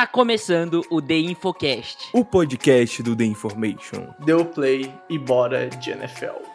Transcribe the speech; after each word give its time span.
Está 0.00 0.10
começando 0.10 0.82
o 0.88 1.02
The 1.02 1.18
Infocast. 1.18 2.08
O 2.14 2.24
podcast 2.24 3.02
do 3.02 3.14
The 3.14 3.24
Information. 3.24 4.06
Deu 4.18 4.46
play 4.46 4.90
e 5.10 5.18
bora 5.18 5.68
de 5.68 5.90
NFL. 5.90 6.49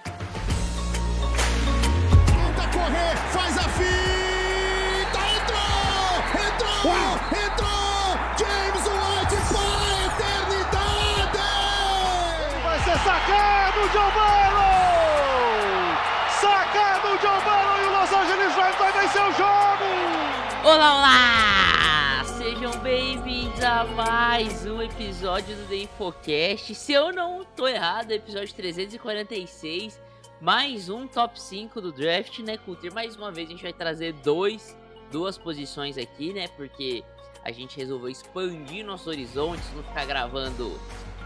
Mais 23.83 24.65
um 24.65 24.81
episódio 24.81 25.53
do 25.55 25.67
The 25.67 25.75
Infocast. 25.75 26.73
Se 26.75 26.93
eu 26.93 27.11
não 27.11 27.43
tô 27.43 27.67
errado, 27.67 28.11
episódio 28.11 28.53
346, 28.55 29.99
mais 30.39 30.87
um 30.87 31.05
top 31.07 31.39
5 31.41 31.81
do 31.81 31.91
draft, 31.91 32.39
né, 32.39 32.57
Culter? 32.57 32.93
Mais 32.93 33.17
uma 33.17 33.31
vez 33.31 33.49
a 33.49 33.51
gente 33.51 33.63
vai 33.63 33.73
trazer 33.73 34.13
dois, 34.13 34.75
duas 35.11 35.37
posições 35.37 35.97
aqui, 35.97 36.31
né? 36.31 36.47
Porque 36.55 37.03
a 37.43 37.51
gente 37.51 37.75
resolveu 37.75 38.07
expandir 38.09 38.85
nossos 38.85 39.07
horizontes, 39.07 39.65
não 39.75 39.83
ficar 39.83 40.05
gravando 40.05 40.79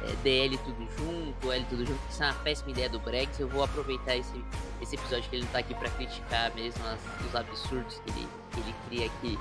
é, 0.04 0.12
DL 0.23 0.57
tudo 0.57 0.88
junto, 0.98 1.52
L 1.52 1.66
tudo 1.70 1.85
junto, 1.85 1.99
isso 2.09 2.23
é 2.23 2.26
uma 2.27 2.34
péssima 2.35 2.71
ideia 2.71 2.90
do 2.90 2.99
Brex. 2.99 3.40
Eu 3.40 3.48
vou 3.48 3.63
aproveitar 3.63 4.16
esse, 4.18 4.43
esse 4.81 4.95
episódio 4.95 5.29
que 5.29 5.35
ele 5.35 5.43
não 5.45 5.52
tá 5.52 5.59
aqui 5.59 5.76
pra 5.76 5.90
criticar 5.91 6.54
mesmo 6.55 6.84
as- 6.88 7.26
os 7.27 7.35
absurdos 7.35 7.99
que 7.99 8.09
ele, 8.09 8.27
que 8.52 8.59
ele 8.59 8.76
cria 8.90 9.05
aqui 9.05 9.40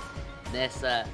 nessa 0.53 1.07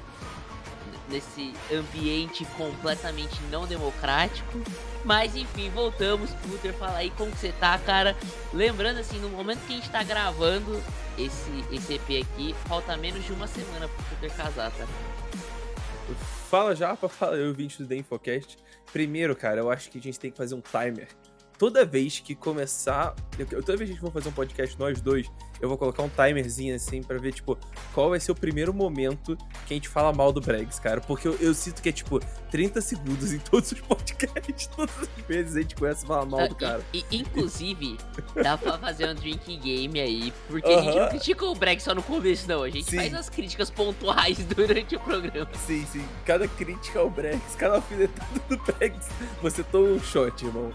nesse 1.09 1.53
ambiente 1.71 2.45
completamente 2.57 3.39
não 3.51 3.65
democrático. 3.65 4.59
Mas 5.03 5.35
enfim, 5.35 5.69
voltamos. 5.69 6.31
Puter, 6.31 6.73
fala 6.73 6.97
aí 6.97 7.11
como 7.11 7.31
que 7.31 7.37
você 7.37 7.51
tá, 7.53 7.77
cara. 7.77 8.15
Lembrando 8.53 8.99
assim, 8.99 9.19
no 9.19 9.29
momento 9.29 9.59
que 9.67 9.73
a 9.73 9.75
gente 9.75 9.89
tá 9.89 10.03
gravando 10.03 10.81
esse, 11.17 11.63
esse 11.71 11.93
EP 11.93 12.25
aqui, 12.25 12.55
falta 12.65 12.97
menos 12.97 13.23
de 13.23 13.31
uma 13.31 13.47
semana 13.47 13.87
pro 13.87 14.03
Puter 14.05 14.35
casar, 14.35 14.71
tá? 14.71 14.87
Fala 16.49 16.75
já 16.75 16.95
pra 16.95 17.09
falar, 17.09 17.37
eu 17.37 17.53
vim 17.53 17.67
do 17.67 17.85
The 17.85 17.95
Infocast. 17.95 18.57
Primeiro, 18.91 19.35
cara, 19.35 19.59
eu 19.59 19.69
acho 19.69 19.89
que 19.89 19.97
a 19.97 20.01
gente 20.01 20.19
tem 20.19 20.31
que 20.31 20.37
fazer 20.37 20.55
um 20.55 20.61
timer. 20.61 21.07
Toda 21.57 21.85
vez 21.85 22.19
que 22.19 22.35
começar. 22.35 23.15
eu- 23.39 23.45
Toda 23.63 23.77
vez 23.77 23.79
que 23.79 23.83
a 23.83 23.87
gente 23.95 23.99
for 23.99 24.11
fazer 24.11 24.27
um 24.29 24.33
podcast, 24.33 24.77
nós 24.77 24.99
dois, 24.99 25.31
eu 25.61 25.69
vou 25.69 25.77
colocar 25.77 26.03
um 26.03 26.09
timerzinho 26.09 26.75
assim 26.75 27.01
pra 27.01 27.17
ver, 27.17 27.31
tipo, 27.33 27.57
qual 27.93 28.09
vai 28.09 28.19
ser 28.19 28.31
o 28.31 28.35
primeiro 28.35 28.73
momento 28.73 29.37
que 29.65 29.73
a 29.73 29.77
gente 29.77 29.87
fala 29.87 30.11
mal 30.11 30.33
do 30.33 30.41
Bregs, 30.41 30.79
cara. 30.79 30.99
Porque 30.99 31.27
eu, 31.27 31.35
eu 31.39 31.53
sinto 31.53 31.81
que 31.81 31.87
é, 31.89 31.91
tipo, 31.93 32.19
30 32.51 32.81
segundos 32.81 33.31
em 33.31 33.39
todos 33.39 33.71
os 33.71 33.79
podcasts. 33.81 34.67
Todas 34.67 34.93
as 34.99 35.07
vezes 35.27 35.55
a 35.55 35.61
gente 35.61 35.75
começa 35.75 36.03
a 36.03 36.07
falar 36.07 36.25
mal 36.25 36.47
do 36.47 36.55
Ah, 36.55 36.59
cara. 36.59 36.81
e- 36.93 37.05
e- 37.09 37.17
inclusive, 37.19 37.97
dá 38.41 38.57
pra 38.57 38.77
fazer 38.77 39.07
um 39.09 39.15
drinking 39.15 39.59
game 39.59 39.99
aí, 39.99 40.33
porque 40.49 40.69
a 40.69 40.81
gente 40.81 40.97
não 40.99 41.07
critica 41.09 41.45
o 41.45 41.55
Breck 41.55 41.81
só 41.81 41.95
no 41.95 42.03
começo, 42.03 42.47
não. 42.49 42.63
A 42.63 42.69
gente 42.69 42.89
Sim. 42.89 42.97
faz 42.97 43.13
as 43.13 43.29
críticas 43.29 43.69
pontuais 43.69 44.37
durante 44.53 44.95
o 44.97 44.99
programa. 44.99 45.49
Sim, 45.65 45.85
sim. 45.91 46.05
Cada 46.25 46.47
crítica 46.49 46.99
ao 46.99 47.09
Brex, 47.09 47.39
cada 47.57 47.75
alfinetada 47.75 48.41
do 48.49 48.57
Brex, 48.57 49.07
você 49.41 49.63
toma 49.63 49.87
um 49.87 49.99
shot, 50.01 50.45
irmão. 50.45 50.71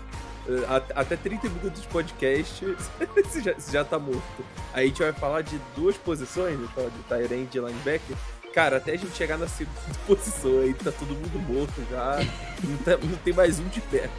A- 0.68 1.00
Até 1.00 1.16
30 1.16 1.48
minutos 1.48 1.82
de 1.82 1.88
podcast, 1.88 2.64
você 3.24 3.42
já, 3.42 3.54
você 3.54 3.72
já 3.72 3.84
tá 3.84 3.98
morto. 3.98 4.44
Aí 4.72 4.84
a 4.84 4.88
gente 4.88 5.02
vai 5.02 5.12
falar 5.12 5.42
de 5.42 5.58
duas 5.76 5.96
posições, 5.96 6.54
a 6.54 6.60
gente 6.62 6.72
fala 6.72 6.90
de 6.90 7.02
Tyrande 7.04 7.58
e 7.58 7.60
linebacker. 7.60 8.16
Cara, 8.54 8.78
até 8.78 8.92
a 8.92 8.96
gente 8.96 9.14
chegar 9.16 9.38
na 9.38 9.46
segunda 9.46 9.78
posição 10.08 10.60
aí, 10.60 10.74
tá 10.74 10.90
todo 10.90 11.08
mundo 11.14 11.38
morto 11.48 11.84
já. 11.90 12.18
Não, 12.64 12.76
tá- 12.78 12.96
não 12.98 13.16
tem 13.18 13.32
mais 13.32 13.58
um 13.60 13.68
de 13.68 13.80
pé. 13.82 14.10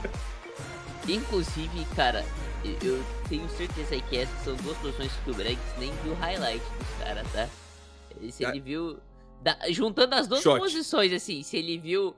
Inclusive, 1.08 1.84
cara, 1.96 2.24
eu- 2.82 3.02
tenho 3.28 3.48
certeza 3.50 3.96
que 4.02 4.16
essas 4.18 4.42
são 4.44 4.54
duas 4.56 4.76
posições 4.78 5.10
que 5.24 5.30
o 5.30 5.34
Brex 5.34 5.58
nem 5.78 5.92
viu 6.04 6.14
highlight 6.14 6.62
dos 6.78 6.98
caras, 7.04 7.26
tá? 7.32 7.48
Se 8.30 8.44
Ah. 8.44 8.50
ele 8.50 8.60
viu. 8.60 8.98
da- 9.42 9.56
juntando 9.70 10.14
as 10.16 10.28
duas 10.28 10.42
Shot. 10.42 10.58
posições, 10.58 11.10
assim, 11.14 11.42
se 11.42 11.56
ele 11.56 11.78
viu 11.78 12.14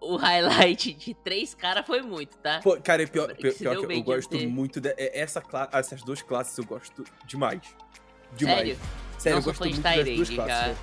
o 0.00 0.16
highlight 0.16 0.92
de 0.94 1.14
três 1.14 1.54
caras, 1.54 1.86
foi 1.86 2.02
muito, 2.02 2.36
tá? 2.38 2.60
Pô, 2.62 2.76
cara, 2.80 3.02
é 3.02 3.06
pior, 3.06 3.28
Que 3.28 3.42
pior, 3.50 3.54
pior 3.54 3.86
que 3.86 3.92
eu 3.94 4.02
gosto 4.02 4.30
ter. 4.30 4.46
muito 4.46 4.80
de, 4.80 4.90
é- 4.90 5.18
essa 5.20 5.42
essas 5.72 6.02
duas 6.02 6.22
classes 6.22 6.56
eu 6.58 6.64
gosto 6.64 7.04
demais. 7.26 7.60
Demais. 8.36 8.58
Sério? 8.58 8.78
Sério, 9.18 9.32
não 9.32 9.38
eu 9.38 9.42
sou 9.42 9.52
gosto 9.52 9.58
fã 9.58 9.64
de 9.64 9.70
muito 9.72 9.82
das 9.82 9.94
duas 9.94 10.28
Tyrande, 10.28 10.34
classes. 10.36 10.76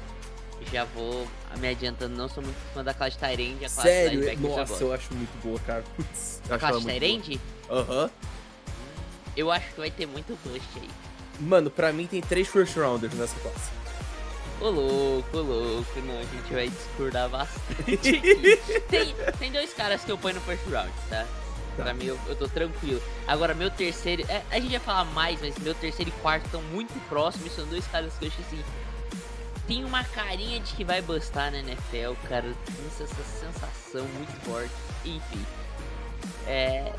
já, 0.66 0.72
já 0.72 0.86
vou 0.86 1.28
me 1.60 1.68
adiantando, 1.68 2.16
não 2.16 2.28
sou 2.28 2.42
muito 2.44 2.58
fã 2.74 2.84
da 2.84 2.94
classe 2.94 3.18
Tyrande, 3.18 3.54
a 3.66 3.70
classe 3.70 3.82
Sério? 3.82 4.24
eu 4.24 4.34
já 4.34 4.40
Nossa, 4.42 4.56
gosto. 4.72 4.82
eu 4.82 4.94
acho 4.94 5.14
muito 5.14 5.44
boa, 5.44 5.60
cara. 5.60 5.84
Putz, 5.96 6.42
eu 6.50 6.56
A 6.56 6.60
classe 6.60 6.74
muito 6.82 7.00
Tyrande. 7.00 7.40
Aham. 7.70 8.10
eu 9.38 9.52
acho 9.52 9.68
que 9.70 9.80
vai 9.80 9.92
ter 9.92 10.06
muito 10.08 10.38
bust 10.44 10.68
aí. 10.82 10.90
Mano, 11.40 11.70
pra 11.70 11.92
mim 11.94 12.06
tem 12.08 12.22
três 12.22 12.48
first 12.48 12.76
rounders 12.76 13.14
nessa 13.14 13.40
classe. 13.40 13.72
Ô 14.64 14.70
louco, 14.70 15.38
ô 15.38 15.42
louco, 15.42 16.00
não, 16.06 16.18
a 16.18 16.24
gente 16.24 16.54
vai 16.54 16.70
discordar 16.70 17.28
bastante 17.28 17.92
aqui. 17.92 18.82
tem, 18.90 19.14
tem 19.38 19.52
dois 19.52 19.74
caras 19.74 20.06
que 20.06 20.10
eu 20.10 20.18
ponho 20.18 20.36
no 20.36 20.42
first 20.42 20.66
round, 20.70 20.90
tá? 21.10 21.28
Tá. 21.76 21.84
Pra 21.84 21.94
mim, 21.94 22.06
eu, 22.06 22.18
eu 22.28 22.36
tô 22.38 22.48
tranquilo. 22.48 23.04
Agora, 23.28 23.54
meu 23.54 23.70
terceiro. 23.70 24.24
é, 24.30 24.42
a 24.50 24.62
gente 24.62 24.72
vai 24.72 24.80
falar 24.80 25.04
mais, 25.06 25.42
mas 25.42 25.58
meu 25.58 25.76
terceiro 25.76 26.10
e 26.16 26.22
quarto 26.22 26.46
estão 26.46 26.62
muito 26.62 26.98
próximos. 27.10 27.52
São 27.52 27.66
dois 27.66 27.86
caras 27.88 28.14
que 28.18 28.24
eu 28.24 28.30
acho 28.30 28.40
assim. 28.40 28.64
Tem 29.68 29.84
uma 29.84 30.06
carinha 30.06 30.62
de 30.62 30.74
que 30.76 30.86
vai 30.86 31.02
bustar 31.02 31.52
na 31.52 31.58
NFL, 31.58 32.14
cara. 32.30 32.44
Tem 32.44 32.86
essa, 32.88 33.06
sensação 33.06 34.08
muito 34.14 34.32
forte. 34.46 34.72
Enfim. 35.04 35.46
É. 36.48 36.94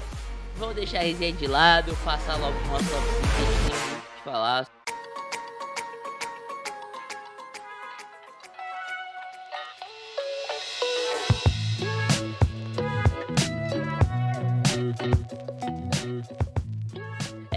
Vou 0.56 0.74
deixar 0.74 0.98
a 0.98 1.03
resenha 1.03 1.32
de 1.32 1.47
lado, 1.47 1.97
passar 2.04 2.36
logo 2.36 2.58
pro 2.60 2.72
nosso 2.72 2.91
top 2.91 3.06
5 3.06 3.20
que 3.20 3.24
a 3.24 3.47
gente 3.47 3.70
tem 3.70 3.88
muito 3.88 4.04
o 4.04 4.16
que 4.16 4.24
falar. 4.24 4.69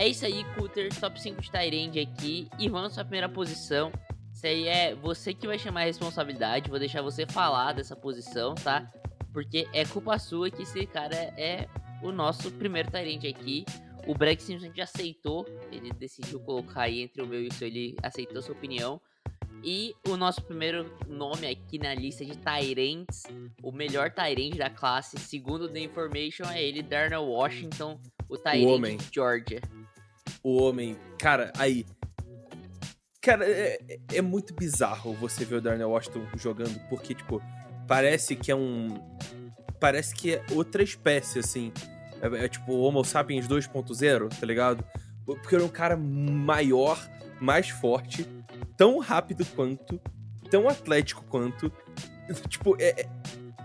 É 0.07 0.09
isso 0.09 0.25
aí, 0.25 0.45
Cutter, 0.55 0.87
top 1.01 1.21
5 1.21 1.41
de 1.41 1.51
Tyrande 1.51 1.99
aqui. 1.99 2.47
E 2.57 2.69
vamos 2.69 2.93
pra 2.93 3.03
primeira 3.03 3.27
posição. 3.27 3.91
Isso 4.33 4.47
aí 4.47 4.65
é 4.65 4.95
você 4.95 5.33
que 5.33 5.45
vai 5.45 5.59
chamar 5.59 5.81
a 5.81 5.83
responsabilidade. 5.83 6.69
Vou 6.69 6.79
deixar 6.79 7.01
você 7.01 7.25
falar 7.25 7.73
dessa 7.73 7.93
posição, 7.93 8.55
tá? 8.55 8.89
Porque 9.33 9.67
é 9.73 9.83
culpa 9.83 10.17
sua 10.17 10.49
que 10.49 10.63
esse 10.63 10.85
cara 10.85 11.13
é 11.37 11.67
o 12.01 12.13
nosso 12.13 12.49
primeiro 12.53 12.89
Tyrande 12.89 13.27
aqui. 13.27 13.65
O 14.07 14.15
Breck 14.15 14.41
simplesmente 14.41 14.79
aceitou. 14.79 15.45
Ele 15.73 15.91
decidiu 15.91 16.39
colocar 16.39 16.83
aí 16.83 17.01
entre 17.01 17.21
o 17.21 17.27
meu 17.27 17.43
e 17.43 17.49
o 17.49 17.53
seu. 17.53 17.67
Ele 17.67 17.93
aceitou 18.01 18.41
sua 18.41 18.55
opinião. 18.55 19.01
E 19.61 19.93
o 20.07 20.15
nosso 20.15 20.41
primeiro 20.41 20.89
nome 21.05 21.47
aqui 21.47 21.77
na 21.77 21.93
lista 21.93 22.23
de 22.23 22.37
Tyrands, 22.37 23.23
o 23.61 23.73
melhor 23.73 24.09
Tyrande 24.11 24.57
da 24.57 24.69
classe, 24.69 25.19
segundo 25.19 25.67
The 25.67 25.81
Information, 25.81 26.45
é 26.45 26.63
ele, 26.63 26.81
Darnell 26.81 27.25
Washington, 27.25 27.99
o 28.29 28.37
homem. 28.67 28.95
de 28.95 29.09
Georgia. 29.13 29.59
O 30.43 30.61
homem. 30.61 30.97
Cara, 31.19 31.51
aí. 31.57 31.85
Cara, 33.21 33.45
é, 33.45 33.77
é- 33.89 33.99
é 34.15 34.21
muito 34.21 34.53
bizarro 34.53 35.13
você 35.13 35.43
ver 35.43 35.55
o 35.55 35.61
Darnell 35.61 35.89
Washington 35.89 36.25
jogando, 36.37 36.79
porque, 36.89 37.13
tipo, 37.13 37.41
parece 37.87 38.35
que 38.35 38.51
é 38.51 38.55
um. 38.55 38.95
Parece 39.79 40.15
que 40.15 40.35
é 40.35 40.45
outra 40.51 40.81
espécie, 40.81 41.39
assim. 41.39 41.71
É, 42.21 42.45
é 42.45 42.47
tipo 42.47 42.73
Homo 42.73 43.03
sapiens 43.03 43.47
2.0, 43.47 44.29
tá 44.29 44.45
ligado? 44.45 44.83
Porque 45.25 45.55
ele 45.55 45.63
é 45.63 45.65
um 45.65 45.69
cara 45.69 45.97
maior, 45.97 46.97
mais 47.41 47.69
forte, 47.69 48.25
tão 48.77 48.97
rápido 48.99 49.45
quanto, 49.55 49.99
tão 50.49 50.67
atlético 50.69 51.23
quanto. 51.25 51.71
Tipo, 52.49 52.75
é, 52.81 52.89
é, 52.89 53.09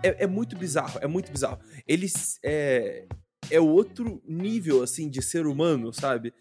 é- 0.03 0.17
é 0.25 0.27
muito 0.27 0.57
bizarro, 0.57 0.99
é 1.03 1.07
muito 1.07 1.33
bizarro. 1.33 1.59
Ele 1.87 2.07
é, 2.45 3.07
é 3.51 3.61
outro 3.61 4.23
nível, 4.29 4.83
assim, 4.83 5.09
de 5.09 5.21
ser 5.23 5.47
humano, 5.47 5.93
sabe? 5.93 6.33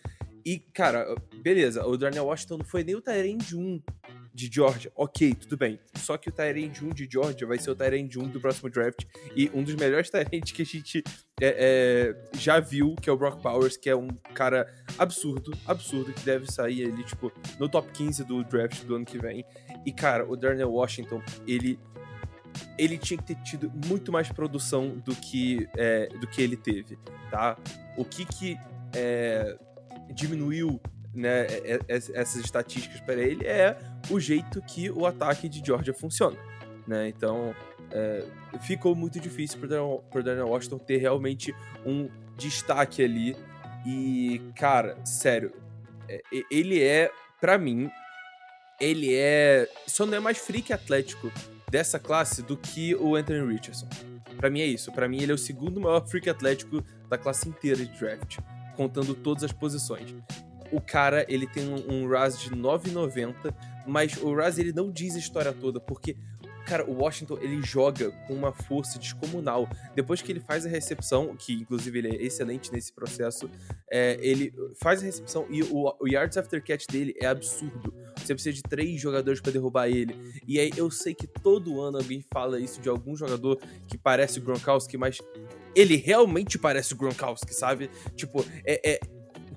E, 0.46 0.60
cara, 0.74 1.16
beleza, 1.42 1.86
o 1.86 1.98
Darnell 1.98 2.26
Washington 2.26 2.58
não 2.58 2.66
foi 2.66 2.84
nem 2.84 2.96
o 2.96 3.02
Tyrande 3.02 3.56
1 3.56 3.82
de 4.34 4.50
Georgia. 4.52 4.92
Ok, 4.96 5.36
tudo 5.36 5.58
bem. 5.58 5.80
Só 5.96 6.18
que 6.18 6.30
o 6.30 6.32
Tyrande 6.32 6.84
1 6.84 6.90
de 6.90 7.08
Georgia 7.10 7.46
vai 7.46 7.60
ser 7.60 7.72
o 7.72 7.76
Tyrande 7.76 8.18
1 8.18 8.30
do 8.30 8.40
próximo 8.40 8.70
draft. 8.70 9.06
E 9.36 9.52
um 9.54 9.64
dos 9.64 9.76
melhores 9.76 10.10
Tyrands 10.12 10.52
que 10.52 10.62
a 10.62 10.66
gente 10.66 11.04
é, 11.40 12.16
é, 12.34 12.38
já 12.38 12.60
viu, 12.60 12.96
que 12.96 13.10
é 13.10 13.14
o 13.14 13.18
Brock 13.18 13.42
Powers, 13.42 13.78
que 13.78 13.90
é 13.90 13.96
um 13.96 14.08
cara 14.34 14.68
absurdo, 14.98 15.52
absurdo, 15.66 16.14
que 16.14 16.24
deve 16.24 16.52
sair 16.52 16.92
ali, 16.92 17.04
tipo, 17.04 17.32
no 17.60 17.68
top 17.68 17.92
15 17.92 18.24
do 18.24 18.44
draft 18.44 18.84
do 18.84 18.96
ano 18.96 19.06
que 19.06 19.18
vem. 19.18 19.46
E, 19.86 19.92
cara, 19.92 20.30
o 20.30 20.36
Darnell 20.36 20.72
Washington, 20.72 21.22
ele. 21.48 21.80
Ele 22.78 22.98
tinha 22.98 23.18
que 23.18 23.24
ter 23.24 23.42
tido 23.44 23.72
muito 23.88 24.12
mais 24.12 24.30
produção 24.30 24.98
do 25.06 25.16
que, 25.16 25.70
é, 25.78 26.08
do 26.08 26.28
que 26.28 26.42
ele 26.42 26.58
teve, 26.58 26.98
tá? 27.30 27.58
O 27.96 28.04
que 28.04 28.26
que 28.26 28.58
é, 28.94 29.58
diminuiu 30.12 30.80
né, 31.14 31.46
é- 31.48 31.80
é- 31.88 31.96
essas 32.14 32.38
estatísticas 32.38 33.02
para 33.02 33.16
ele 33.16 33.46
é 33.46 33.78
o 34.10 34.20
jeito 34.20 34.62
que 34.62 34.90
o 34.90 35.06
ataque 35.06 35.50
de 35.50 35.62
Georgia 35.66 35.94
funciona. 35.94 36.38
né? 36.88 37.08
Então, 37.10 37.54
é, 37.92 38.26
ficou 38.62 38.96
muito 38.96 39.20
difícil 39.20 39.60
Darnell, 39.68 40.04
pro 40.10 40.24
Darnell 40.24 40.48
Washington 40.48 40.78
ter 40.80 40.98
realmente 40.98 41.54
um 41.86 42.10
destaque 42.38 43.04
ali. 43.04 43.36
E, 43.86 44.42
cara, 44.56 44.98
sério, 45.06 45.52
é, 46.10 46.22
ele 46.50 46.82
é, 46.82 47.12
pra 47.40 47.58
mim, 47.58 47.90
ele 48.80 49.14
é. 49.14 49.70
Só 49.86 50.06
não 50.06 50.16
é 50.16 50.20
mais 50.20 50.38
freak 50.40 50.74
atlético 50.74 51.32
dessa 51.70 52.00
classe 52.00 52.42
do 52.42 52.58
que 52.58 52.96
o 52.96 53.16
Anthony 53.16 53.54
Richardson. 53.54 53.88
Pra 54.38 54.50
mim 54.50 54.62
é 54.62 54.66
isso. 54.66 54.92
Pra 54.92 55.08
mim 55.08 55.22
ele 55.22 55.32
é 55.32 55.36
o 55.36 55.38
segundo 55.38 55.80
maior 55.80 56.06
freak 56.08 56.30
atlético 56.30 56.84
da 57.08 57.18
classe 57.18 57.48
inteira 57.48 57.78
de 57.86 57.98
draft, 58.00 58.40
contando 58.76 59.14
todas 59.14 59.44
as 59.44 59.52
posições. 59.52 60.14
O 60.72 60.80
cara, 60.80 61.26
ele 61.28 61.46
tem 61.48 61.68
um, 61.68 62.04
um 62.04 62.08
RAS 62.08 62.40
de 62.40 62.50
9,90, 62.50 63.54
mas 63.86 64.16
o 64.18 64.34
RAS 64.34 64.58
ele 64.58 64.72
não 64.72 64.90
diz 64.92 65.16
a 65.16 65.20
história 65.20 65.52
toda, 65.52 65.80
porque 65.80 66.16
Cara, 66.66 66.90
o 66.90 67.02
Washington 67.02 67.38
ele 67.42 67.62
joga 67.62 68.12
com 68.28 68.34
uma 68.34 68.52
força 68.52 69.00
descomunal. 69.00 69.68
Depois 69.96 70.22
que 70.22 70.32
ele 70.32 70.40
faz 70.40 70.66
a 70.66 70.70
recepção, 70.70 71.36
que 71.36 71.54
inclusive 71.54 71.98
ele 71.98 72.16
é 72.16 72.24
excelente 72.24 72.72
nesse 72.72 72.94
processo, 72.94 73.50
é, 73.92 74.18
ele 74.22 74.54
faz 74.82 75.02
a 75.02 75.06
recepção 75.06 75.46
e 75.50 75.64
o, 75.64 75.94
o 76.00 76.08
yards 76.08 76.38
after 76.38 76.64
catch 76.64 76.86
dele 76.88 77.14
é 77.20 77.26
absurdo. 77.26 77.94
Você 78.18 78.34
precisa 78.34 78.54
de 78.54 78.62
três 78.62 79.02
jogadores 79.02 79.42
pra 79.42 79.52
derrubar 79.52 79.88
ele. 79.88 80.16
E 80.48 80.60
aí 80.60 80.72
eu 80.78 80.90
sei 80.92 81.14
que 81.14 81.28
todo 81.28 81.82
ano 81.82 81.98
alguém 81.98 82.24
fala 82.32 82.60
isso 82.60 82.80
de 82.80 82.90
algum 82.90 83.16
jogador 83.16 83.60
que 83.88 83.98
parece 83.98 84.40
o 84.40 84.42
Gronkowski, 84.42 84.98
mas 84.98 85.20
ele 85.76 85.96
realmente 85.96 86.58
parece 86.58 86.94
o 86.94 86.98
Gronkowski, 86.98 87.54
sabe? 87.54 87.90
Tipo, 88.16 88.46
é, 88.66 88.94
é- 88.94 89.00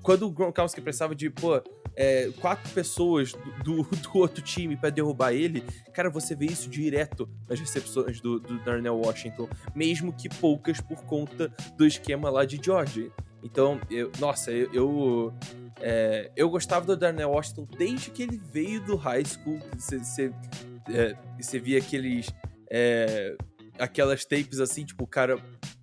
quando 0.01 0.27
o 0.27 0.31
Gronkowski 0.31 0.81
precisava 0.81 1.15
de, 1.15 1.29
pô, 1.31 1.61
é, 1.95 2.29
quatro 2.39 2.69
pessoas 2.73 3.33
do, 3.63 3.83
do- 4.13 4.17
outro 4.19 4.41
time 4.43 4.75
pra 4.75 4.89
derrubar 4.89 5.33
ele, 5.33 5.63
cara, 5.93 6.09
você 6.09 6.35
vê 6.35 6.45
isso 6.45 6.69
direto 6.69 7.27
nas 7.49 7.59
recepções 7.59 8.19
do, 8.21 8.39
do 8.39 8.59
Darnell 8.63 8.97
Washington, 8.97 9.49
mesmo 9.73 10.13
que 10.13 10.29
poucas 10.29 10.79
por 10.79 11.03
conta 11.05 11.51
do 11.77 11.85
esquema 11.85 12.29
lá 12.29 12.45
de 12.45 12.59
Georgia. 12.63 13.09
Então, 13.43 13.79
eu, 13.89 14.11
nossa, 14.19 14.51
eu, 14.51 14.73
eu, 14.73 15.33
é, 15.79 16.31
eu 16.35 16.49
gostava 16.49 16.85
do 16.85 16.97
Darnell 16.97 17.29
Washington 17.29 17.67
desde 17.77 18.09
que 18.11 18.23
ele 18.23 18.37
veio 18.51 18.81
do 18.81 18.95
high 18.95 19.23
school. 19.23 19.59
Você, 19.77 20.31
é, 20.89 21.59
via 21.59 21.77
aqueles. 21.77 22.33
é, 22.69 23.35
aquelas 23.77 24.25
tapes 24.25 24.59
assim, 24.59 24.85
tipo, 24.85 25.03
o 25.03 25.07
cara, 25.07 25.37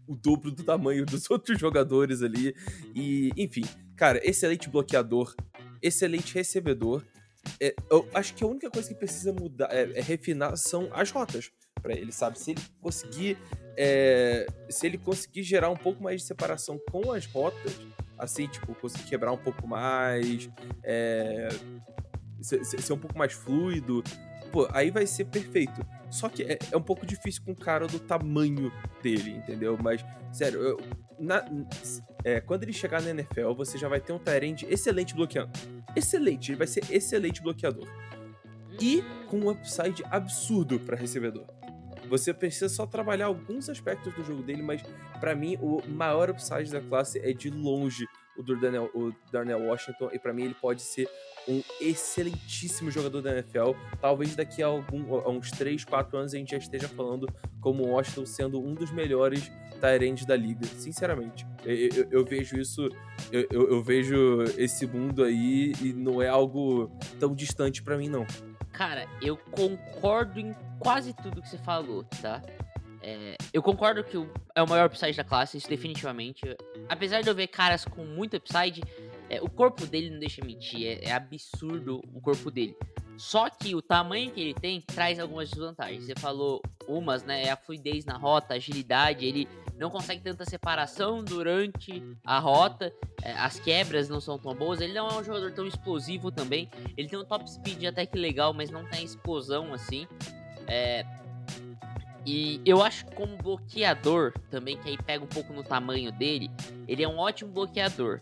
o 0.06 0.14
dobro 0.16 0.50
do 0.50 0.62
tamanho 0.62 1.04
dos 1.06 1.28
outros 1.30 1.58
jogadores 1.58 2.22
ali. 2.22 2.54
E, 2.94 3.30
enfim, 3.36 3.62
cara, 3.96 4.20
excelente 4.22 4.68
bloqueador, 4.68 5.34
excelente 5.80 6.34
recebedor. 6.34 7.02
É, 7.60 7.74
eu 7.90 8.08
acho 8.14 8.34
que 8.34 8.44
a 8.44 8.46
única 8.46 8.70
coisa 8.70 8.88
que 8.88 8.94
precisa 8.94 9.32
mudar, 9.32 9.68
é, 9.72 9.98
é 9.98 10.00
refinar, 10.00 10.56
são 10.56 10.88
as 10.92 11.10
rotas 11.10 11.50
para 11.82 11.92
ele, 11.92 12.12
sabe? 12.12 12.38
Se 12.38 12.52
ele 12.52 12.60
conseguir, 12.80 13.36
é, 13.76 14.46
se 14.70 14.86
ele 14.86 14.96
conseguir 14.96 15.42
gerar 15.42 15.68
um 15.70 15.76
pouco 15.76 16.00
mais 16.02 16.20
de 16.20 16.26
separação 16.28 16.80
com 16.90 17.10
as 17.10 17.26
rotas, 17.26 17.80
assim, 18.16 18.46
tipo, 18.46 18.72
conseguir 18.76 19.04
quebrar 19.08 19.32
um 19.32 19.36
pouco 19.36 19.66
mais, 19.66 20.48
é, 20.84 21.48
ser- 22.40 22.64
ser 22.64 22.92
um 22.92 22.98
pouco 22.98 23.18
mais 23.18 23.32
fluido, 23.32 24.04
pô, 24.52 24.68
aí 24.72 24.90
vai 24.90 25.06
ser 25.06 25.24
perfeito. 25.24 25.84
Só 26.10 26.28
que 26.28 26.42
é, 26.42 26.58
é 26.70 26.76
um 26.76 26.82
pouco 26.82 27.06
difícil 27.06 27.42
com 27.44 27.52
um 27.52 27.54
cara 27.54 27.86
do 27.86 27.98
tamanho 27.98 28.70
dele, 29.02 29.30
entendeu? 29.30 29.78
Mas, 29.82 30.04
sério, 30.30 30.60
eu- 30.60 30.80
na- 31.18 31.44
é, 32.22 32.40
quando 32.40 32.64
ele 32.64 32.72
chegar 32.72 33.00
na 33.00 33.10
NFL, 33.10 33.52
você 33.54 33.78
já 33.78 33.88
vai 33.88 34.00
ter 34.00 34.12
um 34.12 34.18
Tyrande 34.18 34.66
excelente 34.68 35.14
bloqueando. 35.14 35.50
Excelente, 35.96 36.52
ele 36.52 36.58
vai 36.58 36.66
ser 36.66 36.84
excelente 36.90 37.42
bloqueador. 37.42 37.88
E 38.80 39.02
com 39.28 39.38
um 39.38 39.50
upside 39.50 40.02
absurdo 40.10 40.78
para 40.78 40.96
recebedor. 40.96 41.46
Você 42.08 42.34
precisa 42.34 42.68
só 42.68 42.84
trabalhar 42.86 43.26
alguns 43.26 43.68
aspectos 43.70 44.12
do 44.14 44.22
jogo 44.24 44.42
dele, 44.42 44.62
mas 44.62 44.82
pra 45.20 45.34
mim 45.34 45.56
o 45.62 45.80
maior 45.88 46.28
upside 46.30 46.70
da 46.70 46.80
classe 46.80 47.18
é 47.20 47.32
de 47.32 47.48
longe 47.48 48.06
o 48.36 48.42
o 48.98 49.12
Darnell 49.30 49.62
Washington 49.66 50.10
e 50.12 50.18
pra 50.18 50.32
mim 50.32 50.44
ele 50.44 50.54
pode 50.54 50.82
ser 50.82 51.06
um 51.48 51.62
excelentíssimo 51.80 52.90
jogador 52.90 53.20
da 53.22 53.32
NFL. 53.32 53.72
Talvez 54.00 54.34
daqui 54.36 54.62
a, 54.62 54.66
algum, 54.66 55.14
a 55.16 55.28
uns 55.30 55.50
3, 55.50 55.84
4 55.84 56.16
anos 56.18 56.34
a 56.34 56.38
gente 56.38 56.50
já 56.52 56.58
esteja 56.58 56.88
falando 56.88 57.26
como 57.60 57.84
o 57.84 57.88
Washington 57.90 58.26
sendo 58.26 58.60
um 58.60 58.74
dos 58.74 58.90
melhores 58.90 59.50
Tyrands 59.80 60.24
da 60.24 60.36
liga, 60.36 60.64
sinceramente. 60.64 61.44
Eu, 61.64 61.74
eu- 61.76 62.08
eu 62.10 62.24
vejo 62.24 62.56
isso, 62.56 62.88
eu, 63.32 63.46
eu- 63.50 63.82
vejo 63.82 64.42
esse 64.56 64.86
mundo 64.86 65.24
aí 65.24 65.72
e 65.82 65.92
não 65.92 66.22
é 66.22 66.28
algo 66.28 66.88
tão 67.18 67.34
distante 67.34 67.82
pra 67.82 67.96
mim, 67.98 68.08
não. 68.08 68.24
Cara, 68.72 69.06
eu 69.20 69.36
concordo 69.36 70.38
em 70.38 70.54
quase 70.78 71.12
tudo 71.14 71.42
que 71.42 71.48
você 71.48 71.58
falou, 71.58 72.04
tá? 72.22 72.40
É, 73.04 73.36
eu 73.52 73.60
concordo 73.60 74.04
que 74.04 74.16
é 74.54 74.62
o 74.62 74.68
maior 74.68 74.86
upside 74.86 75.16
da 75.16 75.24
classe, 75.24 75.56
isso 75.58 75.68
definitivamente. 75.68 76.42
Apesar 76.88 77.20
de 77.20 77.28
eu 77.28 77.34
ver 77.34 77.48
caras 77.48 77.84
com 77.84 78.04
muito 78.04 78.36
upside, 78.36 78.80
é, 79.32 79.40
o 79.40 79.48
corpo 79.48 79.86
dele 79.86 80.10
não 80.10 80.18
deixa 80.18 80.44
mentir, 80.44 80.86
é, 80.86 81.06
é 81.06 81.12
absurdo 81.12 82.02
o 82.12 82.20
corpo 82.20 82.50
dele. 82.50 82.76
Só 83.16 83.48
que 83.48 83.74
o 83.74 83.80
tamanho 83.80 84.30
que 84.30 84.40
ele 84.40 84.54
tem 84.54 84.80
traz 84.80 85.18
algumas 85.18 85.48
desvantagens. 85.50 86.04
Você 86.04 86.14
falou 86.14 86.60
umas, 86.86 87.22
né? 87.22 87.44
É 87.44 87.50
a 87.50 87.56
fluidez 87.56 88.04
na 88.04 88.16
rota, 88.18 88.52
a 88.52 88.56
agilidade, 88.56 89.24
ele 89.24 89.48
não 89.78 89.88
consegue 89.88 90.22
tanta 90.22 90.44
separação 90.44 91.24
durante 91.24 92.02
a 92.24 92.38
rota, 92.38 92.92
é, 93.22 93.32
as 93.32 93.58
quebras 93.58 94.08
não 94.08 94.20
são 94.20 94.38
tão 94.38 94.54
boas, 94.54 94.80
ele 94.80 94.92
não 94.92 95.08
é 95.08 95.14
um 95.18 95.24
jogador 95.24 95.50
tão 95.52 95.66
explosivo 95.66 96.30
também. 96.30 96.68
Ele 96.94 97.08
tem 97.08 97.18
um 97.18 97.24
top 97.24 97.50
speed 97.50 97.84
até 97.84 98.04
que 98.04 98.18
legal, 98.18 98.52
mas 98.52 98.70
não 98.70 98.84
tem 98.84 99.02
explosão 99.02 99.72
assim. 99.72 100.06
É, 100.66 101.04
E 102.26 102.60
eu 102.66 102.82
acho 102.82 103.06
que 103.06 103.14
como 103.14 103.36
bloqueador 103.36 104.32
também, 104.50 104.76
que 104.76 104.90
aí 104.90 104.98
pega 104.98 105.24
um 105.24 105.28
pouco 105.28 105.52
no 105.52 105.64
tamanho 105.64 106.12
dele, 106.12 106.50
ele 106.86 107.02
é 107.02 107.08
um 107.08 107.18
ótimo 107.18 107.50
bloqueador 107.50 108.20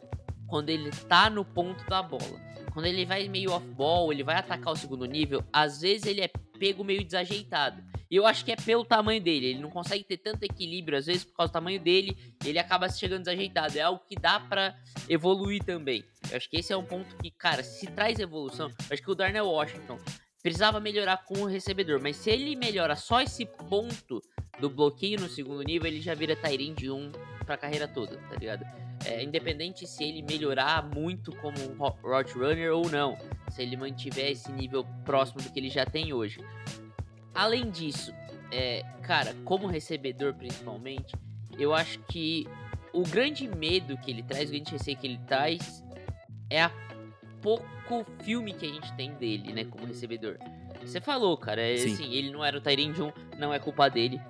quando 0.50 0.69
ele 0.69 0.91
tá 1.08 1.31
no 1.31 1.44
ponto 1.44 1.88
da 1.88 2.02
bola. 2.02 2.50
Quando 2.73 2.87
ele 2.87 3.06
vai 3.06 3.29
meio 3.29 3.52
off-ball, 3.52 4.12
ele 4.12 4.23
vai 4.23 4.37
atacar 4.37 4.73
o 4.73 4.76
segundo 4.76 5.05
nível, 5.05 5.43
às 5.52 5.81
vezes 5.81 6.06
ele 6.06 6.20
é 6.20 6.29
pego 6.58 6.85
meio 6.85 7.02
desajeitado. 7.02 7.82
E 8.11 8.17
eu 8.17 8.26
acho 8.26 8.44
que 8.44 8.52
é 8.52 8.56
pelo 8.56 8.85
tamanho 8.85 9.20
dele. 9.20 9.47
Ele 9.47 9.61
não 9.61 9.70
consegue 9.70 10.05
ter 10.05 10.19
tanto 10.19 10.43
equilíbrio, 10.43 10.99
às 10.99 11.06
vezes, 11.06 11.25
por 11.25 11.35
causa 11.37 11.50
do 11.50 11.55
tamanho 11.55 11.81
dele, 11.81 12.17
ele 12.44 12.58
acaba 12.58 12.88
chegando 12.88 13.20
desajeitado. 13.20 13.79
É 13.79 13.82
algo 13.82 14.02
que 14.06 14.17
dá 14.17 14.38
pra 14.41 14.76
evoluir 15.08 15.64
também. 15.64 16.05
Eu 16.31 16.37
acho 16.37 16.50
que 16.50 16.58
esse 16.58 16.73
é 16.73 16.76
um 16.76 16.85
ponto 16.85 17.17
que, 17.17 17.31
cara, 17.31 17.62
se 17.62 17.87
traz 17.87 18.19
evolução. 18.19 18.69
Eu 18.69 18.93
acho 18.93 19.03
que 19.03 19.11
o 19.11 19.14
Darnell 19.14 19.46
Washington 19.46 19.99
precisava 20.43 20.81
melhorar 20.81 21.19
com 21.25 21.41
o 21.41 21.46
recebedor, 21.46 22.00
mas 22.03 22.17
se 22.17 22.31
ele 22.31 22.56
melhora 22.56 22.96
só 22.96 23.20
esse 23.20 23.46
ponto 23.46 24.20
do 24.58 24.69
bloqueio 24.69 25.20
no 25.20 25.29
segundo 25.29 25.63
nível, 25.63 25.86
ele 25.86 26.01
já 26.01 26.15
vira 26.15 26.34
Tyrande 26.34 26.91
1 26.91 27.13
pra 27.44 27.56
carreira 27.56 27.86
toda, 27.86 28.17
tá 28.17 28.36
ligado? 28.36 28.90
É, 29.05 29.23
independente 29.23 29.87
se 29.87 30.05
ele 30.05 30.23
melhorar 30.23 30.83
muito 30.95 31.35
como 31.37 31.57
um 31.59 31.77
route 32.03 32.35
runner 32.35 32.75
ou 32.75 32.89
não, 32.91 33.17
se 33.51 33.63
ele 33.63 33.77
mantiver 33.77 34.31
esse 34.31 34.53
nível 34.53 34.85
próximo 35.05 35.41
do 35.41 35.51
que 35.51 35.59
ele 35.59 35.71
já 35.71 35.87
tem 35.87 36.13
hoje. 36.13 36.39
Além 37.35 37.71
disso, 37.71 38.13
é, 38.53 38.83
cara, 39.03 39.35
como 39.45 39.67
recebedor 39.67 40.35
principalmente, 40.35 41.15
eu 41.59 41.73
acho 41.75 41.99
que 42.01 42.47
o 42.93 43.03
grande 43.03 43.49
medo 43.49 43.97
que 43.97 44.11
ele 44.11 44.23
traz, 44.23 44.51
o 44.51 44.53
grande 44.53 44.73
receio 44.73 44.97
que 44.97 45.07
ele 45.07 45.21
traz 45.27 45.83
é 46.49 46.63
a 46.63 46.71
pouco 47.41 48.05
filme 48.23 48.53
que 48.53 48.67
a 48.67 48.69
gente 48.69 48.93
tem 48.95 49.15
dele, 49.15 49.53
né, 49.53 49.65
como 49.65 49.87
recebedor. 49.87 50.37
Você 50.83 51.01
falou, 51.01 51.37
cara, 51.37 51.61
é, 51.61 51.77
Sim. 51.77 51.93
assim, 51.93 52.15
ele 52.15 52.31
não 52.31 52.45
era 52.45 52.57
o 52.57 52.61
1, 53.03 53.13
não 53.39 53.53
é 53.53 53.59
culpa 53.59 53.89
dele. 53.89 54.21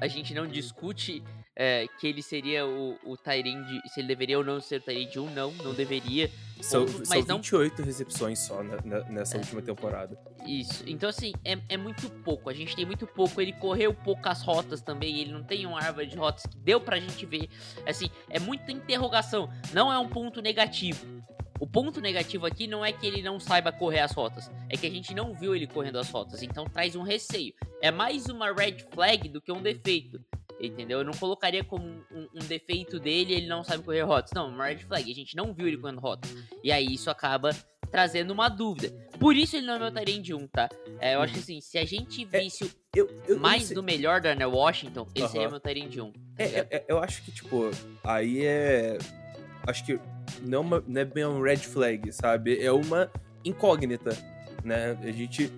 A 0.00 0.08
gente 0.08 0.34
não 0.34 0.46
discute 0.46 1.22
é, 1.56 1.86
que 1.98 2.06
ele 2.06 2.22
seria 2.22 2.66
o, 2.66 2.98
o 3.04 3.16
Tyrande, 3.16 3.80
se 3.88 4.00
ele 4.00 4.08
deveria 4.08 4.36
ou 4.38 4.44
não 4.44 4.60
ser 4.60 4.76
o 4.76 4.80
Tyrande 4.84 5.18
1, 5.18 5.30
não, 5.30 5.50
não 5.52 5.72
deveria. 5.74 6.30
São, 6.60 6.86
são 6.86 7.02
mas 7.08 7.26
não- 7.26 7.36
28 7.36 7.82
recepções 7.82 8.38
só 8.40 8.62
ne- 8.62 8.76
ne- 8.84 9.04
nessa 9.10 9.36
É. 9.36 9.40
última 9.40 9.60
temporada. 9.62 10.18
Isso. 10.46 10.84
Então, 10.86 11.08
assim, 11.08 11.32
é, 11.44 11.58
é 11.68 11.76
muito 11.76 12.08
pouco. 12.22 12.48
A 12.50 12.54
gente 12.54 12.74
tem 12.76 12.84
muito 12.84 13.06
pouco. 13.06 13.40
Ele 13.40 13.52
correu 13.54 13.92
poucas 13.92 14.42
rotas 14.42 14.80
também. 14.80 15.18
Ele 15.18 15.32
não 15.32 15.42
tem 15.42 15.66
uma 15.66 15.78
árvore 15.82 16.06
de 16.06 16.16
rotas 16.16 16.44
que 16.46 16.56
deu 16.58 16.80
pra 16.80 16.98
gente 17.00 17.24
ver. 17.26 17.48
Assim, 17.86 18.08
é 18.30 18.38
muita 18.38 18.70
interrogação. 18.72 19.50
Não 19.72 19.92
é 19.92 19.98
um 19.98 20.08
ponto 20.08 20.40
negativo. 20.40 21.04
O 21.58 21.66
ponto 21.66 22.00
negativo 22.02 22.44
aqui 22.46 22.66
não 22.66 22.84
é 22.84 22.92
que 22.92 23.06
ele 23.06 23.22
não 23.22 23.40
saiba 23.40 23.72
correr 23.72 24.00
as 24.00 24.12
rotas. 24.12 24.50
É 24.68 24.76
que 24.76 24.86
a 24.86 24.90
gente 24.90 25.14
não 25.14 25.34
viu 25.34 25.54
ele 25.54 25.66
correndo 25.66 25.98
as 25.98 26.10
rotas. 26.10 26.42
Então 26.42 26.64
traz 26.66 26.94
um 26.96 27.02
receio. 27.02 27.54
É 27.82 27.90
mais 27.90 28.26
uma 28.26 28.52
red 28.52 28.76
flag 28.92 29.28
do 29.28 29.40
que 29.40 29.50
um 29.52 29.62
defeito. 29.62 30.20
Entendeu? 30.60 31.00
Eu 31.00 31.04
não 31.04 31.12
colocaria 31.12 31.62
como 31.62 31.84
um, 32.10 32.28
um 32.34 32.38
defeito 32.46 32.98
dele 32.98 33.34
ele 33.34 33.46
não 33.46 33.62
sabe 33.62 33.82
correr 33.82 34.02
rotas. 34.02 34.32
Não, 34.34 34.48
uma 34.48 34.66
red 34.66 34.78
flag. 34.78 35.10
A 35.10 35.14
gente 35.14 35.36
não 35.36 35.52
viu 35.52 35.68
ele 35.68 35.76
correndo 35.76 36.00
rotas. 36.00 36.34
E 36.64 36.72
aí 36.72 36.86
isso 36.94 37.10
acaba 37.10 37.50
trazendo 37.90 38.32
uma 38.32 38.48
dúvida. 38.48 38.90
Por 39.20 39.36
isso 39.36 39.56
ele 39.56 39.66
não 39.66 39.74
é 39.74 39.78
meu 39.78 39.92
Tyrande 39.92 40.34
1, 40.34 40.48
tá? 40.48 40.68
É, 40.98 41.14
eu 41.14 41.20
acho 41.20 41.34
que 41.34 41.38
assim, 41.40 41.60
se 41.60 41.76
a 41.78 41.84
gente 41.84 42.24
visse 42.24 42.64
o 42.64 42.70
Eu, 42.94 43.08
eu, 43.28 43.38
mais 43.38 43.68
do 43.70 43.82
melhor 43.82 44.20
da 44.20 44.30
Arnell 44.30 44.50
Washington, 44.50 45.06
ele 45.14 45.24
Aham. 45.24 45.32
seria 45.32 45.48
meu 45.50 45.60
Tyrande 45.60 46.00
1. 46.00 46.12
É, 46.38 46.44
é, 46.44 46.66
é, 46.70 46.84
eu 46.88 46.98
acho 46.98 47.22
que, 47.22 47.30
tipo, 47.30 47.70
aí 48.02 48.44
é. 48.44 48.98
Acho 49.66 49.84
que 49.84 50.00
não, 50.42 50.58
é 50.58 50.60
uma- 50.62 50.84
não 50.86 51.00
é 51.00 51.04
bem 51.04 51.24
um 51.26 51.40
red 51.42 51.58
flag, 51.58 52.10
sabe? 52.12 52.60
É 52.62 52.72
uma 52.72 53.10
incógnita, 53.44 54.10
né? 54.64 54.98
A 55.02 55.10
gente. 55.12 55.50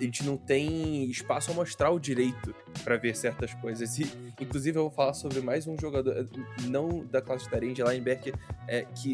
A 0.00 0.04
gente 0.04 0.24
não 0.24 0.36
tem 0.36 1.04
espaço 1.04 1.50
amostral 1.50 1.98
direito 1.98 2.54
para 2.82 2.96
ver 2.96 3.14
certas 3.14 3.52
coisas. 3.54 3.98
E, 3.98 4.10
inclusive, 4.40 4.78
eu 4.78 4.82
vou 4.82 4.90
falar 4.90 5.14
sobre 5.14 5.40
mais 5.40 5.66
um 5.66 5.76
jogador, 5.78 6.28
não 6.62 7.04
da 7.04 7.20
classe 7.20 7.44
de 7.44 7.50
Tyrande, 7.50 7.82
linebacker, 7.82 8.34
é, 8.66 8.82
que 8.84 9.12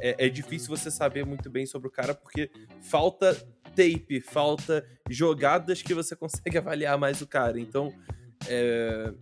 é, 0.00 0.26
é 0.26 0.28
difícil 0.28 0.68
você 0.68 0.90
saber 0.90 1.24
muito 1.24 1.48
bem 1.48 1.66
sobre 1.66 1.88
o 1.88 1.90
cara, 1.90 2.14
porque 2.14 2.50
falta 2.82 3.34
tape, 3.74 4.20
falta 4.20 4.86
jogadas 5.10 5.82
que 5.82 5.94
você 5.94 6.14
consegue 6.16 6.56
avaliar 6.58 6.98
mais 6.98 7.20
o 7.20 7.26
cara. 7.26 7.58
Então, 7.60 7.92
é, 8.48 9.12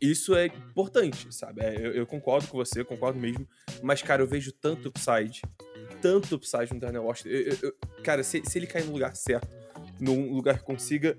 isso 0.00 0.34
é 0.34 0.46
importante, 0.46 1.32
sabe? 1.34 1.62
É, 1.62 1.74
eu, 1.76 1.92
eu, 1.92 2.06
concordo 2.06 2.48
com 2.48 2.56
você, 2.56 2.84
concordo 2.84 3.18
mesmo. 3.18 3.46
Mas, 3.82 4.02
cara, 4.02 4.22
eu 4.22 4.26
vejo 4.26 4.52
tanto 4.52 4.88
upside, 4.88 5.42
tanto 6.00 6.34
upside 6.34 6.72
no 6.72 6.80
Darnell 6.80 7.04
Washington. 7.04 7.28
Eu, 7.28 7.56
eu, 7.62 7.74
cara, 8.02 8.22
se, 8.22 8.42
se 8.44 8.58
ele 8.58 8.66
cair 8.66 8.84
no 8.84 8.92
lugar 8.92 9.14
certo, 9.14 9.48
num 10.00 10.32
lugar 10.32 10.58
que 10.58 10.64
consiga 10.64 11.18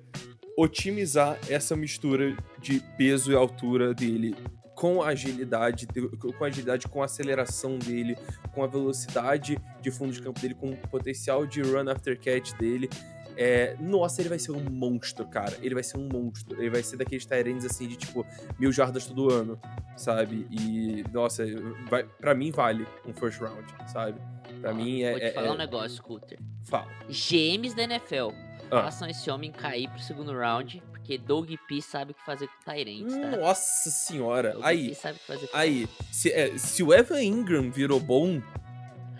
otimizar 0.57 1.37
essa 1.49 1.75
mistura 1.75 2.35
de 2.59 2.81
peso 2.97 3.31
e 3.31 3.35
altura 3.35 3.93
dele 3.93 4.35
com 4.81 5.01
a 5.03 5.09
agilidade, 5.09 5.85
com 5.85 6.43
a 6.43 6.47
agilidade, 6.47 6.87
com 6.87 7.03
a 7.03 7.05
aceleração 7.05 7.77
dele, 7.77 8.17
com 8.51 8.63
a 8.63 8.67
velocidade 8.67 9.59
de 9.79 9.91
fundo 9.91 10.11
de 10.11 10.19
campo 10.19 10.39
dele, 10.39 10.55
com 10.55 10.71
o 10.71 10.77
potencial 10.89 11.45
de 11.45 11.61
run 11.61 11.87
after 11.87 12.19
catch 12.19 12.53
dele. 12.53 12.89
É, 13.37 13.75
nossa, 13.79 14.21
ele 14.21 14.29
vai 14.29 14.39
ser 14.39 14.51
um 14.51 14.59
monstro, 14.59 15.27
cara. 15.27 15.55
Ele 15.61 15.75
vai 15.75 15.83
ser 15.83 15.97
um 15.97 16.09
monstro. 16.11 16.59
Ele 16.59 16.69
vai 16.69 16.81
ser 16.83 16.97
daqueles 16.97 17.25
Tyrants 17.25 17.63
assim 17.63 17.87
de 17.87 17.95
tipo 17.95 18.25
mil 18.59 18.71
jardas 18.71 19.05
todo 19.05 19.31
ano, 19.31 19.59
sabe? 19.95 20.47
E, 20.49 21.03
nossa, 21.13 21.45
vai, 21.87 22.03
pra 22.03 22.33
mim 22.33 22.51
vale 22.51 22.85
um 23.05 23.13
first 23.13 23.39
round, 23.39 23.65
sabe? 23.91 24.19
Pra 24.59 24.73
mim 24.73 25.03
é. 25.03 25.11
Vou 25.11 25.19
te 25.19 25.25
é, 25.25 25.31
falar 25.31 25.47
é... 25.47 25.51
um 25.51 25.57
negócio, 25.57 25.97
Scooter. 25.97 26.39
Fala. 26.65 26.87
GMs 27.07 27.75
da 27.75 27.83
NFL. 27.83 28.31
Ah. 28.71 28.83
Façam 28.83 29.09
esse 29.09 29.29
homem 29.29 29.51
cair 29.51 29.89
pro 29.89 29.99
segundo 29.99 30.31
round, 30.31 30.81
porque 30.91 31.17
Doug 31.17 31.51
P 31.67 31.81
sabe 31.81 32.11
o 32.11 32.15
que 32.15 32.25
fazer 32.25 32.47
com 32.47 32.71
Tyrants, 32.71 33.13
tá? 33.13 33.37
Nossa 33.37 33.89
senhora. 33.89 34.53
Doug 34.53 34.65
aí, 34.65 34.89
P 34.89 34.95
sabe 34.95 35.17
o 35.17 35.19
que 35.19 35.27
fazer 35.27 35.47
com 35.47 35.57
aí, 35.57 35.89
se, 36.09 36.31
é, 36.31 36.57
se 36.57 36.81
o 36.81 36.93
Evan 36.93 37.21
Ingram 37.21 37.69
virou 37.69 37.99
bom 37.99 38.41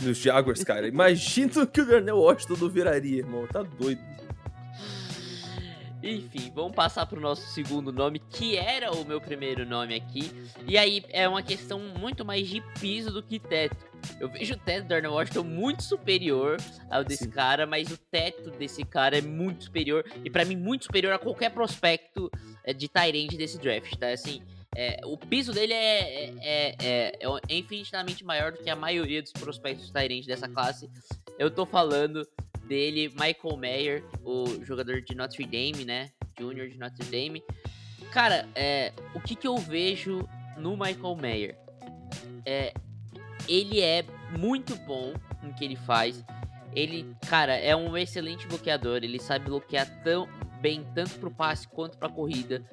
nos 0.01 0.17
Jaguars, 0.17 0.63
cara, 0.63 0.87
imagina 0.89 1.63
o 1.63 1.67
que 1.67 1.81
o 1.81 1.85
Darnell 1.85 2.17
Washington 2.17 2.55
não 2.61 2.69
viraria, 2.69 3.17
irmão. 3.17 3.45
Tá 3.45 3.61
doido. 3.61 4.01
Enfim, 6.03 6.51
vamos 6.55 6.73
passar 6.73 7.05
pro 7.05 7.21
nosso 7.21 7.47
segundo 7.51 7.91
nome, 7.91 8.19
que 8.19 8.57
era 8.57 8.91
o 8.91 9.05
meu 9.05 9.21
primeiro 9.21 9.65
nome 9.65 9.93
aqui. 9.93 10.31
E 10.65 10.77
aí 10.77 11.03
é 11.09 11.27
uma 11.27 11.43
questão 11.43 11.79
muito 11.79 12.25
mais 12.25 12.47
de 12.47 12.61
piso 12.79 13.11
do 13.11 13.21
que 13.21 13.37
teto. 13.37 13.90
Eu 14.19 14.29
vejo 14.29 14.53
o 14.53 14.57
teto 14.57 14.83
do 14.83 14.89
Darnell 14.89 15.13
Washington 15.13 15.43
muito 15.43 15.83
superior 15.83 16.57
ao 16.89 17.03
desse 17.03 17.25
Sim. 17.25 17.29
cara, 17.31 17.65
mas 17.65 17.91
o 17.91 17.97
teto 17.97 18.51
desse 18.51 18.83
cara 18.83 19.17
é 19.17 19.21
muito 19.21 19.65
superior. 19.65 20.05
E 20.23 20.29
para 20.29 20.45
mim, 20.45 20.55
muito 20.55 20.85
superior 20.85 21.13
a 21.13 21.19
qualquer 21.19 21.51
prospecto 21.51 22.29
é, 22.63 22.73
de 22.73 22.87
Tyrande 22.87 23.37
desse 23.37 23.57
draft, 23.57 23.95
tá? 23.95 24.09
Assim, 24.09 24.41
é, 24.75 25.01
o 25.03 25.17
piso 25.17 25.51
dele 25.51 25.73
é, 25.73 26.33
é, 26.39 26.75
é, 26.79 27.19
é, 27.19 27.55
infinitamente 27.57 28.23
maior 28.23 28.51
do 28.51 28.59
que 28.59 28.69
a 28.69 28.75
maioria 28.75 29.21
dos 29.21 29.31
prospectos 29.31 29.91
Tyrande 29.91 30.27
dessa 30.27 30.47
classe. 30.47 30.89
Eu 31.37 31.51
tô 31.51 31.65
falando 31.65 32.25
dele, 32.67 33.09
Michael 33.09 33.57
Mayer, 33.57 34.03
o 34.23 34.63
jogador 34.63 35.01
de 35.01 35.13
Notre 35.13 35.45
Dame, 35.45 35.83
né? 35.83 36.09
Júnior 36.39 36.69
de 36.69 36.77
Notre 36.77 37.03
Dame. 37.05 37.43
Cara, 38.11 38.47
é, 38.55 38.93
o 39.13 39.19
que, 39.19 39.35
que 39.35 39.47
eu 39.47 39.57
vejo 39.57 40.27
no 40.57 40.77
Michael 40.77 41.15
Mayer? 41.15 41.57
É, 42.45 42.73
ele 43.47 43.81
é 43.81 44.03
muito 44.37 44.75
bom 44.75 45.13
no 45.41 45.53
que 45.53 45.65
ele 45.65 45.75
faz. 45.75 46.23
Ele, 46.73 47.15
cara, 47.27 47.55
é 47.55 47.75
um 47.75 47.97
excelente 47.97 48.47
bloqueador. 48.47 48.97
Ele 49.03 49.19
sabe 49.19 49.45
bloquear 49.45 50.03
tão 50.03 50.27
bem 50.61 50.85
tanto 50.93 51.19
pro 51.19 51.31
passe 51.31 51.67
quanto 51.67 51.97
pra 51.97 52.09
corrida. 52.09 52.63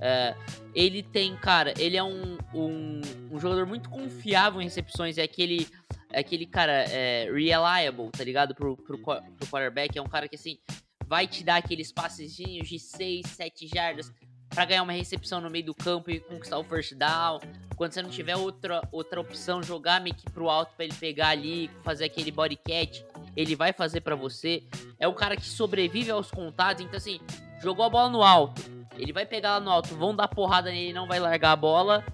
É, 0.00 0.36
ele 0.74 1.02
tem, 1.02 1.34
cara, 1.36 1.74
ele 1.76 1.96
é 1.96 2.04
um, 2.04 2.38
um, 2.54 3.00
um, 3.32 3.40
jogador 3.40 3.66
muito 3.66 3.88
confiável 3.88 4.60
em 4.60 4.64
recepções. 4.64 5.18
É 5.18 5.22
aquele 5.22 5.66
é 6.12 6.20
aquele 6.20 6.46
cara 6.46 6.72
é, 6.72 7.24
reliable, 7.24 8.10
tá 8.10 8.24
ligado? 8.24 8.54
Pro, 8.54 8.76
pro, 8.76 8.98
pro 8.98 9.46
quarterback. 9.50 9.98
É 9.98 10.02
um 10.02 10.08
cara 10.08 10.28
que, 10.28 10.36
assim, 10.36 10.58
vai 11.06 11.26
te 11.26 11.44
dar 11.44 11.56
aqueles 11.56 11.92
passezinhos 11.92 12.68
de 12.68 12.78
6, 12.78 13.26
7 13.26 13.66
jardas 13.66 14.12
para 14.48 14.64
ganhar 14.64 14.82
uma 14.82 14.92
recepção 14.92 15.40
no 15.40 15.50
meio 15.50 15.66
do 15.66 15.74
campo 15.74 16.10
e 16.10 16.20
conquistar 16.20 16.58
o 16.58 16.64
first 16.64 16.94
down. 16.94 17.40
Quando 17.76 17.92
você 17.92 18.02
não 18.02 18.10
tiver 18.10 18.36
outra, 18.36 18.82
outra 18.90 19.20
opção, 19.20 19.62
jogar 19.62 20.00
meio 20.00 20.14
que 20.14 20.30
pro 20.30 20.48
alto 20.48 20.74
para 20.74 20.84
ele 20.84 20.94
pegar 20.94 21.28
ali, 21.28 21.70
fazer 21.84 22.06
aquele 22.06 22.30
body 22.30 22.56
catch, 22.56 23.02
ele 23.36 23.54
vai 23.54 23.72
fazer 23.72 24.00
para 24.00 24.16
você. 24.16 24.64
É 24.98 25.06
um 25.06 25.14
cara 25.14 25.36
que 25.36 25.46
sobrevive 25.46 26.10
aos 26.10 26.30
contatos, 26.30 26.84
então 26.84 26.96
assim, 26.96 27.20
jogou 27.62 27.84
a 27.84 27.88
bola 27.88 28.08
no 28.08 28.22
alto, 28.22 28.62
ele 28.98 29.12
vai 29.12 29.24
pegar 29.24 29.58
lá 29.58 29.60
no 29.60 29.70
alto, 29.70 29.94
vão 29.94 30.14
dar 30.14 30.26
porrada 30.26 30.70
nele, 30.70 30.92
não 30.92 31.06
vai 31.06 31.20
largar 31.20 31.52
a 31.52 31.56
bola. 31.56 32.04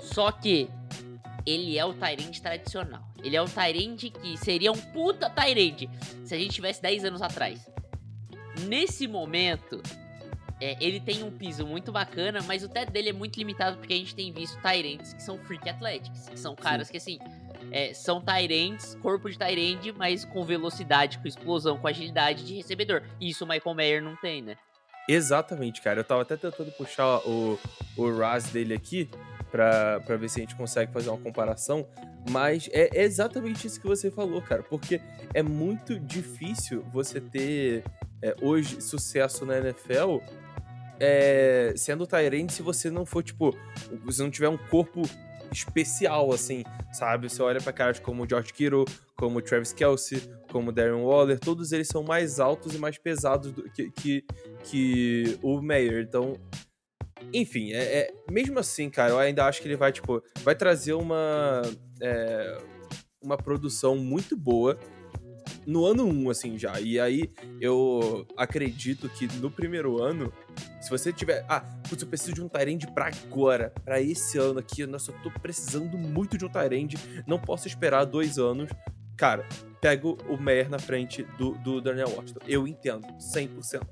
Só 0.00 0.30
que 0.30 0.68
ele 1.44 1.76
é 1.76 1.84
o 1.84 1.92
Tyrande 1.92 2.40
tradicional. 2.40 3.02
Ele 3.22 3.36
é 3.36 3.42
um 3.42 3.46
Tyrande 3.46 4.10
que 4.10 4.36
seria 4.36 4.70
um 4.70 4.78
puta 4.78 5.28
Tyrande 5.28 5.90
se 6.24 6.34
a 6.34 6.38
gente 6.38 6.52
tivesse 6.52 6.80
10 6.80 7.06
anos 7.06 7.22
atrás. 7.22 7.68
Nesse 8.68 9.08
momento, 9.08 9.82
é, 10.62 10.76
ele 10.80 11.00
tem 11.00 11.24
um 11.24 11.30
piso 11.30 11.66
muito 11.66 11.90
bacana, 11.90 12.40
mas 12.46 12.62
o 12.62 12.68
teto 12.68 12.92
dele 12.92 13.08
é 13.08 13.12
muito 13.12 13.36
limitado 13.36 13.78
porque 13.78 13.92
a 13.92 13.96
gente 13.96 14.14
tem 14.14 14.32
visto 14.32 14.60
Tyrands 14.62 15.12
que 15.12 15.20
são 15.20 15.36
freak 15.36 15.68
athletics, 15.68 16.28
que 16.28 16.38
são 16.38 16.54
caras 16.54 16.86
Sim. 16.86 16.92
que 16.92 16.96
assim. 16.98 17.18
É, 17.72 17.92
são 17.92 18.20
Tyrands, 18.20 18.96
corpo 19.02 19.28
de 19.28 19.36
Tyrande, 19.36 19.92
mas 19.92 20.24
com 20.24 20.44
velocidade, 20.44 21.18
com 21.18 21.26
explosão, 21.26 21.78
com 21.78 21.88
agilidade 21.88 22.44
de 22.44 22.54
recebedor. 22.54 23.02
Isso 23.20 23.44
o 23.44 23.48
Michael 23.48 23.74
Mayer 23.74 24.02
não 24.02 24.14
tem, 24.14 24.40
né? 24.40 24.56
Exatamente, 25.08 25.80
cara. 25.80 26.00
Eu 26.00 26.04
tava 26.04 26.22
até 26.22 26.36
tentando 26.36 26.70
puxar 26.72 27.18
o, 27.26 27.58
o 27.96 28.18
RAS 28.18 28.50
dele 28.50 28.74
aqui, 28.74 29.08
para 29.50 30.16
ver 30.16 30.28
se 30.28 30.38
a 30.38 30.42
gente 30.42 30.54
consegue 30.54 30.92
fazer 30.92 31.08
uma 31.10 31.18
comparação, 31.18 31.86
mas 32.30 32.68
é 32.72 33.02
exatamente 33.02 33.66
isso 33.66 33.80
que 33.80 33.86
você 33.86 34.10
falou, 34.10 34.40
cara, 34.40 34.62
porque 34.62 35.00
é 35.34 35.42
muito 35.42 35.98
difícil 35.98 36.82
você 36.92 37.20
ter 37.20 37.84
é, 38.22 38.34
hoje 38.40 38.80
sucesso 38.80 39.44
na 39.44 39.58
NFL 39.58 40.18
é, 41.04 41.74
sendo 41.76 42.06
Tyrande 42.06 42.52
se 42.52 42.62
você 42.62 42.88
não 42.88 43.04
for, 43.04 43.24
tipo, 43.24 43.56
você 44.04 44.22
não 44.22 44.30
tiver 44.30 44.48
um 44.48 44.56
corpo 44.56 45.02
especial, 45.50 46.32
assim, 46.32 46.62
sabe? 46.92 47.28
Você 47.28 47.42
olha 47.42 47.60
para 47.60 47.72
caras 47.72 47.98
como 47.98 48.26
George 48.26 48.52
Kittle, 48.52 48.84
como 49.16 49.42
Travis 49.42 49.72
Kelsey, 49.72 50.22
como 50.50 50.70
Darren 50.70 51.02
Waller, 51.02 51.40
todos 51.40 51.72
eles 51.72 51.88
são 51.88 52.04
mais 52.04 52.38
altos 52.38 52.76
e 52.76 52.78
mais 52.78 52.98
pesados 52.98 53.50
do, 53.50 53.68
que, 53.70 53.90
que, 53.90 54.24
que 54.62 55.38
o 55.42 55.60
Mayer. 55.60 56.04
Então, 56.08 56.36
enfim, 57.34 57.72
é, 57.72 57.82
é, 57.82 58.14
mesmo 58.30 58.60
assim, 58.60 58.88
cara, 58.88 59.10
eu 59.10 59.18
ainda 59.18 59.44
acho 59.44 59.60
que 59.60 59.66
ele 59.66 59.76
vai, 59.76 59.90
tipo, 59.90 60.22
vai 60.44 60.54
trazer 60.54 60.92
uma, 60.92 61.62
é, 62.00 62.58
uma 63.20 63.36
produção 63.36 63.96
muito 63.96 64.36
boa 64.36 64.78
no 65.66 65.86
ano 65.86 66.06
1, 66.06 66.30
assim, 66.30 66.58
já. 66.58 66.80
E 66.80 66.98
aí, 66.98 67.30
eu 67.60 68.26
acredito 68.36 69.08
que 69.08 69.26
no 69.38 69.50
primeiro 69.50 70.02
ano, 70.02 70.32
se 70.80 70.90
você 70.90 71.12
tiver... 71.12 71.44
Ah, 71.48 71.60
putz, 71.88 72.02
eu 72.02 72.08
preciso 72.08 72.34
de 72.34 72.42
um 72.42 72.48
Tyrande 72.48 72.86
pra 72.92 73.08
agora, 73.08 73.72
pra 73.84 74.00
esse 74.00 74.38
ano 74.38 74.58
aqui. 74.58 74.84
Nossa, 74.86 75.12
eu 75.12 75.22
tô 75.22 75.30
precisando 75.40 75.96
muito 75.96 76.36
de 76.36 76.44
um 76.44 76.48
Tyrande, 76.48 76.96
não 77.26 77.38
posso 77.38 77.66
esperar 77.68 78.04
dois 78.04 78.38
anos. 78.38 78.70
Cara, 79.16 79.46
pego 79.80 80.18
o 80.28 80.36
Meyer 80.36 80.68
na 80.68 80.78
frente 80.78 81.22
do, 81.38 81.52
do 81.58 81.80
Daniel 81.80 82.08
Washington. 82.08 82.40
Eu 82.46 82.66
entendo, 82.66 83.06
100%, 83.18 83.82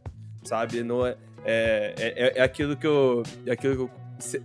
sabe? 0.44 0.82
Não 0.82 1.06
é... 1.06 1.16
É, 1.44 1.94
é, 1.96 2.38
é 2.38 2.42
aquilo 2.42 2.76
que 2.76 2.86
eu. 2.86 3.22
É 3.46 3.52
aquilo 3.52 3.74
que 3.74 3.82
eu 3.82 3.90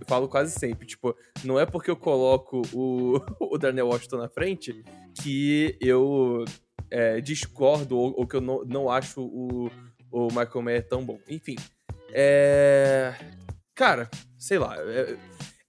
falo 0.06 0.28
quase 0.28 0.52
sempre. 0.58 0.86
Tipo, 0.86 1.14
não 1.44 1.58
é 1.58 1.66
porque 1.66 1.90
eu 1.90 1.96
coloco 1.96 2.62
o, 2.72 3.20
o 3.40 3.58
Darnell 3.58 3.88
Washington 3.88 4.18
na 4.18 4.28
frente 4.28 4.82
que 5.22 5.76
eu 5.80 6.44
é, 6.90 7.20
discordo 7.20 7.96
ou, 7.96 8.14
ou, 8.18 8.26
que 8.26 8.36
eu 8.36 8.40
não, 8.40 8.64
não 8.64 8.90
acho 8.90 9.20
o, 9.20 9.70
o 10.10 10.28
Michael 10.28 10.62
Mayer 10.62 10.88
tão 10.88 11.04
bom. 11.04 11.18
Enfim. 11.28 11.56
É. 12.12 13.14
Cara, 13.74 14.08
sei 14.38 14.58
lá. 14.58 14.76
É, 14.78 15.16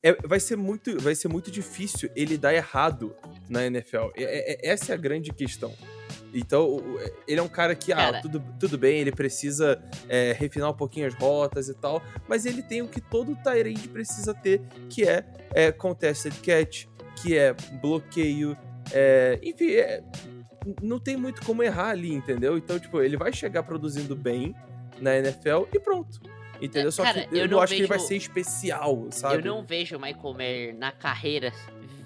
é, 0.04 0.14
vai, 0.26 0.40
ser 0.40 0.56
muito, 0.56 1.00
vai 1.02 1.16
ser 1.16 1.28
muito 1.28 1.52
difícil 1.52 2.10
ele 2.16 2.38
dar 2.38 2.54
errado 2.54 3.16
na 3.50 3.66
NFL. 3.66 4.12
É, 4.16 4.68
é, 4.68 4.70
essa 4.70 4.94
é 4.94 4.96
a 4.96 4.98
grande 4.98 5.34
questão. 5.34 5.74
Então, 6.34 6.82
ele 7.28 7.40
é 7.40 7.44
um 7.44 7.48
cara 7.48 7.74
que, 7.74 7.92
ah, 7.92 7.96
cara. 7.96 8.18
ah, 8.20 8.22
tudo, 8.22 8.44
tudo 8.60 8.78
bem, 8.78 9.00
ele 9.00 9.12
precisa 9.12 9.82
é, 10.08 10.34
refinar 10.38 10.70
um 10.70 10.74
pouquinho 10.74 11.08
as 11.08 11.16
rotas 11.16 11.70
e 11.70 11.74
tal, 11.74 12.02
mas 12.28 12.46
ele 12.46 12.62
tem 12.62 12.82
o 12.82 12.88
que 12.88 13.02
todo 13.02 13.36
Tyrande 13.36 13.88
precisa 13.88 14.34
ter, 14.34 14.62
que 14.90 15.04
é, 15.08 15.26
é 15.54 15.72
contested 15.72 16.36
catch, 16.42 16.86
que 17.22 17.38
é 17.38 17.54
bloqueio, 17.82 18.58
é, 18.94 19.40
enfim, 19.42 19.72
é, 19.72 20.04
não 20.82 21.00
tem 21.00 21.18
muito 21.18 21.44
como 21.46 21.64
errar 21.64 21.90
ali, 21.90 22.14
entendeu? 22.14 22.58
Então, 22.58 22.80
tipo, 22.80 23.02
ele 23.02 23.18
vai 23.18 23.32
chegar 23.32 23.64
produzindo 23.64 24.16
bem 24.16 24.56
na 25.00 25.16
NFL 25.18 25.66
e 25.74 25.80
pronto. 25.80 26.20
Entendeu? 26.62 26.92
Só 26.92 27.04
cara, 27.04 27.26
que 27.26 27.36
eu, 27.36 27.42
eu 27.42 27.48
não 27.48 27.60
acho 27.60 27.72
vejo, 27.72 27.76
que 27.76 27.82
ele 27.84 27.88
vai 27.88 28.00
ser 28.00 28.16
especial, 28.16 29.08
sabe? 29.12 29.36
Eu 29.36 29.56
não 29.56 29.64
vejo 29.64 29.96
o 29.96 30.00
Michael 30.00 30.34
Mayer 30.34 30.76
na 30.76 30.92
carreira 30.92 31.52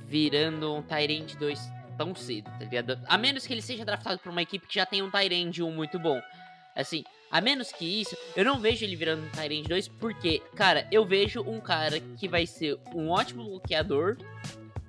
virando 0.08 0.76
um 0.76 0.82
Tyrande 0.82 1.38
2 1.38 1.60
tão 1.98 2.14
cedo, 2.14 2.46
tá 2.46 2.66
ligado? 2.66 3.00
A 3.08 3.18
menos 3.18 3.48
que 3.48 3.54
ele 3.54 3.62
seja 3.62 3.86
draftado 3.86 4.20
por 4.20 4.30
uma 4.30 4.42
equipe 4.42 4.68
que 4.68 4.76
já 4.76 4.86
tem 4.86 5.02
um 5.02 5.10
Tyrande 5.10 5.64
1 5.64 5.72
muito 5.72 5.98
bom. 5.98 6.22
Assim, 6.76 7.04
a 7.32 7.40
menos 7.40 7.72
que 7.72 7.86
isso, 7.86 8.16
eu 8.36 8.44
não 8.44 8.60
vejo 8.60 8.84
ele 8.84 8.96
virando 8.96 9.24
um 9.24 9.30
Tyrant 9.30 9.68
2, 9.68 9.88
porque, 9.88 10.42
cara, 10.56 10.86
eu 10.92 11.06
vejo 11.06 11.42
um 11.42 11.62
cara 11.62 12.00
que 12.00 12.28
vai 12.28 12.46
ser 12.46 12.78
um 12.94 13.10
ótimo 13.10 13.44
bloqueador, 13.44 14.18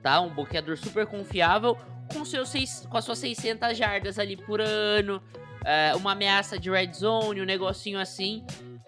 tá? 0.03 0.21
Um 0.21 0.35
bloqueador 0.35 0.77
super 0.77 1.07
confiável, 1.07 1.79
com, 2.13 2.25
seus 2.25 2.49
seis, 2.49 2.87
com 2.89 2.97
as 2.97 3.05
suas 3.05 3.19
600 3.19 3.77
jardas 3.77 4.19
ali 4.19 4.37
por 4.37 4.61
ano, 4.61 5.23
é, 5.65 5.95
uma 5.95 6.13
ameaça 6.13 6.59
de 6.59 6.71
red 6.71 6.93
zone, 6.93 7.41
um 7.41 7.45
negocinho 7.45 7.99
assim. 7.99 8.45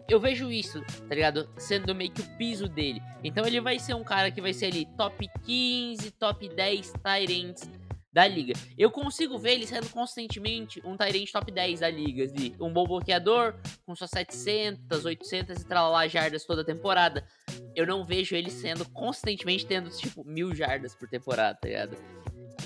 Eu 0.09 0.21
vejo 0.21 0.51
isso, 0.51 0.83
tá 1.09 1.15
ligado? 1.15 1.49
Sendo 1.57 1.95
meio 1.95 2.11
que 2.11 2.21
o 2.21 2.37
piso 2.37 2.69
dele. 2.69 3.01
Então 3.23 3.47
ele 3.47 3.61
vai 3.61 3.79
ser 3.79 3.95
um 3.95 4.05
cara 4.05 4.31
que 4.31 4.41
vai 4.41 4.53
ser 4.53 4.67
ali 4.67 4.87
top 4.97 5.29
15, 5.45 6.11
top 6.13 6.49
10 6.49 6.93
Tyrants 7.03 7.71
da 8.15 8.29
liga. 8.29 8.53
Eu 8.79 8.93
consigo 8.93 9.37
ver 9.37 9.55
ele 9.55 9.67
sendo 9.67 9.89
constantemente 9.89 10.81
um 10.85 10.97
Tyrant 10.97 11.31
top 11.33 11.51
10 11.51 11.81
da 11.81 11.91
liga. 11.91 12.29
De 12.29 12.55
um 12.61 12.73
bom 12.73 12.85
bloqueador, 12.85 13.57
com 13.85 13.97
suas 13.97 14.11
700, 14.11 15.05
800 15.05 15.63
e 15.63 15.75
lá 15.75 16.07
jardas 16.07 16.45
toda 16.45 16.63
temporada. 16.63 17.27
Eu 17.75 17.87
não 17.87 18.05
vejo 18.05 18.37
ele 18.37 18.51
sendo 18.51 18.89
constantemente 18.91 19.67
tendo, 19.67 19.91
tipo, 19.91 20.23
mil 20.25 20.55
jardas 20.55 20.95
por 20.95 21.09
temporada, 21.09 21.59
tá 21.61 21.67
ligado? 21.67 21.97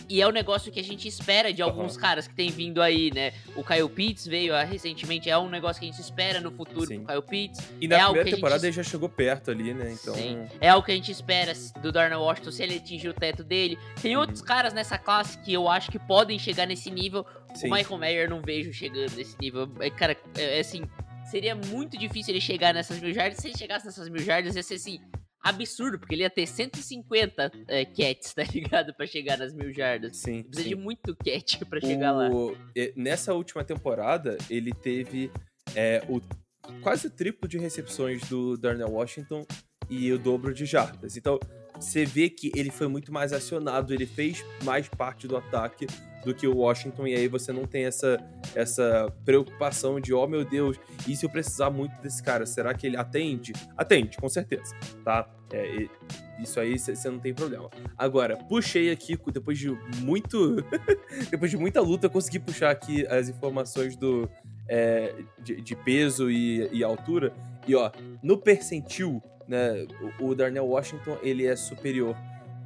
E 0.08 0.22
é 0.22 0.26
o 0.26 0.30
um 0.30 0.32
negócio 0.32 0.72
que 0.72 0.80
a 0.80 0.84
gente 0.84 1.06
espera 1.06 1.52
de 1.52 1.60
alguns 1.60 1.94
uhum. 1.94 2.00
caras 2.00 2.26
que 2.26 2.34
tem 2.34 2.50
vindo 2.50 2.80
aí, 2.80 3.10
né? 3.12 3.32
O 3.54 3.62
Kyle 3.62 3.88
Pitts 3.88 4.26
veio 4.26 4.54
ah, 4.54 4.64
recentemente, 4.64 5.28
é 5.28 5.36
um 5.36 5.50
negócio 5.50 5.80
que 5.80 5.86
a 5.86 5.90
gente 5.90 6.00
espera 6.00 6.40
no 6.40 6.50
futuro 6.50 6.86
Sim. 6.86 6.98
com 6.98 7.04
o 7.04 7.06
Kyle 7.06 7.22
Pitts. 7.22 7.72
E 7.80 7.86
na 7.86 7.96
é 7.96 8.04
primeira 8.04 8.30
temporada 8.30 8.60
gente... 8.60 8.66
ele 8.68 8.84
já 8.84 8.90
chegou 8.90 9.08
perto 9.08 9.50
ali, 9.50 9.74
né? 9.74 9.92
Então... 9.92 10.14
Sim. 10.14 10.46
É 10.60 10.70
algo 10.70 10.84
que 10.84 10.92
a 10.92 10.94
gente 10.94 11.12
espera 11.12 11.52
do 11.82 11.92
Darnell 11.92 12.20
Washington 12.20 12.50
se 12.50 12.62
ele 12.62 12.76
atingir 12.76 13.08
o 13.08 13.14
teto 13.14 13.44
dele. 13.44 13.78
Tem 14.00 14.14
uhum. 14.14 14.22
outros 14.22 14.40
caras 14.40 14.72
nessa 14.72 14.96
classe 14.96 15.38
que 15.38 15.52
eu 15.52 15.68
acho 15.68 15.90
que 15.90 15.98
podem 15.98 16.38
chegar 16.38 16.66
nesse 16.66 16.90
nível. 16.90 17.26
Sim. 17.54 17.68
O 17.68 17.74
Michael 17.74 17.98
Mayer 17.98 18.30
não 18.30 18.40
vejo 18.40 18.72
chegando 18.72 19.14
nesse 19.14 19.36
nível. 19.38 19.70
É, 19.80 19.90
cara, 19.90 20.16
é, 20.36 20.56
é 20.56 20.60
assim, 20.60 20.82
seria 21.30 21.54
muito 21.54 21.98
difícil 21.98 22.32
ele 22.32 22.40
chegar 22.40 22.72
nessas 22.72 22.98
mil 23.00 23.12
jardas. 23.12 23.38
Se 23.38 23.48
ele 23.48 23.58
chegasse 23.58 23.84
nessas 23.84 24.08
mil 24.08 24.22
jardas, 24.22 24.56
ia 24.56 24.62
ser 24.62 24.74
assim, 24.74 25.00
absurdo, 25.48 25.98
porque 25.98 26.14
ele 26.14 26.22
ia 26.22 26.30
ter 26.30 26.46
150 26.46 27.52
é, 27.66 27.84
cats, 27.84 28.34
tá 28.34 28.42
ligado? 28.44 28.94
Pra 28.94 29.06
chegar 29.06 29.38
nas 29.38 29.52
mil 29.52 29.72
jardas. 29.72 30.16
Sim. 30.16 30.42
Precisa 30.42 30.68
sim. 30.68 30.74
de 30.74 30.76
muito 30.76 31.16
cat 31.16 31.64
pra 31.66 31.80
chegar 31.80 32.12
lá. 32.12 32.28
Nessa 32.96 33.34
última 33.34 33.64
temporada, 33.64 34.36
ele 34.48 34.72
teve 34.72 35.30
é, 35.74 36.02
o, 36.08 36.20
quase 36.82 37.06
o 37.06 37.10
triplo 37.10 37.48
de 37.48 37.58
recepções 37.58 38.28
do 38.28 38.56
Darnell 38.56 38.90
Washington 38.90 39.46
e 39.88 40.12
o 40.12 40.18
dobro 40.18 40.52
de 40.52 40.66
jardas. 40.66 41.16
Então, 41.16 41.38
você 41.78 42.04
vê 42.04 42.28
que 42.28 42.50
ele 42.54 42.70
foi 42.70 42.88
muito 42.88 43.12
mais 43.12 43.32
acionado, 43.32 43.92
ele 43.94 44.06
fez 44.06 44.44
mais 44.62 44.88
parte 44.88 45.26
do 45.26 45.36
ataque 45.36 45.86
do 46.24 46.34
que 46.34 46.46
o 46.46 46.56
Washington, 46.56 47.06
e 47.06 47.14
aí 47.14 47.28
você 47.28 47.52
não 47.52 47.64
tem 47.64 47.84
essa, 47.84 48.18
essa 48.54 49.12
preocupação 49.24 50.00
de, 50.00 50.12
oh 50.12 50.26
meu 50.26 50.44
Deus, 50.44 50.78
e 51.06 51.16
se 51.16 51.24
eu 51.24 51.30
precisar 51.30 51.70
muito 51.70 51.94
desse 52.02 52.22
cara, 52.22 52.44
será 52.44 52.74
que 52.74 52.86
ele 52.86 52.96
atende? 52.96 53.52
Atende, 53.76 54.16
com 54.16 54.28
certeza, 54.28 54.74
tá? 55.04 55.28
É, 55.52 55.88
isso 56.38 56.60
aí 56.60 56.78
você 56.78 57.10
não 57.10 57.18
tem 57.18 57.34
problema. 57.34 57.70
Agora, 57.96 58.36
puxei 58.36 58.90
aqui, 58.90 59.18
depois 59.32 59.58
de 59.58 59.70
muito. 59.98 60.56
depois 61.30 61.50
de 61.50 61.56
muita 61.56 61.80
luta, 61.80 62.08
consegui 62.08 62.38
puxar 62.38 62.70
aqui 62.70 63.06
as 63.06 63.28
informações 63.28 63.96
do. 63.96 64.28
É, 64.68 65.14
de, 65.38 65.62
de, 65.62 65.74
peso 65.74 66.30
e, 66.30 66.68
e 66.70 66.84
altura. 66.84 67.32
E 67.66 67.74
ó, 67.74 67.90
no 68.22 68.36
percentil, 68.36 69.22
né, 69.48 69.86
o, 70.20 70.34
Darnell 70.34 70.66
Washington 70.66 71.18
ele 71.22 71.46
é 71.46 71.56
superior 71.56 72.14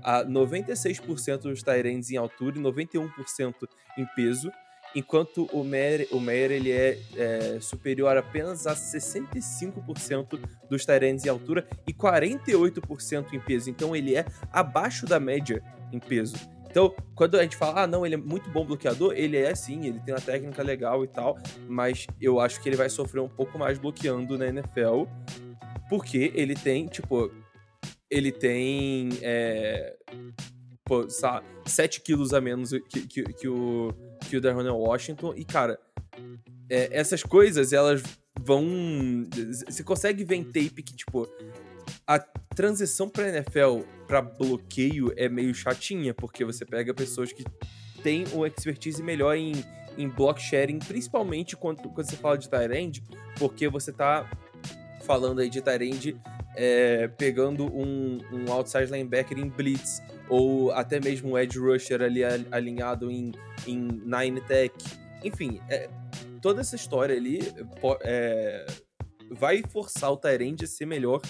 a 0.03 0.25
96% 0.25 1.43
dos 1.43 1.63
Tyrants 1.63 2.11
em 2.11 2.17
altura 2.17 2.59
e 2.59 2.61
91% 2.61 3.55
em 3.97 4.05
peso, 4.17 4.51
enquanto 4.97 5.45
o 5.53 5.63
Meyer, 5.63 6.09
o 6.11 6.19
Meyer 6.19 6.51
ele 6.51 6.73
é, 6.73 6.99
é 7.17 7.61
superior 7.61 8.17
apenas 8.17 8.67
a 8.67 8.75
65% 8.75 10.41
dos 10.69 10.85
Tyrants 10.85 11.25
em 11.25 11.29
altura 11.29 11.67
e 11.87 11.93
48% 11.93 13.33
em 13.33 13.41
peso. 13.41 13.71
Então 13.71 13.95
ele 13.95 14.17
é 14.17 14.27
abaixo 14.53 15.07
da 15.07 15.21
média 15.21 15.63
em 15.93 16.01
peso. 16.01 16.35
Então, 16.73 16.95
quando 17.15 17.39
a 17.39 17.43
gente 17.43 17.55
fala, 17.55 17.83
ah, 17.83 17.87
não, 17.87 18.05
ele 18.05 18.15
é 18.15 18.19
muito 18.19 18.49
bom 18.49 18.65
bloqueador, 18.65 19.13
ele 19.15 19.37
é 19.37 19.55
sim, 19.55 19.87
ele 19.87 20.01
tem 20.01 20.15
uma 20.15 20.21
técnica 20.23 20.63
legal 20.63 21.05
e 21.05 21.07
tal, 21.07 21.37
mas 21.69 22.07
eu 22.19 22.41
acho 22.41 22.63
que 22.63 22.69
ele 22.69 22.77
vai 22.77 22.89
sofrer 22.89 23.21
um 23.21 23.29
pouco 23.29 23.59
mais 23.59 23.79
bloqueando 23.79 24.39
na 24.39 24.47
NFL, 24.47 25.05
porque 25.89 26.33
ele 26.35 26.55
tem, 26.55 26.87
tipo, 26.87 27.31
ele 28.11 28.31
tem 28.33 29.11
é, 29.23 29.97
pô, 30.85 31.07
7 31.67 32.01
quilos 32.01 32.35
a 32.35 32.41
menos 32.41 32.71
que, 32.89 33.07
que, 33.07 33.23
que 33.25 33.49
o, 33.49 33.95
que 34.29 34.37
o 34.37 34.41
Darnell 34.41 34.77
Washington. 34.77 35.33
E, 35.37 35.45
cara, 35.45 35.79
é, 36.69 36.89
essas 36.93 37.23
coisas, 37.23 37.73
elas 37.73 38.03
vão. 38.39 38.65
Você 39.67 39.83
consegue 39.83 40.25
ver 40.25 40.37
em 40.37 40.45
tape 40.45 40.83
que, 40.83 40.95
tipo, 40.95 41.29
a 42.07 42.19
transição 42.19 43.09
pra 43.09 43.29
NFL 43.29 43.81
pra 44.07 44.21
bloqueio 44.21 45.13
é 45.17 45.29
meio 45.29 45.55
chatinha, 45.55 46.13
porque 46.13 46.45
você 46.45 46.65
pega 46.65 46.93
pessoas 46.93 47.33
que 47.33 47.45
têm 48.03 48.25
uma 48.33 48.47
expertise 48.47 49.03
melhor 49.03 49.37
em, 49.37 49.53
em 49.97 50.09
block 50.09 50.41
sharing, 50.41 50.79
principalmente 50.81 51.57
quando, 51.57 51.89
quando 51.89 52.11
você 52.11 52.17
fala 52.17 52.37
de 52.37 52.49
Tyrande, 52.49 53.03
porque 53.39 53.69
você 53.69 53.93
tá 53.93 54.29
falando 55.03 55.41
aí 55.41 55.51
de 55.51 55.61
Tyrande 55.61 56.17
é, 56.55 57.09
pegando 57.09 57.67
um, 57.67 58.19
um 58.33 58.53
outside 58.53 58.91
linebacker 58.91 59.39
em 59.39 59.49
blitz, 59.49 60.03
ou 60.29 60.71
até 60.73 61.01
mesmo 61.01 61.33
um 61.33 61.39
edge 61.39 61.59
rusher 61.59 62.03
ali 62.03 62.23
alinhado 62.51 63.11
em, 63.11 63.33
em 63.67 63.77
nine 63.77 64.41
tech. 64.43 64.75
Enfim, 65.25 65.61
é, 65.69 65.89
toda 66.41 66.61
essa 66.61 66.77
história 66.77 67.17
ali 67.17 67.41
é, 68.03 68.67
vai 69.31 69.63
forçar 69.69 70.13
o 70.13 70.17
Tyrande 70.17 70.65
a 70.65 70.69
ser 70.69 70.87
melhor 70.87 71.21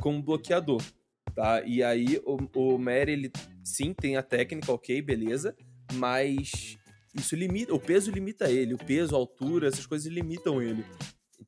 como 0.00 0.22
bloqueador, 0.22 0.82
tá? 1.34 1.62
E 1.62 1.82
aí 1.82 2.20
o, 2.24 2.38
o 2.54 2.78
Mary, 2.78 3.12
ele 3.12 3.32
sim 3.62 3.92
tem 3.92 4.16
a 4.16 4.22
técnica, 4.22 4.72
ok, 4.72 5.02
beleza, 5.02 5.54
mas 5.94 6.78
isso 7.14 7.34
limita, 7.34 7.74
o 7.74 7.80
peso 7.80 8.10
limita 8.10 8.50
ele, 8.50 8.74
o 8.74 8.78
peso, 8.78 9.14
a 9.14 9.18
altura, 9.18 9.68
essas 9.68 9.84
coisas 9.84 10.10
limitam 10.10 10.62
ele. 10.62 10.84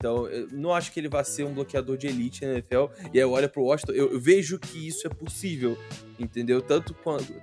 Então, 0.03 0.27
eu 0.27 0.49
não 0.51 0.75
acho 0.75 0.91
que 0.91 0.99
ele 0.99 1.09
vai 1.09 1.25
ser 1.25 1.45
um 1.45 1.55
bloqueador 1.55 1.97
de 1.97 2.09
elite 2.09 2.45
na 2.45 2.55
NFL. 2.55 2.87
E 3.15 3.19
aí 3.19 3.21
eu 3.21 3.31
olho 3.31 3.49
pro 3.49 3.63
Washington, 3.63 3.93
eu, 3.93 4.11
eu 4.11 4.19
vejo 4.19 4.59
que 4.59 4.89
isso 4.89 5.07
é 5.07 5.11
possível, 5.11 5.79
entendeu? 6.19 6.61
Tanto, 6.61 6.93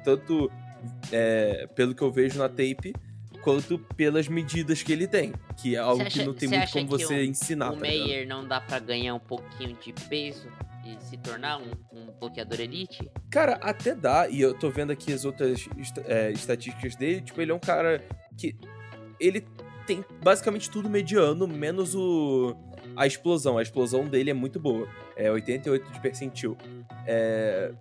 tanto 0.03 0.51
é, 1.09 1.69
pelo 1.73 1.95
que 1.95 2.01
eu 2.01 2.11
vejo 2.11 2.37
na 2.37 2.49
tape, 2.49 2.93
quanto 3.41 3.79
pelas 3.95 4.27
medidas 4.27 4.83
que 4.83 4.91
ele 4.91 5.07
tem. 5.07 5.31
Que 5.55 5.77
é 5.77 5.79
algo 5.79 6.01
acha, 6.01 6.19
que 6.19 6.25
não 6.25 6.33
tem 6.33 6.49
muito 6.49 6.69
como 6.69 6.87
você 6.87 7.13
o, 7.13 7.23
ensinar. 7.23 7.69
O 7.69 7.75
tá 7.75 7.79
Meyer 7.79 8.27
não 8.27 8.45
dá 8.45 8.59
para 8.59 8.77
ganhar 8.79 9.15
um 9.15 9.19
pouquinho 9.19 9.77
de 9.77 9.93
peso 10.09 10.51
e 10.85 11.01
se 11.01 11.15
tornar 11.15 11.59
um, 11.59 11.71
um, 11.93 12.07
bloqueador 12.19 12.59
elite? 12.59 13.09
Cara, 13.31 13.53
até 13.61 13.95
dá. 13.95 14.27
E 14.27 14.41
eu 14.41 14.53
tô 14.53 14.69
vendo 14.69 14.91
aqui 14.91 15.13
as 15.13 15.23
outras 15.23 15.65
é, 16.07 16.29
estatísticas 16.31 16.97
dele. 16.97 17.21
Tipo, 17.21 17.41
ele 17.41 17.53
é 17.53 17.55
um 17.55 17.59
cara 17.59 18.03
que. 18.37 18.53
Ele 19.17 19.45
tem 19.89 20.05
basicamente 20.23 20.69
tudo 20.69 20.87
mediano, 20.87 21.47
menos 21.47 21.95
o 21.95 22.55
a 22.95 23.07
explosão. 23.07 23.57
A 23.57 23.63
explosão 23.63 24.05
dele 24.05 24.29
é 24.29 24.33
muito 24.33 24.59
boa. 24.59 24.87
É 25.15 25.31
88 25.31 25.91
de 25.91 25.99
percentil. 25.99 26.55
É... 27.07 27.71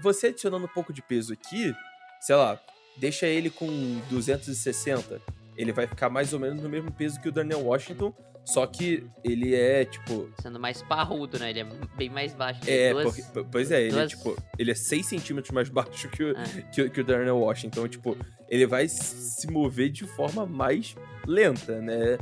Você 0.00 0.28
adicionando 0.28 0.66
um 0.66 0.68
pouco 0.68 0.92
de 0.92 1.02
peso 1.02 1.32
aqui, 1.32 1.74
sei 2.20 2.36
lá, 2.36 2.60
deixa 2.96 3.26
ele 3.26 3.50
com 3.50 3.66
260. 4.10 5.20
Ele 5.56 5.72
vai 5.72 5.88
ficar 5.88 6.08
mais 6.08 6.32
ou 6.32 6.38
menos 6.38 6.62
no 6.62 6.68
mesmo 6.68 6.92
peso 6.92 7.20
que 7.20 7.28
o 7.28 7.32
Daniel 7.32 7.64
Washington, 7.64 8.14
só 8.44 8.66
que 8.66 9.04
ele 9.24 9.54
é, 9.54 9.84
tipo. 9.84 10.28
Sendo 10.40 10.58
mais 10.58 10.82
parrudo, 10.82 11.38
né? 11.38 11.50
Ele 11.50 11.60
é 11.60 11.64
bem 11.96 12.10
mais 12.10 12.34
baixo. 12.34 12.60
É, 12.66 12.92
duas, 12.92 13.04
porque, 13.04 13.48
pois 13.50 13.70
é, 13.70 13.88
duas... 13.88 13.92
ele 13.92 14.00
é, 14.02 14.06
tipo. 14.06 14.36
Ele 14.58 14.70
é 14.70 14.74
6 14.74 15.06
centímetros 15.06 15.52
mais 15.52 15.68
baixo 15.70 16.08
que 16.08 16.22
o, 16.22 16.36
é. 16.36 16.44
que, 16.72 16.90
que, 16.90 17.00
o 17.00 17.04
Darnell 17.04 17.38
Washington. 17.38 17.80
Então, 17.80 17.88
tipo, 17.88 18.16
ele 18.52 18.66
vai 18.66 18.86
se 18.86 19.50
mover 19.50 19.88
de 19.88 20.06
forma 20.06 20.44
mais 20.44 20.94
lenta, 21.26 21.80
né? 21.80 22.18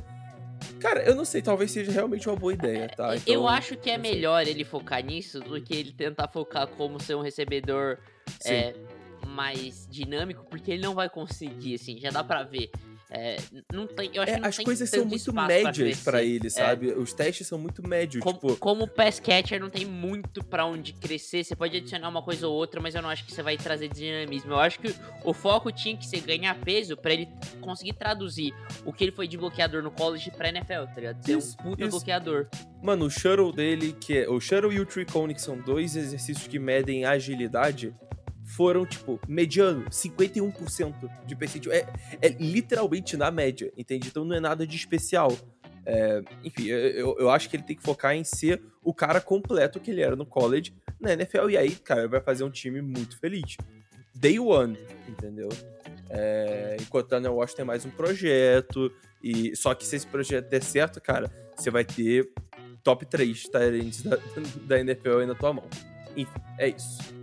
Cara, 0.79 1.03
eu 1.03 1.17
não 1.17 1.25
sei, 1.25 1.43
talvez 1.43 1.73
seja 1.73 1.91
realmente 1.91 2.29
uma 2.29 2.37
boa 2.37 2.53
ideia, 2.53 2.89
tá? 2.89 3.17
Então, 3.17 3.35
eu 3.35 3.49
acho 3.49 3.77
que 3.77 3.91
é 3.91 3.99
melhor 3.99 4.47
ele 4.47 4.65
focar 4.65 5.05
nisso 5.05 5.41
do 5.41 5.61
que 5.61 5.75
ele 5.75 5.91
tentar 5.91 6.29
focar 6.29 6.69
como 6.69 7.01
ser 7.01 7.17
um 7.17 7.21
recebedor 7.21 7.99
é, 8.47 8.77
mais 9.27 9.89
dinâmico, 9.91 10.47
porque 10.49 10.71
ele 10.71 10.83
não 10.83 10.95
vai 10.95 11.11
conseguir, 11.11 11.75
assim, 11.75 11.99
já 11.99 12.11
dá 12.11 12.23
pra 12.23 12.45
ver. 12.45 12.71
É, 13.13 13.39
não 13.73 13.89
tem, 13.89 14.09
eu 14.15 14.23
acho 14.23 14.33
é, 14.33 14.41
que 14.41 14.47
as 14.47 14.59
coisas 14.59 14.89
são 14.89 15.05
muito 15.05 15.33
médias 15.33 16.01
para 16.01 16.23
ele, 16.23 16.47
é. 16.47 16.51
sabe? 16.51 16.91
É. 16.91 16.95
Os 16.95 17.13
testes 17.13 17.47
são 17.47 17.59
muito 17.59 17.87
médios. 17.87 18.23
Com, 18.23 18.33
tipo... 18.33 18.57
Como 18.57 18.85
o 18.85 18.89
pass 18.89 19.19
catcher 19.19 19.61
não 19.61 19.69
tem 19.69 19.85
muito 19.85 20.45
para 20.45 20.65
onde 20.65 20.93
crescer, 20.93 21.43
você 21.43 21.57
pode 21.57 21.77
adicionar 21.77 22.09
uma 22.09 22.23
coisa 22.23 22.47
ou 22.47 22.55
outra, 22.55 22.81
mas 22.81 22.95
eu 22.95 23.03
não 23.03 23.09
acho 23.09 23.25
que 23.25 23.33
você 23.33 23.43
vai 23.43 23.57
trazer 23.57 23.89
dinamismo. 23.89 24.53
Eu 24.53 24.61
acho 24.61 24.79
que 24.79 24.95
o 25.25 25.35
foco 25.35 25.73
tinha 25.73 25.97
que 25.97 26.07
ser 26.07 26.21
ganhar 26.21 26.55
peso 26.61 26.97
para 26.97 27.13
ele 27.13 27.29
conseguir 27.61 27.95
traduzir 27.95 28.55
o 28.85 28.93
que 28.93 29.03
ele 29.03 29.13
foi 29.13 29.27
de 29.27 29.37
bloqueador 29.37 29.83
no 29.83 29.91
college 29.91 30.31
pra 30.31 30.49
NFL, 30.49 30.85
tá 30.87 30.95
ligado? 30.97 31.25
Ser 31.25 31.37
isso, 31.37 31.57
um 31.61 31.63
puta 31.65 31.83
isso. 31.83 31.91
bloqueador. 31.91 32.49
Mano, 32.81 33.07
o 33.07 33.11
shuttle 33.11 33.53
dele, 33.53 33.93
que 34.01 34.19
é. 34.19 34.29
O 34.29 34.41
shuttle 34.41 34.73
e 34.73 34.79
o 34.79 34.87
tree 34.87 35.05
cone, 35.05 35.35
que 35.35 35.43
são 35.43 35.59
dois 35.59 35.97
exercícios 35.97 36.47
que 36.47 36.61
medem 36.61 37.05
agilidade 37.05 37.93
foram, 38.61 38.85
tipo, 38.85 39.19
mediano, 39.27 39.87
51% 39.89 41.11
de 41.25 41.35
percentil. 41.35 41.73
É, 41.73 41.87
é 42.21 42.29
literalmente 42.29 43.17
na 43.17 43.31
média, 43.31 43.73
entende? 43.75 44.09
Então 44.09 44.23
não 44.23 44.37
é 44.37 44.41
nada 44.41 44.67
de 44.67 44.77
especial. 44.77 45.35
É, 45.87 46.23
enfim, 46.45 46.67
eu, 46.67 47.17
eu 47.19 47.31
acho 47.31 47.49
que 47.49 47.57
ele 47.57 47.63
tem 47.63 47.75
que 47.75 47.83
focar 47.83 48.15
em 48.15 48.23
ser 48.23 48.61
o 48.85 48.93
cara 48.93 49.19
completo 49.19 49.81
que 49.81 49.91
ele 49.91 50.03
era 50.03 50.15
no 50.15 50.27
college, 50.27 50.75
na 51.01 51.15
NFL, 51.15 51.49
e 51.49 51.57
aí, 51.57 51.71
cara, 51.75 52.07
vai 52.07 52.21
fazer 52.21 52.45
um 52.45 52.51
time 52.51 52.83
muito 52.83 53.19
feliz. 53.19 53.57
Day 54.15 54.39
one, 54.39 54.77
entendeu? 55.09 55.49
É, 56.11 56.77
enquanto 56.79 57.07
o 57.07 57.09
Daniel 57.09 57.37
Washington 57.37 57.57
tem 57.57 57.65
mais 57.65 57.87
um 57.87 57.91
projeto, 57.91 58.93
e 59.25 59.57
só 59.57 59.75
que 59.75 59.87
se 59.87 59.97
esse 59.97 60.07
projeto 60.07 60.51
der 60.51 60.63
certo, 60.63 61.01
cara, 61.01 61.33
você 61.57 61.71
vai 61.71 61.87
ter 61.87 62.31
top 62.83 63.07
3 63.07 63.43
Tyrants 63.45 64.03
da, 64.03 64.19
da 64.67 64.81
NFL 64.81 65.21
aí 65.21 65.27
na 65.27 65.35
tua 65.35 65.55
mão. 65.55 65.65
Enfim, 66.15 66.41
é 66.59 66.69
isso. 66.69 67.20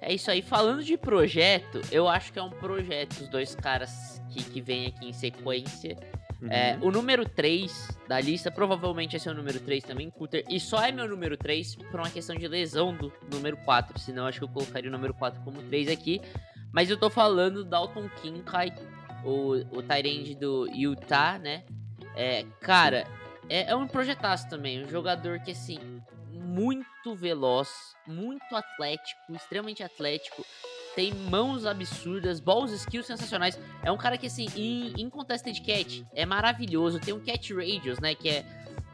É 0.00 0.12
isso 0.12 0.30
aí. 0.30 0.42
Falando 0.42 0.82
de 0.82 0.96
projeto, 0.96 1.80
eu 1.90 2.08
acho 2.08 2.32
que 2.32 2.38
é 2.38 2.42
um 2.42 2.50
projeto, 2.50 3.20
os 3.20 3.28
dois 3.28 3.54
caras 3.54 4.22
que, 4.30 4.42
que 4.42 4.60
vêm 4.60 4.86
aqui 4.86 5.08
em 5.08 5.12
sequência. 5.12 5.96
Uhum. 6.40 6.52
É, 6.52 6.78
o 6.80 6.90
número 6.90 7.28
3 7.28 7.98
da 8.06 8.20
lista, 8.20 8.50
provavelmente 8.50 9.16
esse 9.16 9.28
é 9.28 9.32
o 9.32 9.34
número 9.34 9.58
3 9.58 9.82
também, 9.82 10.08
Cutter. 10.08 10.44
E 10.48 10.60
só 10.60 10.80
é 10.84 10.92
meu 10.92 11.08
número 11.08 11.36
3 11.36 11.74
por 11.74 12.00
uma 12.00 12.10
questão 12.10 12.36
de 12.36 12.46
lesão 12.46 12.94
do 12.94 13.12
número 13.30 13.56
4. 13.58 13.98
Senão 13.98 14.26
acho 14.26 14.38
que 14.38 14.44
eu 14.44 14.48
colocaria 14.48 14.88
o 14.88 14.92
número 14.92 15.14
4 15.14 15.40
como 15.42 15.62
3 15.62 15.88
aqui. 15.88 16.20
Mas 16.72 16.90
eu 16.90 16.96
tô 16.96 17.10
falando 17.10 17.64
Dalton 17.64 18.08
Kincaid, 18.20 18.76
o, 19.24 19.54
o 19.76 19.82
Tyrande 19.82 20.34
do 20.34 20.68
Utah, 20.72 21.38
né? 21.38 21.64
É, 22.14 22.44
cara, 22.60 23.06
é, 23.48 23.70
é 23.70 23.76
um 23.76 23.88
projetaço 23.88 24.48
também. 24.48 24.84
Um 24.84 24.88
jogador 24.88 25.40
que, 25.40 25.52
assim, 25.52 25.97
muito 26.48 27.14
veloz, 27.14 27.68
muito 28.06 28.56
atlético, 28.56 29.34
extremamente 29.34 29.82
atlético. 29.82 30.44
Tem 30.96 31.12
mãos 31.12 31.66
absurdas, 31.66 32.40
balls 32.40 32.72
skills 32.72 33.06
sensacionais. 33.06 33.58
É 33.84 33.92
um 33.92 33.98
cara 33.98 34.16
que, 34.16 34.26
assim, 34.26 34.46
em, 34.56 34.94
em 35.00 35.10
contested 35.10 35.60
catch, 35.60 36.02
é 36.14 36.24
maravilhoso. 36.24 36.98
Tem 36.98 37.12
um 37.12 37.20
catch 37.20 37.50
radius, 37.50 38.00
né? 38.00 38.14
Que 38.14 38.30
é, 38.30 38.46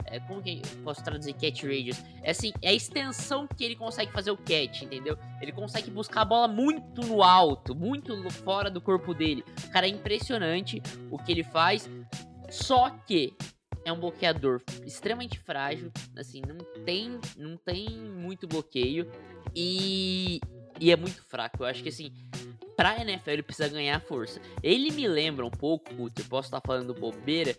é. 0.07 0.21
como 0.21 0.43
que 0.43 0.61
eu 0.61 0.83
posso 0.83 1.03
traduzir 1.03 1.33
catch 1.35 1.63
radius? 1.63 2.03
É 2.23 2.33
assim, 2.33 2.53
é 2.61 2.71
a 2.71 2.75
extensão 2.75 3.47
que 3.47 3.65
ele 3.65 3.77
consegue 3.77 4.11
fazer 4.13 4.33
o 4.33 4.37
catch, 4.37 4.83
entendeu? 4.83 5.17
Ele 5.41 5.53
consegue 5.53 5.91
buscar 5.91 6.23
a 6.23 6.27
bola 6.27 6.49
muito 6.49 7.03
no 7.03 7.23
alto, 7.23 7.75
muito 7.75 8.29
fora 8.31 8.69
do 8.69 8.81
corpo 8.81 9.15
dele. 9.15 9.45
Cara 9.73 9.87
é 9.87 9.91
impressionante 9.91 10.83
o 11.11 11.19
que 11.19 11.31
ele 11.31 11.45
faz. 11.45 11.89
Só 12.51 12.91
que 12.91 13.35
é 13.85 13.93
um 13.93 13.99
bloqueador 13.99 14.63
extremamente 14.85 15.39
frágil, 15.39 15.93
assim, 16.17 16.41
não 16.47 16.59
tem, 16.85 17.19
não 17.37 17.57
tem 17.57 17.89
muito 17.91 18.47
bloqueio 18.47 19.11
e, 19.55 20.41
e 20.81 20.91
é 20.91 20.97
muito 20.97 21.23
fraco. 21.25 21.63
Eu 21.63 21.67
acho 21.67 21.83
que 21.83 21.89
assim, 21.89 22.13
pra 22.77 23.01
NFL 23.01 23.31
ele 23.31 23.43
precisa 23.43 23.69
ganhar 23.69 24.01
força. 24.01 24.41
Ele 24.63 24.91
me 24.91 25.07
lembra 25.07 25.45
um 25.45 25.51
pouco, 25.51 25.95
putz, 25.95 26.23
eu 26.23 26.29
posso 26.29 26.49
estar 26.49 26.61
falando 26.65 26.95
bobeira, 26.95 27.57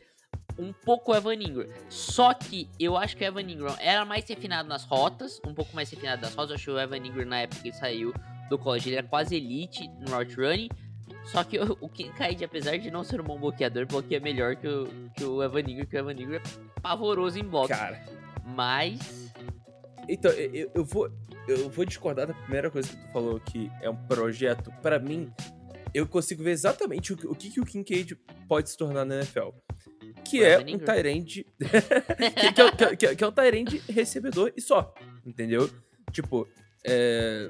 um 0.57 0.73
pouco 0.73 1.11
o 1.11 1.15
Evan 1.15 1.35
Ingram. 1.35 1.69
Só 1.89 2.33
que 2.33 2.69
eu 2.79 2.97
acho 2.97 3.15
que 3.15 3.23
o 3.23 3.27
Evan 3.27 3.41
Ingram 3.41 3.75
era 3.79 4.05
mais 4.05 4.27
refinado 4.27 4.67
nas 4.67 4.83
rotas, 4.83 5.39
um 5.45 5.53
pouco 5.53 5.75
mais 5.75 5.89
refinado 5.89 6.21
nas 6.21 6.33
rotas. 6.33 6.51
Eu 6.51 6.55
acho 6.55 6.65
que 6.65 6.71
o 6.71 6.79
Evan 6.79 6.97
Ingram 6.97 7.25
na 7.25 7.41
época 7.41 7.61
que 7.61 7.69
ele 7.69 7.75
saiu 7.75 8.13
do 8.49 8.57
college, 8.57 8.89
ele 8.89 8.97
era 8.97 9.07
quase 9.07 9.35
elite 9.35 9.87
no 9.99 10.11
route 10.11 10.35
running. 10.35 10.69
Só 11.25 11.43
que 11.43 11.57
o, 11.59 11.77
o 11.81 11.91
apesar 12.43 12.77
de 12.77 12.91
não 12.91 13.03
ser 13.03 13.19
um 13.19 13.23
bom 13.23 13.39
bloqueador, 13.39 13.85
bloqueia 13.85 14.19
melhor 14.19 14.55
que 14.55 14.67
o, 14.67 14.87
que 15.15 15.23
o 15.23 15.41
Evan 15.43 15.61
Ingram, 15.61 15.85
que 15.85 15.95
o 15.95 15.99
Evan 15.99 16.13
Ingram 16.13 16.35
é 16.39 16.79
pavoroso 16.81 17.39
em 17.39 17.43
bloco. 17.43 17.69
Cara. 17.69 18.03
Mas. 18.45 19.33
Então, 20.07 20.31
eu, 20.31 20.71
eu, 20.73 20.85
vou. 20.85 21.09
Eu 21.47 21.69
vou 21.69 21.83
discordar 21.85 22.27
da 22.27 22.33
primeira 22.33 22.69
coisa 22.69 22.89
que 22.89 22.95
tu 22.95 23.11
falou, 23.11 23.39
que 23.39 23.71
é 23.81 23.89
um 23.89 23.95
projeto. 23.95 24.71
Para 24.81 24.99
mim, 24.99 25.31
eu 25.93 26.07
consigo 26.07 26.43
ver 26.43 26.51
exatamente 26.51 27.13
o, 27.13 27.31
o 27.31 27.35
que, 27.35 27.49
que 27.49 27.59
o 27.59 27.65
Kincaid 27.65 28.15
pode 28.47 28.69
se 28.69 28.77
tornar 28.77 29.03
na 29.03 29.15
NFL. 29.15 29.49
Que 30.23 30.43
é 30.43 30.59
um. 30.59 30.77
Tyrande. 30.77 31.45
que, 31.57 32.53
que, 32.53 32.61
é, 32.61 32.71
que, 32.71 32.97
que, 32.97 33.15
que 33.15 33.23
é 33.23 33.27
um 33.27 33.31
Tyrande 33.31 33.77
recebedor 33.89 34.53
e 34.55 34.61
só. 34.61 34.93
Entendeu? 35.25 35.69
Tipo, 36.11 36.47
é, 36.85 37.49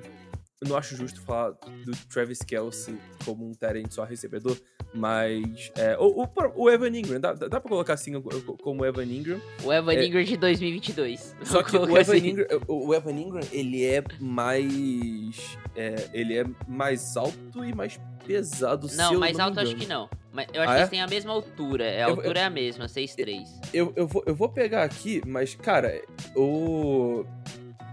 eu 0.62 0.70
não 0.70 0.78
acho 0.78 0.96
justo 0.96 1.22
falar 1.22 1.52
do 1.52 1.92
Travis 2.10 2.40
Kelsey 2.40 2.98
como 3.26 3.46
um 3.48 3.52
Tyrande 3.54 3.94
só 3.94 4.04
recebedor, 4.04 4.58
mas. 4.94 5.72
É, 5.78 5.98
o, 5.98 6.24
o, 6.24 6.30
o 6.56 6.70
Evan 6.70 6.88
Ingram, 6.98 7.20
dá, 7.20 7.34
dá 7.34 7.60
pra 7.60 7.70
colocar 7.70 7.94
assim 7.94 8.20
como 8.64 8.82
o 8.82 8.86
Evan 8.86 9.04
Ingram. 9.04 9.42
O 9.64 9.74
Evan 9.74 9.94
É. 9.94 10.06
Ingram 10.06 10.24
de 10.24 10.38
2022. 10.38 11.36
Só 11.44 11.62
que 11.62 11.76
o 11.76 11.84
Evan, 11.98 12.00
assim. 12.00 12.28
Ingram, 12.30 12.48
o 12.68 12.94
Evan 12.94 13.12
Ingram, 13.12 13.42
ele 13.52 13.84
é 13.86 14.02
mais. 14.20 15.58
é, 15.76 16.10
ele 16.14 16.38
é 16.38 16.46
mais 16.68 17.18
alto 17.18 17.64
e 17.64 17.74
mais 17.74 18.00
pesado. 18.26 18.88
Não, 18.96 19.14
eu 19.14 19.20
mais 19.20 19.38
não 19.38 19.46
alto 19.46 19.60
acho 19.60 19.76
que 19.76 19.86
não. 19.86 20.10
Mas 20.32 20.48
eu 20.54 20.62
acho 20.62 20.72
Ah, 20.72 20.74
que 20.74 20.78
é? 20.78 20.80
eles 20.82 20.90
têm 20.90 21.02
a 21.02 21.08
mesma 21.08 21.32
altura. 21.34 21.86
A 21.86 21.94
Eu- 22.02 22.10
altura 22.10 22.40
é 22.40 22.44
a 22.44 22.50
mesma, 22.50 22.86
6'3". 22.88 23.48
Eu, 23.74 23.94
eu, 23.96 24.08
vou, 24.08 24.24
eu 24.26 24.36
vou 24.36 24.50
pegar 24.50 24.84
aqui, 24.84 25.22
mas, 25.26 25.54
cara, 25.56 26.02
o. 26.36 27.26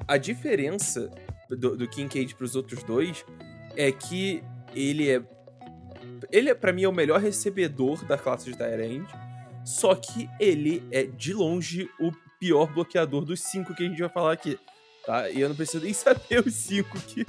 A 0.09 0.16
diferença 0.16 1.11
do, 1.56 1.76
do 1.76 1.88
Kincaid 1.88 2.34
pros 2.34 2.56
outros 2.56 2.82
dois 2.82 3.24
é 3.76 3.90
que 3.90 4.42
ele 4.74 5.10
é. 5.10 5.22
Ele, 6.30 6.50
é, 6.50 6.54
pra 6.54 6.72
mim, 6.72 6.84
é 6.84 6.88
o 6.88 6.92
melhor 6.92 7.20
recebedor 7.20 8.04
da 8.04 8.16
classe 8.16 8.50
de 8.50 8.56
Tyrande. 8.56 9.06
Só 9.64 9.94
que 9.94 10.28
ele 10.40 10.82
é, 10.90 11.04
de 11.04 11.32
longe, 11.32 11.88
o 12.00 12.10
pior 12.40 12.72
bloqueador 12.72 13.24
dos 13.24 13.40
cinco 13.40 13.74
que 13.74 13.84
a 13.84 13.88
gente 13.88 14.00
vai 14.00 14.08
falar 14.08 14.32
aqui. 14.32 14.58
Tá? 15.06 15.28
E 15.30 15.40
eu 15.40 15.48
não 15.48 15.56
preciso 15.56 15.84
nem 15.84 15.92
saber 15.94 16.44
os 16.44 16.54
cinco 16.54 16.98
que. 17.00 17.24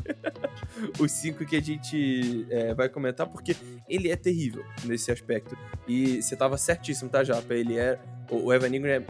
os 0.99 1.12
cinco 1.12 1.45
que 1.45 1.55
a 1.55 1.62
gente 1.62 2.45
é, 2.49 2.73
vai 2.73 2.89
comentar, 2.89 3.27
porque 3.27 3.55
ele 3.88 4.09
é 4.09 4.15
terrível 4.15 4.63
nesse 4.86 5.12
aspecto. 5.12 5.57
E 5.88 6.21
você 6.21 6.36
tava 6.36 6.57
certíssimo, 6.57 7.09
tá, 7.09 7.23
Japa? 7.23 7.53
Ele 7.53 7.77
é. 7.77 7.99
O 8.29 8.53
Evan 8.53 8.75
Ingram 8.75 8.91
é 8.91 9.05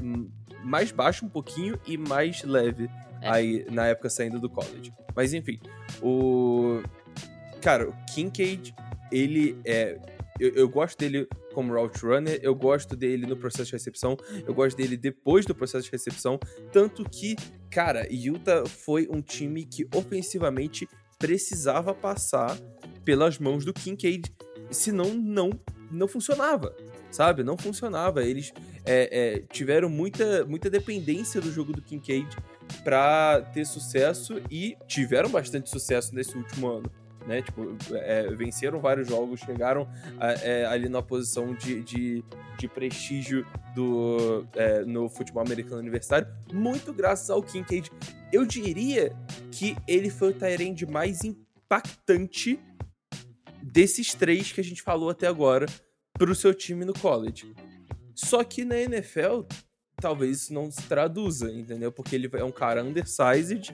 mais 0.63 0.91
baixo 0.91 1.25
um 1.25 1.29
pouquinho 1.29 1.79
e 1.85 1.97
mais 1.97 2.43
leve 2.43 2.89
É. 3.23 3.29
aí 3.29 3.65
na 3.71 3.87
época 3.87 4.09
saindo 4.09 4.39
do 4.39 4.49
college. 4.49 4.93
Mas 5.15 5.33
enfim, 5.33 5.59
o. 6.01 6.81
Cara, 7.61 7.89
o 7.89 7.93
Kincaid, 8.13 8.75
ele 9.11 9.57
é. 9.65 9.97
Eu, 10.39 10.49
eu 10.55 10.69
gosto 10.69 10.97
dele 10.97 11.27
como 11.53 11.73
route 11.73 12.03
runner, 12.03 12.39
eu 12.41 12.55
gosto 12.55 12.95
dele 12.95 13.25
no 13.25 13.37
processo 13.37 13.65
de 13.65 13.73
recepção, 13.73 14.17
eu 14.45 14.53
gosto 14.53 14.75
dele 14.75 14.97
depois 14.97 15.45
do 15.45 15.55
processo 15.55 15.85
de 15.85 15.91
recepção. 15.91 16.39
Tanto 16.71 17.03
que, 17.07 17.35
cara, 17.69 18.07
Utah 18.11 18.65
foi 18.65 19.07
um 19.09 19.21
time 19.21 19.63
que 19.63 19.87
ofensivamente 19.95 20.87
precisava 21.19 21.93
passar 21.93 22.57
pelas 23.05 23.37
mãos 23.37 23.63
do 23.63 23.73
Kincaid, 23.73 24.33
senão 24.71 25.13
não, 25.13 25.51
não 25.91 26.07
funcionava, 26.07 26.75
sabe? 27.11 27.43
Não 27.43 27.57
funcionava. 27.57 28.25
Eles 28.25 28.51
é, 28.85 29.35
é, 29.35 29.39
tiveram 29.51 29.89
muita, 29.89 30.45
muita 30.45 30.69
dependência 30.69 31.39
do 31.39 31.51
jogo 31.51 31.71
do 31.71 31.81
Kincaid 31.81 32.35
para 32.83 33.41
ter 33.53 33.65
sucesso 33.65 34.41
e 34.49 34.77
tiveram 34.87 35.29
bastante 35.29 35.69
sucesso 35.69 36.13
nesse 36.13 36.37
último 36.37 36.67
ano. 36.67 36.91
Né? 37.27 37.41
Tipo, 37.41 37.75
é, 37.93 38.27
venceram 38.33 38.79
vários 38.79 39.07
jogos, 39.07 39.39
chegaram 39.39 39.87
é, 40.41 40.65
ali 40.65 40.89
na 40.89 41.01
posição 41.01 41.53
de, 41.53 41.81
de, 41.81 42.23
de 42.57 42.67
prestígio 42.67 43.45
do, 43.73 44.45
é, 44.55 44.83
no 44.83 45.09
futebol 45.09 45.41
americano 45.41 45.79
universitário, 45.79 46.27
muito 46.51 46.93
graças 46.93 47.29
ao 47.29 47.41
Kincaid. 47.41 47.89
Eu 48.31 48.45
diria 48.45 49.15
que 49.51 49.75
ele 49.87 50.09
foi 50.09 50.31
o 50.31 50.33
Tyrande 50.33 50.85
mais 50.85 51.23
impactante 51.23 52.59
desses 53.61 54.13
três 54.13 54.51
que 54.51 54.59
a 54.59 54.63
gente 54.63 54.81
falou 54.81 55.09
até 55.09 55.27
agora 55.27 55.65
pro 56.13 56.35
seu 56.35 56.53
time 56.53 56.83
no 56.83 56.93
college. 56.93 57.55
Só 58.13 58.43
que 58.43 58.63
na 58.63 58.77
NFL, 58.77 59.43
talvez 59.97 60.43
isso 60.43 60.53
não 60.53 60.69
se 60.71 60.81
traduza, 60.83 61.51
entendeu? 61.51 61.91
Porque 61.91 62.15
ele 62.15 62.29
é 62.33 62.43
um 62.43 62.51
cara 62.51 62.83
undersized 62.83 63.73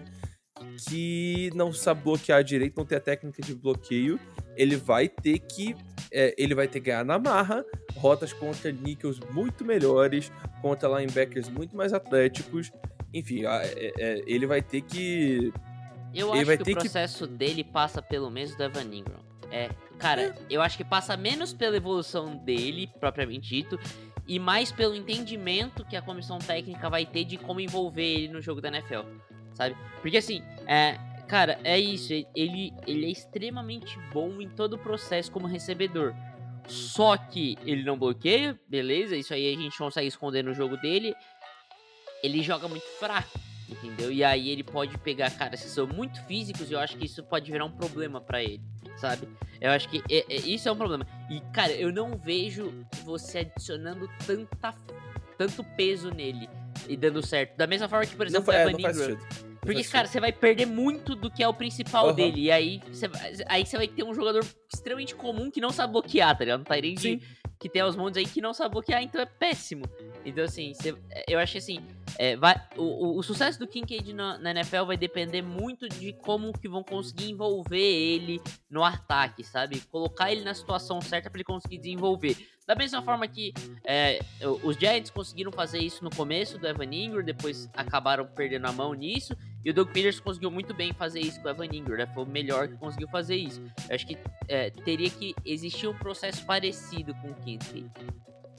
que 0.87 1.49
não 1.55 1.71
sabe 1.71 2.01
bloquear 2.03 2.43
direito, 2.43 2.75
não 2.77 2.85
tem 2.85 2.97
a 2.97 3.01
técnica 3.01 3.41
de 3.41 3.55
bloqueio. 3.55 4.19
Ele 4.55 4.75
vai 4.75 5.07
ter 5.07 5.39
que. 5.39 5.75
é, 6.11 6.33
ele 6.37 6.53
vai 6.55 6.67
ter 6.67 6.79
que 6.79 6.87
ganhar 6.87 7.05
na 7.05 7.17
marra, 7.17 7.63
rotas 7.95 8.33
contra 8.33 8.71
nickels 8.71 9.19
muito 9.31 9.63
melhores, 9.63 10.31
contra 10.61 10.89
linebackers 10.99 11.47
muito 11.49 11.75
mais 11.77 11.93
atléticos. 11.93 12.71
Enfim, 13.13 13.45
a- 13.45 13.61
é- 13.63 13.93
é, 13.97 14.23
ele 14.27 14.45
vai 14.45 14.61
ter 14.61 14.81
que. 14.81 15.53
Eu 16.13 16.35
Ele 16.35 16.41
acho 16.51 16.57
que 16.57 16.61
o 16.63 16.65
que- 16.65 16.73
processo 16.73 17.27
dele 17.27 17.63
passa 17.63 18.01
pelo 18.01 18.29
menos 18.29 18.55
do 18.55 18.63
Evan 18.63 18.83
Ingram. 18.93 19.19
É, 19.51 19.69
cara, 19.97 20.35
eu 20.49 20.61
acho 20.61 20.77
que 20.77 20.83
passa 20.83 21.15
menos 21.17 21.53
pela 21.53 21.77
evolução 21.77 22.35
dele, 22.37 22.89
propriamente 22.99 23.49
dito, 23.49 23.79
e 24.29 24.37
mais 24.37 24.71
pelo 24.71 24.95
entendimento 24.95 25.83
que 25.83 25.95
a 25.95 26.01
comissão 26.03 26.37
técnica 26.37 26.87
vai 26.87 27.03
ter 27.03 27.25
de 27.25 27.35
como 27.35 27.59
envolver 27.59 28.05
ele 28.05 28.27
no 28.27 28.39
jogo 28.39 28.61
da 28.61 28.67
NFL, 28.67 29.01
sabe? 29.55 29.75
Porque 30.03 30.17
assim, 30.17 30.43
é, 30.67 30.99
cara, 31.27 31.59
é 31.63 31.79
isso, 31.79 32.13
ele, 32.35 32.71
ele 32.85 33.07
é 33.07 33.09
extremamente 33.09 33.97
bom 34.13 34.39
em 34.39 34.47
todo 34.47 34.73
o 34.73 34.77
processo 34.77 35.31
como 35.31 35.47
recebedor. 35.47 36.13
Só 36.67 37.17
que 37.17 37.57
ele 37.65 37.81
não 37.83 37.97
bloqueia, 37.97 38.57
beleza, 38.67 39.17
isso 39.17 39.33
aí 39.33 39.51
a 39.51 39.57
gente 39.57 39.75
consegue 39.75 40.07
esconder 40.07 40.43
no 40.43 40.53
jogo 40.53 40.77
dele. 40.77 41.15
Ele 42.21 42.43
joga 42.43 42.67
muito 42.67 42.85
fraco, 42.99 43.39
entendeu? 43.67 44.11
E 44.11 44.23
aí 44.23 44.49
ele 44.49 44.63
pode 44.63 44.95
pegar 44.99 45.31
caras 45.31 45.63
que 45.63 45.69
são 45.69 45.87
muito 45.87 46.23
físicos 46.25 46.69
e 46.69 46.73
eu 46.73 46.79
acho 46.79 46.95
que 46.95 47.07
isso 47.07 47.23
pode 47.23 47.51
virar 47.51 47.65
um 47.65 47.71
problema 47.71 48.21
pra 48.21 48.43
ele, 48.43 48.61
sabe? 48.99 49.27
Eu 49.61 49.71
acho 49.71 49.89
que 49.89 50.01
é- 50.09 50.25
é- 50.29 50.35
isso 50.35 50.67
é 50.69 50.71
um 50.71 50.75
problema. 50.75 51.05
E, 51.29 51.39
cara, 51.53 51.71
eu 51.73 51.91
não 51.91 52.17
vejo 52.17 52.73
você 53.03 53.39
adicionando 53.39 54.07
tanta 54.25 54.73
tanto 55.37 55.63
peso 55.77 56.11
nele 56.11 56.49
e 56.87 56.97
dando 56.97 57.25
certo. 57.25 57.55
Da 57.55 57.65
mesma 57.65 57.87
forma 57.87 58.05
que, 58.05 58.13
por 58.15 58.27
exemplo, 58.27 58.51
é, 58.51 58.61
Evan 58.63 58.71
não 58.73 58.79
Ingram. 58.79 58.93
sentido. 58.93 59.19
Não 59.41 59.59
Porque, 59.61 59.83
cara, 59.85 60.05
você 60.07 60.19
vai 60.19 60.33
perder 60.33 60.65
muito 60.65 61.15
do 61.15 61.31
que 61.31 61.41
é 61.41 61.47
o 61.47 61.53
principal 61.53 62.07
Aham. 62.07 62.15
dele. 62.15 62.41
E 62.41 62.51
aí 62.51 62.81
você, 62.91 63.07
vai- 63.07 63.33
aí 63.47 63.65
você 63.65 63.77
vai 63.77 63.87
ter 63.87 64.03
um 64.03 64.13
jogador 64.13 64.45
extremamente 64.73 65.15
comum 65.15 65.49
que 65.49 65.61
não 65.61 65.69
sabe 65.69 65.93
bloquear, 65.93 66.37
tá 66.37 66.43
ligado? 66.43 66.59
Um 66.61 66.63
Tyrande 66.65 67.01
Sim. 67.01 67.21
que 67.57 67.69
tem 67.69 67.81
aos 67.81 67.95
montes 67.95 68.17
aí 68.17 68.25
que 68.25 68.41
não 68.41 68.53
sabe 68.53 68.71
bloquear, 68.73 69.01
então 69.01 69.21
é 69.21 69.25
péssimo. 69.25 69.83
Então, 70.25 70.43
assim, 70.43 70.73
você- 70.73 70.95
eu 71.27 71.39
acho 71.39 71.53
que 71.53 71.57
assim, 71.59 71.79
é, 72.21 72.35
vai, 72.35 72.53
o, 72.75 73.17
o- 73.17 73.23
sucesso 73.23 73.57
do 73.57 73.65
Kincaid 73.65 74.11
na, 74.11 74.37
na 74.37 74.51
NFL 74.51 74.83
vai 74.87 74.97
depender 74.97 75.41
muito 75.41 75.87
de 75.87 76.11
como 76.11 76.51
que 76.51 76.67
vão 76.67 76.83
conseguir 76.83 77.31
envolver 77.31 77.79
ele 77.79 78.41
no 78.69 78.83
ataque, 78.83 79.41
sabe? 79.41 79.79
Colocar 79.89 80.29
ele 80.29 80.43
na 80.43 80.53
situação 80.53 80.99
certa 80.99 81.29
pra 81.29 81.37
ele 81.37 81.45
conseguir 81.45 81.77
desenvolver. 81.77 82.35
Da 82.67 82.75
mesma 82.75 83.01
forma 83.01 83.25
que 83.25 83.53
é, 83.85 84.19
os 84.63 84.75
Giants 84.75 85.09
conseguiram 85.09 85.49
fazer 85.51 85.79
isso 85.79 86.03
no 86.03 86.09
começo 86.09 86.57
do 86.57 86.67
Evan 86.67 86.93
Ingram, 86.93 87.23
depois 87.23 87.69
acabaram 87.73 88.25
perdendo 88.27 88.65
a 88.67 88.71
mão 88.73 88.93
nisso, 88.93 89.33
e 89.63 89.71
o 89.71 89.73
Doug 89.73 89.87
Peters 89.89 90.19
conseguiu 90.19 90.51
muito 90.51 90.73
bem 90.73 90.91
fazer 90.91 91.21
isso 91.21 91.39
com 91.41 91.47
o 91.47 91.51
Evan 91.51 91.65
Ingram, 91.73 91.97
né? 91.97 92.05
Foi 92.13 92.23
o 92.23 92.27
melhor 92.27 92.67
que 92.67 92.75
conseguiu 92.75 93.07
fazer 93.07 93.37
isso. 93.37 93.61
Eu 93.87 93.95
acho 93.95 94.05
que 94.05 94.17
é, 94.49 94.69
teria 94.71 95.09
que 95.09 95.33
existir 95.45 95.87
um 95.87 95.97
processo 95.97 96.45
parecido 96.45 97.15
com 97.15 97.29
o 97.29 97.33
Kincaid. 97.35 97.89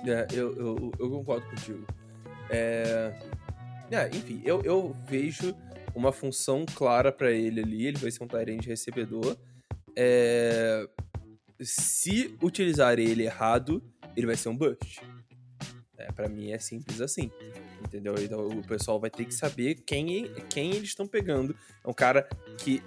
É, 0.07 0.27
eu, 0.33 0.57
eu, 0.57 0.93
eu 0.99 1.11
concordo 1.11 1.47
contigo. 1.51 1.87
É, 2.53 3.15
é, 3.91 4.09
enfim, 4.09 4.41
eu, 4.45 4.63
eu 4.63 4.97
vejo 5.09 5.55
uma 5.95 6.13
função 6.13 6.65
clara 6.75 7.11
pra 7.11 7.31
ele 7.31 7.61
ali. 7.61 7.87
Ele 7.87 7.99
vai 7.99 8.11
ser 8.11 8.23
um 8.23 8.29
Tyrande 8.29 8.69
recebedor. 8.69 9.37
É, 9.97 10.89
se 11.61 12.37
utilizar 12.43 12.99
ele 12.99 13.25
errado, 13.25 13.83
ele 14.17 14.27
vai 14.27 14.37
ser 14.37 14.49
um 14.49 14.57
bust. 14.57 15.01
É, 15.99 16.11
para 16.13 16.29
mim 16.29 16.51
é 16.51 16.59
simples 16.59 17.01
assim. 17.01 17.31
Entendeu? 17.85 18.15
Então 18.19 18.47
o 18.47 18.67
pessoal 18.67 19.01
vai 19.01 19.11
ter 19.11 19.25
que 19.25 19.35
saber 19.35 19.77
quem, 19.87 20.33
quem 20.49 20.71
eles 20.71 20.91
estão 20.91 21.07
pegando. 21.07 21.57
É 21.85 21.89
um 21.89 21.95
cara 21.95 22.29
que 22.59 22.83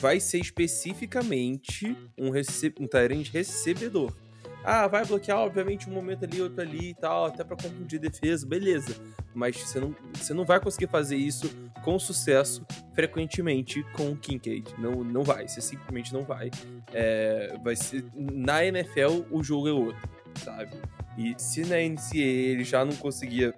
vai 0.00 0.20
ser 0.20 0.38
especificamente 0.38 1.96
um, 2.16 2.30
rece 2.30 2.72
um 2.80 2.86
Tyrande 2.86 3.30
recebedor. 3.30 4.12
Ah, 4.68 4.88
vai 4.88 5.04
bloquear, 5.04 5.38
obviamente, 5.38 5.88
um 5.88 5.92
momento 5.92 6.24
ali, 6.24 6.42
outro 6.42 6.60
ali 6.60 6.90
e 6.90 6.94
tal, 6.94 7.26
até 7.26 7.44
pra 7.44 7.56
confundir 7.56 8.00
defesa, 8.00 8.44
beleza. 8.44 8.96
Mas 9.32 9.56
você 9.56 9.78
não, 9.78 9.94
você 10.12 10.34
não 10.34 10.44
vai 10.44 10.58
conseguir 10.58 10.88
fazer 10.88 11.14
isso 11.14 11.48
com 11.84 11.96
sucesso 12.00 12.66
frequentemente 12.92 13.84
com 13.92 14.10
o 14.10 14.16
Kincaid. 14.16 14.74
Não, 14.76 15.04
não 15.04 15.22
vai, 15.22 15.46
você 15.46 15.60
simplesmente 15.60 16.12
não 16.12 16.24
vai. 16.24 16.50
É, 16.92 17.56
vai 17.62 17.76
ser, 17.76 18.04
na 18.12 18.64
NFL, 18.64 19.22
o 19.30 19.40
jogo 19.40 19.68
é 19.68 19.72
outro, 19.72 20.08
sabe? 20.42 20.72
E 21.16 21.36
se 21.38 21.60
na 21.60 21.76
NCAA 21.76 22.18
ele 22.18 22.64
já 22.64 22.84
não 22.84 22.96
conseguia 22.96 23.54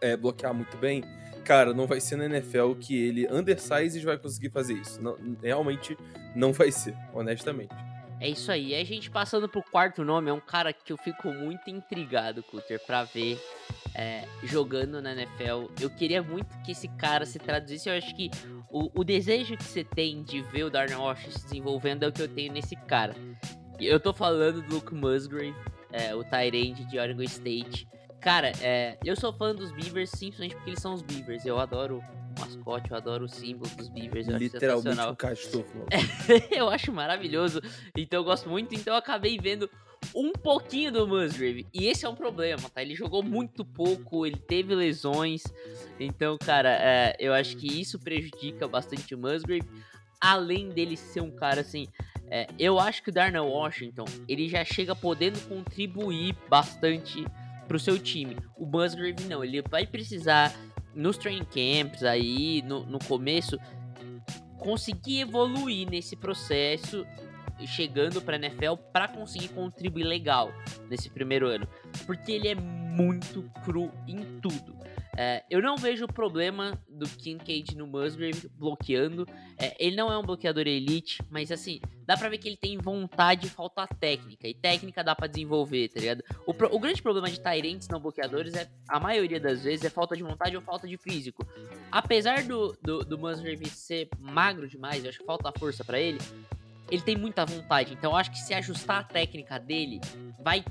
é, 0.00 0.16
bloquear 0.16 0.52
muito 0.52 0.76
bem, 0.78 1.04
cara, 1.44 1.72
não 1.72 1.86
vai 1.86 2.00
ser 2.00 2.16
na 2.16 2.24
NFL 2.24 2.72
que 2.80 3.00
ele, 3.00 3.28
undersized, 3.32 4.04
vai 4.04 4.18
conseguir 4.18 4.50
fazer 4.50 4.74
isso. 4.74 5.00
Não, 5.00 5.16
realmente 5.40 5.96
não 6.34 6.52
vai 6.52 6.72
ser, 6.72 6.96
honestamente. 7.14 7.87
É 8.20 8.28
isso 8.28 8.50
aí. 8.50 8.74
A 8.74 8.84
gente 8.84 9.10
passando 9.10 9.48
pro 9.48 9.62
quarto 9.62 10.04
nome, 10.04 10.30
é 10.30 10.32
um 10.32 10.40
cara 10.40 10.72
que 10.72 10.92
eu 10.92 10.96
fico 10.96 11.32
muito 11.32 11.70
intrigado, 11.70 12.42
Cutter, 12.42 12.80
pra 12.84 13.04
ver 13.04 13.40
é, 13.94 14.24
jogando 14.42 15.00
na 15.00 15.12
NFL. 15.12 15.70
Eu 15.80 15.88
queria 15.90 16.22
muito 16.22 16.60
que 16.62 16.72
esse 16.72 16.88
cara 16.88 17.24
se 17.24 17.38
traduzisse. 17.38 17.88
Eu 17.88 17.96
acho 17.96 18.14
que 18.14 18.30
o, 18.70 19.00
o 19.00 19.04
desejo 19.04 19.56
que 19.56 19.64
você 19.64 19.84
tem 19.84 20.22
de 20.22 20.42
ver 20.42 20.64
o 20.64 20.70
Darnell 20.70 21.00
Washington 21.00 21.38
se 21.38 21.44
desenvolvendo 21.44 22.02
é 22.02 22.08
o 22.08 22.12
que 22.12 22.22
eu 22.22 22.28
tenho 22.28 22.52
nesse 22.52 22.74
cara. 22.74 23.14
Eu 23.78 24.00
tô 24.00 24.12
falando 24.12 24.62
do 24.62 24.74
Luke 24.74 24.92
Musgrave, 24.92 25.54
é, 25.92 26.14
o 26.14 26.24
Tyrande 26.24 26.84
de 26.86 26.98
Oregon 26.98 27.22
State. 27.22 27.88
Cara, 28.20 28.52
é, 28.60 28.98
eu 29.04 29.14
sou 29.14 29.32
fã 29.32 29.54
dos 29.54 29.70
Beavers 29.70 30.10
simplesmente 30.10 30.56
porque 30.56 30.70
eles 30.70 30.82
são 30.82 30.92
os 30.92 31.02
Beavers. 31.02 31.46
Eu 31.46 31.60
adoro 31.60 32.02
mascote, 32.38 32.90
eu 32.90 32.96
adoro 32.96 33.24
o 33.24 33.28
símbolo 33.28 33.70
dos 33.76 33.88
Beavers. 33.88 34.28
Eu 34.28 34.36
Literalmente 34.36 34.88
sensacional. 34.88 35.12
um 35.12 35.16
castor. 35.16 35.64
mano. 35.74 35.86
eu 36.50 36.68
acho 36.68 36.92
maravilhoso. 36.92 37.60
Então 37.96 38.20
eu 38.20 38.24
gosto 38.24 38.48
muito. 38.48 38.74
Então 38.74 38.94
eu 38.94 38.98
acabei 38.98 39.38
vendo 39.38 39.68
um 40.14 40.32
pouquinho 40.32 40.92
do 40.92 41.06
Musgrave. 41.06 41.66
E 41.72 41.86
esse 41.86 42.04
é 42.04 42.08
um 42.08 42.14
problema, 42.14 42.68
tá? 42.70 42.82
Ele 42.82 42.94
jogou 42.94 43.22
muito 43.22 43.64
pouco, 43.64 44.26
ele 44.26 44.36
teve 44.36 44.74
lesões. 44.74 45.42
Então, 45.98 46.38
cara, 46.38 46.70
é, 46.70 47.16
eu 47.18 47.32
acho 47.32 47.56
que 47.56 47.66
isso 47.66 47.98
prejudica 47.98 48.66
bastante 48.66 49.14
o 49.14 49.18
Musgrave. 49.18 49.68
Além 50.20 50.68
dele 50.70 50.96
ser 50.96 51.20
um 51.20 51.30
cara 51.30 51.60
assim. 51.60 51.86
é, 52.30 52.46
eu 52.58 52.78
acho 52.78 53.02
que 53.02 53.10
o 53.10 53.12
Darnell 53.12 53.46
Washington 53.46 54.04
ele 54.28 54.48
já 54.48 54.64
chega 54.64 54.94
podendo 54.94 55.38
contribuir 55.48 56.36
bastante 56.48 57.24
pro 57.68 57.78
seu 57.78 57.98
time. 57.98 58.36
O 58.56 58.66
Musgrave 58.66 59.24
não, 59.28 59.44
ele 59.44 59.62
vai 59.62 59.86
precisar 59.86 60.52
nos 60.94 61.16
training 61.16 61.44
camps 61.44 62.02
aí, 62.02 62.62
no, 62.62 62.84
no 62.84 62.98
começo, 62.98 63.58
conseguir 64.58 65.20
evoluir 65.20 65.88
nesse 65.88 66.16
processo, 66.16 67.06
chegando 67.66 68.20
pra 68.20 68.36
NFL 68.36 68.74
pra 68.92 69.08
conseguir 69.08 69.48
contribuir 69.48 70.04
legal 70.04 70.52
nesse 70.88 71.10
primeiro 71.10 71.46
ano, 71.46 71.66
porque 72.06 72.32
ele 72.32 72.48
é 72.48 72.54
muito 72.54 73.50
cru 73.64 73.90
em 74.06 74.40
tudo. 74.40 74.76
É, 75.20 75.42
eu 75.50 75.60
não 75.60 75.76
vejo 75.76 76.04
o 76.04 76.12
problema 76.12 76.80
do 76.88 77.04
Kincaid 77.08 77.76
no 77.76 77.88
Musgrave 77.88 78.48
bloqueando. 78.56 79.26
É, 79.58 79.74
ele 79.84 79.96
não 79.96 80.12
é 80.12 80.16
um 80.16 80.22
bloqueador 80.22 80.64
elite, 80.68 81.20
mas 81.28 81.50
assim, 81.50 81.80
dá 82.06 82.16
pra 82.16 82.28
ver 82.28 82.38
que 82.38 82.46
ele 82.46 82.56
tem 82.56 82.78
vontade 82.78 83.48
e 83.48 83.50
falta 83.50 83.84
técnica. 83.84 84.46
E 84.46 84.54
técnica 84.54 85.02
dá 85.02 85.16
pra 85.16 85.26
desenvolver, 85.26 85.88
tá 85.88 85.98
ligado? 85.98 86.22
O, 86.46 86.54
pro- 86.54 86.72
o 86.72 86.78
grande 86.78 87.02
problema 87.02 87.28
de 87.28 87.40
Tyrants 87.40 87.88
não 87.88 87.98
bloqueadores 87.98 88.54
é, 88.54 88.70
a 88.88 89.00
maioria 89.00 89.40
das 89.40 89.64
vezes, 89.64 89.84
é 89.84 89.90
falta 89.90 90.16
de 90.16 90.22
vontade 90.22 90.54
ou 90.54 90.62
falta 90.62 90.86
de 90.86 90.96
físico. 90.96 91.44
Apesar 91.90 92.44
do, 92.44 92.78
do, 92.80 93.04
do 93.04 93.18
Musgrave 93.18 93.66
ser 93.68 94.08
magro 94.20 94.68
demais, 94.68 95.02
eu 95.02 95.10
acho 95.10 95.18
que 95.18 95.26
falta 95.26 95.50
força 95.58 95.84
pra 95.84 95.98
ele, 95.98 96.18
ele 96.92 97.02
tem 97.02 97.16
muita 97.16 97.44
vontade. 97.44 97.92
Então 97.92 98.12
eu 98.12 98.16
acho 98.16 98.30
que 98.30 98.38
se 98.38 98.54
ajustar 98.54 99.00
a 99.00 99.04
técnica 99.04 99.58
dele, 99.58 100.00
vai 100.38 100.64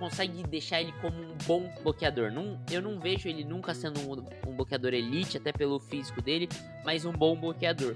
consegue 0.00 0.42
deixar 0.42 0.80
ele 0.80 0.92
como 1.00 1.16
um 1.20 1.36
bom 1.46 1.70
bloqueador. 1.82 2.32
Não, 2.32 2.58
eu 2.70 2.80
não 2.80 2.98
vejo 2.98 3.28
ele 3.28 3.44
nunca 3.44 3.74
sendo 3.74 4.00
um, 4.00 4.50
um 4.50 4.56
bloqueador 4.56 4.94
elite, 4.94 5.36
até 5.36 5.52
pelo 5.52 5.78
físico 5.78 6.22
dele, 6.22 6.48
mas 6.82 7.04
um 7.04 7.12
bom 7.12 7.38
bloqueador. 7.38 7.94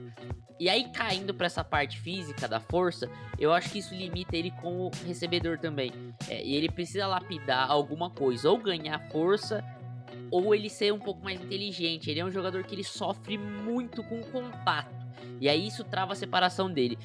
E 0.61 0.69
aí, 0.69 0.93
caindo 0.93 1.35
pra 1.35 1.47
essa 1.47 1.65
parte 1.65 1.99
física 1.99 2.47
da 2.47 2.61
força, 2.61 3.11
eu 3.39 3.53
acho 3.53 3.71
que 3.71 3.79
isso 3.79 3.95
limita 3.95 4.37
ele 4.37 4.51
como 4.63 4.91
recebedor 5.05 5.59
também. 5.59 5.93
É, 6.29 6.45
e 6.45 6.55
ele 6.55 6.71
precisa 6.71 7.07
lapidar 7.07 7.71
alguma 7.71 8.11
coisa, 8.11 8.51
ou 8.51 8.59
ganhar 8.59 8.99
força, 9.11 9.65
ou 10.31 10.55
ele 10.55 10.69
ser 10.69 10.93
um 10.93 10.99
pouco 10.99 11.25
mais 11.25 11.41
inteligente. 11.41 12.11
Ele 12.11 12.21
é 12.21 12.25
um 12.25 12.31
jogador 12.31 12.63
que 12.65 12.75
ele 12.75 12.85
sofre 12.85 13.39
muito 13.39 14.05
com 14.05 14.21
contato. 14.21 14.95
E 15.41 15.49
aí 15.49 15.67
isso 15.67 15.83
trava 15.83 16.13
a 16.13 16.17
separação 16.17 16.71
dele. 16.71 16.99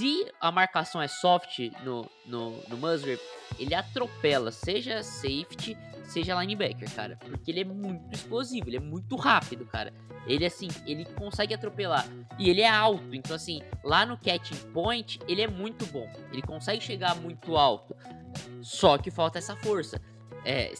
Se 0.00 0.32
a 0.40 0.50
marcação 0.50 1.02
é 1.02 1.06
soft 1.06 1.58
no, 1.84 2.10
no, 2.24 2.56
no 2.68 2.76
Musgrave, 2.78 3.20
ele 3.58 3.74
atropela, 3.74 4.50
seja 4.50 5.02
safety, 5.02 5.76
seja 6.04 6.40
linebacker, 6.40 6.90
cara. 6.94 7.18
Porque 7.18 7.50
ele 7.50 7.60
é 7.60 7.64
muito 7.64 8.10
explosivo, 8.10 8.70
ele 8.70 8.78
é 8.78 8.80
muito 8.80 9.14
rápido, 9.14 9.66
cara. 9.66 9.92
Ele, 10.26 10.46
assim, 10.46 10.68
ele 10.86 11.04
consegue 11.04 11.52
atropelar. 11.52 12.08
E 12.38 12.48
ele 12.48 12.62
é 12.62 12.68
alto, 12.70 13.14
então, 13.14 13.36
assim, 13.36 13.60
lá 13.84 14.06
no 14.06 14.16
catching 14.16 14.72
point, 14.72 15.20
ele 15.28 15.42
é 15.42 15.46
muito 15.46 15.84
bom. 15.92 16.10
Ele 16.32 16.40
consegue 16.40 16.82
chegar 16.82 17.14
muito 17.16 17.58
alto. 17.58 17.94
Só 18.62 18.96
que 18.96 19.10
falta 19.10 19.36
essa 19.36 19.54
força. 19.54 20.00
É, 20.46 20.72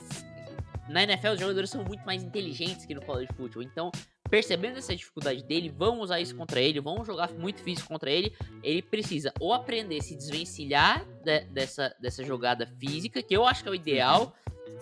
na 0.89 1.03
NFL, 1.03 1.33
os 1.35 1.41
jogadores 1.41 1.69
são 1.69 1.85
muito 1.85 2.07
mais 2.07 2.23
inteligentes 2.23 2.87
que 2.87 2.95
no 2.95 3.05
college 3.05 3.31
football. 3.37 3.63
Então, 3.63 3.93
percebendo 4.31 4.79
essa 4.79 4.95
dificuldade 4.95 5.43
dele, 5.43 5.69
vão 5.69 6.01
usar 6.01 6.21
isso 6.21 6.37
contra 6.37 6.61
ele, 6.61 6.81
vão 6.81 7.05
jogar 7.05 7.31
muito 7.33 7.61
físico 7.63 7.89
contra 7.89 8.11
ele. 8.11 8.33
Ele 8.63 8.81
precisa 8.81 9.33
ou 9.41 9.53
aprender 9.53 9.99
a 9.99 10.03
se 10.03 10.15
desvencilhar 10.17 11.05
de- 11.25 11.41
dessa, 11.47 11.95
dessa 12.01 12.25
jogada 12.25 12.67
física, 12.79 13.23
que 13.23 13.37
eu 13.37 13.45
acho 13.47 13.63
que 13.63 13.69
é 13.69 13.73
o 13.73 13.75
ideal 13.75 14.35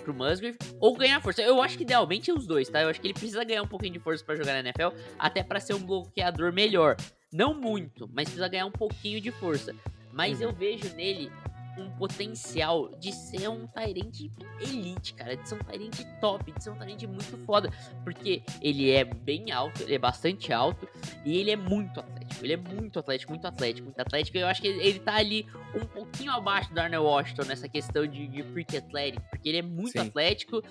pro 0.05 0.13
Musgrave, 0.15 0.57
ou 0.81 0.97
ganhar 0.97 1.21
força. 1.21 1.43
Eu 1.43 1.61
acho 1.63 1.77
que 1.77 1.83
idealmente 1.83 2.31
é 2.31 2.35
os 2.35 2.47
dois, 2.47 2.69
tá? 2.69 2.83
Eu 2.83 2.89
acho 2.89 3.01
que 3.01 3.07
ele 3.07 3.15
precisa 3.15 3.43
ganhar 3.45 3.63
um 3.63 3.67
pouquinho 3.67 3.93
de 3.95 3.99
força 3.99 4.25
pra 4.25 4.37
jogar 4.37 4.53
na 4.53 4.61
NFL, 4.61 4.89
até 5.19 5.43
pra 5.43 5.59
ser 5.61 5.75
um 5.75 5.81
bloqueador 5.81 6.53
melhor. 6.53 6.97
Não 7.33 7.53
muito, 7.55 8.09
mas 8.13 8.25
precisa 8.25 8.49
ganhar 8.49 8.67
um 8.67 8.71
pouquinho 8.71 9.21
de 9.21 9.31
força. 9.31 9.75
Mas 10.13 10.41
eu 10.41 10.53
vejo 10.53 10.95
nele 10.95 11.31
um 11.79 11.91
potencial 11.91 12.89
de 12.99 13.13
ser 13.13 13.49
um 13.49 13.67
Tyrande 13.67 14.33
elite, 14.61 15.15
cara. 15.15 15.37
De 15.37 15.49
ser 15.49 15.55
um 15.55 15.59
Tyrande 15.59 16.07
top, 16.21 16.53
de 16.53 16.63
ser 16.63 16.71
um 16.71 16.77
Tyrande 16.77 17.07
muito 17.07 17.39
foda. 17.45 17.71
Porque 18.05 18.43
ele 18.61 18.91
é 18.91 19.05
bem 19.05 19.51
alto, 19.51 19.83
ele 19.83 19.95
é 19.95 19.99
bastante 19.99 20.53
alto 20.53 20.89
e 21.25 21.39
ele 21.39 21.51
é 21.51 21.57
muito 21.57 22.01
atlético. 22.01 22.45
Ele 22.45 22.53
é 22.53 22.57
muito 22.57 22.99
atlético, 22.99 23.33
muito 23.33 23.47
atlético, 23.47 23.85
muito 23.85 24.01
atlético. 24.01 24.39
Eu 24.39 24.47
acho 24.47 24.61
que 24.61 24.69
ele, 24.69 24.83
ele 24.87 24.99
tá 25.01 25.17
ali 25.17 25.47
um 25.75 25.85
pouquinho 25.87 26.33
abaixo 26.33 26.69
do 26.69 26.75
Darnell 26.75 27.05
Washington 27.05 27.45
nessa 27.45 27.69
questão 27.69 28.07
de, 28.07 28.27
de 28.29 28.43
freak 28.43 28.77
athletic, 28.77 29.21
porque 29.31 29.49
ele 29.49 29.59
é 29.59 29.63
muito 29.63 29.93
Sim. 29.93 30.01
atlético. 30.09 30.63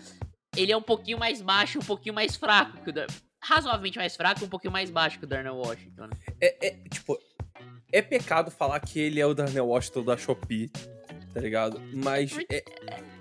Ele 0.55 0.71
é 0.71 0.77
um 0.77 0.81
pouquinho 0.81 1.19
mais 1.19 1.41
baixo, 1.41 1.79
um 1.79 1.83
pouquinho 1.83 2.15
mais 2.15 2.35
fraco 2.35 2.77
que 2.81 2.89
o 2.89 2.93
Dar- 2.93 3.07
razoavelmente 3.39 3.97
mais 3.97 4.15
fraco, 4.15 4.43
um 4.43 4.49
pouquinho 4.49 4.73
mais 4.73 4.89
baixo 4.89 5.19
que 5.19 5.25
o 5.25 5.27
Darnell 5.27 5.55
Washington. 5.55 6.07
né? 6.07 6.17
É, 6.41 6.67
é, 6.67 6.89
tipo, 6.89 7.17
é 7.91 8.01
pecado 8.01 8.51
falar 8.51 8.79
que 8.79 8.99
ele 8.99 9.19
é 9.19 9.25
o 9.25 9.33
Darnell 9.33 9.67
Washington 9.67 10.03
da 10.03 10.17
Shopee, 10.17 10.71
tá 11.33 11.39
ligado? 11.39 11.81
Mas 11.93 12.35
é, 12.49 12.63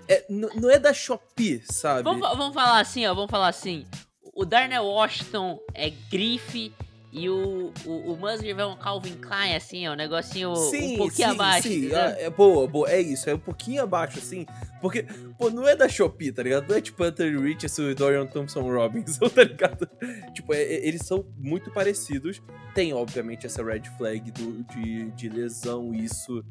é, 0.07 0.25
não 0.29 0.69
é 0.69 0.79
da 0.79 0.93
Shopee, 0.93 1.61
sabe? 1.69 2.03
Vamos, 2.03 2.21
vamos 2.21 2.53
falar 2.53 2.79
assim, 2.79 3.05
ó. 3.05 3.13
Vamos 3.13 3.31
falar 3.31 3.49
assim. 3.49 3.85
O 4.33 4.45
Darnell 4.45 4.85
Washington 4.85 5.59
é 5.73 5.89
grife 5.89 6.71
e 7.11 7.29
o, 7.29 7.71
o, 7.85 8.13
o 8.13 8.17
Musgrave 8.17 8.61
é 8.61 8.65
um 8.65 8.75
Calvin 8.75 9.15
Klein, 9.15 9.55
assim, 9.55 9.87
ó. 9.87 9.93
Um 9.93 9.95
negocinho 9.95 10.51
um 10.51 10.97
pouquinho 10.97 11.31
abaixo. 11.31 11.67
Sim, 11.67 11.77
entendeu? 11.77 11.97
é, 11.97 12.23
é 12.23 12.29
boa, 12.29 12.67
boa, 12.67 12.89
é 12.89 13.01
isso, 13.01 13.29
é 13.29 13.33
um 13.33 13.39
pouquinho 13.39 13.81
abaixo, 13.81 14.19
assim, 14.19 14.45
porque, 14.81 15.03
pô, 15.39 15.49
não 15.49 15.67
é 15.67 15.75
da 15.75 15.89
Shopee, 15.89 16.31
tá 16.31 16.43
ligado? 16.43 16.67
Não 16.69 16.75
é 16.75 16.81
tipo 16.81 17.03
Anthony 17.03 17.35
Richardson 17.41 17.89
e 17.89 17.95
Dorian 17.95 18.27
Thompson 18.27 18.61
Robinson, 18.61 19.27
tá 19.33 19.43
ligado? 19.43 19.89
Tipo, 20.33 20.53
é- 20.53 20.61
é- 20.61 20.87
eles 20.87 21.01
são 21.07 21.25
muito 21.37 21.71
parecidos, 21.71 22.41
tem, 22.75 22.93
obviamente, 22.93 23.45
essa 23.47 23.63
red 23.63 23.83
flag 23.97 24.29
do, 24.31 24.63
de, 24.65 25.09
de 25.11 25.29
lesão, 25.29 25.95
isso 25.95 26.43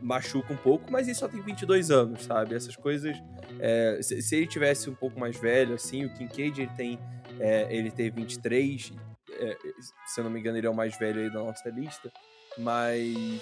machuca 0.00 0.52
um 0.52 0.56
pouco, 0.56 0.90
mas 0.90 1.06
ele 1.06 1.14
só 1.14 1.28
tem 1.28 1.40
22 1.40 1.90
anos, 1.90 2.24
sabe? 2.24 2.54
Essas 2.54 2.76
coisas, 2.76 3.16
é, 3.58 3.98
se, 4.02 4.20
se 4.22 4.36
ele 4.36 4.46
tivesse 4.46 4.88
um 4.88 4.94
pouco 4.94 5.18
mais 5.18 5.36
velho, 5.36 5.74
assim, 5.74 6.04
o 6.04 6.14
Kincaid, 6.14 6.62
ele 6.62 6.70
tem, 6.76 6.98
é, 7.38 7.66
ele 7.70 7.90
tem 7.90 8.10
23, 8.10 8.92
é, 9.30 9.56
se 10.06 10.20
eu 10.20 10.24
não 10.24 10.30
me 10.30 10.40
engano, 10.40 10.58
ele 10.58 10.66
é 10.66 10.70
o 10.70 10.74
mais 10.74 10.98
velho 10.98 11.20
aí 11.20 11.30
da 11.30 11.40
nossa 11.40 11.68
lista, 11.70 12.12
mas 12.58 13.40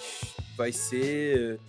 vai 0.55 0.71
ser 0.71 1.59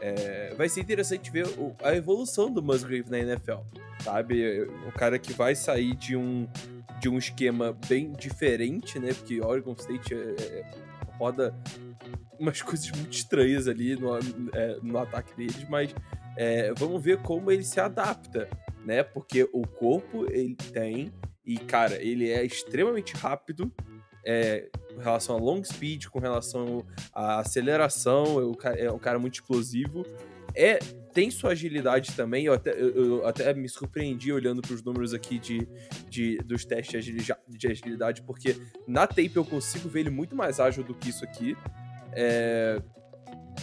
é, 0.00 0.54
vai 0.56 0.68
ser 0.68 0.80
interessante 0.80 1.30
ver 1.30 1.46
a 1.82 1.94
evolução 1.94 2.50
do 2.50 2.62
Musgrave 2.62 3.10
na 3.10 3.18
NFL, 3.18 3.60
sabe? 4.02 4.62
O 4.86 4.92
cara 4.92 5.18
que 5.18 5.32
vai 5.32 5.54
sair 5.54 5.94
de 5.94 6.16
um 6.16 6.48
de 7.00 7.08
um 7.08 7.16
esquema 7.16 7.76
bem 7.88 8.12
diferente, 8.12 8.98
né? 8.98 9.14
Porque 9.14 9.40
Oregon 9.40 9.74
State 9.78 10.14
é- 10.14 10.34
é- 10.40 10.87
roda 11.18 11.54
umas 12.38 12.60
coisas 12.62 12.90
muito 12.92 13.12
estranhas 13.12 13.68
ali 13.68 13.96
no, 13.96 14.16
é, 14.54 14.78
no 14.82 14.98
ataque 14.98 15.36
deles, 15.36 15.66
mas 15.68 15.94
é, 16.36 16.72
vamos 16.74 17.02
ver 17.02 17.18
como 17.18 17.50
ele 17.50 17.64
se 17.64 17.80
adapta, 17.80 18.48
né? 18.84 19.02
Porque 19.02 19.48
o 19.52 19.66
corpo 19.66 20.26
ele 20.30 20.54
tem 20.54 21.12
e 21.44 21.58
cara, 21.58 22.00
ele 22.02 22.30
é 22.30 22.44
extremamente 22.44 23.14
rápido. 23.14 23.72
É, 24.24 24.68
com 24.94 25.00
relação 25.00 25.36
a 25.36 25.38
long 25.38 25.64
speed, 25.64 26.06
com 26.08 26.18
relação 26.18 26.84
à 27.14 27.38
aceleração, 27.38 28.54
é 28.64 28.84
é 28.84 28.92
um 28.92 28.98
cara 28.98 29.18
muito 29.18 29.34
explosivo. 29.34 30.04
É, 30.54 30.78
tem 31.18 31.32
sua 31.32 31.50
agilidade 31.50 32.12
também, 32.12 32.44
eu 32.44 32.52
até, 32.52 32.70
eu, 32.70 32.94
eu 32.94 33.26
até 33.26 33.52
me 33.52 33.68
surpreendi 33.68 34.32
olhando 34.32 34.62
para 34.62 34.72
os 34.72 34.84
números 34.84 35.12
aqui 35.12 35.36
de, 35.36 35.66
de, 36.08 36.38
dos 36.44 36.64
testes 36.64 36.92
de 36.92 36.96
agilidade, 36.96 37.40
de 37.48 37.66
agilidade, 37.66 38.22
porque 38.22 38.56
na 38.86 39.04
tape 39.04 39.32
eu 39.34 39.44
consigo 39.44 39.88
ver 39.88 40.00
ele 40.00 40.10
muito 40.10 40.36
mais 40.36 40.60
ágil 40.60 40.84
do 40.84 40.94
que 40.94 41.08
isso 41.08 41.24
aqui. 41.24 41.56
É, 42.12 42.80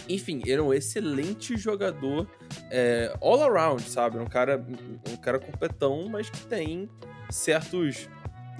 enfim, 0.06 0.42
ele 0.44 0.60
é 0.60 0.62
um 0.62 0.74
excelente 0.74 1.56
jogador 1.56 2.30
é, 2.70 3.16
all 3.22 3.42
around, 3.42 3.80
sabe? 3.84 4.18
Um 4.18 4.26
cara, 4.26 4.62
um 5.10 5.16
cara 5.16 5.38
completão, 5.38 6.10
mas 6.10 6.28
que 6.28 6.46
tem 6.46 6.90
certos, 7.30 8.06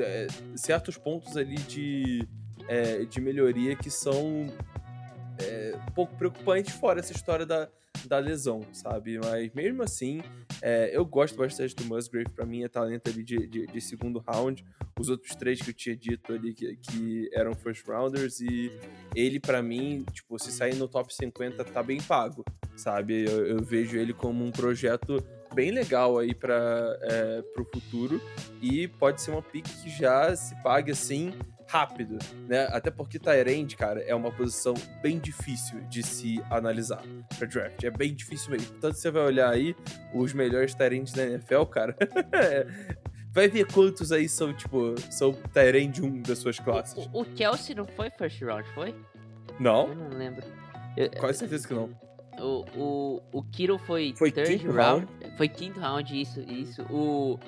é, 0.01 0.27
certos 0.55 0.97
pontos 0.97 1.37
ali 1.37 1.57
de, 1.57 2.27
é, 2.67 3.05
de 3.05 3.21
melhoria 3.21 3.77
que 3.77 3.91
são 3.91 4.47
é, 5.39 5.75
um 5.87 5.93
pouco 5.93 6.17
preocupantes, 6.17 6.75
fora 6.75 7.01
essa 7.01 7.13
história 7.13 7.45
da, 7.45 7.69
da 8.07 8.19
lesão, 8.19 8.63
sabe? 8.73 9.19
Mas 9.19 9.53
mesmo 9.53 9.83
assim, 9.83 10.23
é, 10.63 10.91
eu 10.93 11.05
gosto 11.05 11.37
bastante 11.37 11.75
do 11.75 11.85
Musgrave, 11.85 12.29
pra 12.31 12.45
mim 12.45 12.63
é 12.63 12.69
talento 12.69 13.09
ali 13.09 13.23
de, 13.23 13.47
de, 13.47 13.67
de 13.67 13.81
segundo 13.81 14.19
round. 14.19 14.65
Os 14.99 15.09
outros 15.09 15.35
três 15.35 15.61
que 15.61 15.71
eu 15.71 15.75
tinha 15.75 15.97
dito 15.97 16.33
ali 16.33 16.55
que, 16.55 16.77
que 16.77 17.31
eram 17.33 17.55
first 17.55 17.87
rounders, 17.87 18.41
e 18.41 18.73
ele, 19.15 19.39
pra 19.39 19.63
mim, 19.63 20.05
tipo, 20.13 20.39
se 20.39 20.51
sair 20.51 20.75
no 20.77 20.89
top 20.89 21.15
50, 21.15 21.65
tá 21.65 21.83
bem 21.83 22.01
pago, 22.01 22.45
sabe? 22.77 23.25
Eu, 23.25 23.47
eu 23.47 23.63
vejo 23.63 23.97
ele 23.97 24.13
como 24.13 24.45
um 24.45 24.51
projeto 24.51 25.23
bem 25.55 25.71
legal 25.71 26.19
aí 26.19 26.35
para 26.35 26.99
é, 27.03 27.43
pro 27.55 27.65
futuro 27.65 28.21
e 28.61 28.89
pode 28.89 29.23
ser 29.23 29.31
uma 29.31 29.43
pick 29.43 29.65
que 29.65 29.89
já 29.89 30.35
se 30.37 30.55
pague 30.63 30.93
assim 30.93 31.33
rápido, 31.69 32.19
né? 32.49 32.69
Até 32.71 32.91
porque 32.91 33.19
Tyrande, 33.19 33.77
cara, 33.77 34.01
é 34.03 34.15
uma 34.15 34.31
posição 34.31 34.75
bem 35.03 35.19
difícil 35.19 35.81
de 35.89 36.03
se 36.03 36.43
analisar 36.51 37.03
pra 37.39 37.47
draft. 37.47 37.83
É 37.85 37.91
bem 37.91 38.15
difícil 38.15 38.51
mesmo. 38.53 38.73
Tanto 38.81 38.97
você 38.97 39.11
vai 39.11 39.23
olhar 39.25 39.51
aí 39.51 39.75
os 40.15 40.33
melhores 40.33 40.75
Tyrands 40.75 41.13
da 41.13 41.25
NFL, 41.25 41.65
cara. 41.65 41.97
vai 43.33 43.49
ver 43.49 43.67
quantos 43.67 44.13
aí 44.13 44.29
são, 44.29 44.55
tipo, 44.55 44.95
são 45.11 45.33
Tyrande 45.53 46.03
1 46.03 46.23
das 46.23 46.39
suas 46.39 46.59
classes. 46.59 47.09
O, 47.13 47.21
o 47.21 47.25
Kelsey 47.25 47.75
não 47.75 47.85
foi 47.85 48.11
first 48.11 48.41
round, 48.43 48.69
foi? 48.75 48.95
Não? 49.61 49.89
Eu 49.89 49.95
não 49.95 50.09
lembro. 50.11 50.43
Eu- 50.97 51.11
Quase 51.11 51.39
certeza 51.41 51.67
que 51.69 51.75
não. 51.75 51.91
O, 52.41 52.65
o, 52.77 53.23
o 53.33 53.43
Kiro 53.43 53.79
foi, 53.79 54.15
Foi 54.17 54.31
third 54.31 54.59
quinto 54.59 54.73
round. 54.73 55.07
Foi 55.37 55.49
quinto 55.49 55.81
round, 55.81 56.21
isso, 56.21 56.41
isso. 56.41 56.83
O, 56.91 57.39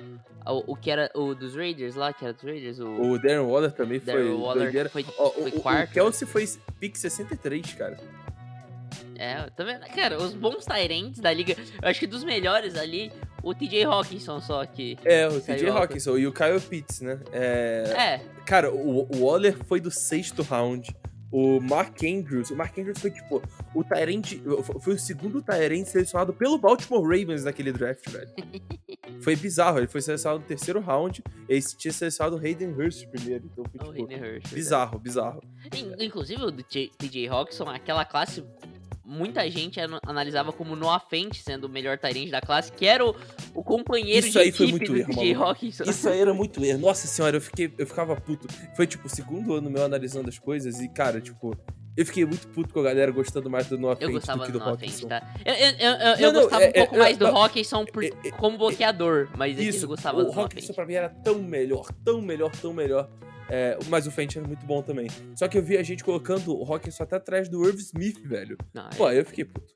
o, 0.45 0.73
o 0.73 0.75
que 0.75 0.89
era 0.89 1.11
o 1.13 1.35
dos 1.35 1.55
Raiders 1.55 1.95
lá, 1.95 2.11
que 2.11 2.23
era 2.23 2.33
dos 2.33 2.43
Raiders, 2.43 2.79
o, 2.79 2.89
O 2.89 3.19
Darren 3.19 3.39
Waller 3.39 3.71
também 3.71 3.99
foi 3.99 4.13
Darren 4.13 4.33
Waller 4.33 4.63
doideira. 4.63 4.89
foi, 4.89 5.05
Ó, 5.17 5.29
foi 5.29 5.51
o, 5.51 5.57
o, 5.57 5.61
quarto. 5.61 5.91
o 5.91 5.93
Kelsey 5.93 6.27
foi 6.27 6.47
pick 6.79 6.95
63, 6.95 7.73
cara. 7.73 7.97
É, 9.15 9.49
tá 9.49 9.63
vendo? 9.65 9.85
Cara, 9.93 10.17
os 10.17 10.33
bons 10.33 10.65
Tyrants 10.65 11.19
da 11.19 11.31
liga, 11.33 11.53
eu 11.81 11.89
acho 11.89 11.99
que 11.99 12.07
dos 12.07 12.23
melhores 12.23 12.77
ali, 12.77 13.11
o 13.43 13.53
TJ 13.53 13.83
Hawkinson 13.83 14.39
só 14.39 14.65
que... 14.65 14.97
É, 15.03 15.27
o 15.27 15.41
TJ. 15.41 15.69
Hawkinson 15.69 16.17
e 16.17 16.25
o 16.25 16.31
Kyle 16.31 16.61
Pitts, 16.61 17.01
né? 17.01 17.19
É, 17.33 17.83
É, 17.97 18.21
Cara, 18.45 18.71
o, 18.73 19.07
o 19.13 19.25
Waller 19.25 19.57
foi 19.65 19.81
do 19.81 19.91
sexto 19.91 20.41
round. 20.41 20.89
O 21.31 21.59
Mark 21.61 21.95
Andrews, 22.03 22.49
o 22.49 22.55
Mark 22.55 22.75
Andrews 22.77 22.97
foi 22.99 23.11
tipo 23.11 23.41
o 23.75 23.83
Tyrant, 23.83 24.33
foi 24.81 24.95
o 24.95 24.99
segundo 24.99 25.41
Tyrant 25.43 25.85
selecionado 25.85 26.33
pelo 26.33 26.57
Baltimore 26.57 27.03
Ravens 27.03 27.43
naquele 27.43 27.71
draft, 27.71 28.09
velho. 28.09 28.29
foi 29.21 29.35
bizarro, 29.35 29.77
ele 29.77 29.87
foi 29.87 30.01
selecionado 30.01 30.41
no 30.41 30.45
terceiro 30.47 30.79
round, 30.79 31.23
ele 31.47 31.61
tinha 31.61 31.91
selecionado 31.93 32.35
o 32.35 32.39
Hayden 32.39 32.71
Hurst 32.73 33.05
primeiro, 33.09 33.45
então 33.51 33.63
foi 33.65 33.79
o 33.79 33.93
tipo 34.07 34.11
Hayden 34.13 34.35
Hurst. 34.37 34.53
bizarro, 34.53 34.97
bizarro. 34.99 35.41
In- 35.75 36.03
Inclusive 36.05 36.41
o 36.43 36.51
TJ 36.51 37.27
Hawkinson, 37.29 37.69
aquela 37.69 38.03
classe, 38.05 38.43
muita 39.09 39.49
gente 39.49 39.79
ana- 39.79 39.99
analisava 40.05 40.53
como 40.53 40.75
Noah 40.75 40.99
Fent 40.99 41.33
sendo 41.35 41.65
o 41.65 41.69
melhor 41.69 41.97
Tyrant 41.97 42.29
da 42.29 42.39
classe, 42.39 42.71
que 42.71 42.85
era 42.85 43.03
o, 43.05 43.15
o 43.55 43.63
companheiro 43.63 44.25
Isso 44.27 44.37
de 44.37 44.39
aí 44.45 44.51
foi 44.51 44.67
muito 44.67 44.95
erro. 44.95 45.43
Hawkinson. 45.43 45.83
Isso 45.83 46.07
aí 46.07 46.19
era 46.19 46.33
muito 46.33 46.63
erro. 46.63 46.79
Nossa 46.79 47.07
senhora, 47.07 47.37
eu 47.37 47.41
fiquei, 47.41 47.73
eu 47.77 47.87
ficava 47.87 48.15
puto. 48.15 48.47
Foi 48.75 48.85
tipo 48.85 49.07
o 49.07 49.09
segundo 49.09 49.53
ano 49.53 49.69
meu 49.69 49.83
analisando 49.83 50.29
as 50.29 50.37
coisas 50.37 50.79
e 50.79 50.87
cara, 50.89 51.19
tipo, 51.19 51.57
eu 51.97 52.05
fiquei 52.05 52.25
muito 52.25 52.47
puto 52.49 52.73
com 52.73 52.79
a 52.79 52.83
galera 52.83 53.11
gostando 53.11 53.49
mais 53.49 53.67
do 53.67 53.77
Noah 53.77 53.97
Eu 53.99 54.07
Fent 54.07 54.11
gostava 54.13 54.39
do 54.39 54.45
que 54.45 54.51
do 54.53 54.59
Fent, 54.59 54.69
Hawkinson. 54.69 55.07
tá? 55.07 55.33
Eu, 55.45 55.53
eu, 55.53 55.59
eu, 55.59 55.71
eu- 55.79 56.15
eu 56.15 56.17
Não, 56.21 56.33
não, 56.33 56.41
gostava 56.41 56.63
é- 56.63 56.69
um 56.69 56.73
pouco 56.73 56.95
é- 56.95 56.99
mais 56.99 57.17
do 57.17 57.27
não, 57.27 57.37
Hawkinson 57.37 57.85
por- 57.85 58.03
é- 58.03 58.11
é- 58.25 58.31
como 58.31 58.57
bloqueador, 58.57 59.29
mas 59.37 59.57
eu 59.57 59.63
Isso, 59.63 59.87
gostava 59.87 60.19
o 60.19 60.23
do 60.25 60.39
Hawkinson 60.39 60.67
Fent. 60.67 60.75
pra 60.75 60.85
mim 60.85 60.93
era 60.93 61.09
tão 61.09 61.39
melhor, 61.39 61.91
tão 62.05 62.21
melhor, 62.21 62.51
tão 62.55 62.73
melhor. 62.73 63.09
É, 63.51 63.77
mas 63.87 64.05
o 64.05 64.11
Fent 64.11 64.35
era 64.35 64.45
muito 64.47 64.63
bom 64.65 64.81
também. 64.83 65.07
Só 65.35 65.47
que 65.47 65.57
eu 65.57 65.63
vi 65.63 65.75
a 65.75 65.81
gente 65.83 66.03
colocando 66.03 66.55
o 66.55 66.63
Hawkinson 66.71 67.01
até 67.03 67.15
atrás 67.15 67.49
do 67.49 67.65
Irv 67.67 67.79
Smith, 67.79 68.19
velho. 68.23 68.55
Não, 68.73 68.85
é, 68.85 68.89
Pô, 68.95 69.09
eu 69.09 69.25
fiquei 69.25 69.43
puto. 69.43 69.73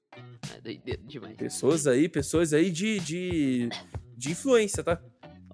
é 0.56 0.62
doideira 0.62 1.02
demais. 1.04 1.36
Pessoas 1.36 1.88
aí, 1.88 2.08
pessoas 2.08 2.54
aí 2.54 2.70
de, 2.70 3.00
de, 3.00 3.70
de 4.16 4.30
influência, 4.32 4.84
tá? 4.84 5.02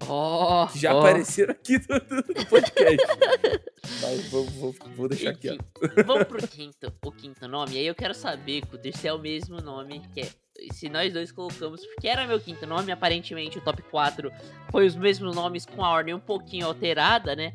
Oh, 0.08 0.66
Que 0.72 0.78
já 0.78 0.94
oh. 0.94 0.98
apareceram 0.98 1.52
aqui 1.52 1.78
no, 1.88 2.46
podcast. 2.46 3.06
mas 4.00 4.28
vou, 4.30 4.44
vou, 4.44 4.74
vou 4.96 5.08
deixar 5.08 5.30
aqui, 5.30 5.58
vamos 6.06 6.24
pro 6.24 6.46
quinto, 6.48 6.92
o 7.04 7.12
quinto 7.12 7.46
nome. 7.46 7.76
Aí 7.76 7.86
eu 7.86 7.94
quero 7.94 8.14
saber, 8.14 8.62
se 8.94 9.08
é 9.08 9.12
o 9.12 9.18
mesmo 9.18 9.60
nome 9.60 10.00
que 10.14 10.22
é. 10.22 10.28
Se 10.72 10.90
nós 10.90 11.10
dois 11.10 11.32
colocamos, 11.32 11.86
porque 11.86 12.06
era 12.06 12.26
meu 12.26 12.38
quinto 12.38 12.66
nome, 12.66 12.92
aparentemente 12.92 13.56
o 13.56 13.62
top 13.62 13.82
4 13.82 14.30
foi 14.70 14.86
os 14.86 14.94
mesmos 14.94 15.34
nomes 15.34 15.64
com 15.64 15.82
a 15.82 15.88
ordem 15.88 16.12
um 16.12 16.20
pouquinho 16.20 16.66
alterada, 16.66 17.34
né? 17.34 17.54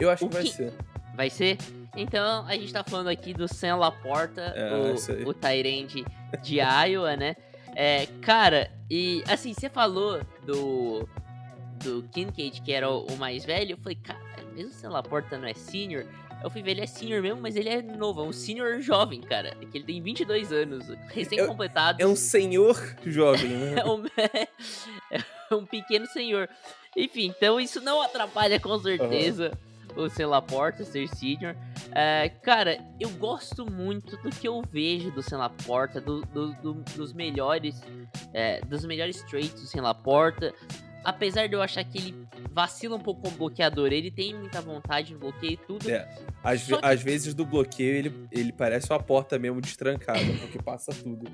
Eu 0.00 0.08
acho 0.08 0.24
O 0.24 0.28
que 0.30 0.36
vai 0.36 0.46
ser. 0.46 0.72
Vai 1.14 1.30
ser? 1.30 1.58
Então, 1.94 2.46
a 2.46 2.52
gente 2.52 2.72
tá 2.72 2.84
falando 2.84 3.08
aqui 3.08 3.32
do 3.32 3.48
Sam 3.48 3.76
Laporta, 3.76 4.40
É, 4.54 5.24
o, 5.24 5.28
o 5.28 5.34
Tyrande 5.34 6.04
de 6.42 6.60
Iowa, 6.60 7.16
né? 7.16 7.36
É, 7.78 8.06
cara, 8.22 8.70
e 8.90 9.22
assim, 9.28 9.52
você 9.52 9.68
falou 9.68 10.22
do, 10.46 11.06
do 11.84 12.02
Kincaid, 12.10 12.62
que 12.62 12.72
era 12.72 12.88
o, 12.88 13.04
o 13.04 13.18
mais 13.18 13.44
velho, 13.44 13.72
eu 13.72 13.76
falei, 13.76 13.96
cara, 13.96 14.18
mesmo 14.54 14.70
o 14.70 14.74
Sam 14.74 14.88
Laporta 14.88 15.36
não 15.36 15.46
é 15.46 15.52
senior, 15.52 16.06
eu 16.42 16.48
fui 16.48 16.62
ver, 16.62 16.70
ele 16.70 16.80
é 16.80 16.86
senior 16.86 17.20
mesmo, 17.20 17.38
mas 17.40 17.54
ele 17.54 17.68
é 17.68 17.82
novo, 17.82 18.22
é 18.22 18.24
um 18.24 18.32
senior 18.32 18.80
jovem, 18.80 19.20
cara, 19.20 19.54
que 19.70 19.76
ele 19.76 19.84
tem 19.84 20.00
22 20.00 20.52
anos, 20.52 20.86
recém-completado. 21.08 22.02
É 22.02 22.06
um 22.06 22.16
senhor 22.16 22.96
jovem, 23.04 23.50
né? 23.50 23.74
É 23.84 23.84
um, 23.84 24.04
é 25.50 25.54
um 25.54 25.66
pequeno 25.66 26.06
senhor. 26.06 26.48
Enfim, 26.96 27.26
então 27.36 27.60
isso 27.60 27.82
não 27.82 28.00
atrapalha 28.00 28.58
com 28.58 28.78
certeza 28.78 29.52
o 29.94 30.08
Sam 30.08 30.28
Laporta 30.28 30.82
ser 30.82 31.08
senior. 31.08 31.54
É, 31.98 32.28
cara, 32.28 32.78
eu 33.00 33.08
gosto 33.10 33.64
muito 33.70 34.16
do 34.18 34.28
que 34.28 34.46
eu 34.46 34.62
vejo 34.70 35.10
do 35.12 35.22
Sam 35.22 35.38
Laporta, 35.38 35.98
do, 36.00 36.20
do- 36.26 36.52
do- 36.56 36.84
dos 36.94 37.12
melhores, 37.14 37.80
é, 38.34 38.60
dos 38.60 38.84
melhores 38.84 39.22
traits 39.22 39.54
do 39.54 39.66
Sam 39.66 39.80
Laporta. 39.82 40.52
apesar 41.02 41.46
de 41.46 41.54
eu 41.54 41.62
achar 41.62 41.84
que 41.84 41.98
ele 41.98 42.26
vacila 42.50 42.96
um 42.96 43.00
pouco 43.00 43.22
com 43.22 43.28
o 43.28 43.30
bloqueador, 43.30 43.92
ele 43.92 44.10
tem 44.10 44.34
muita 44.34 44.60
vontade 44.60 45.12
no 45.14 45.20
bloqueio 45.20 45.52
e 45.52 45.56
tudo. 45.56 45.88
É. 45.88 46.06
Às, 46.42 46.62
ve- 46.66 46.76
que- 46.76 46.84
às 46.84 47.00
vezes 47.00 47.32
do 47.32 47.46
bloqueio 47.46 47.94
ele, 47.94 48.28
ele 48.32 48.52
parece 48.52 48.90
uma 48.92 49.00
porta 49.00 49.38
mesmo 49.38 49.60
destrancada, 49.60 50.18
porque 50.40 50.60
passa 50.60 50.92
tudo. 50.92 51.30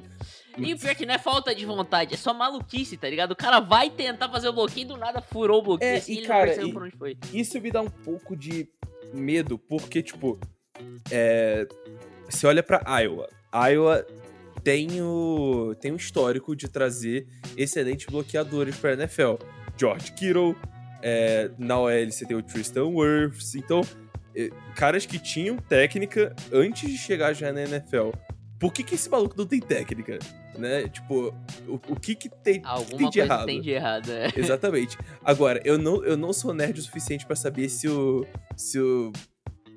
E 0.58 0.74
o 0.74 0.78
pior 0.78 0.90
é 0.90 0.94
que 0.94 1.06
não 1.06 1.14
é 1.14 1.18
falta 1.18 1.54
de 1.54 1.64
vontade, 1.64 2.12
é 2.14 2.16
só 2.18 2.32
maluquice, 2.34 2.96
tá 2.98 3.08
ligado? 3.08 3.30
O 3.32 3.36
cara 3.36 3.60
vai 3.60 3.88
tentar 3.88 4.28
fazer 4.28 4.48
o 4.48 4.52
bloqueio 4.52 4.84
e 4.84 4.88
do 4.88 4.96
nada 4.98 5.22
furou 5.22 5.60
o 5.60 5.62
bloqueio 5.62 5.90
É, 5.94 5.96
assim, 5.96 6.12
e 6.12 6.18
ele 6.18 6.26
cara, 6.26 6.40
não 6.40 6.46
percebeu 6.46 6.72
por 6.74 6.82
onde 6.84 6.96
foi. 6.98 7.18
Isso 7.32 7.58
me 7.60 7.70
dá 7.70 7.80
um 7.80 7.90
pouco 7.90 8.36
de 8.36 8.68
medo, 9.12 9.58
porque, 9.58 10.02
tipo, 10.02 10.38
é, 11.10 11.66
você 12.28 12.46
olha 12.46 12.62
pra 12.62 12.82
Iowa. 13.00 13.28
Iowa 13.70 14.06
tem 14.62 15.02
o, 15.02 15.74
tem 15.80 15.92
um 15.92 15.96
histórico 15.96 16.54
de 16.54 16.68
trazer 16.68 17.26
excelentes 17.56 18.06
bloqueadores 18.06 18.76
pra 18.76 18.92
NFL. 18.92 19.34
George 19.76 20.12
Kittle, 20.12 20.56
é, 21.02 21.50
na 21.58 21.78
OL 21.78 22.10
você 22.10 22.24
tem 22.24 22.36
o 22.36 22.42
Tristan 22.42 22.86
Wirfs, 22.86 23.54
então, 23.54 23.80
é, 24.36 24.50
caras 24.76 25.04
que 25.04 25.18
tinham 25.18 25.56
técnica 25.56 26.34
antes 26.52 26.88
de 26.88 26.96
chegar 26.96 27.32
já 27.32 27.52
na 27.52 27.62
NFL. 27.62 28.10
Por 28.58 28.72
que, 28.72 28.82
que 28.84 28.94
esse 28.94 29.10
maluco 29.10 29.36
não 29.36 29.46
tem 29.46 29.60
técnica? 29.60 30.18
Né? 30.58 30.88
Tipo, 30.88 31.34
o, 31.66 31.74
o 31.88 31.98
que 31.98 32.14
que 32.14 32.28
tem, 32.28 32.60
Alguma 32.64 32.98
tem 32.98 33.10
de 33.10 33.18
coisa 33.18 33.20
errado? 33.20 33.46
tem 33.46 33.60
de 33.60 33.70
errado, 33.70 34.12
é. 34.12 34.28
Exatamente. 34.36 34.98
Agora, 35.24 35.60
eu 35.64 35.78
não, 35.78 36.04
eu 36.04 36.16
não 36.16 36.32
sou 36.32 36.52
nerd 36.52 36.78
o 36.78 36.82
suficiente 36.82 37.24
pra 37.26 37.34
saber 37.36 37.68
se 37.68 37.88
o. 37.88 38.26
Se 38.56 38.78
o. 38.78 39.10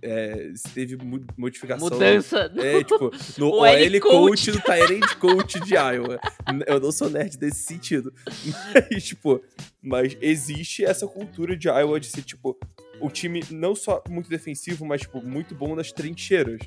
é, 0.01 0.51
se 0.53 0.69
teve 0.69 0.97
modificação. 1.37 1.89
Mudança. 1.89 2.51
É, 2.57 2.83
tipo, 2.83 3.09
no 3.37 3.47
O 3.47 3.59
OL 3.59 3.65
L 3.67 3.99
coach, 4.01 4.51
coach. 4.51 4.51
do 4.51 4.59
Tyrant 4.61 5.15
coach 5.15 5.59
de 5.61 5.75
Iowa. 5.75 6.19
Eu 6.67 6.79
não 6.79 6.91
sou 6.91 7.09
nerd 7.09 7.37
desse 7.37 7.63
sentido. 7.63 8.13
Mas, 8.91 9.03
tipo, 9.05 9.41
mas 9.81 10.17
existe 10.21 10.83
essa 10.83 11.07
cultura 11.07 11.55
de 11.55 11.67
Iowa 11.67 11.99
de 11.99 12.07
ser, 12.07 12.23
tipo, 12.23 12.57
o 12.99 13.09
time 13.09 13.43
não 13.51 13.75
só 13.75 14.03
muito 14.09 14.29
defensivo, 14.29 14.85
mas, 14.85 15.01
tipo, 15.01 15.21
muito 15.25 15.53
bom 15.55 15.75
nas 15.75 15.91
trincheiras. 15.91 16.59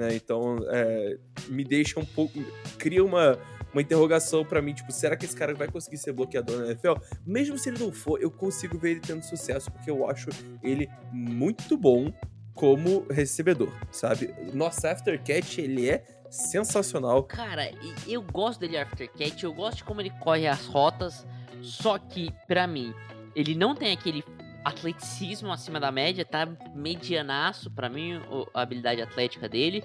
Né? 0.00 0.14
Então, 0.14 0.56
é, 0.70 1.18
me 1.48 1.62
deixa 1.62 2.00
um 2.00 2.04
pouco. 2.06 2.42
Cria 2.78 3.04
uma, 3.04 3.38
uma 3.70 3.82
interrogação 3.82 4.42
pra 4.42 4.62
mim, 4.62 4.72
tipo, 4.72 4.90
será 4.90 5.14
que 5.14 5.26
esse 5.26 5.36
cara 5.36 5.54
vai 5.54 5.68
conseguir 5.68 5.98
ser 5.98 6.14
bloqueador 6.14 6.58
na 6.58 6.66
NFL? 6.68 6.94
Mesmo 7.26 7.58
se 7.58 7.68
ele 7.68 7.78
não 7.78 7.92
for, 7.92 8.18
eu 8.18 8.30
consigo 8.30 8.78
ver 8.78 8.92
ele 8.92 9.00
tendo 9.00 9.22
sucesso, 9.22 9.70
porque 9.70 9.90
eu 9.90 10.08
acho 10.08 10.30
ele 10.62 10.88
muito 11.12 11.76
bom 11.76 12.10
como 12.54 13.06
recebedor, 13.10 13.70
sabe? 13.92 14.34
Nossa 14.54 14.90
aftercatch, 14.90 15.58
ele 15.58 15.90
é 15.90 16.02
sensacional. 16.30 17.24
Cara, 17.24 17.70
eu 18.08 18.22
gosto 18.22 18.60
dele 18.60 18.78
aftercat, 18.78 19.44
eu 19.44 19.52
gosto 19.52 19.78
de 19.78 19.84
como 19.84 20.00
ele 20.00 20.10
corre 20.18 20.46
as 20.46 20.64
rotas, 20.64 21.26
só 21.60 21.98
que, 21.98 22.32
pra 22.48 22.66
mim, 22.66 22.94
ele 23.36 23.54
não 23.54 23.74
tem 23.74 23.92
aquele 23.92 24.24
atleticismo 24.64 25.52
acima 25.52 25.80
da 25.80 25.90
média, 25.90 26.24
tá 26.24 26.48
medianaço 26.74 27.70
pra 27.70 27.88
mim 27.88 28.20
a 28.54 28.62
habilidade 28.62 29.00
atlética 29.00 29.48
dele. 29.48 29.84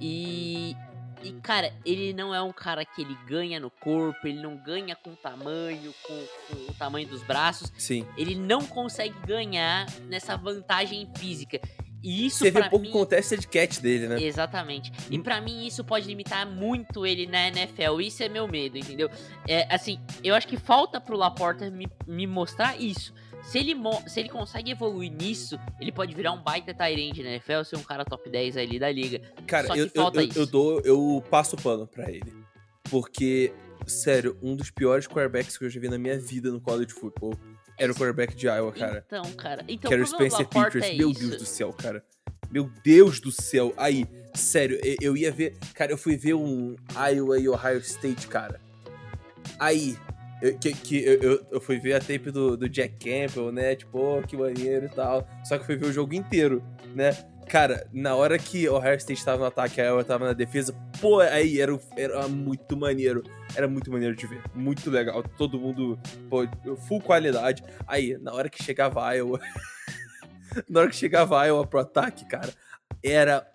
E, 0.00 0.76
e, 1.22 1.32
cara, 1.42 1.72
ele 1.84 2.12
não 2.12 2.34
é 2.34 2.40
um 2.42 2.52
cara 2.52 2.84
que 2.84 3.02
ele 3.02 3.16
ganha 3.26 3.58
no 3.58 3.70
corpo, 3.70 4.26
ele 4.26 4.40
não 4.40 4.56
ganha 4.56 4.94
com 4.96 5.14
tamanho, 5.14 5.92
com, 6.02 6.26
com 6.48 6.70
o 6.70 6.74
tamanho 6.74 7.08
dos 7.08 7.22
braços. 7.22 7.72
Sim. 7.76 8.06
Ele 8.16 8.34
não 8.34 8.64
consegue 8.64 9.14
ganhar 9.26 9.86
nessa 10.08 10.36
vantagem 10.36 11.08
física. 11.16 11.60
E 12.02 12.26
isso 12.26 12.38
Você 12.38 12.50
vê 12.50 12.62
pouco 12.68 12.86
mim... 12.86 12.90
contested 12.92 13.44
catch 13.48 13.80
dele, 13.80 14.06
né? 14.06 14.22
Exatamente. 14.22 14.92
E 15.10 15.18
Hum. 15.18 15.22
pra 15.22 15.40
mim 15.40 15.66
isso 15.66 15.84
pode 15.84 16.06
limitar 16.06 16.46
muito 16.46 17.04
ele 17.04 17.26
na 17.26 17.48
NFL. 17.48 18.00
Isso 18.00 18.22
é 18.22 18.28
meu 18.28 18.46
medo, 18.46 18.78
entendeu? 18.78 19.10
É, 19.46 19.66
assim, 19.74 19.98
eu 20.22 20.34
acho 20.34 20.46
que 20.46 20.56
falta 20.56 21.00
pro 21.00 21.16
Laporta 21.16 21.68
me, 21.70 21.88
me 22.06 22.26
mostrar 22.26 22.80
isso. 22.80 23.12
Se 23.48 23.58
ele, 23.58 23.74
se 24.06 24.20
ele 24.20 24.28
consegue 24.28 24.72
evoluir 24.72 25.10
nisso, 25.10 25.58
ele 25.80 25.90
pode 25.90 26.14
virar 26.14 26.32
um 26.32 26.42
baita 26.42 26.74
Tyrande 26.74 27.22
na 27.22 27.30
NFL, 27.30 27.62
ser 27.64 27.76
um 27.76 27.82
cara 27.82 28.04
top 28.04 28.28
10 28.28 28.58
ali 28.58 28.78
da 28.78 28.92
liga. 28.92 29.22
Cara, 29.46 29.68
eu, 29.74 29.86
eu, 29.86 30.30
eu, 30.36 30.46
dou, 30.46 30.80
eu 30.82 31.24
passo 31.30 31.56
o 31.56 31.62
pano 31.62 31.86
pra 31.86 32.10
ele. 32.10 32.30
Porque, 32.90 33.50
sério, 33.86 34.36
um 34.42 34.54
dos 34.54 34.70
piores 34.70 35.06
quarterbacks 35.06 35.56
que 35.56 35.64
eu 35.64 35.70
já 35.70 35.80
vi 35.80 35.88
na 35.88 35.96
minha 35.96 36.18
vida 36.18 36.50
no 36.50 36.60
college 36.60 36.92
football 36.92 37.32
era 37.78 37.90
o 37.90 37.94
quarterback 37.94 38.36
de 38.36 38.46
Iowa, 38.46 38.70
cara. 38.70 39.02
Então, 39.06 39.32
cara. 39.32 39.64
Então, 39.66 39.88
que 39.88 39.94
era 39.94 40.02
o 40.02 40.06
Spencer 40.06 40.46
Peters. 40.46 40.84
é 40.84 40.94
Meu 40.94 41.10
isso. 41.10 41.20
Deus 41.20 41.36
do 41.38 41.46
céu, 41.46 41.72
cara. 41.72 42.04
Meu 42.50 42.70
Deus 42.84 43.18
do 43.18 43.32
céu. 43.32 43.72
Aí, 43.78 44.04
sério, 44.34 44.78
eu, 44.84 44.96
eu 45.00 45.16
ia 45.16 45.32
ver. 45.32 45.56
Cara, 45.72 45.90
eu 45.90 45.96
fui 45.96 46.18
ver 46.18 46.34
um 46.34 46.76
Iowa 46.94 47.38
e 47.38 47.48
Ohio 47.48 47.78
State, 47.78 48.28
cara. 48.28 48.60
Aí. 49.58 49.96
Que, 50.60 50.72
que 50.72 51.04
eu, 51.04 51.22
eu, 51.22 51.46
eu 51.52 51.60
fui 51.60 51.78
ver 51.78 51.94
a 51.94 52.00
tape 52.00 52.30
do, 52.30 52.56
do 52.56 52.68
Jack 52.68 52.94
Campbell, 52.98 53.52
né? 53.52 53.74
Tipo, 53.74 53.98
oh, 53.98 54.22
que 54.22 54.36
maneiro 54.36 54.86
e 54.86 54.88
tal. 54.88 55.26
Só 55.44 55.56
que 55.56 55.62
eu 55.62 55.66
fui 55.66 55.76
ver 55.76 55.86
o 55.86 55.92
jogo 55.92 56.14
inteiro, 56.14 56.62
né? 56.94 57.10
Cara, 57.48 57.88
na 57.92 58.14
hora 58.14 58.38
que 58.38 58.68
o 58.68 58.74
Ohio 58.74 58.96
State 58.96 59.24
tava 59.24 59.38
no 59.38 59.46
ataque, 59.46 59.80
a 59.80 59.84
Iowa 59.84 60.04
tava 60.04 60.26
na 60.26 60.32
defesa, 60.34 60.74
pô, 61.00 61.20
aí 61.20 61.58
era, 61.58 61.78
era 61.96 62.28
muito 62.28 62.76
maneiro. 62.76 63.22
Era 63.56 63.66
muito 63.66 63.90
maneiro 63.90 64.14
de 64.14 64.26
ver. 64.26 64.42
Muito 64.54 64.90
legal. 64.90 65.22
Todo 65.22 65.58
mundo, 65.58 65.98
pô, 66.28 66.46
full 66.86 67.00
qualidade. 67.00 67.62
Aí, 67.86 68.18
na 68.18 68.34
hora 68.34 68.50
que 68.50 68.62
chegava 68.62 69.04
a 69.04 69.14
Iowa. 69.14 69.40
na 70.68 70.80
hora 70.80 70.90
que 70.90 70.96
chegava 70.96 71.40
a 71.40 71.46
Iowa 71.46 71.66
pro 71.66 71.80
ataque, 71.80 72.26
cara, 72.26 72.52
era 73.02 73.46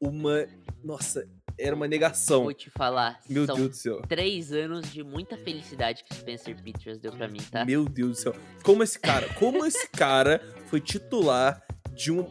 uma. 0.00 0.46
Nossa, 0.82 1.26
era 1.58 1.76
uma 1.76 1.86
negação. 1.86 2.44
Vou 2.44 2.54
te 2.54 2.70
falar. 2.70 3.20
Meu 3.28 3.46
Deus 3.46 3.58
do 3.68 3.74
céu. 3.74 4.02
três 4.08 4.52
anos 4.52 4.90
de 4.90 5.02
muita 5.02 5.36
felicidade 5.36 6.02
que 6.04 6.12
o 6.12 6.16
Spencer 6.16 6.56
Peters 6.62 6.98
deu 6.98 7.12
pra 7.12 7.28
mim, 7.28 7.40
tá? 7.50 7.64
Meu 7.64 7.84
Deus 7.84 8.10
do 8.10 8.16
céu. 8.16 8.36
Como 8.62 8.82
esse 8.82 8.98
cara, 8.98 9.28
como 9.34 9.64
esse 9.66 9.88
cara 9.88 10.40
foi 10.68 10.80
titular 10.80 11.62
de 11.94 12.10
um. 12.10 12.26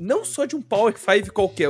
Não 0.00 0.24
só 0.24 0.44
de 0.44 0.54
um 0.54 0.62
Power 0.62 0.96
5 0.96 1.32
qualquer. 1.32 1.68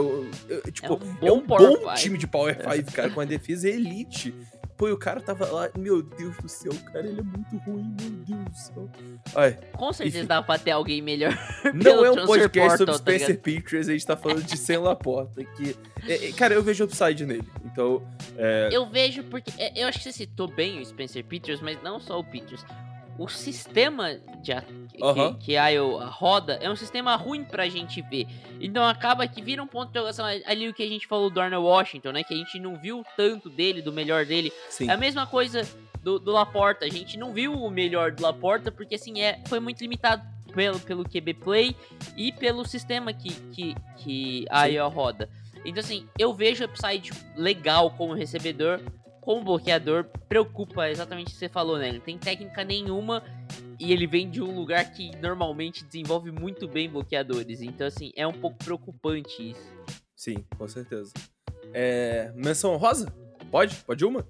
tipo, 0.72 0.94
um 0.94 1.26
é 1.26 1.32
um 1.32 1.40
bom 1.40 1.46
Power 1.46 1.78
bom 1.80 1.88
Five. 1.90 2.02
time 2.02 2.18
de 2.18 2.26
Power 2.26 2.56
5, 2.76 2.92
cara, 2.92 3.10
com 3.10 3.20
a 3.20 3.24
defesa 3.24 3.68
elite. 3.68 4.34
Pô, 4.78 4.88
e 4.88 4.92
o 4.92 4.96
cara 4.96 5.20
tava 5.20 5.44
lá. 5.50 5.68
Meu 5.76 6.00
Deus 6.00 6.36
do 6.36 6.48
céu, 6.48 6.70
cara, 6.92 7.04
ele 7.04 7.18
é 7.18 7.22
muito 7.22 7.56
ruim, 7.66 7.96
meu 8.00 8.10
Deus 8.24 8.44
do 8.48 8.56
céu. 8.56 8.90
Ai, 9.34 9.58
Com 9.72 9.92
certeza 9.92 10.24
dá 10.24 10.40
pra 10.40 10.56
ter 10.56 10.70
alguém 10.70 11.02
melhor. 11.02 11.36
não 11.74 12.04
é 12.04 12.10
um 12.12 12.24
podcast 12.24 12.78
sobre 12.78 12.86
portal, 12.86 12.86
tá 12.86 12.92
Spencer 12.94 13.40
Peters, 13.40 13.88
a 13.88 13.92
gente 13.92 14.06
tá 14.06 14.16
falando 14.16 14.44
de 14.44 14.56
Sam 14.56 14.82
Laporta. 14.82 15.44
Que, 15.44 15.76
é, 16.06 16.28
é, 16.28 16.32
cara, 16.32 16.54
eu 16.54 16.62
vejo 16.62 16.84
upside 16.84 17.26
nele. 17.26 17.48
Então, 17.64 18.06
é, 18.36 18.68
Eu 18.70 18.88
vejo 18.88 19.24
porque. 19.24 19.50
é, 19.58 19.82
Eu 19.82 19.88
acho 19.88 19.98
que 19.98 20.04
você 20.04 20.12
citou 20.12 20.46
bem 20.46 20.80
o 20.80 20.86
Spencer 20.86 21.24
Peters, 21.24 21.60
mas 21.60 21.82
não 21.82 21.98
só 21.98 22.20
o 22.20 22.22
Peters. 22.22 22.64
O 23.18 23.28
sistema 23.28 24.14
de 24.42 24.52
a- 24.52 24.62
que, 24.62 25.02
Aham. 25.04 25.34
que 25.34 25.56
a 25.56 25.68
Iowa 25.68 26.06
roda 26.06 26.54
é 26.62 26.70
um 26.70 26.76
sistema 26.76 27.16
ruim 27.16 27.44
pra 27.44 27.68
gente 27.68 28.00
ver. 28.02 28.26
Então 28.60 28.84
acaba 28.84 29.26
que 29.26 29.42
vira 29.42 29.62
um 29.62 29.66
ponto 29.66 29.86
de 29.86 29.90
interrogação 29.90 30.24
ali 30.24 30.68
o 30.68 30.74
que 30.74 30.82
a 30.82 30.88
gente 30.88 31.06
falou 31.06 31.28
do 31.28 31.40
Arnold 31.40 31.66
Washington, 31.66 32.12
né? 32.12 32.22
Que 32.22 32.34
a 32.34 32.36
gente 32.36 32.58
não 32.60 32.76
viu 32.76 33.04
tanto 33.16 33.50
dele, 33.50 33.82
do 33.82 33.92
melhor 33.92 34.24
dele. 34.24 34.52
sim. 34.70 34.88
É 34.88 34.92
a 34.92 34.96
mesma 34.96 35.26
coisa 35.26 35.62
do, 36.02 36.18
do 36.18 36.30
Laporta. 36.30 36.84
A 36.84 36.88
gente 36.88 37.18
não 37.18 37.32
viu 37.32 37.52
o 37.52 37.70
melhor 37.70 38.12
do 38.12 38.22
Laporta 38.22 38.70
porque 38.70 38.94
assim 38.94 39.20
é, 39.20 39.40
foi 39.48 39.58
muito 39.60 39.80
limitado 39.80 40.22
pelo, 40.54 40.78
pelo 40.80 41.04
QB 41.04 41.34
Play 41.34 41.76
e 42.16 42.32
pelo 42.32 42.64
sistema 42.66 43.12
que, 43.12 43.30
que, 43.52 43.74
que 43.98 44.46
a. 44.48 44.66
Iowa 44.66 44.88
roda. 44.88 45.28
Então 45.64 45.80
assim, 45.80 46.06
eu 46.18 46.32
vejo 46.32 46.64
o 46.64 46.66
upside 46.68 47.10
legal 47.36 47.90
como 47.90 48.14
recebedor, 48.14 48.80
como 49.28 49.44
bloqueador, 49.44 50.06
preocupa 50.26 50.88
exatamente 50.88 51.26
o 51.26 51.30
que 51.32 51.36
você 51.36 51.50
falou, 51.50 51.76
né? 51.76 51.88
Ele 51.88 51.98
não 51.98 52.04
tem 52.06 52.16
técnica 52.16 52.64
nenhuma 52.64 53.22
e 53.78 53.92
ele 53.92 54.06
vem 54.06 54.30
de 54.30 54.40
um 54.40 54.54
lugar 54.54 54.90
que 54.90 55.14
normalmente 55.18 55.84
desenvolve 55.84 56.32
muito 56.32 56.66
bem 56.66 56.88
bloqueadores. 56.88 57.60
Então 57.60 57.86
assim, 57.86 58.10
é 58.16 58.26
um 58.26 58.32
pouco 58.32 58.56
preocupante 58.56 59.50
isso. 59.50 59.70
Sim, 60.16 60.46
com 60.56 60.66
certeza. 60.66 61.12
É, 61.74 62.32
menção 62.34 62.74
rosa? 62.78 63.12
Pode? 63.50 63.76
Pode 63.84 64.02
uma? 64.02 64.26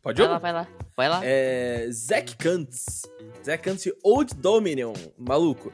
Pode 0.00 0.22
Vai 0.22 0.28
uma? 0.28 0.34
lá, 0.34 0.38
vai 0.38 0.52
lá, 0.52 0.68
vai 0.96 1.08
lá. 1.08 1.20
É. 1.24 1.88
Zach 1.90 2.36
Kantz. 2.36 3.02
De 3.42 3.96
Old 4.04 4.32
Dominion. 4.36 4.92
Maluco. 5.18 5.72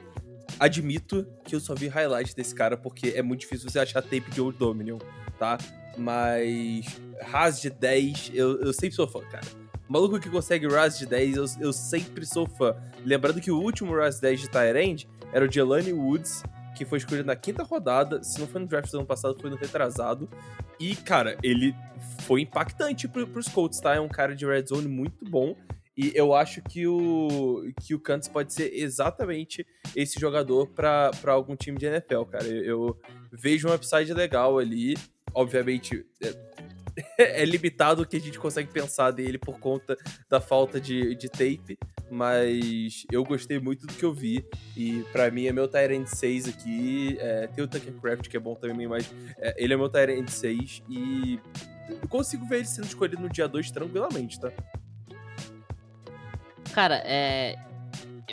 Admito 0.58 1.26
que 1.44 1.54
eu 1.54 1.60
só 1.60 1.74
vi 1.74 1.88
highlight 1.88 2.34
desse 2.34 2.54
cara 2.54 2.74
porque 2.74 3.08
é 3.08 3.20
muito 3.20 3.40
difícil 3.40 3.68
você 3.68 3.80
achar 3.80 4.00
tape 4.00 4.30
de 4.30 4.40
Old 4.40 4.56
Dominion, 4.56 4.96
tá? 5.38 5.58
Mas. 5.96 6.86
Ras 7.20 7.60
de 7.60 7.70
10, 7.70 8.32
eu, 8.34 8.60
eu 8.60 8.72
sempre 8.72 8.96
sou 8.96 9.06
fã, 9.06 9.20
cara. 9.20 9.46
Maluco 9.88 10.18
que 10.18 10.30
consegue 10.30 10.66
Ras 10.66 10.98
de 10.98 11.06
10, 11.06 11.36
eu, 11.36 11.44
eu 11.60 11.72
sempre 11.72 12.24
sou 12.24 12.48
fã. 12.48 12.74
Lembrando 13.04 13.40
que 13.40 13.50
o 13.50 13.60
último 13.60 13.94
Ras 13.94 14.18
10 14.18 14.40
de 14.40 14.48
Tyrande 14.48 15.08
era 15.32 15.46
o 15.46 15.52
Jelani 15.52 15.92
Woods, 15.92 16.42
que 16.76 16.84
foi 16.84 16.98
escolhido 16.98 17.26
na 17.26 17.36
quinta 17.36 17.62
rodada. 17.62 18.22
Se 18.22 18.40
não 18.40 18.46
foi 18.46 18.60
no 18.60 18.66
draft 18.66 18.90
do 18.90 18.98
ano 18.98 19.06
passado, 19.06 19.38
foi 19.40 19.50
no 19.50 19.56
retrasado. 19.56 20.28
E, 20.80 20.96
cara, 20.96 21.36
ele 21.42 21.74
foi 22.22 22.40
impactante 22.40 23.06
pro, 23.06 23.26
pros 23.26 23.48
Colts, 23.48 23.80
tá? 23.80 23.94
É 23.94 24.00
um 24.00 24.08
cara 24.08 24.34
de 24.34 24.46
red 24.46 24.66
zone 24.66 24.88
muito 24.88 25.24
bom. 25.24 25.54
E 25.96 26.10
eu 26.14 26.34
acho 26.34 26.62
que 26.62 26.86
o, 26.86 27.70
que 27.82 27.94
o 27.94 28.00
Kantz 28.00 28.26
pode 28.26 28.52
ser 28.52 28.72
exatamente 28.74 29.66
esse 29.94 30.18
jogador 30.18 30.68
pra 30.68 31.10
algum 31.26 31.54
time 31.54 31.76
de 31.78 31.86
NFL, 31.86 32.22
cara. 32.24 32.46
Eu, 32.46 32.64
eu 32.64 33.00
vejo 33.30 33.68
um 33.68 33.74
upside 33.74 34.12
legal 34.14 34.58
ali. 34.58 34.94
Obviamente, 35.34 36.04
é, 36.22 36.34
é 37.42 37.44
limitado 37.44 38.02
o 38.02 38.06
que 38.06 38.16
a 38.16 38.20
gente 38.20 38.38
consegue 38.38 38.70
pensar 38.70 39.10
dele 39.10 39.38
por 39.38 39.58
conta 39.58 39.96
da 40.28 40.40
falta 40.40 40.80
de, 40.80 41.14
de 41.14 41.28
tape, 41.28 41.78
mas 42.10 43.06
eu 43.10 43.24
gostei 43.24 43.58
muito 43.58 43.86
do 43.86 43.92
que 43.92 44.04
eu 44.04 44.12
vi 44.12 44.44
e 44.76 45.02
para 45.12 45.30
mim 45.30 45.46
é 45.46 45.52
meu 45.52 45.68
Tyrant 45.68 46.06
6 46.06 46.48
aqui, 46.48 47.16
é, 47.18 47.46
tem 47.46 47.64
o 47.64 47.68
Tuckercraft 47.68 48.28
que 48.28 48.36
é 48.36 48.40
bom 48.40 48.54
também, 48.54 48.86
mas 48.86 49.12
é, 49.38 49.54
ele 49.56 49.72
é 49.72 49.76
meu 49.76 49.88
Tyrant 49.88 50.28
6 50.28 50.82
e 50.88 51.40
eu 51.88 52.08
consigo 52.08 52.46
ver 52.46 52.56
ele 52.56 52.66
sendo 52.66 52.86
escolhido 52.86 53.22
no 53.22 53.28
dia 53.28 53.48
2 53.48 53.70
tranquilamente, 53.70 54.38
tá? 54.38 54.52
Cara, 56.72 57.02
é. 57.04 57.56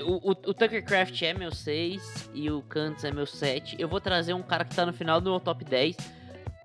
O, 0.02 0.30
o, 0.30 0.32
o 0.32 0.54
Tuckercraft 0.54 1.22
é 1.24 1.34
meu 1.34 1.52
6 1.52 2.30
e 2.34 2.50
o 2.50 2.62
Kantz 2.62 3.04
é 3.04 3.12
meu 3.12 3.26
7. 3.26 3.76
Eu 3.78 3.90
vou 3.90 4.00
trazer 4.00 4.34
um 4.34 4.42
cara 4.42 4.64
que 4.64 4.74
tá 4.74 4.86
no 4.86 4.94
final 4.94 5.20
do 5.20 5.32
meu 5.32 5.40
top 5.42 5.66
10. 5.66 5.98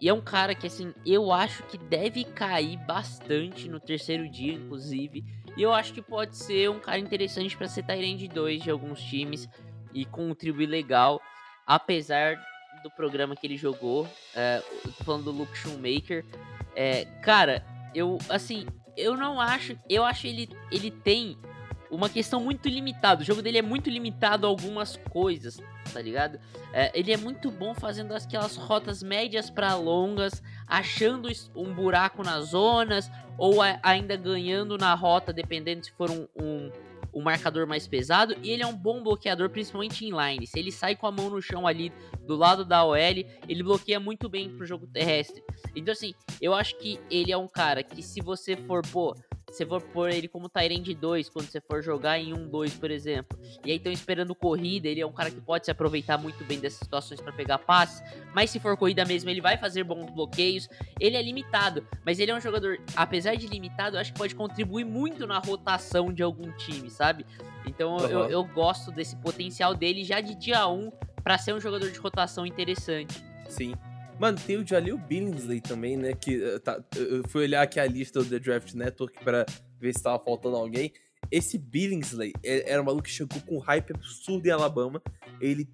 E 0.04 0.08
é 0.10 0.12
um 0.12 0.20
cara 0.20 0.54
que, 0.54 0.66
assim, 0.66 0.92
eu 1.06 1.32
acho 1.32 1.62
que 1.62 1.78
deve 1.78 2.24
cair 2.24 2.76
bastante 2.76 3.70
no 3.70 3.80
terceiro 3.80 4.28
dia, 4.28 4.52
inclusive. 4.52 5.24
E 5.56 5.62
eu 5.62 5.72
acho 5.72 5.94
que 5.94 6.02
pode 6.02 6.36
ser 6.36 6.68
um 6.68 6.78
cara 6.78 6.98
interessante 6.98 7.56
para 7.56 7.66
ser 7.66 7.84
Tyrande 7.84 8.28
2 8.28 8.64
de 8.64 8.70
alguns 8.70 9.00
times 9.00 9.48
e 9.94 10.04
contribuir 10.04 10.66
legal, 10.66 11.22
apesar 11.66 12.36
do 12.82 12.90
programa 12.90 13.34
que 13.34 13.46
ele 13.46 13.56
jogou. 13.56 14.06
É, 14.36 14.62
tô 14.82 15.04
falando 15.04 15.24
do 15.24 15.30
Luke 15.30 15.56
Shoemaker. 15.56 16.22
É, 16.76 17.06
cara, 17.22 17.64
eu, 17.94 18.18
assim, 18.28 18.66
eu 18.98 19.16
não 19.16 19.40
acho. 19.40 19.74
Eu 19.88 20.04
acho 20.04 20.26
ele, 20.26 20.50
ele 20.70 20.90
tem 20.90 21.38
uma 21.90 22.10
questão 22.10 22.40
muito 22.40 22.68
limitada. 22.68 23.22
O 23.22 23.24
jogo 23.24 23.40
dele 23.40 23.56
é 23.56 23.62
muito 23.62 23.88
limitado 23.88 24.46
a 24.46 24.50
algumas 24.50 24.98
coisas, 25.08 25.58
tá 25.94 26.02
ligado? 26.02 26.40
É, 26.72 26.90
ele 26.92 27.12
é 27.12 27.16
muito 27.16 27.52
bom 27.52 27.72
fazendo 27.72 28.12
aquelas 28.12 28.56
rotas 28.56 29.00
médias 29.00 29.48
para 29.48 29.76
longas, 29.76 30.42
achando 30.66 31.28
um 31.54 31.72
buraco 31.72 32.24
nas 32.24 32.46
zonas, 32.48 33.08
ou 33.38 33.62
a, 33.62 33.78
ainda 33.80 34.16
ganhando 34.16 34.76
na 34.76 34.92
rota, 34.94 35.32
dependendo 35.32 35.84
se 35.84 35.92
for 35.92 36.10
um, 36.10 36.26
um, 36.34 36.72
um, 37.14 37.22
marcador 37.22 37.64
mais 37.64 37.86
pesado. 37.86 38.34
E 38.42 38.50
ele 38.50 38.64
é 38.64 38.66
um 38.66 38.76
bom 38.76 39.04
bloqueador, 39.04 39.48
principalmente 39.50 40.04
em 40.04 40.10
line. 40.10 40.48
Se 40.48 40.58
ele 40.58 40.72
sai 40.72 40.96
com 40.96 41.06
a 41.06 41.12
mão 41.12 41.30
no 41.30 41.40
chão 41.40 41.64
ali 41.64 41.92
do 42.26 42.34
lado 42.34 42.64
da 42.64 42.84
OL, 42.84 42.96
ele 42.96 43.62
bloqueia 43.62 44.00
muito 44.00 44.28
bem 44.28 44.50
pro 44.50 44.66
jogo 44.66 44.88
terrestre. 44.88 45.44
Então, 45.76 45.92
assim, 45.92 46.12
eu 46.42 46.52
acho 46.52 46.76
que 46.78 46.98
ele 47.08 47.30
é 47.30 47.36
um 47.36 47.48
cara 47.48 47.84
que, 47.84 48.02
se 48.02 48.20
você 48.20 48.56
for, 48.56 48.82
pô, 48.88 49.14
você 49.54 49.64
for 49.64 49.80
pôr 49.80 50.10
ele 50.10 50.26
como 50.26 50.48
Tyrande 50.48 50.94
2, 50.94 51.28
quando 51.28 51.46
você 51.46 51.60
for 51.60 51.82
jogar 51.82 52.18
em 52.18 52.32
1-2, 52.32 52.78
por 52.78 52.90
exemplo. 52.90 53.38
E 53.64 53.70
aí 53.70 53.76
estão 53.76 53.92
esperando 53.92 54.34
corrida, 54.34 54.88
ele 54.88 55.00
é 55.00 55.06
um 55.06 55.12
cara 55.12 55.30
que 55.30 55.40
pode 55.40 55.64
se 55.64 55.70
aproveitar 55.70 56.18
muito 56.18 56.44
bem 56.44 56.58
dessas 56.58 56.80
situações 56.80 57.20
para 57.20 57.32
pegar 57.32 57.58
passes, 57.58 58.02
mas 58.34 58.50
se 58.50 58.58
for 58.58 58.76
corrida 58.76 59.04
mesmo, 59.04 59.30
ele 59.30 59.40
vai 59.40 59.56
fazer 59.56 59.84
bons 59.84 60.10
bloqueios. 60.10 60.68
Ele 60.98 61.16
é 61.16 61.22
limitado, 61.22 61.86
mas 62.04 62.18
ele 62.18 62.30
é 62.30 62.34
um 62.34 62.40
jogador, 62.40 62.80
apesar 62.96 63.36
de 63.36 63.46
limitado, 63.46 63.96
eu 63.96 64.00
acho 64.00 64.12
que 64.12 64.18
pode 64.18 64.34
contribuir 64.34 64.84
muito 64.84 65.26
na 65.26 65.38
rotação 65.38 66.12
de 66.12 66.22
algum 66.22 66.50
time, 66.56 66.90
sabe? 66.90 67.24
Então 67.66 67.96
uhum. 67.96 68.08
eu, 68.08 68.30
eu 68.30 68.44
gosto 68.44 68.90
desse 68.90 69.16
potencial 69.16 69.74
dele 69.74 70.04
já 70.04 70.20
de 70.20 70.34
dia 70.34 70.66
1 70.66 70.90
para 71.22 71.38
ser 71.38 71.54
um 71.54 71.60
jogador 71.60 71.90
de 71.90 71.98
rotação 71.98 72.44
interessante. 72.44 73.22
Sim. 73.48 73.74
Mano, 74.18 74.38
tem 74.46 74.56
o 74.56 74.66
Jalil 74.66 74.96
Billingsley 74.96 75.60
também, 75.60 75.96
né? 75.96 76.12
Que 76.12 76.42
eh, 76.42 76.58
tá, 76.58 76.82
eu 76.96 77.28
fui 77.28 77.44
olhar 77.44 77.62
aqui 77.62 77.80
a 77.80 77.86
lista 77.86 78.22
do 78.22 78.28
The 78.28 78.38
Draft 78.38 78.74
Network 78.74 79.24
para 79.24 79.44
ver 79.80 79.94
se 79.94 80.02
tava 80.02 80.22
faltando 80.22 80.56
alguém. 80.56 80.92
Esse 81.30 81.58
Billingsley 81.58 82.32
é, 82.44 82.70
era 82.70 82.80
um 82.80 82.84
maluco 82.84 83.04
que 83.04 83.10
chegou 83.10 83.40
com 83.40 83.56
um 83.56 83.60
hype 83.60 83.92
absurdo 83.92 84.46
em 84.46 84.50
Alabama. 84.50 85.02
Ele 85.40 85.68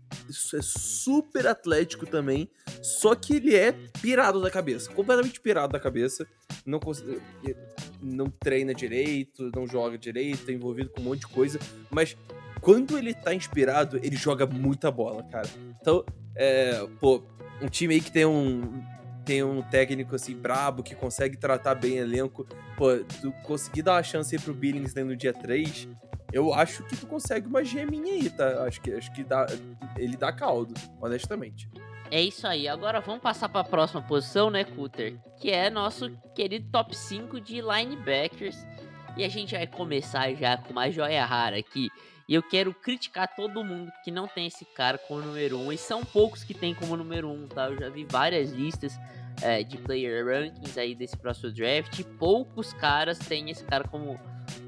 é 0.55 0.63
super 0.63 1.47
atlético 1.47 2.07
também, 2.07 2.49
só 2.83 3.15
que 3.15 3.37
ele 3.37 3.55
é 3.55 3.73
pirado 4.01 4.41
da 4.41 4.51
cabeça, 4.51 4.91
completamente 4.91 5.41
pirado 5.41 5.73
da 5.73 5.81
cabeça. 5.81 6.27
Não, 6.65 6.81
eh, 7.47 7.57
não 8.01 8.31
treina 8.31 8.75
direito, 8.75 9.51
não 9.55 9.67
joga 9.67 9.99
direito, 9.99 10.47
tá 10.47 10.53
envolvido 10.53 10.91
com 10.91 11.01
um 11.01 11.05
monte 11.05 11.21
de 11.21 11.29
coisa, 11.29 11.59
mas 11.91 12.17
quando 12.61 12.97
ele 12.97 13.15
tá 13.15 13.35
inspirado, 13.35 13.99
ele 14.03 14.17
joga 14.17 14.47
muita 14.47 14.91
bola, 14.91 15.23
cara. 15.25 15.49
Então, 15.81 16.05
é, 16.35 16.87
pô, 17.01 17.23
um 17.61 17.69
time 17.69 17.95
aí 17.95 18.01
que 18.01 18.11
tem 18.11 18.27
um 18.27 18.83
tem 19.25 19.43
um 19.45 19.63
técnico 19.63 20.17
assim 20.17 20.35
brabo 20.35 20.83
que 20.83 20.95
consegue 20.95 21.37
tratar 21.37 21.75
bem 21.75 21.99
elenco, 21.99 22.47
pô, 22.77 22.97
tu 23.21 23.31
conseguir 23.45 23.83
dar 23.83 23.93
uma 23.93 24.03
chance 24.03 24.35
aí 24.35 24.41
pro 24.41 24.55
Billings 24.55 24.95
no 24.95 25.15
dia 25.15 25.33
3, 25.33 25.89
eu 26.33 26.55
acho 26.55 26.83
que 26.85 26.97
tu 26.97 27.07
consegue 27.07 27.47
uma 27.47 27.63
geminha 27.63 28.15
aí, 28.15 28.31
tá? 28.31 28.65
Acho 28.65 28.81
que 28.81 28.93
acho 28.93 29.13
que 29.13 29.23
dá 29.23 29.47
ele 29.97 30.17
dá 30.17 30.33
caldo, 30.33 30.75
honestamente. 31.01 31.69
É 32.11 32.21
isso 32.21 32.47
aí. 32.47 32.67
Agora 32.67 33.01
vamos 33.01 33.23
passar 33.23 33.49
para 33.49 33.61
a 33.61 33.65
próxima 33.65 34.03
posição, 34.03 34.51
né, 34.51 34.65
Cutter? 34.65 35.17
Que 35.41 35.51
é 35.51 35.71
nosso 35.71 36.11
querido 36.35 36.69
top 36.71 36.97
5 36.97 37.41
de 37.41 37.61
linebackers. 37.61 38.57
E 39.17 39.25
a 39.25 39.29
gente 39.29 39.55
vai 39.55 39.67
começar 39.67 40.33
já 40.35 40.57
com 40.57 40.73
uma 40.73 40.91
joia 40.91 41.25
rara 41.25 41.59
aqui. 41.59 41.89
E 42.31 42.35
eu 42.37 42.45
quero 42.45 42.73
criticar 42.73 43.35
todo 43.35 43.65
mundo 43.65 43.91
que 44.05 44.11
não 44.13 44.29
tem 44.29 44.47
esse 44.47 44.65
cara 44.65 44.97
como 44.97 45.21
número 45.21 45.59
1. 45.59 45.67
Um, 45.67 45.73
e 45.73 45.77
são 45.77 46.05
poucos 46.05 46.45
que 46.45 46.55
tem 46.55 46.73
como 46.73 46.97
número 46.97 47.29
1, 47.29 47.33
um, 47.33 47.49
tá? 47.49 47.69
Eu 47.69 47.77
já 47.77 47.89
vi 47.89 48.07
várias 48.09 48.53
listas 48.53 48.97
é, 49.43 49.65
de 49.65 49.77
player 49.77 50.25
rankings 50.25 50.79
aí 50.79 50.95
desse 50.95 51.17
próximo 51.17 51.51
draft. 51.53 51.99
E 51.99 52.05
poucos 52.05 52.73
caras 52.73 53.19
têm 53.19 53.51
esse 53.51 53.65
cara 53.65 53.83
como, 53.89 54.17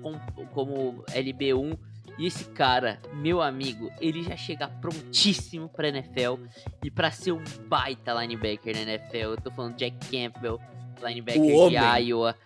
como, 0.03 0.19
como 0.49 1.05
LB1. 1.13 1.79
E 2.19 2.27
esse 2.27 2.47
cara, 2.47 3.01
meu 3.15 3.41
amigo, 3.41 3.93
ele 4.01 4.25
já 4.25 4.37
chega 4.37 4.67
prontíssimo 4.67 5.69
pra 5.69 5.87
NFL 5.87 6.43
e 6.83 6.91
para 6.91 7.13
ser 7.13 7.31
um 7.31 7.45
baita 7.69 8.13
linebacker 8.13 8.75
na 8.75 8.83
NFL. 8.83 9.17
Eu 9.17 9.41
tô 9.41 9.53
falando 9.53 9.77
Jack 9.77 9.97
Campbell, 10.11 10.59
linebacker 11.01 11.69
de 11.69 11.77
Iowa. 12.09 12.37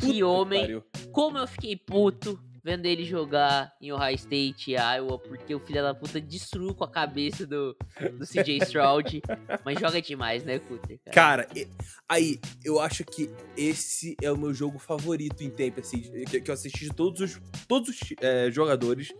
Que 0.00 0.24
homem! 0.24 0.82
Como 1.12 1.36
eu 1.36 1.46
fiquei 1.46 1.76
puto 1.76 2.40
vendo 2.64 2.86
ele 2.86 3.04
jogar 3.04 3.72
em 3.80 3.92
Ohio 3.92 4.14
State 4.14 4.70
e 4.70 4.74
Iowa, 4.74 5.18
porque 5.18 5.54
o 5.54 5.60
filho 5.60 5.82
da 5.82 5.94
puta 5.94 6.20
destruiu 6.20 6.74
com 6.74 6.84
a 6.84 6.90
cabeça 6.90 7.46
do, 7.46 7.76
do 8.18 8.26
CJ 8.26 8.58
Stroud. 8.62 9.20
mas 9.64 9.78
joga 9.78 10.00
demais, 10.00 10.44
né, 10.44 10.58
Cutter? 10.58 11.00
Cara, 11.12 11.44
cara 11.44 11.68
aí, 12.08 12.40
eu 12.64 12.80
acho 12.80 13.04
que 13.04 13.30
esse 13.56 14.16
é 14.22 14.30
o 14.30 14.36
meu 14.36 14.54
jogo 14.54 14.78
favorito 14.78 15.42
em 15.42 15.50
tempo, 15.50 15.80
assim, 15.80 16.02
que, 16.26 16.40
que 16.40 16.50
eu 16.50 16.54
assisti 16.54 16.84
de 16.84 16.94
todos 16.94 17.20
os, 17.20 17.40
todos 17.66 17.88
os 17.88 18.00
é, 18.20 18.50
jogadores, 18.50 19.12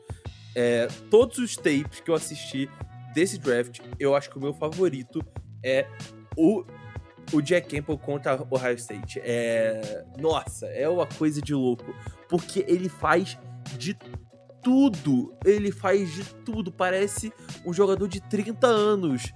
é, 0.54 0.86
todos 1.10 1.38
os 1.38 1.56
tapes 1.56 2.00
que 2.00 2.10
eu 2.10 2.14
assisti 2.14 2.68
desse 3.12 3.38
draft, 3.38 3.80
eu 3.98 4.14
acho 4.14 4.30
que 4.30 4.38
o 4.38 4.40
meu 4.40 4.54
favorito 4.54 5.20
é 5.64 5.86
o 6.36 6.64
o 7.32 7.40
Jack 7.40 7.68
Campbell 7.68 7.98
contra 7.98 8.46
Ohio 8.50 8.74
State. 8.76 9.20
É. 9.22 10.04
Nossa, 10.18 10.66
é 10.66 10.88
uma 10.88 11.06
coisa 11.06 11.40
de 11.40 11.54
louco. 11.54 11.94
Porque 12.28 12.64
ele 12.66 12.88
faz 12.88 13.38
de 13.78 13.96
tudo. 14.62 15.34
Ele 15.44 15.70
faz 15.70 16.12
de 16.12 16.24
tudo. 16.44 16.72
Parece 16.72 17.32
um 17.64 17.72
jogador 17.72 18.08
de 18.08 18.20
30 18.20 18.66
anos. 18.66 19.32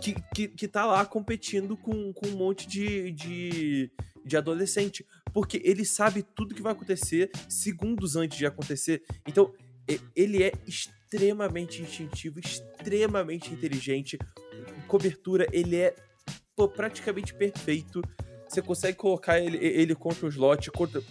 Que, 0.00 0.14
que, 0.34 0.48
que 0.48 0.68
tá 0.68 0.84
lá 0.84 1.04
competindo 1.04 1.76
com, 1.76 2.12
com 2.12 2.28
um 2.28 2.36
monte 2.36 2.68
de, 2.68 3.10
de, 3.12 3.90
de 4.24 4.36
adolescente. 4.36 5.04
Porque 5.32 5.60
ele 5.64 5.84
sabe 5.84 6.22
tudo 6.22 6.54
que 6.54 6.62
vai 6.62 6.72
acontecer 6.72 7.30
segundos 7.48 8.14
antes 8.14 8.38
de 8.38 8.46
acontecer. 8.46 9.02
Então, 9.26 9.52
ele 10.14 10.42
é 10.42 10.52
extremamente 10.66 11.82
instintivo, 11.82 12.40
extremamente 12.40 13.52
inteligente. 13.52 14.18
Cobertura, 14.86 15.46
ele 15.52 15.76
é 15.76 15.94
pô, 16.56 16.66
praticamente 16.66 17.34
perfeito. 17.34 18.02
Você 18.48 18.62
consegue 18.62 18.96
colocar 18.96 19.38
ele, 19.38 19.58
ele 19.58 19.94
contra 19.94 20.24
o 20.24 20.28
slot, 20.28 20.70
contra 20.70 21.02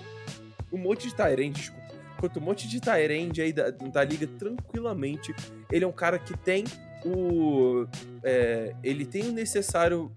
um 0.73 0.77
monte 0.77 1.07
de 1.07 1.15
Tyrande. 1.15 1.71
Contra 2.19 2.39
um 2.39 2.43
monte 2.43 2.67
de 2.67 2.79
Tyrande 2.79 3.41
aí 3.41 3.53
da, 3.53 3.69
da 3.69 4.03
liga 4.03 4.25
tranquilamente. 4.25 5.33
Ele 5.71 5.85
é 5.85 5.87
um 5.87 5.93
cara 5.93 6.17
que 6.17 6.35
tem 6.35 6.63
o. 7.05 7.85
É, 8.23 8.75
ele 8.83 9.05
tem 9.05 9.29
o 9.29 9.31
necessário. 9.31 10.11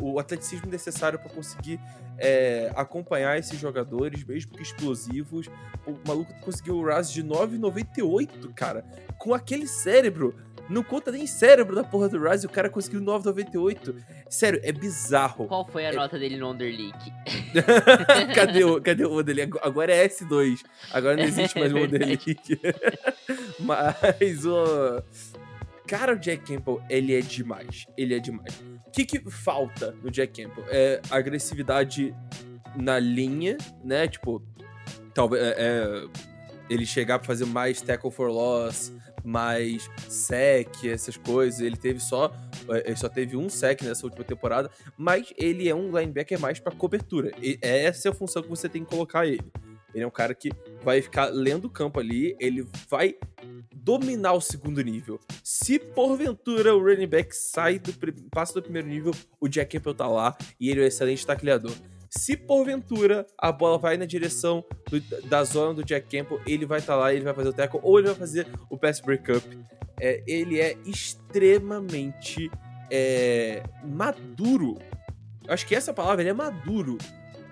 O 0.00 0.18
atleticismo 0.18 0.70
necessário 0.70 1.18
para 1.18 1.28
conseguir 1.28 1.78
é, 2.16 2.72
acompanhar 2.74 3.38
esses 3.38 3.58
jogadores, 3.58 4.24
mesmo 4.24 4.52
que 4.52 4.62
explosivos. 4.62 5.48
O 5.86 5.98
maluco 6.06 6.32
conseguiu 6.40 6.76
o 6.76 6.84
RAS 6.84 7.12
de 7.12 7.22
9,98, 7.22 8.54
cara. 8.54 8.84
Com 9.18 9.34
aquele 9.34 9.66
cérebro 9.66 10.34
não 10.68 10.82
conta 10.82 11.12
nem 11.12 11.26
cérebro 11.26 11.74
da 11.74 11.84
porra 11.84 12.08
do 12.08 12.22
Rise, 12.22 12.46
o 12.46 12.50
cara 12.50 12.70
conseguiu 12.70 13.00
9,98. 13.00 13.94
Sério, 14.28 14.60
é 14.62 14.72
bizarro. 14.72 15.46
Qual 15.46 15.66
foi 15.66 15.84
a 15.86 15.90
é... 15.90 15.92
nota 15.92 16.18
dele 16.18 16.36
no 16.36 16.50
Underleak? 16.50 17.12
cadê, 18.34 18.64
o, 18.64 18.80
cadê 18.80 19.04
o 19.04 19.22
dele? 19.22 19.42
Agora 19.62 19.94
é 19.94 20.08
S2. 20.08 20.60
Agora 20.92 21.16
não 21.16 21.24
existe 21.24 21.58
mais 21.58 21.72
o 21.72 21.78
é 21.78 21.82
Underleak. 21.82 22.36
Mas 23.60 24.46
o. 24.46 25.02
Cara, 25.86 26.14
o 26.14 26.18
Jack 26.18 26.44
Campbell, 26.46 26.82
ele 26.88 27.14
é 27.14 27.20
demais. 27.20 27.86
Ele 27.96 28.14
é 28.14 28.18
demais. 28.18 28.58
O 28.86 28.90
que, 28.90 29.04
que 29.04 29.30
falta 29.30 29.94
no 30.02 30.10
Jack 30.10 30.42
Campbell? 30.42 30.64
É 30.68 31.00
agressividade 31.10 32.14
na 32.74 32.98
linha, 32.98 33.58
né? 33.84 34.08
Tipo, 34.08 34.42
talvez. 35.12 35.42
É, 35.42 35.54
é, 35.58 36.34
ele 36.70 36.86
chegar 36.86 37.18
pra 37.18 37.26
fazer 37.26 37.44
mais 37.44 37.82
tackle 37.82 38.10
for 38.10 38.30
loss, 38.30 38.90
mais 39.24 39.90
sec, 40.08 40.84
essas 40.84 41.16
coisas. 41.16 41.60
Ele 41.60 41.76
teve 41.76 42.00
só 42.00 42.32
É, 42.68 42.88
Ele 42.88 42.96
só 42.96 43.08
teve 43.08 43.36
um 43.36 43.48
sec 43.48 43.82
nessa 43.82 44.06
última 44.06 44.24
temporada, 44.24 44.70
mas 44.96 45.32
ele 45.36 45.68
é 45.68 45.74
um 45.74 45.96
linebacker 45.96 46.38
mais 46.38 46.58
pra 46.58 46.72
cobertura. 46.72 47.32
E 47.40 47.58
essa 47.60 48.08
é 48.08 48.10
a 48.10 48.14
função 48.14 48.42
que 48.42 48.48
você 48.48 48.68
tem 48.68 48.84
que 48.84 48.90
colocar 48.90 49.26
ele. 49.26 49.44
Ele 49.94 50.02
é 50.02 50.06
um 50.06 50.10
cara 50.10 50.34
que 50.34 50.50
vai 50.82 51.00
ficar 51.00 51.26
lendo 51.26 51.66
o 51.66 51.70
campo 51.70 52.00
ali, 52.00 52.36
ele 52.40 52.66
vai 52.90 53.14
dominar 53.72 54.32
o 54.32 54.40
segundo 54.40 54.82
nível. 54.82 55.20
Se 55.42 55.78
porventura 55.78 56.74
o 56.74 56.82
running 56.82 57.06
back 57.06 57.34
sai 57.34 57.78
do 57.78 57.92
passa 58.30 58.54
do 58.54 58.62
primeiro 58.62 58.88
nível, 58.88 59.12
o 59.40 59.46
Jack 59.46 59.76
Campbell 59.76 59.94
tá 59.94 60.08
lá 60.08 60.36
e 60.58 60.68
ele 60.68 60.80
é 60.80 60.84
um 60.84 60.86
excelente 60.86 61.24
tacleador. 61.24 61.72
Se 62.16 62.36
porventura 62.36 63.26
a 63.38 63.50
bola 63.50 63.76
vai 63.78 63.96
na 63.96 64.04
direção 64.04 64.64
do- 64.90 65.00
da 65.28 65.42
zona 65.44 65.74
do 65.74 65.84
Jack 65.84 66.06
Campbell, 66.16 66.40
ele 66.46 66.64
vai 66.64 66.78
estar 66.78 66.96
lá, 66.96 67.12
ele 67.12 67.24
vai 67.24 67.34
fazer 67.34 67.48
o 67.48 67.52
tackle 67.52 67.80
ou 67.82 67.98
ele 67.98 68.08
vai 68.08 68.16
fazer 68.16 68.46
o 68.70 68.78
pass 68.78 69.00
breakup. 69.00 69.42
É, 70.00 70.22
ele 70.26 70.60
é 70.60 70.76
extremamente 70.86 72.50
é, 72.90 73.62
maduro. 73.84 74.78
Acho 75.48 75.66
que 75.66 75.74
essa 75.74 75.92
palavra, 75.92 76.22
ele 76.22 76.30
é 76.30 76.34
maduro. 76.34 76.96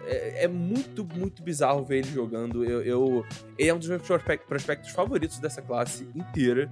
É, 0.07 0.45
é 0.45 0.49
muito, 0.49 1.05
muito 1.05 1.43
bizarro 1.43 1.85
ver 1.85 1.99
ele 1.99 2.11
jogando. 2.13 2.65
Eu, 2.65 2.83
eu- 2.83 3.27
ele 3.59 3.69
é 3.69 3.75
um 3.75 3.79
dos 3.79 3.89
meus 3.89 4.03
prospect- 4.03 4.47
prospectos 4.47 4.91
favoritos 4.91 5.39
dessa 5.39 5.63
classe 5.63 6.07
inteira. 6.15 6.71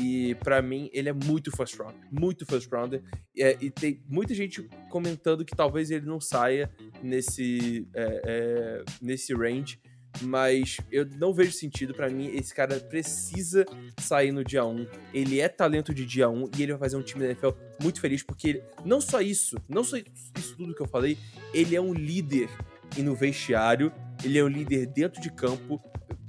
E 0.00 0.34
pra 0.36 0.60
mim, 0.62 0.90
ele 0.92 1.08
é 1.08 1.12
muito 1.12 1.54
first 1.56 1.76
round. 1.78 1.94
Muito 2.10 2.44
first 2.46 2.70
rounder. 2.72 3.02
É, 3.38 3.56
e 3.60 3.70
tem 3.70 4.02
muita 4.08 4.34
gente 4.34 4.68
comentando 4.90 5.44
que 5.44 5.54
talvez 5.54 5.90
ele 5.90 6.06
não 6.06 6.20
saia 6.20 6.70
nesse, 7.02 7.86
é, 7.94 8.22
é, 8.24 8.84
nesse 9.00 9.34
range. 9.34 9.78
Mas 10.20 10.76
eu 10.90 11.06
não 11.18 11.32
vejo 11.32 11.52
sentido. 11.52 11.94
Pra 11.94 12.08
mim, 12.10 12.26
esse 12.34 12.54
cara 12.54 12.78
precisa 12.80 13.64
sair 13.98 14.30
no 14.30 14.44
dia 14.44 14.64
1. 14.64 14.86
Ele 15.14 15.40
é 15.40 15.48
talento 15.48 15.94
de 15.94 16.04
dia 16.04 16.28
1 16.28 16.50
e 16.58 16.62
ele 16.62 16.72
vai 16.72 16.80
fazer 16.80 16.96
um 16.96 17.02
time 17.02 17.20
da 17.20 17.26
NFL 17.30 17.50
muito 17.82 17.98
feliz. 18.00 18.22
Porque 18.22 18.48
ele, 18.48 18.62
não 18.84 19.00
só 19.00 19.22
isso, 19.22 19.56
não 19.68 19.82
só 19.82 19.96
isso 19.96 20.54
tudo 20.56 20.74
que 20.74 20.82
eu 20.82 20.88
falei, 20.88 21.16
ele 21.54 21.74
é 21.74 21.80
um 21.80 21.94
líder 21.94 22.50
e 22.96 23.02
no 23.02 23.14
vestiário, 23.14 23.92
ele 24.24 24.38
é 24.38 24.44
um 24.44 24.48
líder 24.48 24.86
dentro 24.86 25.20
de 25.20 25.30
campo, 25.30 25.80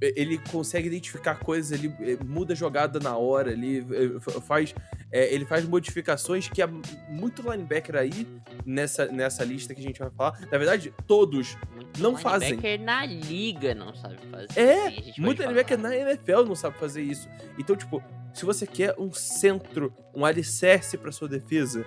ele 0.01 0.37
consegue 0.51 0.87
identificar 0.87 1.35
coisas, 1.35 1.71
ele 1.71 1.93
muda 2.25 2.53
a 2.53 2.55
jogada 2.55 2.99
na 2.99 3.15
hora, 3.15 3.51
ele 3.53 3.85
fa- 4.19 4.41
faz, 4.41 4.75
eh, 5.11 5.33
ele 5.33 5.45
faz 5.45 5.65
modificações 5.65 6.49
que 6.49 6.61
há 6.61 6.67
muito 7.09 7.41
linebacker 7.49 7.95
aí 7.95 8.27
nessa, 8.65 9.05
nessa 9.05 9.45
lista 9.45 9.73
que 9.73 9.79
a 9.79 9.83
gente 9.83 9.99
vai 9.99 10.09
falar. 10.11 10.39
Na 10.51 10.57
verdade, 10.57 10.93
todos. 11.07 11.57
Muito 11.73 12.01
Não 12.01 12.17
fazem. 12.17 12.49
linebacker 12.49 12.81
na 12.81 13.05
liga 13.05 13.73
não 13.75 13.95
sabe 13.95 14.17
fazer. 14.29 14.59
É, 14.59 14.87
assim, 14.87 15.13
Muito 15.19 15.37
falar. 15.37 15.51
linebacker 15.51 15.77
na 15.79 15.95
NFL 15.95 16.43
não 16.47 16.55
sabe 16.55 16.77
fazer 16.77 17.01
isso. 17.01 17.29
Então, 17.57 17.73
tipo, 17.75 18.03
se 18.33 18.43
você 18.45 18.67
quer 18.67 18.95
um 18.99 19.13
centro, 19.13 19.93
um 20.13 20.25
alicerce 20.25 20.97
pra 20.97 21.11
sua 21.13 21.29
defesa 21.29 21.85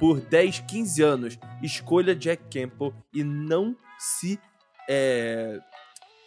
por 0.00 0.20
10, 0.20 0.60
15 0.60 1.02
anos, 1.02 1.38
escolha 1.62 2.14
Jack 2.14 2.44
Campbell 2.50 2.94
e 3.12 3.22
não 3.22 3.76
se. 3.98 4.38
é, 4.88 5.58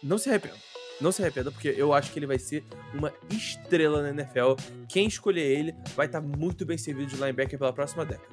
Não 0.04 0.18
se 0.18 0.30
arrependa. 0.30 0.58
Não 1.00 1.12
se 1.12 1.22
arrependa, 1.22 1.52
porque 1.52 1.74
eu 1.76 1.94
acho 1.94 2.12
que 2.12 2.20
ele 2.20 2.28
vai 2.28 2.38
ser 2.38 2.64
uma 2.94 3.12
estrela 3.32 4.04
na 4.04 4.10
NFL. 4.10 4.54
Quem 4.88 5.08
escolher 5.08 5.42
ele 5.42 5.76
vai 5.96 6.06
estar 6.06 6.22
muito 6.22 6.64
bem 6.64 6.78
servido 6.78 7.08
de 7.08 7.16
linebacker 7.16 7.58
pela 7.58 7.74
próxima 7.74 8.06
década. 8.06 8.30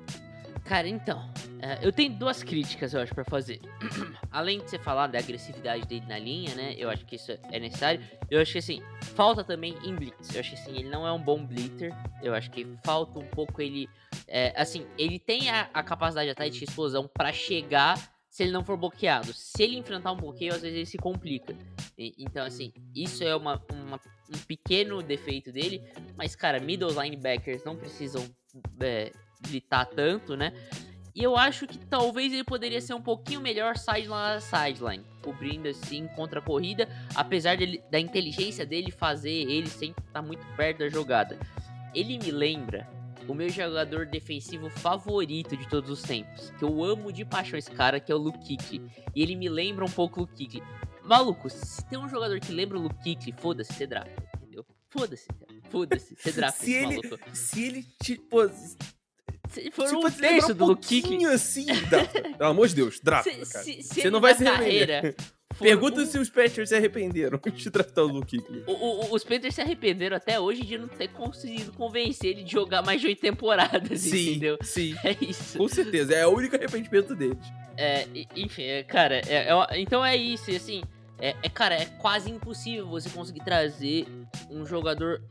Cara, 0.66 0.86
então, 0.86 1.32
é, 1.60 1.78
eu 1.80 1.90
tenho 1.90 2.12
duas 2.12 2.42
críticas, 2.42 2.92
eu 2.92 3.00
acho, 3.00 3.14
pra 3.14 3.24
fazer. 3.24 3.58
Além 4.30 4.58
de 4.58 4.68
você 4.68 4.78
falar 4.78 5.06
da 5.06 5.18
agressividade 5.18 5.86
dele 5.86 6.04
na 6.06 6.18
linha, 6.18 6.54
né? 6.54 6.74
Eu 6.76 6.90
acho 6.90 7.06
que 7.06 7.16
isso 7.16 7.32
é 7.50 7.58
necessário. 7.58 8.02
Eu 8.30 8.38
acho 8.38 8.52
que, 8.52 8.58
assim, 8.58 8.82
falta 9.14 9.42
também 9.42 9.74
em 9.82 9.94
blitz. 9.94 10.34
Eu 10.34 10.40
acho 10.40 10.50
que, 10.50 10.56
assim, 10.56 10.72
ele 10.72 10.90
não 10.90 11.06
é 11.06 11.12
um 11.12 11.18
bom 11.18 11.42
blitter. 11.42 11.90
Eu 12.22 12.34
acho 12.34 12.50
que 12.50 12.66
falta 12.84 13.18
um 13.18 13.26
pouco 13.28 13.62
ele... 13.62 13.88
é, 14.26 14.52
assim, 14.60 14.86
ele 14.98 15.18
tem 15.18 15.48
a, 15.48 15.70
a 15.72 15.82
capacidade 15.82 16.28
até 16.28 16.50
de 16.50 16.62
explosão 16.62 17.08
pra 17.08 17.32
chegar 17.32 17.96
se 18.38 18.44
ele 18.44 18.52
não 18.52 18.64
for 18.64 18.76
bloqueado. 18.76 19.32
Se 19.32 19.64
ele 19.64 19.76
enfrentar 19.76 20.12
um 20.12 20.16
bloqueio, 20.16 20.54
às 20.54 20.60
vezes 20.62 20.76
ele 20.76 20.86
se 20.86 20.96
complica. 20.96 21.56
E- 21.98 22.14
então, 22.20 22.46
assim, 22.46 22.72
isso 22.94 23.24
é 23.24 23.34
uma, 23.34 23.60
uma- 23.72 24.00
um 24.32 24.38
pequeno 24.46 25.02
defeito 25.02 25.50
dele. 25.50 25.82
Mas, 26.16 26.36
cara, 26.36 26.60
middle 26.60 26.88
linebackers 27.02 27.64
não 27.64 27.74
precisam 27.74 28.24
é, 28.80 29.10
blitar 29.40 29.86
tanto, 29.86 30.36
né? 30.36 30.52
E 31.16 31.20
eu 31.20 31.36
acho 31.36 31.66
que 31.66 31.78
talvez 31.78 32.32
ele 32.32 32.44
poderia 32.44 32.80
ser 32.80 32.94
um 32.94 33.02
pouquinho 33.02 33.40
melhor 33.40 33.76
sideline 33.76 34.36
a 34.36 34.40
sideline, 34.40 35.04
cobrindo 35.20 35.66
assim 35.68 36.06
contra 36.14 36.38
a 36.38 36.42
corrida, 36.42 36.88
apesar 37.16 37.56
dele- 37.56 37.82
da 37.90 37.98
inteligência 37.98 38.64
dele 38.64 38.92
fazer 38.92 39.32
ele 39.32 39.68
sempre 39.68 40.04
estar 40.06 40.22
muito 40.22 40.46
perto 40.56 40.78
da 40.78 40.88
jogada. 40.88 41.36
Ele 41.92 42.16
me 42.20 42.30
lembra 42.30 42.86
o 43.28 43.34
meu 43.34 43.48
jogador 43.50 44.06
defensivo 44.06 44.68
favorito 44.70 45.56
de 45.56 45.68
todos 45.68 45.90
os 45.90 46.02
tempos, 46.02 46.50
que 46.58 46.64
eu 46.64 46.82
amo 46.82 47.12
de 47.12 47.24
paixão 47.24 47.58
esse 47.58 47.70
cara, 47.70 48.00
que 48.00 48.10
é 48.10 48.14
o 48.14 48.18
Luke 48.18 48.38
Kuechly. 48.56 48.82
E 49.14 49.22
ele 49.22 49.36
me 49.36 49.48
lembra 49.48 49.84
um 49.84 49.90
pouco 49.90 50.20
o 50.20 50.22
Luke 50.22 50.34
Kuechly. 50.34 50.62
Maluco, 51.04 51.48
se 51.48 51.84
tem 51.86 51.98
um 51.98 52.08
jogador 52.08 52.40
que 52.40 52.50
lembra 52.52 52.78
o 52.78 52.82
Luke 52.82 52.96
Kuechly, 53.02 53.34
foda-se, 53.38 53.72
você 53.72 53.86
draft, 53.86 54.10
entendeu? 54.36 54.64
Foda-se. 54.90 55.26
Foda-se, 55.70 56.16
você 56.16 56.32
draft 56.32 56.58
Se 56.58 56.72
ele- 56.72 56.96
maluco. 57.02 57.18
Se 57.34 57.62
ele, 57.64 57.86
tipo, 58.02 58.36
Se 59.50 59.70
for 59.70 59.88
se 59.88 59.94
um 59.96 60.10
terço 60.10 60.54
do 60.54 60.66
pouquinho 60.66 61.30
assim, 61.30 61.66
dá. 61.90 62.04
Pelo 62.38 62.50
amor 62.50 62.68
de 62.68 62.74
Deus, 62.74 62.98
draft, 63.00 63.30
se, 63.30 63.52
cara. 63.52 63.64
se, 63.64 63.82
se 63.82 63.94
Você 63.94 64.00
ele 64.00 64.10
não 64.10 64.20
vai 64.20 64.34
se 64.34 64.44
carreira 64.44 65.14
Pergunta 65.58 66.00
um- 66.02 66.06
se 66.06 66.18
os 66.18 66.28
Patriots 66.30 66.68
se 66.68 66.74
arrependeram 66.74 67.40
de 67.54 67.70
draftar 67.70 68.04
o 68.04 68.08
Luke 68.08 68.38
os 69.10 69.24
Panthers 69.24 69.54
se 69.54 69.60
arrependeram 69.60 70.16
até 70.16 70.38
hoje 70.38 70.62
de 70.62 70.78
não 70.78 70.88
ter 70.88 71.08
conseguido 71.08 71.72
convencer 71.72 72.30
ele 72.30 72.44
de 72.44 72.52
jogar 72.52 72.82
mais 72.82 73.00
de 73.00 73.06
oito 73.08 73.20
temporadas, 73.20 74.00
Sim, 74.00 74.30
entendeu? 74.30 74.58
sim. 74.62 74.94
É 75.04 75.16
isso. 75.24 75.58
Com 75.58 75.68
certeza, 75.68 76.14
é 76.14 76.26
o 76.26 76.30
único 76.34 76.54
arrependimento 76.56 77.14
deles. 77.14 77.38
É, 77.76 78.06
enfim, 78.36 78.62
é, 78.62 78.82
cara, 78.82 79.20
é- 79.26 79.48
é- 79.50 79.80
então 79.80 80.04
é 80.04 80.16
isso, 80.16 80.50
e 80.50 80.56
assim, 80.56 80.82
é, 81.18 81.34
é, 81.42 81.48
cara, 81.48 81.74
é 81.74 81.84
quase 81.84 82.30
impossível 82.30 82.86
você 82.86 83.08
conseguir 83.10 83.40
trazer 83.44 84.06
um 84.50 84.64
jogador 84.66 85.22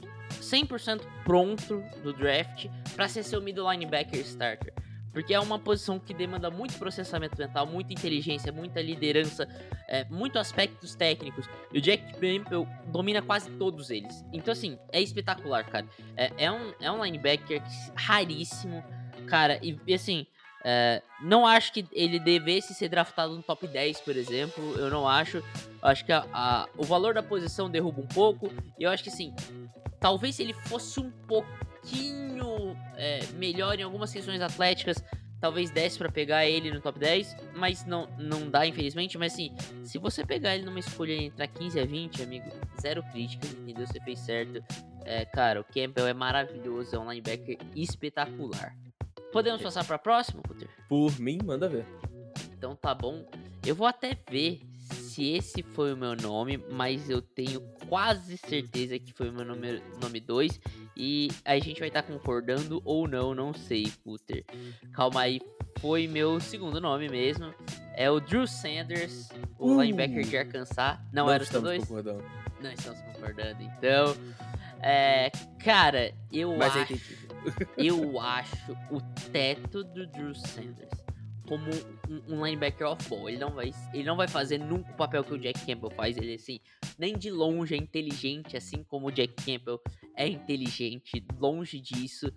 100% 0.41 1.01
pronto 1.23 1.83
do 2.03 2.13
draft 2.13 2.67
pra 2.95 3.07
ser 3.07 3.23
seu 3.23 3.41
middle 3.41 3.69
linebacker 3.71 4.19
starter. 4.21 4.73
Porque 5.17 5.33
é 5.33 5.39
uma 5.39 5.57
posição 5.57 5.97
que 5.97 6.13
demanda 6.13 6.51
muito 6.51 6.77
processamento 6.77 7.35
mental, 7.39 7.65
muita 7.65 7.91
inteligência, 7.91 8.51
muita 8.51 8.79
liderança, 8.83 9.47
é, 9.87 10.03
muitos 10.11 10.39
aspectos 10.39 10.93
técnicos. 10.93 11.49
E 11.73 11.79
o 11.79 11.81
Jack 11.81 12.13
Campbell 12.19 12.67
domina 12.85 13.19
quase 13.19 13.49
todos 13.49 13.89
eles. 13.89 14.23
Então, 14.31 14.51
assim, 14.51 14.77
é 14.91 15.01
espetacular, 15.01 15.63
cara. 15.65 15.87
É, 16.15 16.31
é 16.37 16.51
um, 16.51 16.71
é 16.79 16.91
um 16.91 17.03
linebacker 17.03 17.63
raríssimo, 17.95 18.83
cara. 19.25 19.59
E, 19.63 19.75
e, 19.87 19.93
assim, 19.95 20.27
é, 20.63 21.01
não 21.19 21.47
acho 21.47 21.73
que 21.73 21.83
ele 21.93 22.19
devesse 22.19 22.75
ser 22.75 22.87
draftado 22.87 23.35
no 23.35 23.41
top 23.41 23.65
10, 23.67 23.99
por 24.01 24.15
exemplo. 24.15 24.75
Eu 24.77 24.91
não 24.91 25.07
acho. 25.09 25.43
Acho 25.81 26.05
que 26.05 26.11
a- 26.11 26.27
a- 26.31 26.69
o 26.77 26.83
valor 26.83 27.15
da 27.15 27.23
posição 27.23 27.71
derruba 27.71 28.01
um 28.01 28.07
pouco. 28.07 28.51
E 28.77 28.83
eu 28.83 28.91
acho 28.91 29.01
que, 29.01 29.09
assim, 29.09 29.33
talvez 29.99 30.35
se 30.35 30.43
ele 30.43 30.53
fosse 30.53 30.99
um 30.99 31.09
pouquinho 31.09 32.56
é, 32.95 33.25
melhor 33.35 33.79
em 33.79 33.83
algumas 33.83 34.11
questões 34.11 34.41
atléticas, 34.41 35.03
talvez 35.39 35.69
desse 35.69 35.97
pra 35.97 36.09
pegar 36.09 36.45
ele 36.45 36.71
no 36.71 36.81
top 36.81 36.97
10, 36.99 37.35
mas 37.55 37.85
não, 37.85 38.07
não 38.17 38.49
dá, 38.49 38.65
infelizmente. 38.65 39.17
Mas 39.17 39.33
assim, 39.33 39.55
se 39.83 39.97
você 39.97 40.25
pegar 40.25 40.55
ele 40.55 40.65
numa 40.65 40.79
escolha 40.79 41.13
entre 41.13 41.43
a 41.43 41.47
15 41.47 41.79
a 41.79 41.85
20, 41.85 42.23
amigo, 42.23 42.49
zero 42.81 43.03
críticas, 43.11 43.51
entendeu? 43.51 43.85
Você 43.85 43.99
fez 44.01 44.19
certo. 44.19 44.63
É, 45.05 45.25
cara, 45.25 45.61
o 45.61 45.63
Campbell 45.63 46.07
é 46.07 46.13
maravilhoso, 46.13 46.95
é 46.95 46.99
um 46.99 47.09
linebacker 47.09 47.57
espetacular. 47.75 48.75
Podemos 49.31 49.61
passar 49.61 49.85
pra 49.85 49.97
próxima, 49.97 50.41
Puter? 50.41 50.69
Por 50.89 51.19
mim, 51.19 51.39
manda 51.43 51.69
ver. 51.69 51.85
Então 52.57 52.75
tá 52.75 52.93
bom. 52.93 53.25
Eu 53.65 53.75
vou 53.75 53.85
até 53.85 54.17
ver 54.29 54.61
se 54.93 55.33
esse 55.33 55.63
foi 55.63 55.93
o 55.93 55.97
meu 55.97 56.15
nome, 56.15 56.57
mas 56.71 57.09
eu 57.09 57.21
tenho 57.21 57.61
quase 57.89 58.37
certeza 58.37 58.97
que 58.99 59.13
foi 59.13 59.29
o 59.29 59.33
meu 59.33 59.45
nome 59.45 59.79
2. 59.79 59.97
Nome 60.01 60.19
dois, 60.19 60.59
e 60.95 61.29
a 61.43 61.57
gente 61.59 61.79
vai 61.79 61.87
estar 61.89 62.03
concordando 62.03 62.81
ou 62.85 63.07
não, 63.07 63.33
não 63.33 63.53
sei, 63.53 63.91
Puter. 64.03 64.45
Calma 64.93 65.21
aí, 65.21 65.41
foi 65.79 66.07
meu 66.07 66.39
segundo 66.39 66.79
nome 66.79 67.09
mesmo. 67.09 67.53
É 67.95 68.09
o 68.11 68.19
Drew 68.19 68.45
Sanders, 68.47 69.29
o 69.57 69.71
Uh. 69.73 69.81
linebacker 69.81 70.23
de 70.23 70.37
Arkansas. 70.37 70.99
Não, 71.11 71.29
era 71.29 71.43
o 71.43 71.45
seu 71.45 71.61
dois? 71.61 71.83
concordando. 71.83 72.23
Não 72.61 72.71
estamos 72.71 72.99
concordando, 73.01 73.61
então. 73.63 74.15
É, 74.81 75.31
cara, 75.63 76.13
eu 76.31 76.55
Mas 76.57 76.75
é 76.75 76.81
acho 76.81 76.93
eu 77.77 78.19
acho 78.19 78.71
o 78.91 79.01
teto 79.31 79.83
do 79.83 80.05
Drew 80.07 80.35
Sanders 80.35 81.06
como 81.47 81.65
um, 82.09 82.35
um 82.35 82.45
linebacker 82.45 82.87
off-ball. 82.87 83.29
Ele 83.29 83.37
não 83.37 83.51
vai, 83.51 83.73
ele 83.93 84.03
não 84.03 84.15
vai 84.15 84.27
fazer 84.27 84.57
nunca 84.57 84.91
o 84.91 84.97
papel 84.97 85.23
que 85.23 85.33
o 85.33 85.37
Jack 85.39 85.65
Campbell 85.65 85.89
faz. 85.91 86.17
Ele 86.17 86.35
assim, 86.35 86.59
nem 86.97 87.17
de 87.17 87.31
longe 87.31 87.73
é 87.73 87.77
inteligente, 87.77 88.57
assim 88.57 88.83
como 88.83 89.07
o 89.07 89.11
Jack 89.11 89.33
Campbell 89.43 89.81
é 90.15 90.27
inteligente. 90.27 91.25
Longe 91.39 91.79
disso. 91.79 92.31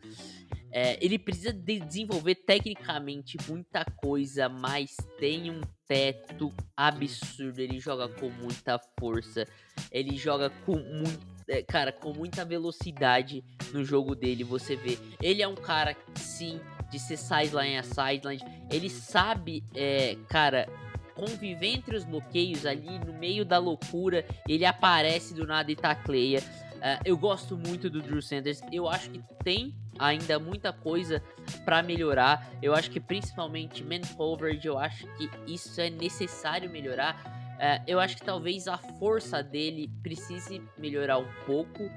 É, 0.72 1.04
ele 1.04 1.18
precisa 1.18 1.52
de 1.52 1.80
desenvolver 1.80 2.36
tecnicamente 2.36 3.36
muita 3.48 3.84
coisa, 3.84 4.48
mas 4.48 4.96
tem 5.18 5.50
um 5.50 5.61
teto 5.88 6.52
absurdo. 6.76 7.58
Ele 7.58 7.80
joga 7.80 8.08
com 8.08 8.30
muita 8.30 8.78
força. 8.98 9.44
Ele 9.90 10.16
joga 10.16 10.50
com 10.64 10.76
muito, 10.76 11.26
é, 11.48 11.62
cara, 11.62 11.90
com 11.90 12.12
muita 12.12 12.44
velocidade 12.44 13.42
no 13.72 13.84
jogo 13.84 14.14
dele. 14.14 14.44
Você 14.44 14.76
vê, 14.76 14.96
ele 15.20 15.42
é 15.42 15.48
um 15.48 15.56
cara 15.56 15.94
que 15.94 16.20
sim 16.20 16.61
de 16.91 16.99
ser 16.99 17.16
sideline 17.16 17.78
a 17.78 17.82
sideline. 17.82 18.43
Ele 18.70 18.91
sabe, 18.91 19.64
é, 19.74 20.16
cara, 20.28 20.68
conviver 21.14 21.68
entre 21.68 21.97
os 21.97 22.05
bloqueios 22.05 22.64
ali 22.64 22.99
no 22.99 23.12
meio 23.12 23.45
da 23.45 23.59
loucura. 23.59 24.24
Ele 24.49 24.64
aparece 24.64 25.34
do 25.34 25.47
nada 25.47 25.70
e 25.70 25.76
tacleia. 25.76 26.41
Uh, 26.80 26.97
eu 27.05 27.16
gosto 27.18 27.59
muito 27.59 27.91
do 27.91 28.01
Drew 28.01 28.22
Sanders. 28.22 28.62
Eu 28.72 28.88
acho 28.88 29.11
que 29.11 29.22
tem 29.45 29.74
ainda 29.99 30.38
muita 30.38 30.72
coisa 30.72 31.22
para 31.64 31.82
melhorar. 31.82 32.51
Eu 32.62 32.74
acho 32.74 32.91
que 32.91 32.99
principalmente 32.99 33.84
man 33.84 34.01
coverage, 34.16 34.66
eu 34.66 34.78
acho 34.78 35.07
que 35.16 35.30
isso 35.47 35.78
é 35.78 35.91
necessário 35.91 36.70
melhorar. 36.70 37.14
Uh, 37.57 37.84
eu 37.86 38.01
acho 38.01 38.16
que 38.16 38.24
talvez 38.24 38.66
a 38.66 38.78
força 38.78 39.43
dele 39.43 39.91
precise 40.03 40.62
melhorar 40.78 41.18
um 41.18 41.28
pouco. 41.45 41.91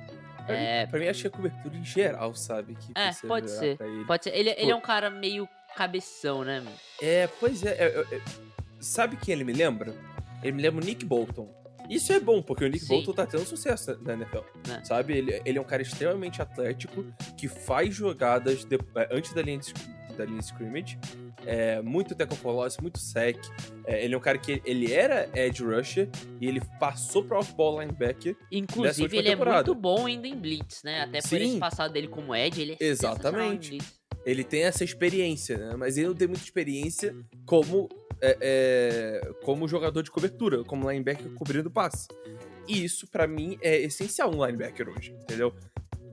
Pra, 0.45 0.55
é... 0.55 0.83
mim, 0.83 0.91
pra 0.91 0.99
mim, 0.99 1.07
acho 1.07 1.21
que 1.21 1.27
a 1.27 1.31
cobertura 1.31 1.75
em 1.75 1.83
geral, 1.83 2.33
sabe? 2.35 2.75
Que 2.75 2.91
é, 2.95 3.11
pode 3.27 3.49
ser. 3.49 3.77
Ele. 3.81 4.05
Pode 4.05 4.23
ser. 4.23 4.35
Ele, 4.35 4.49
ele 4.57 4.71
é 4.71 4.75
um 4.75 4.81
cara 4.81 5.09
meio 5.09 5.47
cabeção, 5.75 6.43
né, 6.43 6.59
mano? 6.59 6.75
É, 7.01 7.27
pois 7.39 7.63
é, 7.63 7.71
é, 7.71 8.05
é, 8.11 8.21
Sabe 8.79 9.15
quem 9.15 9.33
ele 9.33 9.43
me 9.43 9.53
lembra? 9.53 9.95
Ele 10.41 10.51
me 10.51 10.61
lembra 10.61 10.83
o 10.83 10.85
Nick 10.85 11.05
Bolton. 11.05 11.49
Isso 11.89 12.13
é 12.13 12.19
bom, 12.19 12.41
porque 12.41 12.63
o 12.63 12.67
Nick 12.67 12.85
Sim. 12.85 12.95
Bolton 12.95 13.13
tá 13.13 13.25
tendo 13.25 13.45
sucesso 13.45 13.97
na 14.01 14.13
NFL. 14.13 14.39
É. 14.69 14.83
Sabe? 14.83 15.17
Ele, 15.17 15.41
ele 15.45 15.57
é 15.57 15.61
um 15.61 15.65
cara 15.65 15.81
extremamente 15.81 16.41
atlético, 16.41 17.05
que 17.37 17.47
faz 17.47 17.93
jogadas 17.93 18.63
de, 18.63 18.75
é, 18.95 19.09
antes 19.11 19.33
da 19.33 19.41
linha 19.41 19.57
de, 19.57 19.73
da 20.17 20.25
linha 20.25 20.39
de 20.39 20.45
scrimmage. 20.45 20.97
É, 21.45 21.81
muito 21.81 22.15
tackle 22.15 22.37
for 22.37 22.51
loss, 22.51 22.77
muito 22.77 22.99
sec. 22.99 23.37
É, 23.85 24.03
ele 24.03 24.15
é 24.15 24.17
um 24.17 24.21
cara 24.21 24.37
que 24.37 24.61
ele 24.65 24.91
era 24.91 25.29
edge 25.33 25.63
rusher 25.63 26.09
e 26.39 26.47
ele 26.47 26.61
passou 26.79 27.23
para 27.23 27.39
off-ball 27.39 27.81
linebacker. 27.81 28.35
Inclusive, 28.51 29.17
ele 29.17 29.29
temporada. 29.29 29.57
é 29.57 29.63
muito 29.63 29.75
bom 29.75 30.05
ainda 30.05 30.27
em 30.27 30.35
blitz, 30.35 30.83
né? 30.83 31.01
Até 31.01 31.21
por 31.21 31.41
esse 31.41 31.57
passado 31.57 31.91
dele 31.93 32.07
como 32.07 32.35
edge, 32.35 32.61
ele 32.61 32.73
é 32.73 32.77
Exatamente. 32.79 33.77
Ele 34.25 34.43
tem 34.43 34.63
essa 34.63 34.83
experiência, 34.83 35.57
né? 35.57 35.75
Mas 35.77 35.97
ele 35.97 36.07
não 36.07 36.15
tem 36.15 36.27
muita 36.27 36.43
experiência 36.43 37.13
como 37.45 37.89
é, 38.21 38.37
é, 38.39 39.33
como 39.43 39.67
jogador 39.67 40.01
de 40.01 40.09
cobertura, 40.09 40.63
como 40.63 40.89
linebacker 40.89 41.29
cobrindo 41.33 41.69
passe. 41.69 42.07
E 42.65 42.85
isso, 42.85 43.05
para 43.07 43.27
mim, 43.27 43.57
é 43.61 43.81
essencial 43.81 44.33
um 44.33 44.45
linebacker 44.45 44.87
hoje, 44.87 45.11
entendeu? 45.11 45.53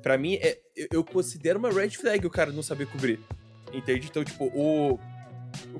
Para 0.02 0.18
mim, 0.18 0.34
é, 0.34 0.58
eu 0.92 1.04
considero 1.04 1.60
uma 1.60 1.70
red 1.70 1.90
flag 1.90 2.26
o 2.26 2.30
cara 2.30 2.50
não 2.50 2.62
saber 2.62 2.86
cobrir. 2.86 3.20
Entende? 3.72 4.08
Então, 4.10 4.24
tipo, 4.24 4.46
o. 4.46 4.98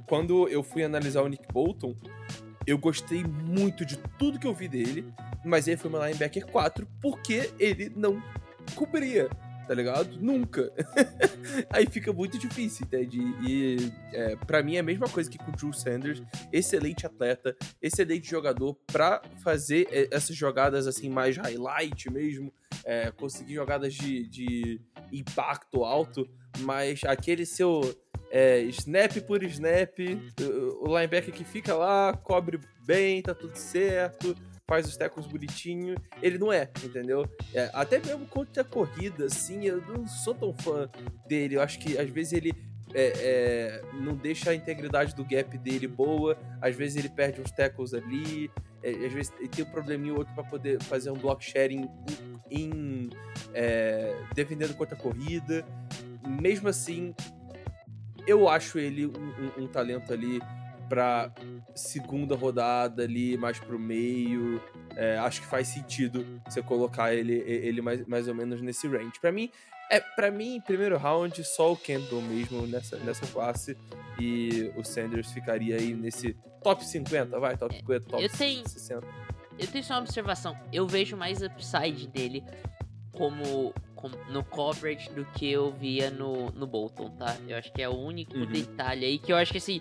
Quando 0.06 0.48
eu 0.48 0.62
fui 0.62 0.82
analisar 0.82 1.22
o 1.22 1.28
Nick 1.28 1.46
Bolton, 1.52 1.94
eu 2.66 2.78
gostei 2.78 3.24
muito 3.24 3.84
de 3.84 3.96
tudo 4.18 4.38
que 4.38 4.46
eu 4.46 4.54
vi 4.54 4.68
dele, 4.68 5.12
mas 5.44 5.66
ele 5.66 5.76
foi 5.76 5.90
uma 5.90 6.06
linebacker 6.06 6.46
4 6.46 6.86
porque 7.00 7.50
ele 7.58 7.92
não 7.94 8.22
cobria 8.74 9.28
tá 9.70 9.74
ligado? 9.74 10.18
Nunca. 10.20 10.72
Aí 11.72 11.86
fica 11.86 12.12
muito 12.12 12.36
difícil, 12.36 12.84
entende? 12.84 13.20
E 13.46 13.92
é, 14.12 14.34
para 14.34 14.64
mim 14.64 14.74
é 14.74 14.80
a 14.80 14.82
mesma 14.82 15.08
coisa 15.08 15.30
que 15.30 15.38
com 15.38 15.52
o 15.52 15.54
Drew 15.54 15.72
Sanders. 15.72 16.20
Excelente 16.52 17.06
atleta, 17.06 17.56
excelente 17.80 18.28
jogador 18.28 18.76
pra 18.88 19.22
fazer 19.44 19.86
é, 19.92 20.08
essas 20.10 20.34
jogadas 20.34 20.88
assim 20.88 21.08
mais 21.08 21.36
highlight 21.36 22.10
mesmo. 22.10 22.52
É, 22.84 23.12
conseguir 23.12 23.54
jogadas 23.54 23.94
de, 23.94 24.26
de 24.26 24.80
impacto 25.12 25.84
alto, 25.84 26.28
mas 26.62 27.04
aquele 27.04 27.46
seu 27.46 27.80
é, 28.30 28.60
snap 28.62 29.16
por 29.26 29.42
snap, 29.42 29.98
o 30.80 30.86
linebacker 30.86 31.34
que 31.34 31.44
fica 31.44 31.74
lá, 31.74 32.16
cobre 32.16 32.60
bem, 32.86 33.22
tá 33.22 33.34
tudo 33.34 33.56
certo 33.56 34.34
faz 34.70 34.86
os 34.86 34.96
tackles 34.96 35.26
bonitinho. 35.26 35.96
Ele 36.22 36.38
não 36.38 36.52
é, 36.52 36.70
entendeu? 36.84 37.28
É, 37.52 37.68
até 37.74 37.98
mesmo 37.98 38.24
contra 38.26 38.62
a 38.62 38.64
corrida, 38.64 39.24
assim, 39.24 39.66
eu 39.66 39.82
não 39.84 40.06
sou 40.06 40.32
tão 40.32 40.54
fã 40.54 40.88
dele. 41.26 41.56
Eu 41.56 41.60
acho 41.60 41.80
que 41.80 41.98
às 41.98 42.08
vezes 42.08 42.34
ele 42.34 42.52
é, 42.94 43.12
é, 43.16 43.82
não 43.94 44.14
deixa 44.14 44.50
a 44.50 44.54
integridade 44.54 45.12
do 45.16 45.24
gap 45.24 45.58
dele 45.58 45.88
boa, 45.88 46.38
às 46.62 46.76
vezes 46.76 46.96
ele 46.96 47.08
perde 47.08 47.40
uns 47.40 47.50
tackles 47.50 47.92
ali, 47.94 48.48
é, 48.80 48.90
às 48.90 49.12
vezes 49.12 49.32
ele 49.40 49.48
tem 49.48 49.64
um 49.64 49.70
probleminha 49.70 50.12
ou 50.12 50.20
outro 50.20 50.32
para 50.34 50.44
poder 50.44 50.80
fazer 50.84 51.10
um 51.10 51.18
block 51.18 51.44
sharing 51.44 51.88
em, 52.48 52.62
em 52.62 53.10
é, 53.52 54.14
defendendo 54.36 54.74
contra 54.76 54.94
a 54.94 54.98
corrida. 54.98 55.64
Mesmo 56.40 56.68
assim, 56.68 57.12
eu 58.30 58.48
acho 58.48 58.78
ele 58.78 59.06
um, 59.06 59.10
um, 59.10 59.64
um 59.64 59.66
talento 59.66 60.12
ali 60.12 60.40
pra 60.88 61.32
segunda 61.74 62.34
rodada 62.34 63.02
ali, 63.02 63.36
mais 63.36 63.58
pro 63.58 63.78
meio. 63.78 64.60
É, 64.96 65.18
acho 65.18 65.40
que 65.40 65.46
faz 65.46 65.68
sentido 65.68 66.26
você 66.48 66.62
colocar 66.62 67.14
ele, 67.14 67.34
ele 67.46 67.80
mais, 67.80 68.04
mais 68.06 68.28
ou 68.28 68.34
menos 68.34 68.60
nesse 68.60 68.88
range. 68.88 69.20
Para 69.20 69.30
mim, 69.30 69.50
é 69.90 70.00
para 70.00 70.30
mim, 70.30 70.60
primeiro 70.64 70.96
round, 70.96 71.42
só 71.44 71.72
o 71.72 71.76
Campbell 71.76 72.20
mesmo 72.22 72.66
nessa, 72.66 72.96
nessa 72.98 73.26
classe. 73.26 73.76
E 74.18 74.72
o 74.76 74.84
Sanders 74.84 75.32
ficaria 75.32 75.76
aí 75.76 75.94
nesse 75.94 76.36
top 76.62 76.84
50, 76.84 77.38
vai, 77.38 77.56
top 77.56 77.74
50, 77.74 78.00
top 78.06 78.22
eu 78.22 78.28
tenho, 78.28 78.68
60. 78.68 79.06
Eu 79.58 79.66
tenho 79.66 79.84
só 79.84 79.94
uma 79.94 80.00
observação. 80.00 80.56
Eu 80.72 80.86
vejo 80.86 81.16
mais 81.16 81.40
upside 81.42 82.08
dele 82.08 82.44
como, 83.20 83.74
como, 83.94 84.16
no 84.30 84.42
coverage 84.42 85.10
do 85.10 85.26
que 85.26 85.52
eu 85.52 85.70
via 85.70 86.10
no, 86.10 86.50
no 86.52 86.66
Bolton, 86.66 87.10
tá? 87.10 87.36
Eu 87.46 87.58
acho 87.58 87.70
que 87.70 87.82
é 87.82 87.88
o 87.88 87.94
único 87.94 88.34
uhum. 88.34 88.46
detalhe 88.46 89.04
aí 89.04 89.18
que 89.18 89.30
eu 89.30 89.36
acho 89.36 89.52
que 89.52 89.58
assim 89.58 89.78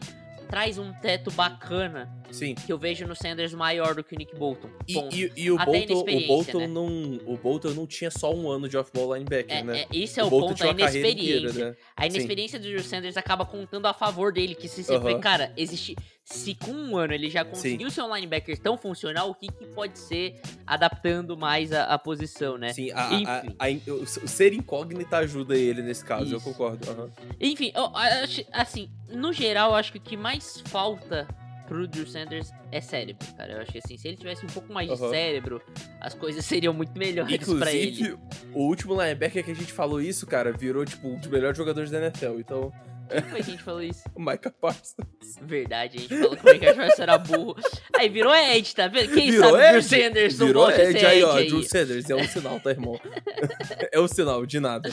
traz 0.49 0.77
um 0.79 0.91
teto 0.91 1.31
bacana. 1.31 2.11
Sim. 2.31 2.55
Que 2.55 2.73
eu 2.73 2.77
vejo 2.77 3.07
no 3.07 3.15
Sanders 3.15 3.53
maior 3.53 3.95
do 3.95 4.03
que 4.03 4.15
o 4.15 4.17
Nick 4.17 4.35
Bolton. 4.35 4.67
E, 4.87 4.97
e, 4.97 5.31
e 5.37 5.51
o, 5.51 5.57
Bolton, 5.57 5.99
o 5.99 6.27
Bolton 6.27 6.59
né? 6.59 6.67
não. 6.67 6.87
O 7.25 7.37
Bolton 7.37 7.69
não 7.69 7.87
tinha 7.87 8.09
só 8.11 8.33
um 8.33 8.49
ano 8.49 8.67
de 8.67 8.75
off-ball 8.75 9.13
linebacker, 9.13 9.57
é, 9.57 9.63
né? 9.63 9.81
É, 9.81 9.87
isso 9.95 10.19
é 10.19 10.23
o, 10.23 10.27
o 10.27 10.29
ponto, 10.29 10.63
a 10.63 10.71
inexperiência. 10.71 11.49
Inteira, 11.49 11.69
né? 11.69 11.75
A 11.95 12.07
inexperiência 12.07 12.59
Sim. 12.59 12.65
do 12.65 12.71
Drew 12.71 12.83
Sanders 12.83 13.15
acaba 13.15 13.45
contando 13.45 13.85
a 13.85 13.93
favor 13.93 14.33
dele. 14.33 14.55
Que 14.55 14.67
se 14.67 14.83
você 14.83 14.97
uh 14.97 15.01
-huh. 15.01 15.19
cara, 15.19 15.53
existe. 15.55 15.95
Se 16.31 16.53
com 16.53 16.71
um 16.71 16.95
ano 16.95 17.13
ele 17.13 17.29
já 17.29 17.43
conseguiu 17.43 17.89
Sim. 17.89 17.95
ser 17.95 18.01
um 18.03 18.15
linebacker 18.15 18.57
tão 18.59 18.77
funcional, 18.77 19.31
o 19.31 19.35
que, 19.35 19.47
que 19.47 19.65
pode 19.65 19.97
ser 19.97 20.39
adaptando 20.65 21.35
mais 21.35 21.73
a, 21.73 21.85
a 21.85 21.97
posição, 21.97 22.55
né? 22.55 22.71
Sim, 22.71 22.91
a, 22.93 23.13
Enfim. 23.13 23.55
A, 23.57 23.93
o 23.93 24.05
ser 24.05 24.53
incógnita 24.53 25.17
ajuda 25.17 25.57
ele 25.57 25.81
nesse 25.81 26.05
caso, 26.05 26.25
Isso. 26.25 26.35
eu 26.35 26.41
concordo. 26.41 26.89
Uh 26.89 26.95
-huh. 26.95 27.09
Enfim, 27.39 27.71
eu, 27.73 27.91
assim, 28.51 28.91
no 29.09 29.33
geral, 29.33 29.71
eu 29.71 29.75
acho 29.75 29.91
que 29.91 29.97
o 29.97 30.01
que 30.01 30.15
mais 30.15 30.61
falta 30.67 31.27
pro 31.69 31.87
Drew 31.87 32.07
Sanders 32.07 32.51
é 32.71 32.81
cérebro, 32.81 33.27
cara. 33.37 33.53
Eu 33.53 33.61
acho 33.61 33.71
que 33.71 33.77
assim, 33.77 33.95
se 33.95 34.07
ele 34.07 34.17
tivesse 34.17 34.43
um 34.43 34.49
pouco 34.49 34.73
mais 34.73 34.89
uhum. 34.89 34.95
de 34.95 35.09
cérebro, 35.09 35.61
as 36.01 36.15
coisas 36.15 36.43
seriam 36.45 36.73
muito 36.73 36.97
melhores 36.97 37.47
pra 37.53 37.71
ele. 37.71 38.17
O 38.53 38.63
último 38.63 38.99
linebacker 38.99 39.43
que 39.43 39.51
a 39.51 39.55
gente 39.55 39.71
falou 39.71 40.01
isso, 40.01 40.25
cara, 40.25 40.51
virou, 40.51 40.83
tipo, 40.83 41.07
um 41.07 41.17
dos 41.17 41.27
melhores 41.27 41.57
jogadores 41.57 41.91
da 41.91 41.99
NFL. 41.99 42.39
Então. 42.39 42.73
Quem 43.09 43.21
foi 43.21 43.43
que 43.43 43.49
a 43.49 43.51
gente 43.51 43.63
falou 43.63 43.81
isso? 43.81 44.03
o 44.15 44.19
Micah 44.19 44.51
Parsons. 44.51 45.05
Verdade, 45.41 45.97
a 45.97 46.01
gente 46.01 46.17
falou 46.17 46.37
que 46.37 46.49
o 46.49 46.53
Micah 46.53 46.75
Parsons 46.75 46.99
era 46.99 47.17
burro. 47.17 47.55
Aí 47.97 48.09
virou 48.09 48.33
Ed, 48.33 48.75
tá 48.75 48.87
vendo? 48.87 49.13
Quem 49.13 49.31
virou 49.31 49.51
sabe 49.51 49.63
Ed? 49.63 49.71
Drew 49.71 49.83
Sanders 49.83 50.37
virou 50.37 50.71
Ed, 50.71 50.81
Ed 50.81 51.05
aí, 51.05 51.23
ó. 51.23 51.35
Aí. 51.35 51.47
Drew 51.47 51.63
Sanders 51.63 52.09
é 52.09 52.15
um 52.15 52.27
sinal, 52.27 52.59
tá, 52.59 52.69
irmão? 52.69 52.99
é 53.91 53.99
um 53.99 54.07
sinal, 54.07 54.45
de 54.45 54.59
nada. 54.59 54.89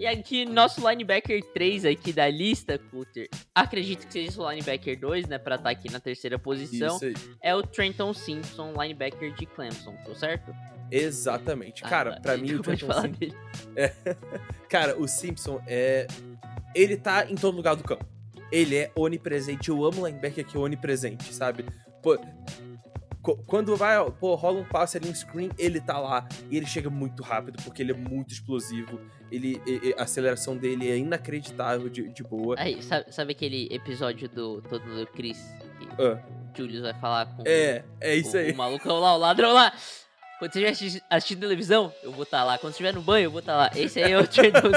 E 0.00 0.06
aqui, 0.06 0.46
nosso 0.46 0.80
linebacker 0.88 1.42
3 1.52 1.84
aqui 1.84 2.10
da 2.10 2.26
lista, 2.26 2.78
Cutter, 2.78 3.28
acredito 3.54 4.06
que 4.06 4.12
seja 4.14 4.40
o 4.40 4.50
linebacker 4.50 4.98
2, 4.98 5.28
né, 5.28 5.36
pra 5.36 5.56
estar 5.56 5.64
tá 5.64 5.70
aqui 5.70 5.90
na 5.90 6.00
terceira 6.00 6.38
posição, 6.38 6.98
é 7.42 7.54
o 7.54 7.62
Trenton 7.62 8.14
Simpson, 8.14 8.72
linebacker 8.80 9.34
de 9.34 9.44
Clemson, 9.44 9.94
tô 10.06 10.14
certo? 10.14 10.54
Exatamente. 10.90 11.84
Ah, 11.84 11.88
cara, 11.88 12.20
pra 12.20 12.36
mim 12.38 12.54
o 12.54 12.62
Trenton 12.62 12.90
Simpson... 12.92 13.36
É... 13.76 13.92
Cara, 14.70 14.96
o 14.98 15.06
Simpson 15.06 15.60
é... 15.66 16.06
Ele 16.74 16.96
tá 16.96 17.26
em 17.28 17.34
todo 17.34 17.56
lugar 17.56 17.76
do 17.76 17.84
campo. 17.84 18.04
Ele 18.50 18.76
é 18.76 18.92
onipresente. 18.96 19.68
Eu 19.68 19.84
amo 19.84 20.06
linebacker 20.06 20.44
que 20.44 20.56
é 20.56 20.60
onipresente, 20.60 21.32
sabe? 21.32 21.64
Pô, 22.02 22.18
quando 23.46 23.76
vai, 23.76 23.98
pô, 24.12 24.34
rola 24.34 24.60
um 24.60 24.64
passe 24.64 24.96
ali, 24.96 25.08
um 25.08 25.14
screen, 25.14 25.50
ele 25.58 25.80
tá 25.80 25.98
lá. 25.98 26.26
E 26.50 26.56
ele 26.56 26.66
chega 26.66 26.88
muito 26.88 27.22
rápido, 27.22 27.62
porque 27.62 27.82
ele 27.82 27.92
é 27.92 27.94
muito 27.94 28.32
explosivo. 28.32 29.00
Ele, 29.30 29.60
a 29.96 30.02
aceleração 30.02 30.56
dele 30.56 30.90
é 30.90 30.96
inacreditável 30.96 31.88
de, 31.88 32.08
de 32.08 32.22
boa. 32.22 32.56
Aí, 32.58 32.82
sabe, 32.82 33.12
sabe, 33.12 33.32
aquele 33.32 33.68
episódio 33.70 34.28
do 34.28 34.62
Todo 34.62 34.82
do 34.82 35.06
Chris? 35.08 35.38
Que 36.54 36.62
o 36.62 36.64
Julius 36.64 36.82
vai 36.82 36.94
falar 36.94 37.26
com. 37.26 37.42
É, 37.46 37.84
é 38.00 38.16
isso 38.16 38.36
o, 38.36 38.40
aí. 38.40 38.52
O 38.52 38.56
malucão 38.56 38.98
lá, 38.98 39.14
o 39.14 39.18
ladrão 39.18 39.52
lá. 39.52 39.72
Quando 40.40 40.54
você 40.54 40.64
estiver 40.70 41.02
assistindo 41.10 41.40
televisão, 41.40 41.92
eu 42.02 42.10
vou 42.10 42.22
estar 42.22 42.38
tá 42.38 42.44
lá. 42.44 42.56
Quando 42.56 42.70
estiver 42.70 42.94
no 42.94 43.02
banho, 43.02 43.24
eu 43.24 43.30
vou 43.30 43.40
estar 43.40 43.52
tá 43.52 43.58
lá. 43.58 43.70
Esse 43.76 44.02
aí 44.02 44.12
é 44.12 44.18
o 44.18 44.26
treinador. 44.26 44.72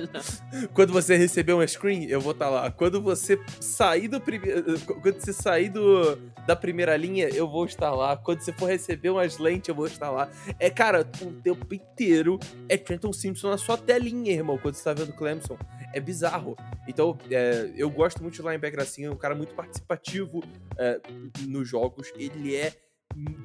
Quando 0.72 0.94
você 0.94 1.14
receber 1.14 1.52
uma 1.52 1.66
screen, 1.66 2.06
eu 2.06 2.22
vou 2.22 2.32
estar 2.32 2.46
tá 2.46 2.50
lá. 2.50 2.70
Quando 2.70 3.02
você 3.02 3.38
sair 3.60 4.08
do 4.08 4.18
primeiro. 4.18 4.80
Quando 4.80 5.20
você 5.20 5.34
sair 5.34 5.68
do, 5.68 6.16
da 6.46 6.56
primeira 6.56 6.96
linha, 6.96 7.28
eu 7.28 7.46
vou 7.46 7.66
estar 7.66 7.90
lá. 7.90 8.16
Quando 8.16 8.40
você 8.40 8.50
for 8.54 8.64
receber 8.64 9.10
umas 9.10 9.36
lentes, 9.36 9.68
eu 9.68 9.74
vou 9.74 9.86
estar 9.86 10.10
lá. 10.10 10.26
É, 10.58 10.70
cara, 10.70 11.02
o 11.20 11.32
tempo 11.32 11.74
inteiro 11.74 12.40
é 12.66 12.78
Trenton 12.78 13.12
Simpson 13.12 13.50
na 13.50 13.58
sua 13.58 13.76
telinha, 13.76 14.32
irmão, 14.32 14.56
quando 14.56 14.76
você 14.76 14.84
tá 14.84 14.94
vendo 14.94 15.12
Clemson. 15.12 15.58
É 15.92 16.00
bizarro. 16.00 16.56
Então, 16.88 17.18
é, 17.30 17.70
eu 17.76 17.90
gosto 17.90 18.22
muito 18.22 18.36
de 18.36 18.40
linebacker 18.40 18.80
assim, 18.80 19.04
é 19.04 19.10
um 19.10 19.16
cara 19.16 19.34
muito 19.34 19.54
participativo 19.54 20.42
é, 20.78 20.98
nos 21.46 21.68
jogos. 21.68 22.10
Ele 22.16 22.56
é 22.56 22.72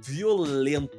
violento 0.02 0.98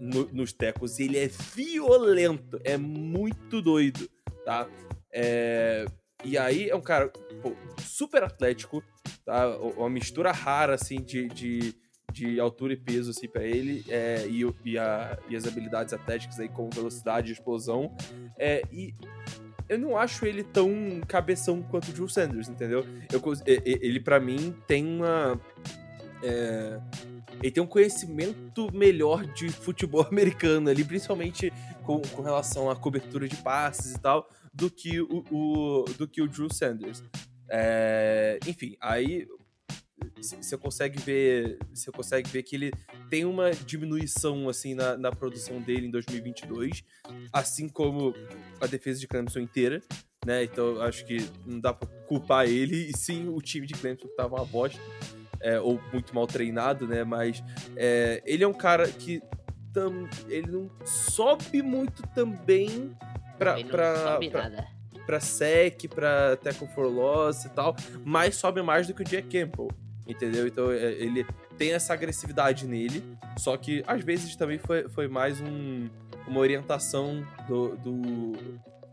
no, 0.00 0.28
nos 0.32 0.52
tecos. 0.52 0.98
Ele 0.98 1.18
é 1.18 1.28
violento, 1.28 2.60
é 2.64 2.76
muito 2.76 3.60
doido, 3.62 4.08
tá? 4.44 4.68
É, 5.12 5.84
e 6.24 6.36
aí 6.36 6.68
é 6.68 6.74
um 6.74 6.80
cara 6.80 7.08
pô, 7.42 7.54
super 7.82 8.22
atlético, 8.22 8.82
tá? 9.24 9.56
Uma 9.56 9.90
mistura 9.90 10.32
rara, 10.32 10.74
assim, 10.74 11.00
de, 11.00 11.28
de, 11.28 11.74
de 12.12 12.40
altura 12.40 12.72
e 12.72 12.76
peso, 12.76 13.10
assim, 13.10 13.28
pra 13.28 13.44
ele, 13.44 13.84
é, 13.88 14.26
e, 14.28 14.42
e, 14.64 14.78
a, 14.78 15.18
e 15.28 15.36
as 15.36 15.46
habilidades 15.46 15.92
atléticas 15.92 16.40
aí, 16.40 16.48
como 16.48 16.70
velocidade 16.70 17.30
e 17.30 17.32
explosão. 17.32 17.94
É, 18.36 18.62
e 18.72 18.94
eu 19.68 19.78
não 19.78 19.96
acho 19.96 20.24
ele 20.24 20.42
tão 20.42 21.00
cabeção 21.06 21.62
quanto 21.62 21.90
o 21.90 21.92
Drew 21.92 22.08
Sanders, 22.08 22.48
entendeu? 22.48 22.84
Eu, 23.12 23.22
ele, 23.46 24.00
para 24.00 24.18
mim, 24.18 24.54
tem 24.66 24.84
uma. 24.84 25.38
É, 26.22 26.80
ele 27.42 27.50
tem 27.50 27.62
um 27.62 27.66
conhecimento 27.66 28.72
melhor 28.72 29.24
de 29.32 29.48
futebol 29.48 30.02
americano 30.10 30.68
ali, 30.68 30.84
principalmente 30.84 31.52
com, 31.84 32.00
com 32.00 32.22
relação 32.22 32.70
à 32.70 32.76
cobertura 32.76 33.28
de 33.28 33.36
passes 33.36 33.94
e 33.94 34.00
tal, 34.00 34.28
do 34.52 34.70
que 34.70 35.00
o, 35.00 35.24
o 35.30 35.84
do 35.96 36.08
que 36.08 36.20
o 36.20 36.28
Drew 36.28 36.52
Sanders. 36.52 37.02
É, 37.50 38.38
enfim, 38.46 38.76
aí 38.80 39.26
você 40.16 40.56
consegue 40.56 41.00
ver 41.00 41.58
você 41.72 41.90
consegue 41.90 42.28
ver 42.30 42.42
que 42.42 42.56
ele 42.56 42.72
tem 43.08 43.24
uma 43.24 43.50
diminuição 43.50 44.48
assim 44.48 44.74
na, 44.74 44.96
na 44.96 45.10
produção 45.10 45.60
dele 45.60 45.86
em 45.86 45.90
2022 45.90 46.84
assim 47.32 47.68
como 47.68 48.14
a 48.60 48.66
defesa 48.66 49.00
de 49.00 49.08
Clemson 49.08 49.40
inteira 49.40 49.82
né 50.24 50.44
então 50.44 50.80
acho 50.82 51.04
que 51.04 51.18
não 51.46 51.60
dá 51.60 51.72
para 51.72 51.88
culpar 52.06 52.46
ele 52.46 52.90
e 52.90 52.96
sim 52.96 53.28
o 53.28 53.40
time 53.40 53.66
de 53.66 53.74
Clemson 53.74 54.06
que 54.08 54.16
tava 54.16 54.36
uma 54.36 54.44
bosta 54.44 54.80
é, 55.40 55.60
ou 55.60 55.80
muito 55.92 56.14
mal 56.14 56.26
treinado 56.26 56.86
né 56.86 57.04
mas 57.04 57.42
é, 57.76 58.22
ele 58.24 58.44
é 58.44 58.48
um 58.48 58.54
cara 58.54 58.88
que 58.88 59.22
tam, 59.72 60.08
ele 60.28 60.50
não 60.50 60.70
sobe 60.84 61.62
muito 61.62 62.02
também 62.14 62.96
para 63.38 63.62
para 63.64 64.18
para 65.06 65.20
sec, 65.20 65.88
para 65.88 66.36
tackle 66.36 66.68
for 66.74 66.86
loss 66.86 67.46
e 67.46 67.48
tal, 67.48 67.74
mas 68.04 68.36
sobe 68.36 68.60
mais 68.60 68.86
do 68.86 68.92
que 68.92 69.00
o 69.00 69.04
Jack 69.04 69.26
Campbell 69.28 69.70
entendeu? 70.08 70.46
Então 70.46 70.72
é, 70.72 70.92
ele 70.92 71.26
tem 71.56 71.72
essa 71.72 71.92
agressividade 71.92 72.66
nele, 72.66 73.04
só 73.36 73.56
que 73.56 73.84
às 73.86 74.02
vezes 74.02 74.34
também 74.34 74.58
foi, 74.58 74.88
foi 74.88 75.06
mais 75.06 75.40
um, 75.40 75.88
uma 76.26 76.40
orientação 76.40 77.26
do, 77.46 77.76
do, 77.76 78.32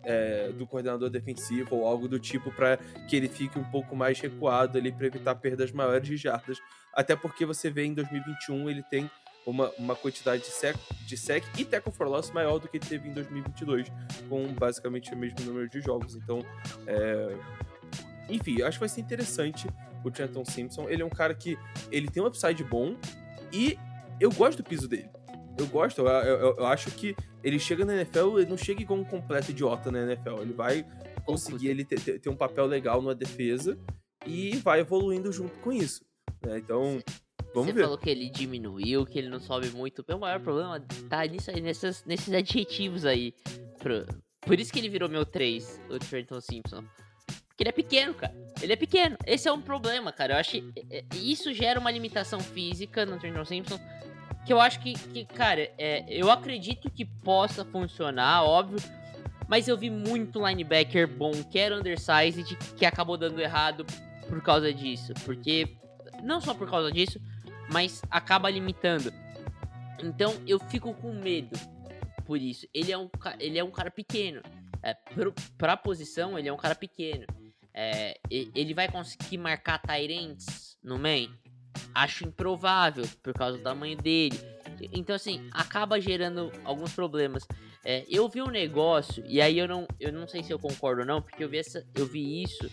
é, 0.05 0.49
do 0.49 0.65
coordenador 0.65 1.09
defensivo 1.09 1.75
ou 1.75 1.85
algo 1.85 2.07
do 2.07 2.19
tipo 2.19 2.51
para 2.51 2.77
que 3.07 3.15
ele 3.15 3.27
fique 3.27 3.59
um 3.59 3.63
pouco 3.63 3.95
mais 3.95 4.19
recuado 4.19 4.77
ali 4.77 4.91
para 4.91 5.07
evitar 5.07 5.35
perdas 5.35 5.71
maiores 5.71 6.07
de 6.07 6.15
jardas. 6.15 6.57
Até 6.93 7.15
porque 7.15 7.45
você 7.45 7.69
vê 7.69 7.83
em 7.83 7.93
2021 7.93 8.69
ele 8.69 8.83
tem 8.83 9.09
uma, 9.45 9.69
uma 9.77 9.95
quantidade 9.95 10.43
de 10.43 10.49
sec, 10.49 10.75
de 11.05 11.17
sec 11.17 11.43
e 11.57 11.65
tackle 11.65 11.91
for 11.91 12.07
loss 12.07 12.31
maior 12.31 12.59
do 12.59 12.67
que 12.67 12.79
teve 12.79 13.09
em 13.09 13.13
2022, 13.13 13.91
com 14.27 14.47
basicamente 14.53 15.13
o 15.13 15.17
mesmo 15.17 15.39
número 15.41 15.69
de 15.69 15.81
jogos. 15.81 16.15
Então, 16.15 16.43
é... 16.87 17.37
enfim, 18.29 18.61
acho 18.61 18.77
que 18.77 18.79
vai 18.79 18.89
ser 18.89 19.01
interessante 19.01 19.67
o 20.03 20.11
Trenton 20.11 20.45
Simpson. 20.45 20.89
Ele 20.89 21.03
é 21.03 21.05
um 21.05 21.09
cara 21.09 21.33
que 21.33 21.57
ele 21.91 22.09
tem 22.09 22.23
um 22.23 22.27
upside 22.27 22.63
bom 22.63 22.95
e 23.51 23.77
eu 24.19 24.31
gosto 24.31 24.63
do 24.63 24.67
piso 24.67 24.87
dele. 24.87 25.09
Eu 25.57 25.67
gosto, 25.67 26.01
eu, 26.01 26.07
eu, 26.07 26.55
eu 26.57 26.65
acho 26.65 26.91
que 26.91 27.15
ele 27.45 27.59
chega 27.59 27.85
na 27.85 27.93
NFL, 27.93 28.39
ele 28.39 28.49
não 28.49 28.57
chega 28.57 28.81
igual 28.81 28.99
um 28.99 29.03
completo 29.03 29.51
idiota 29.51 29.91
na 29.91 30.01
NFL. 30.01 30.41
Ele 30.41 30.53
vai 30.53 30.83
conseguir 31.23 31.67
ele 31.67 31.85
ter, 31.85 32.19
ter, 32.19 32.29
um 32.29 32.35
papel 32.35 32.65
legal 32.65 33.03
na 33.03 33.13
defesa 33.13 33.77
e 34.25 34.55
vai 34.57 34.79
evoluindo 34.79 35.31
junto 35.31 35.59
com 35.59 35.71
isso. 35.71 36.03
Né? 36.43 36.57
Então, 36.57 36.99
Vamos 37.53 37.69
Você 37.69 37.73
ver. 37.73 37.83
falou 37.83 37.97
que 37.97 38.09
ele 38.09 38.29
diminuiu, 38.29 39.05
que 39.05 39.17
ele 39.17 39.29
não 39.29 39.39
sobe 39.39 39.69
muito. 39.69 40.03
O 40.09 40.19
maior 40.19 40.41
problema 40.41 40.77
tá 41.07 41.23
nisso 41.25 41.51
aí, 41.51 41.61
nessas, 41.61 42.03
nesses 42.03 42.33
adjetivos 42.33 43.05
aí. 43.05 43.33
Pro... 43.79 44.05
Por 44.41 44.59
isso 44.59 44.73
que 44.73 44.79
ele 44.79 44.89
virou 44.89 45.07
meu 45.07 45.25
3, 45.25 45.79
o 45.89 45.97
Trenton 45.97 46.41
Simpson. 46.41 46.83
Porque 47.47 47.63
ele 47.63 47.69
é 47.69 47.71
pequeno, 47.71 48.13
cara. 48.13 48.35
Ele 48.61 48.73
é 48.73 48.75
pequeno. 48.75 49.17
Esse 49.25 49.47
é 49.47 49.53
um 49.53 49.61
problema, 49.61 50.11
cara. 50.11 50.33
Eu 50.33 50.37
acho 50.37 50.51
que 50.51 50.73
é, 50.89 50.97
é, 50.97 51.05
isso 51.15 51.53
gera 51.53 51.79
uma 51.79 51.89
limitação 51.89 52.41
física 52.41 53.05
no 53.05 53.17
Trenton 53.17 53.45
Simpson. 53.45 53.79
Que 54.45 54.53
eu 54.53 54.61
acho 54.61 54.79
que, 54.79 54.93
que 54.93 55.25
cara, 55.25 55.71
é, 55.77 56.05
eu 56.09 56.29
acredito 56.29 56.89
que 56.89 57.03
possa 57.03 57.65
funcionar, 57.65 58.43
óbvio. 58.43 58.79
Mas 59.47 59.67
eu 59.67 59.77
vi 59.77 59.89
muito 59.89 60.45
linebacker 60.45 61.07
bom 61.07 61.31
que 61.43 61.59
era 61.59 61.77
undersized 61.77 62.55
que 62.77 62.85
acabou 62.85 63.17
dando 63.17 63.39
errado 63.39 63.85
por 64.27 64.41
causa 64.41 64.73
disso. 64.73 65.13
Porque, 65.23 65.77
não 66.23 66.41
só 66.41 66.53
por 66.53 66.69
causa 66.69 66.91
disso, 66.91 67.19
mas 67.71 68.01
acaba 68.09 68.49
limitando. 68.49 69.13
Então 70.03 70.33
eu 70.47 70.59
fico 70.59 70.93
com 70.93 71.13
medo 71.13 71.57
por 72.25 72.39
isso. 72.39 72.67
Ele 72.73 72.91
é 72.91 72.97
um, 72.97 73.09
ele 73.39 73.59
é 73.59 73.63
um 73.63 73.71
cara 73.71 73.91
pequeno. 73.91 74.41
É, 74.81 74.93
pro, 74.93 75.33
pra 75.57 75.77
posição, 75.77 76.37
ele 76.37 76.47
é 76.47 76.53
um 76.53 76.57
cara 76.57 76.75
pequeno. 76.75 77.25
É, 77.73 78.17
ele 78.29 78.73
vai 78.73 78.87
conseguir 78.87 79.37
marcar 79.37 79.79
Tyrants 79.79 80.77
no 80.83 80.97
main? 80.97 81.29
Acho 81.95 82.27
improvável, 82.27 83.07
por 83.23 83.33
causa 83.33 83.57
do 83.57 83.63
tamanho 83.63 83.95
dele. 83.95 84.37
Então, 84.91 85.15
assim, 85.15 85.47
acaba 85.51 85.99
gerando 85.99 86.51
alguns 86.65 86.93
problemas. 86.93 87.47
É, 87.83 88.03
eu 88.09 88.27
vi 88.27 88.41
um 88.41 88.49
negócio, 88.49 89.23
e 89.27 89.39
aí 89.39 89.57
eu 89.57 89.67
não, 89.67 89.87
eu 89.99 90.11
não 90.11 90.27
sei 90.27 90.43
se 90.43 90.51
eu 90.51 90.59
concordo 90.59 91.01
ou 91.01 91.07
não, 91.07 91.21
porque 91.21 91.43
eu 91.43 91.47
vi, 91.47 91.59
essa, 91.59 91.85
eu 91.95 92.05
vi 92.05 92.43
isso. 92.43 92.69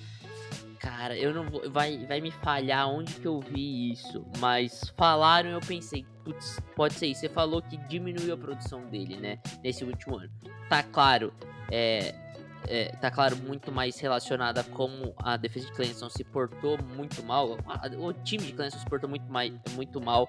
Cara, 0.80 1.16
eu 1.16 1.32
não 1.32 1.48
vou. 1.48 1.70
Vai, 1.70 2.04
vai 2.06 2.20
me 2.20 2.32
falhar 2.32 2.88
onde 2.88 3.14
que 3.14 3.26
eu 3.26 3.38
vi 3.38 3.92
isso. 3.92 4.26
Mas 4.38 4.92
falaram 4.96 5.50
eu 5.50 5.60
pensei, 5.60 6.04
putz, 6.24 6.58
pode 6.74 6.94
ser 6.94 7.06
isso. 7.06 7.20
Você 7.20 7.28
falou 7.28 7.62
que 7.62 7.76
diminuiu 7.76 8.34
a 8.34 8.36
produção 8.36 8.84
dele, 8.86 9.16
né? 9.16 9.38
Nesse 9.62 9.84
último 9.84 10.18
ano. 10.18 10.30
Tá 10.68 10.82
claro. 10.82 11.32
É, 11.70 12.12
é, 12.68 12.94
tá 12.96 13.10
claro, 13.10 13.36
muito 13.36 13.72
mais 13.72 13.98
relacionada 13.98 14.62
como 14.64 15.14
a 15.18 15.36
defesa 15.36 15.66
de 15.66 15.72
Clemson 15.72 16.08
se 16.08 16.24
portou 16.24 16.78
muito 16.78 17.22
mal. 17.22 17.58
O 17.98 18.12
time 18.12 18.44
de 18.44 18.52
Clemson 18.52 18.78
se 18.78 18.86
portou 18.86 19.08
muito, 19.08 19.30
mais, 19.30 19.52
muito 19.74 20.00
mal 20.00 20.28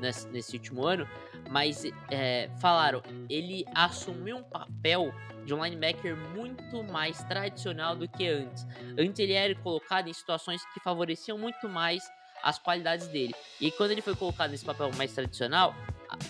nesse, 0.00 0.28
nesse 0.28 0.56
último 0.56 0.86
ano. 0.86 1.06
Mas 1.50 1.84
é, 2.10 2.48
falaram, 2.60 3.02
ele 3.28 3.64
assumiu 3.74 4.38
um 4.38 4.42
papel 4.42 5.12
de 5.44 5.52
um 5.52 5.62
linebacker 5.64 6.16
muito 6.16 6.82
mais 6.84 7.22
tradicional 7.24 7.96
do 7.96 8.08
que 8.08 8.28
antes. 8.28 8.66
Antes 8.98 9.18
ele 9.18 9.32
era 9.32 9.54
colocado 9.56 10.08
em 10.08 10.12
situações 10.12 10.64
que 10.72 10.80
favoreciam 10.80 11.36
muito 11.36 11.68
mais 11.68 12.02
as 12.42 12.58
qualidades 12.58 13.06
dele. 13.08 13.34
E 13.60 13.70
quando 13.70 13.92
ele 13.92 14.02
foi 14.02 14.16
colocado 14.16 14.50
nesse 14.50 14.64
papel 14.64 14.90
mais 14.96 15.12
tradicional, 15.12 15.74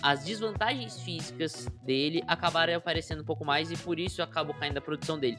as 0.01 0.23
desvantagens 0.23 1.01
físicas 1.01 1.67
dele 1.83 2.23
acabaram 2.27 2.75
aparecendo 2.75 3.21
um 3.21 3.25
pouco 3.25 3.45
mais 3.45 3.71
e 3.71 3.77
por 3.77 3.99
isso 3.99 4.21
acabou 4.21 4.53
caindo 4.55 4.77
a 4.77 4.81
produção 4.81 5.17
dele. 5.17 5.37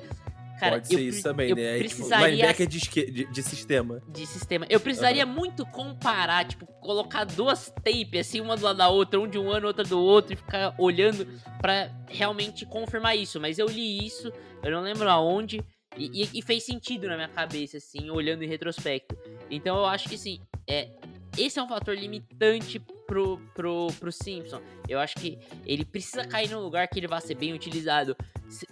Cara, 0.59 0.77
Pode 0.77 0.89
ser 0.89 1.01
isso 1.01 1.23
também, 1.23 1.55
né? 1.55 1.63
É, 1.63 1.67
tipo, 1.79 1.79
precisaria... 1.81 2.27
Tipo, 2.27 2.37
linebacker 2.37 2.67
de, 2.67 2.79
de, 2.79 3.25
de, 3.33 3.43
sistema. 3.43 4.03
De 4.09 4.27
sistema. 4.27 4.67
Eu 4.71 4.79
precisaria 4.79 5.27
uhum. 5.27 5.33
muito 5.33 5.67
comparar, 5.67 6.45
tipo, 6.47 6.67
colocar 6.81 7.25
duas 7.25 7.73
tapes, 7.83 8.21
assim, 8.21 8.41
uma 8.41 8.57
do 8.57 8.65
lado 8.65 8.77
da 8.77 8.89
outra, 8.89 9.19
um 9.19 9.27
de 9.27 9.39
um 9.39 9.51
ano, 9.51 9.67
outra 9.67 9.85
do 9.85 9.99
outro, 9.99 10.33
e 10.33 10.37
ficar 10.37 10.75
olhando 10.79 11.27
para 11.61 11.91
realmente 12.09 12.65
confirmar 12.65 13.17
isso. 13.17 13.41
Mas 13.41 13.59
eu 13.59 13.67
li 13.67 14.07
isso, 14.07 14.33
eu 14.63 14.71
não 14.71 14.81
lembro 14.81 15.09
aonde, 15.09 15.61
e, 15.97 16.23
e, 16.23 16.39
e, 16.39 16.43
fez 16.43 16.65
sentido 16.65 17.09
na 17.09 17.17
minha 17.17 17.29
cabeça, 17.29 17.79
assim, 17.79 18.11
olhando 18.11 18.43
em 18.45 18.49
retrospecto. 18.49 19.17
Então 19.51 19.77
eu 19.77 19.87
acho 19.87 20.09
que, 20.09 20.15
assim, 20.15 20.41
é, 20.69 20.89
esse 21.37 21.59
é 21.59 21.63
um 21.63 21.69
fator 21.69 21.95
limitante 21.97 22.81
pro, 23.07 23.39
pro, 23.55 23.89
pro 23.99 24.13
Simpson. 24.13 24.61
Eu 24.89 24.99
acho 24.99 25.17
que 25.17 25.39
ele 25.67 25.85
precisa 25.85 26.25
cair 26.25 26.51
num 26.51 26.61
lugar 26.61 26.89
que 26.89 26.99
ele 26.99 27.09
vai 27.09 27.21
ser 27.21 27.35
bem 27.35 27.53
utilizado. 27.53 28.17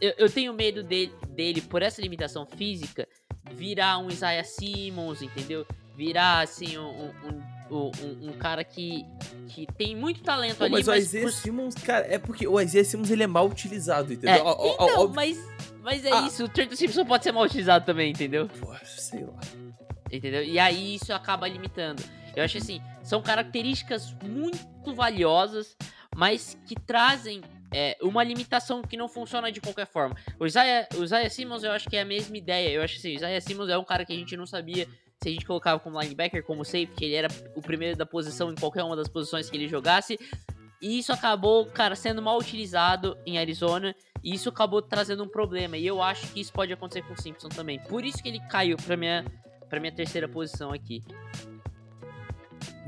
Eu, 0.00 0.14
eu 0.18 0.30
tenho 0.30 0.52
medo 0.52 0.82
dele, 0.82 1.12
dele, 1.28 1.60
por 1.60 1.82
essa 1.82 2.00
limitação 2.00 2.46
física, 2.46 3.08
virar 3.52 3.98
um 3.98 4.08
Isaiah 4.08 4.44
Simmons, 4.44 5.22
entendeu? 5.22 5.66
Virar, 5.96 6.40
assim, 6.40 6.78
um, 6.78 7.10
um, 7.70 7.76
um, 7.76 8.28
um 8.28 8.32
cara 8.32 8.64
que, 8.64 9.04
que 9.48 9.66
tem 9.76 9.94
muito 9.94 10.22
talento 10.22 10.58
Pô, 10.58 10.64
ali. 10.64 10.72
Mas, 10.72 10.86
mas 10.86 10.96
o 10.96 11.00
Isaiah 11.00 11.24
por... 11.24 11.32
Simmons, 11.32 11.74
cara, 11.74 12.06
é 12.06 12.18
porque 12.18 12.46
o 12.46 12.60
Isaiah 12.60 12.84
Simmons 12.84 13.10
ele 13.10 13.22
é 13.22 13.26
mal 13.26 13.46
utilizado, 13.46 14.12
entendeu? 14.12 14.34
É, 14.34 14.74
então, 14.74 15.08
mas, 15.08 15.38
mas 15.82 16.04
é 16.04 16.12
ah. 16.12 16.26
isso. 16.26 16.44
O 16.44 16.48
Trent 16.48 16.72
Simpson 16.74 17.04
pode 17.04 17.24
ser 17.24 17.32
mal 17.32 17.44
utilizado 17.44 17.84
também, 17.84 18.10
entendeu? 18.10 18.48
Pô, 18.60 18.74
sei 18.84 19.24
lá. 19.24 19.40
Entendeu? 20.10 20.44
E 20.44 20.58
aí 20.58 20.96
isso 20.96 21.12
acaba 21.12 21.48
limitando. 21.48 22.02
Eu 22.34 22.44
acho 22.44 22.58
assim, 22.58 22.80
são 23.02 23.22
características 23.22 24.14
muito 24.22 24.94
valiosas, 24.94 25.76
mas 26.14 26.58
que 26.66 26.74
trazem 26.74 27.40
é, 27.72 27.96
uma 28.02 28.22
limitação 28.22 28.82
que 28.82 28.96
não 28.96 29.08
funciona 29.08 29.50
de 29.50 29.60
qualquer 29.60 29.86
forma. 29.86 30.16
O 30.38 30.46
Isaiah, 30.46 30.88
o 30.96 31.02
Isaiah 31.02 31.30
Simmons, 31.30 31.64
eu 31.64 31.72
acho 31.72 31.88
que 31.88 31.96
é 31.96 32.02
a 32.02 32.04
mesma 32.04 32.36
ideia. 32.36 32.70
Eu 32.70 32.82
acho 32.82 32.96
assim, 32.96 33.10
o 33.10 33.14
Isaiah 33.14 33.40
Simmons 33.40 33.68
é 33.68 33.78
um 33.78 33.84
cara 33.84 34.04
que 34.04 34.12
a 34.12 34.16
gente 34.16 34.36
não 34.36 34.46
sabia 34.46 34.86
se 35.22 35.28
a 35.28 35.32
gente 35.32 35.46
colocava 35.46 35.78
como 35.78 36.00
linebacker, 36.00 36.42
como 36.42 36.64
safety, 36.64 37.04
ele 37.04 37.14
era 37.14 37.28
o 37.54 37.62
primeiro 37.62 37.96
da 37.96 38.04
posição 38.04 38.50
em 38.50 38.56
qualquer 38.56 38.82
uma 38.82 38.96
das 38.96 39.08
posições 39.08 39.48
que 39.48 39.56
ele 39.56 39.68
jogasse. 39.68 40.18
E 40.80 40.98
isso 40.98 41.12
acabou, 41.12 41.66
cara, 41.66 41.94
sendo 41.94 42.20
mal 42.20 42.36
utilizado 42.36 43.16
em 43.24 43.38
Arizona. 43.38 43.94
E 44.22 44.34
isso 44.34 44.48
acabou 44.48 44.82
trazendo 44.82 45.22
um 45.22 45.28
problema. 45.28 45.76
E 45.76 45.86
eu 45.86 46.02
acho 46.02 46.26
que 46.32 46.40
isso 46.40 46.52
pode 46.52 46.72
acontecer 46.72 47.02
com 47.02 47.14
o 47.14 47.20
Simpson 47.20 47.48
também. 47.48 47.78
Por 47.78 48.04
isso 48.04 48.20
que 48.20 48.28
ele 48.28 48.40
caiu 48.48 48.76
pra 48.76 48.96
minha, 48.96 49.24
pra 49.70 49.78
minha 49.78 49.92
terceira 49.92 50.28
posição 50.28 50.72
aqui. 50.72 51.04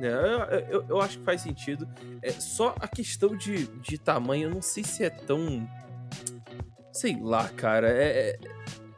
É, 0.00 0.08
eu, 0.08 0.80
eu, 0.80 0.86
eu, 0.90 1.00
acho 1.00 1.18
que 1.18 1.24
faz 1.24 1.40
sentido. 1.40 1.88
É, 2.22 2.30
só 2.30 2.74
a 2.80 2.88
questão 2.88 3.36
de, 3.36 3.66
de 3.80 3.98
tamanho, 3.98 4.48
eu 4.48 4.50
não 4.50 4.62
sei 4.62 4.82
se 4.82 5.04
é 5.04 5.10
tão. 5.10 5.68
Sei 6.92 7.16
lá, 7.20 7.48
cara. 7.48 7.88
É, 7.90 8.30
é 8.30 8.38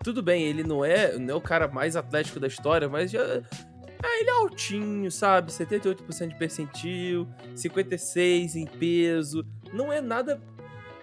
tudo 0.03 0.23
bem, 0.23 0.45
ele 0.45 0.63
não 0.63 0.85
é, 0.85 1.19
não 1.19 1.35
é 1.35 1.37
o 1.37 1.41
cara 1.41 1.67
mais 1.67 1.97
atlético 1.97 2.39
da 2.39 2.47
história, 2.47 2.89
mas 2.89 3.11
já. 3.11 3.21
Ah, 4.03 4.21
ele 4.21 4.31
é 4.31 4.33
altinho, 4.35 5.11
sabe? 5.11 5.51
78% 5.51 6.29
de 6.29 6.35
percentil, 6.37 7.27
56 7.55 8.55
em 8.55 8.67
peso. 8.67 9.45
Não 9.73 9.93
é 9.93 10.01
nada 10.01 10.41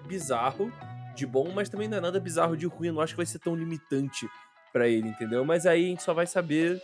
bizarro 0.07 0.71
de 1.15 1.25
bom, 1.25 1.51
mas 1.53 1.69
também 1.69 1.87
não 1.87 1.97
é 1.97 2.01
nada 2.01 2.19
bizarro 2.19 2.55
de 2.55 2.65
ruim. 2.65 2.87
Eu 2.87 2.93
não 2.93 3.01
acho 3.01 3.13
que 3.13 3.17
vai 3.17 3.25
ser 3.25 3.39
tão 3.39 3.55
limitante 3.55 4.27
pra 4.71 4.87
ele, 4.87 5.09
entendeu? 5.09 5.43
Mas 5.43 5.65
aí 5.65 5.85
a 5.85 5.87
gente 5.89 6.03
só 6.03 6.13
vai 6.13 6.25
saber 6.25 6.81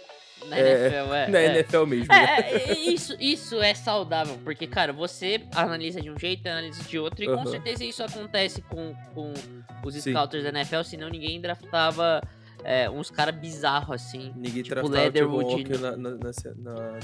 Na 0.47 0.57
É, 0.57 0.85
NFL, 0.87 1.13
é. 1.13 1.27
na 1.27 1.39
é. 1.39 1.45
NFL 1.59 1.85
mesmo. 1.85 2.07
né? 2.13 2.25
É, 2.25 2.41
é, 2.55 2.71
é, 2.71 2.79
isso, 2.79 3.15
isso 3.19 3.61
é 3.61 3.73
saudável, 3.73 4.37
porque, 4.43 4.65
cara, 4.65 4.91
você 4.93 5.41
analisa 5.53 6.01
de 6.01 6.09
um 6.09 6.17
jeito, 6.17 6.47
analisa 6.47 6.83
de 6.83 6.97
outro, 6.97 7.23
e 7.23 7.27
com 7.27 7.45
certeza 7.45 7.83
isso 7.83 8.03
acontece 8.03 8.61
com, 8.63 8.95
com 9.13 9.33
os 9.85 9.93
Sim. 9.95 10.11
scouters 10.11 10.43
da 10.43 10.49
NFL, 10.49 10.81
senão 10.83 11.09
ninguém 11.09 11.39
draftava 11.41 12.21
é, 12.63 12.89
uns 12.89 13.09
caras 13.11 13.35
bizarros 13.35 13.95
assim. 13.95 14.31
Ninguém 14.35 14.63
tipo, 14.63 14.87
Leatherwood 14.87 15.63
na, 15.79 15.91
na, 15.91 16.09
na, 16.11 16.17
na, 16.57 16.99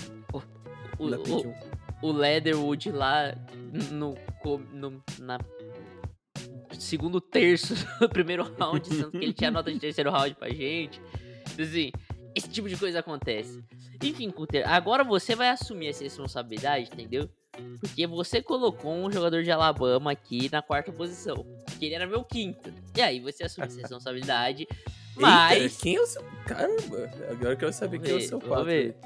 O, 0.98 1.10
na 1.10 1.18
o, 1.18 1.24
pick 1.24 1.46
1. 1.46 1.54
o 2.02 2.12
Leatherwood 2.12 2.92
lá 2.92 3.36
no, 3.92 4.16
no- 4.74 5.04
na 5.20 5.38
segundo 6.80 7.22
terço 7.22 7.74
do 8.00 8.10
primeiro 8.10 8.44
round, 8.60 8.88
sendo 8.88 9.12
que 9.12 9.18
ele 9.18 9.34
tinha 9.34 9.52
nota 9.52 9.72
de 9.72 9.80
terceiro 9.80 10.12
round 10.12 10.36
pra 10.36 10.50
gente. 10.50 11.02
Assim, 11.60 11.92
esse 12.36 12.50
tipo 12.50 12.68
de 12.68 12.76
coisa 12.76 13.00
acontece. 13.00 13.64
Enfim, 14.04 14.30
Cutter, 14.30 14.70
agora 14.70 15.04
você 15.04 15.36
vai 15.36 15.50
assumir 15.50 15.88
essa 15.88 16.04
responsabilidade, 16.04 16.90
entendeu? 16.92 17.30
Porque 17.80 18.06
você 18.06 18.42
colocou 18.42 18.94
um 18.94 19.10
jogador 19.10 19.42
de 19.42 19.50
Alabama 19.50 20.12
aqui 20.12 20.50
na 20.52 20.62
quarta 20.62 20.92
posição. 20.92 21.46
Que 21.80 21.86
ele 21.86 21.96
era 21.96 22.06
meu 22.06 22.24
quinto. 22.24 22.74
E 22.96 23.02
aí 23.02 23.20
você 23.20 23.46
assume 23.46 23.68
essa 23.68 23.80
responsabilidade. 23.82 24.68
Mas. 25.16 25.62
Eita, 25.62 25.76
quem 25.82 25.96
é 25.96 26.02
o 26.02 26.06
seu. 26.06 26.22
Caramba, 26.46 27.10
agora 27.32 27.54
eu 27.54 27.58
quero 27.58 27.74
saber 27.74 27.98
Vamos 27.98 28.08
quem 28.08 28.14
é 28.14 28.18
o 28.18 28.22
ver, 28.22 28.28
seu 28.28 28.42
4. 28.42 28.66
ver. 28.66 28.98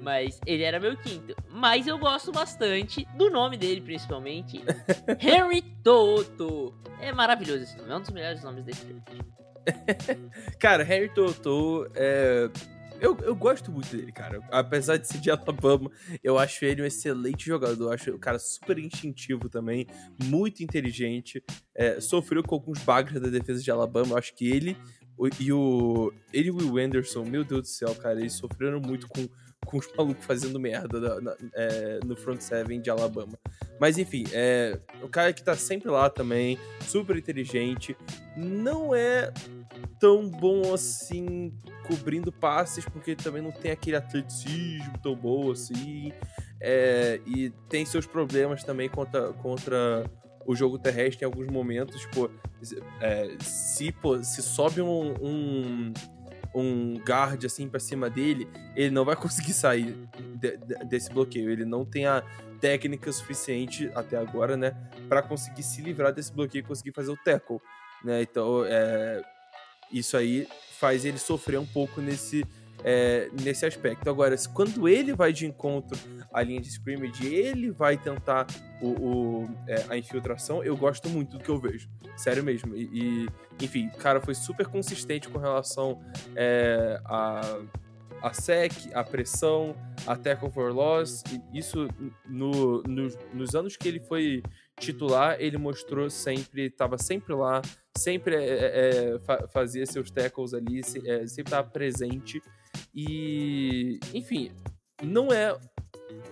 Mas 0.00 0.40
ele 0.46 0.62
era 0.62 0.80
meu 0.80 0.96
quinto. 0.96 1.34
Mas 1.50 1.86
eu 1.86 1.98
gosto 1.98 2.32
bastante 2.32 3.06
do 3.16 3.30
nome 3.30 3.58
dele, 3.58 3.82
principalmente. 3.82 4.62
Henry 5.20 5.62
Toto. 5.84 6.74
É 7.00 7.12
maravilhoso 7.12 7.64
esse 7.64 7.76
nome. 7.76 7.90
É 7.92 7.96
um 7.96 8.00
dos 8.00 8.10
melhores 8.10 8.42
nomes 8.42 8.64
desse 8.64 8.84
draft. 8.86 9.39
Cara, 10.58 10.82
Harry 10.84 11.08
Toto, 11.12 11.86
é... 11.94 12.48
eu, 13.00 13.16
eu 13.22 13.34
gosto 13.34 13.70
muito 13.70 13.94
dele, 13.96 14.12
cara. 14.12 14.40
Apesar 14.50 14.96
de 14.96 15.06
ser 15.08 15.18
de 15.18 15.30
Alabama, 15.30 15.90
eu 16.22 16.38
acho 16.38 16.64
ele 16.64 16.82
um 16.82 16.86
excelente 16.86 17.46
jogador. 17.46 17.84
Eu 17.88 17.92
acho 17.92 18.10
o 18.12 18.18
cara 18.18 18.38
super 18.38 18.78
instintivo 18.78 19.48
também, 19.48 19.86
muito 20.24 20.62
inteligente. 20.62 21.42
É, 21.74 22.00
sofreu 22.00 22.42
com 22.42 22.54
alguns 22.54 22.82
bagres 22.82 23.20
da 23.20 23.28
defesa 23.28 23.62
de 23.62 23.70
Alabama. 23.70 24.12
Eu 24.12 24.18
acho 24.18 24.34
que 24.34 24.48
ele 24.48 24.76
o- 25.16 25.28
e 25.38 25.52
o. 25.52 26.12
Ele 26.32 26.48
e 26.48 26.50
o 26.50 26.78
Anderson, 26.78 27.24
meu 27.24 27.44
Deus 27.44 27.62
do 27.62 27.68
céu, 27.68 27.94
cara, 27.94 28.18
eles 28.20 28.32
sofreram 28.32 28.80
muito 28.80 29.06
com, 29.08 29.28
com 29.66 29.78
os 29.78 29.88
malucos 29.96 30.24
fazendo 30.24 30.58
merda 30.58 30.98
na- 31.00 31.20
na- 31.20 31.36
é, 31.54 32.00
no 32.04 32.16
front 32.16 32.40
seven 32.40 32.80
de 32.80 32.90
Alabama. 32.90 33.38
Mas 33.78 33.98
enfim, 33.98 34.24
é, 34.32 34.78
o 35.02 35.08
cara 35.08 35.32
que 35.32 35.42
tá 35.42 35.54
sempre 35.54 35.90
lá 35.90 36.08
também, 36.10 36.58
super 36.86 37.16
inteligente. 37.16 37.96
Não 38.36 38.94
é 38.94 39.32
tão 39.98 40.28
bom 40.28 40.72
assim 40.72 41.52
cobrindo 41.86 42.32
passes, 42.32 42.84
porque 42.84 43.14
também 43.14 43.42
não 43.42 43.52
tem 43.52 43.70
aquele 43.70 43.96
atleticismo 43.96 44.98
tão 45.02 45.14
bom 45.14 45.50
assim. 45.50 46.12
É, 46.60 47.20
e 47.26 47.50
tem 47.68 47.84
seus 47.86 48.06
problemas 48.06 48.62
também 48.64 48.88
contra, 48.88 49.32
contra 49.34 50.04
o 50.46 50.54
jogo 50.54 50.78
terrestre 50.78 51.24
em 51.24 51.26
alguns 51.26 51.46
momentos. 51.48 52.00
Tipo, 52.00 52.30
é, 53.00 53.36
se, 53.40 53.92
pô, 53.92 54.22
se 54.22 54.42
sobe 54.42 54.80
um, 54.82 55.14
um, 55.22 55.92
um 56.54 56.94
guard 57.06 57.44
assim 57.44 57.68
pra 57.68 57.78
cima 57.80 58.08
dele, 58.10 58.48
ele 58.74 58.90
não 58.90 59.04
vai 59.04 59.14
conseguir 59.16 59.52
sair 59.52 59.96
de- 60.36 60.56
de- 60.56 60.84
desse 60.86 61.10
bloqueio. 61.10 61.50
Ele 61.50 61.64
não 61.64 61.84
tem 61.84 62.06
a 62.06 62.22
técnica 62.60 63.10
suficiente 63.12 63.90
até 63.94 64.16
agora, 64.18 64.56
né, 64.56 64.76
para 65.08 65.22
conseguir 65.22 65.62
se 65.62 65.80
livrar 65.80 66.12
desse 66.12 66.32
bloqueio 66.32 66.60
e 66.62 66.66
conseguir 66.66 66.92
fazer 66.92 67.10
o 67.10 67.16
tackle, 67.16 67.58
né? 68.04 68.20
Então, 68.22 68.64
é, 68.66 69.22
isso 69.90 70.16
aí 70.16 70.46
faz 70.78 71.04
ele 71.04 71.18
sofrer 71.18 71.58
um 71.58 71.66
pouco 71.66 72.00
nesse 72.00 72.44
é, 72.84 73.28
nesse 73.42 73.66
aspecto. 73.66 74.08
Agora, 74.08 74.34
quando 74.54 74.88
ele 74.88 75.14
vai 75.14 75.32
de 75.32 75.46
encontro 75.46 75.98
à 76.32 76.42
linha 76.42 76.60
de 76.60 76.68
scrimmage, 76.68 77.26
ele 77.26 77.70
vai 77.70 77.96
tentar 77.96 78.46
o, 78.80 78.88
o- 78.88 79.48
é, 79.66 79.84
a 79.88 79.96
infiltração, 79.96 80.62
eu 80.64 80.76
gosto 80.76 81.08
muito 81.08 81.36
do 81.38 81.42
que 81.44 81.48
eu 81.50 81.58
vejo. 81.58 81.88
Sério 82.16 82.42
mesmo. 82.44 82.74
E, 82.76 82.88
e, 82.92 83.64
enfim, 83.64 83.88
cara 83.98 84.20
foi 84.20 84.34
super 84.34 84.66
consistente 84.66 85.28
com 85.28 85.38
relação 85.38 86.00
é, 86.36 87.00
a, 87.04 87.58
a 88.22 88.32
sec, 88.32 88.72
a 88.94 89.02
pressão, 89.04 89.74
a 90.06 90.16
tackle 90.16 90.50
for 90.50 90.72
loss. 90.72 91.22
Isso, 91.52 91.88
no, 92.28 92.82
no- 92.82 93.08
nos 93.34 93.54
anos 93.54 93.76
que 93.76 93.88
ele 93.88 94.00
foi 94.00 94.42
titular, 94.78 95.36
ele 95.38 95.58
mostrou 95.58 96.08
sempre, 96.08 96.66
estava 96.66 96.96
sempre 96.96 97.34
lá, 97.34 97.60
sempre 97.96 98.34
é, 98.34 99.14
é, 99.14 99.18
fa- 99.20 99.46
fazia 99.48 99.84
seus 99.84 100.10
tackles 100.10 100.54
ali, 100.54 100.80
é, 101.04 101.26
sempre 101.26 101.50
estava 101.50 101.68
presente. 101.68 102.40
E, 102.94 103.98
enfim, 104.14 104.50
não 105.02 105.28
é 105.32 105.56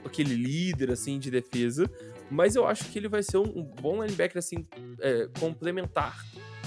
aquele 0.05 0.35
líder 0.35 0.91
assim 0.91 1.19
de 1.19 1.31
defesa, 1.31 1.89
mas 2.31 2.57
eu 2.57 2.67
acho 2.67 2.85
que 2.87 2.99
ele 2.99 3.09
vai 3.09 3.23
ser 3.23 3.39
um, 3.39 3.59
um 3.59 3.63
bom 3.63 4.03
linebacker 4.03 4.39
assim 4.39 4.67
é, 5.01 5.29
complementar 5.39 6.17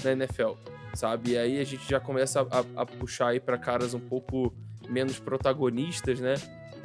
na 0.02 0.12
NFL, 0.12 0.52
sabe? 0.94 1.32
E 1.32 1.38
aí 1.38 1.60
a 1.60 1.64
gente 1.64 1.88
já 1.88 2.00
começa 2.00 2.40
a, 2.42 2.82
a- 2.82 2.86
puxar 2.86 3.28
aí 3.28 3.40
para 3.40 3.56
caras 3.58 3.94
um 3.94 4.00
pouco 4.00 4.52
menos 4.88 5.18
protagonistas, 5.18 6.18
né? 6.20 6.34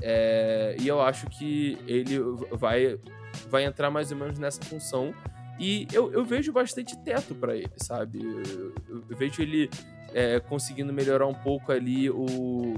É, 0.01 0.75
e 0.79 0.87
eu 0.87 1.01
acho 1.01 1.27
que 1.27 1.77
ele 1.87 2.19
vai 2.51 2.99
vai 3.49 3.65
entrar 3.65 3.89
mais 3.89 4.11
ou 4.11 4.17
menos 4.17 4.37
nessa 4.39 4.61
função. 4.63 5.13
E 5.59 5.87
eu, 5.91 6.11
eu 6.13 6.23
vejo 6.23 6.51
bastante 6.53 6.95
teto 7.03 7.33
para 7.33 7.55
ele, 7.55 7.71
sabe? 7.77 8.19
Eu- 8.23 8.75
eu 9.09 9.17
vejo 9.17 9.41
ele 9.41 9.69
é, 10.13 10.39
conseguindo 10.39 10.93
melhorar 10.93 11.27
um 11.27 11.33
pouco 11.33 11.71
ali 11.71 12.09
o, 12.09 12.75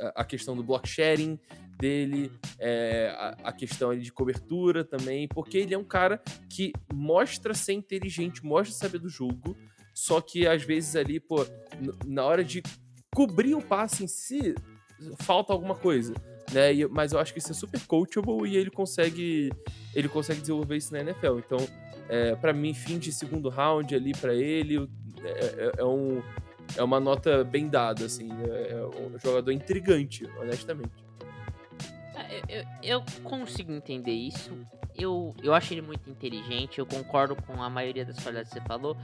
a, 0.00 0.22
a 0.22 0.24
questão 0.24 0.56
do 0.56 0.62
block 0.62 0.88
sharing 0.88 1.38
dele, 1.78 2.30
é, 2.58 3.12
a, 3.16 3.48
a 3.48 3.52
questão 3.52 3.96
de 3.98 4.12
cobertura 4.12 4.84
também, 4.84 5.26
porque 5.26 5.58
ele 5.58 5.74
é 5.74 5.78
um 5.78 5.84
cara 5.84 6.22
que 6.48 6.72
mostra 6.92 7.54
ser 7.54 7.72
inteligente, 7.72 8.44
mostra 8.44 8.74
saber 8.74 8.98
do 8.98 9.08
jogo, 9.08 9.56
só 9.94 10.20
que 10.20 10.46
às 10.46 10.62
vezes 10.62 10.94
ali, 10.94 11.18
pô, 11.18 11.46
na 12.06 12.24
hora 12.24 12.44
de 12.44 12.62
cobrir 13.14 13.54
o 13.54 13.62
passe 13.62 14.04
em 14.04 14.06
si, 14.06 14.54
falta 15.20 15.52
alguma 15.52 15.74
coisa. 15.74 16.14
Né? 16.52 16.74
E- 16.74 16.88
mas 16.88 17.12
eu 17.12 17.18
acho 17.18 17.32
que 17.32 17.38
isso 17.38 17.52
é 17.52 17.54
super 17.54 17.80
coachable 17.86 18.48
e 18.48 18.56
ele 18.56 18.70
consegue 18.70 19.50
ele 19.94 20.08
consegue 20.08 20.40
desenvolver 20.40 20.76
isso 20.76 20.92
na 20.92 21.00
NFL. 21.00 21.38
Então, 21.38 21.58
é, 22.08 22.34
para 22.36 22.52
mim, 22.52 22.74
fim 22.74 22.98
de 22.98 23.12
segundo 23.12 23.48
round 23.48 23.94
ali 23.94 24.12
para 24.12 24.34
ele 24.34 24.88
é, 25.24 25.28
é- 25.28 25.72
é 25.78 25.84
um, 25.84 26.22
é 26.76 26.82
uma 26.82 27.00
nota 27.00 27.42
bem 27.44 27.68
dada, 27.68 28.04
assim. 28.06 28.28
É, 28.44 28.72
é 28.72 28.86
um 28.86 29.18
jogador 29.18 29.50
intrigante, 29.52 30.24
honestamente. 30.38 31.04
É, 32.14 32.64
Eu, 32.82 33.00
eu- 33.00 33.04
consigo 33.24 33.72
entender 33.72 34.12
isso. 34.12 34.56
Eu, 34.96 35.34
eu 35.42 35.54
acho 35.54 35.72
ele 35.72 35.82
muito 35.82 36.08
inteligente. 36.10 36.78
Eu 36.78 36.86
concordo 36.86 37.34
com 37.36 37.62
a 37.62 37.70
maioria 37.70 38.04
das 38.04 38.18
qualidades 38.18 38.52
que 38.52 38.58
você 38.60 38.66
falou. 38.66 38.96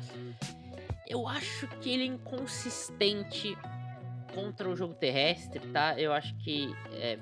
Eu 1.08 1.26
acho 1.28 1.66
que 1.80 1.90
ele 1.90 2.02
é 2.02 2.06
inconsistente 2.06 3.56
contra 4.34 4.68
o 4.68 4.74
jogo 4.76 4.94
terrestre, 4.94 5.60
tá? 5.68 5.98
Eu 5.98 6.12
acho 6.12 6.34
que 6.38 6.74
é, 6.92 7.18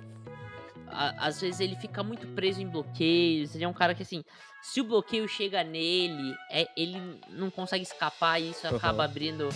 a- 0.94 1.26
às 1.26 1.40
vezes 1.40 1.60
ele 1.60 1.76
fica 1.76 2.02
muito 2.02 2.26
preso 2.28 2.62
em 2.62 2.66
bloqueios. 2.68 3.54
Ele 3.54 3.64
é 3.64 3.68
um 3.68 3.72
cara 3.72 3.94
que 3.94 4.02
assim, 4.02 4.24
se 4.62 4.80
o 4.80 4.84
bloqueio 4.84 5.28
chega 5.28 5.62
nele, 5.64 6.34
é, 6.50 6.68
ele 6.76 6.98
não 7.30 7.50
consegue 7.50 7.82
escapar 7.82 8.40
e 8.40 8.50
isso 8.50 8.66
Aham. 8.66 8.76
acaba 8.76 9.04
abrindo 9.04 9.48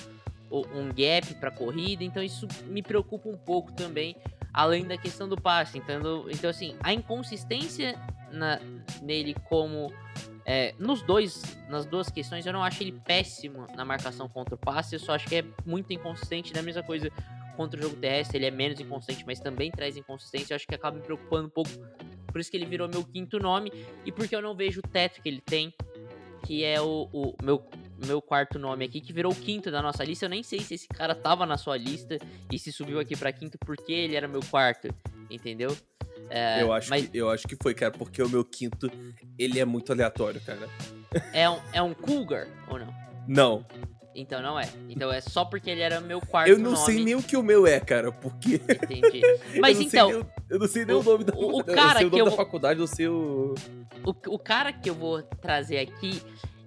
o- 0.50 0.66
um 0.78 0.88
gap 0.88 1.34
pra 1.40 1.50
corrida. 1.50 2.02
Então 2.04 2.22
isso 2.22 2.46
me 2.66 2.82
preocupa 2.82 3.28
um 3.28 3.36
pouco 3.36 3.72
também 3.72 4.16
além 4.52 4.84
da 4.84 4.96
questão 4.98 5.28
do 5.28 5.40
passe. 5.40 5.78
Então, 5.78 6.28
então 6.30 6.50
assim, 6.50 6.74
a 6.82 6.92
inconsistência 6.92 7.94
na- 8.32 8.58
nele 9.00 9.34
como 9.48 9.92
é, 10.50 10.74
nos 10.78 11.02
dois, 11.02 11.42
nas 11.68 11.84
duas 11.84 12.08
questões, 12.08 12.46
eu 12.46 12.54
não 12.54 12.64
acho 12.64 12.82
ele 12.82 12.92
péssimo 12.92 13.66
na 13.76 13.84
marcação 13.84 14.26
contra 14.30 14.54
o 14.54 14.58
passe, 14.58 14.94
eu 14.94 14.98
só 14.98 15.14
acho 15.14 15.26
que 15.28 15.36
é 15.36 15.44
muito 15.66 15.92
inconsistente. 15.92 16.54
Da 16.54 16.62
mesma 16.62 16.82
coisa 16.82 17.10
contra 17.58 17.80
o 17.80 17.82
jogo 17.82 17.96
terrestre, 17.96 18.38
ele 18.38 18.46
é 18.46 18.52
menos 18.52 18.78
inconsistente, 18.78 19.24
mas 19.26 19.40
também 19.40 19.68
traz 19.68 19.96
inconsistência. 19.96 20.54
Eu 20.54 20.56
acho 20.56 20.66
que 20.66 20.76
acaba 20.76 20.96
me 20.96 21.02
preocupando 21.02 21.48
um 21.48 21.50
pouco. 21.50 21.70
Por 22.28 22.40
isso 22.40 22.48
que 22.48 22.56
ele 22.56 22.64
virou 22.64 22.88
meu 22.88 23.02
quinto 23.02 23.40
nome 23.40 23.72
e 24.06 24.12
porque 24.12 24.36
eu 24.36 24.40
não 24.40 24.54
vejo 24.54 24.78
o 24.78 24.88
teto 24.88 25.20
que 25.20 25.28
ele 25.28 25.40
tem, 25.40 25.74
que 26.46 26.62
é 26.64 26.80
o, 26.80 27.08
o 27.12 27.34
meu, 27.42 27.68
meu 28.06 28.22
quarto 28.22 28.60
nome 28.60 28.84
aqui, 28.84 29.00
que 29.00 29.12
virou 29.12 29.32
o 29.32 29.34
quinto 29.34 29.72
da 29.72 29.82
nossa 29.82 30.04
lista. 30.04 30.26
Eu 30.26 30.28
nem 30.28 30.44
sei 30.44 30.60
se 30.60 30.74
esse 30.74 30.86
cara 30.86 31.16
tava 31.16 31.44
na 31.44 31.58
sua 31.58 31.76
lista 31.76 32.16
e 32.52 32.58
se 32.60 32.70
subiu 32.70 33.00
aqui 33.00 33.16
pra 33.16 33.32
quinto 33.32 33.58
porque 33.58 33.92
ele 33.92 34.14
era 34.14 34.28
meu 34.28 34.40
quarto, 34.48 34.88
entendeu? 35.28 35.76
É, 36.30 36.62
eu, 36.62 36.72
acho 36.72 36.90
mas 36.90 37.08
que, 37.08 37.18
eu 37.18 37.28
acho 37.28 37.48
que 37.48 37.56
foi, 37.60 37.74
cara, 37.74 37.90
porque 37.90 38.22
o 38.22 38.28
meu 38.28 38.44
quinto, 38.44 38.88
ele 39.36 39.58
é 39.58 39.64
muito 39.64 39.90
aleatório, 39.90 40.40
cara. 40.42 40.68
é, 41.32 41.50
um, 41.50 41.58
é 41.72 41.82
um 41.82 41.92
Cougar 41.92 42.46
ou 42.68 42.78
não? 42.78 42.94
Não, 43.26 43.66
Então 44.20 44.42
não 44.42 44.58
é. 44.58 44.68
Então 44.88 45.12
é 45.12 45.20
só 45.20 45.44
porque 45.44 45.70
ele 45.70 45.80
era 45.80 46.00
meu 46.00 46.20
quarto 46.20 46.48
Eu 46.50 46.58
não 46.58 46.72
nome. 46.72 46.84
sei 46.84 47.04
nem 47.04 47.14
o 47.14 47.22
que 47.22 47.36
o 47.36 47.42
meu 47.42 47.66
é, 47.66 47.78
cara, 47.80 48.10
porque. 48.12 48.54
Entendi. 48.90 49.22
Mas 49.60 49.76
eu 49.78 49.82
então, 49.84 50.10
nem, 50.10 50.26
eu 50.50 50.58
não 50.58 50.66
sei 50.68 50.84
nem 50.84 50.96
o, 50.96 51.00
o- 51.00 51.02
nome 51.04 51.24
da, 51.24 51.34
o- 51.34 51.56
o 51.56 51.60
eu 51.60 51.74
cara 51.74 51.98
sei 51.98 52.06
o 52.06 52.10
que 52.10 52.20
eu 52.20 52.24
da 52.24 52.30
vou- 52.30 52.36
faculdade, 52.36 52.80
eu 52.80 52.86
sei 52.86 53.08
o. 53.08 53.54
o, 54.04 54.10
o 54.34 54.38
cara 54.38 54.72
que 54.72 54.90
eu 54.90 54.94
vou 54.94 55.22
trazer 55.22 55.78
aqui, 55.78 56.20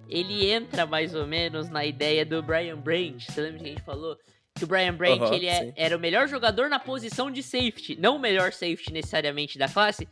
ele 0.08 0.50
entra 0.50 0.86
mais 0.86 1.14
ou 1.14 1.26
menos 1.26 1.68
na 1.68 1.84
ideia 1.84 2.24
do 2.24 2.42
Brian 2.42 2.76
Branch. 2.78 3.22
Você 3.24 3.40
lembra 3.40 3.58
que 3.60 3.64
a 3.66 3.68
gente 3.72 3.82
falou? 3.82 4.16
Que 4.54 4.64
o 4.64 4.66
Brian 4.66 4.94
Branch 4.94 5.20
Aham, 5.20 5.34
ele 5.34 5.46
é- 5.46 5.72
era 5.76 5.96
o 5.96 6.00
melhor 6.00 6.28
jogador 6.28 6.68
na 6.68 6.78
posição 6.78 7.30
de 7.30 7.42
safety. 7.42 7.96
Não 7.98 8.16
o 8.16 8.18
melhor 8.18 8.52
safety 8.52 8.92
necessariamente 8.92 9.58
da 9.58 9.68
classe. 9.68 10.06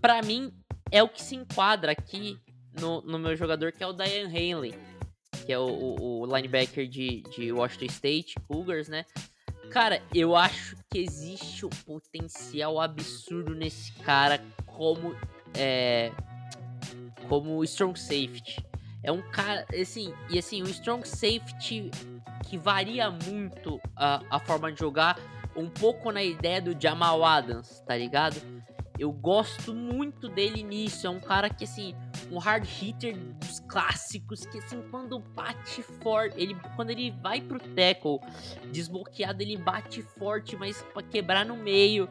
Pra 0.00 0.20
mim, 0.22 0.52
é 0.90 1.02
o 1.02 1.08
que 1.08 1.22
se 1.22 1.34
enquadra 1.34 1.92
aqui 1.92 2.36
no, 2.78 3.00
no 3.02 3.18
meu 3.18 3.34
jogador, 3.36 3.72
que 3.72 3.82
é 3.82 3.86
o 3.86 3.92
Diane 3.92 4.24
Hanley. 4.52 4.74
Que 5.46 5.52
é 5.52 5.58
o, 5.58 5.66
o- 5.66 6.20
o 6.20 6.36
linebacker 6.36 6.86
de, 6.88 7.22
de 7.34 7.52
Washington 7.52 7.86
State, 7.86 8.34
Cougars, 8.48 8.88
né? 8.88 9.04
Cara, 9.70 10.02
eu 10.14 10.34
acho 10.34 10.76
que 10.90 10.98
existe 10.98 11.64
um 11.64 11.70
potencial 11.86 12.80
absurdo 12.80 13.54
nesse 13.54 13.92
cara 13.92 14.42
como 14.66 15.14
é, 15.54 16.10
como 17.28 17.62
strong 17.64 17.98
safety. 17.98 18.64
É 19.02 19.10
um 19.12 19.22
cara, 19.30 19.64
assim, 19.80 20.12
e 20.28 20.38
assim, 20.38 20.62
um 20.62 20.66
strong 20.66 21.06
safety 21.08 21.90
que 22.48 22.58
varia 22.58 23.10
muito 23.10 23.80
a, 23.96 24.22
a 24.28 24.40
forma 24.40 24.72
de 24.72 24.80
jogar, 24.80 25.18
um 25.56 25.68
pouco 25.70 26.10
na 26.10 26.22
ideia 26.22 26.60
do 26.60 26.76
Jamal 26.78 27.24
Adams, 27.24 27.80
tá 27.86 27.96
ligado? 27.96 28.36
Eu 28.98 29.10
gosto 29.12 29.72
muito 29.74 30.28
dele 30.28 30.62
nisso, 30.62 31.06
é 31.06 31.10
um 31.10 31.20
cara 31.20 31.48
que, 31.48 31.64
assim, 31.64 31.94
um 32.30 32.38
hard 32.38 32.64
hitter 32.64 33.16
dos 33.16 33.60
clássicos, 33.60 34.46
que, 34.46 34.58
assim, 34.58 34.82
quando 34.90 35.18
bate 35.18 35.82
forte, 36.02 36.40
ele, 36.40 36.56
quando 36.76 36.90
ele 36.90 37.10
vai 37.22 37.40
pro 37.40 37.58
tackle 37.58 38.20
desbloqueado, 38.70 39.42
ele 39.42 39.56
bate 39.56 40.02
forte, 40.02 40.56
mas 40.56 40.82
pra 40.94 41.02
quebrar 41.02 41.44
no 41.44 41.56
meio 41.56 42.08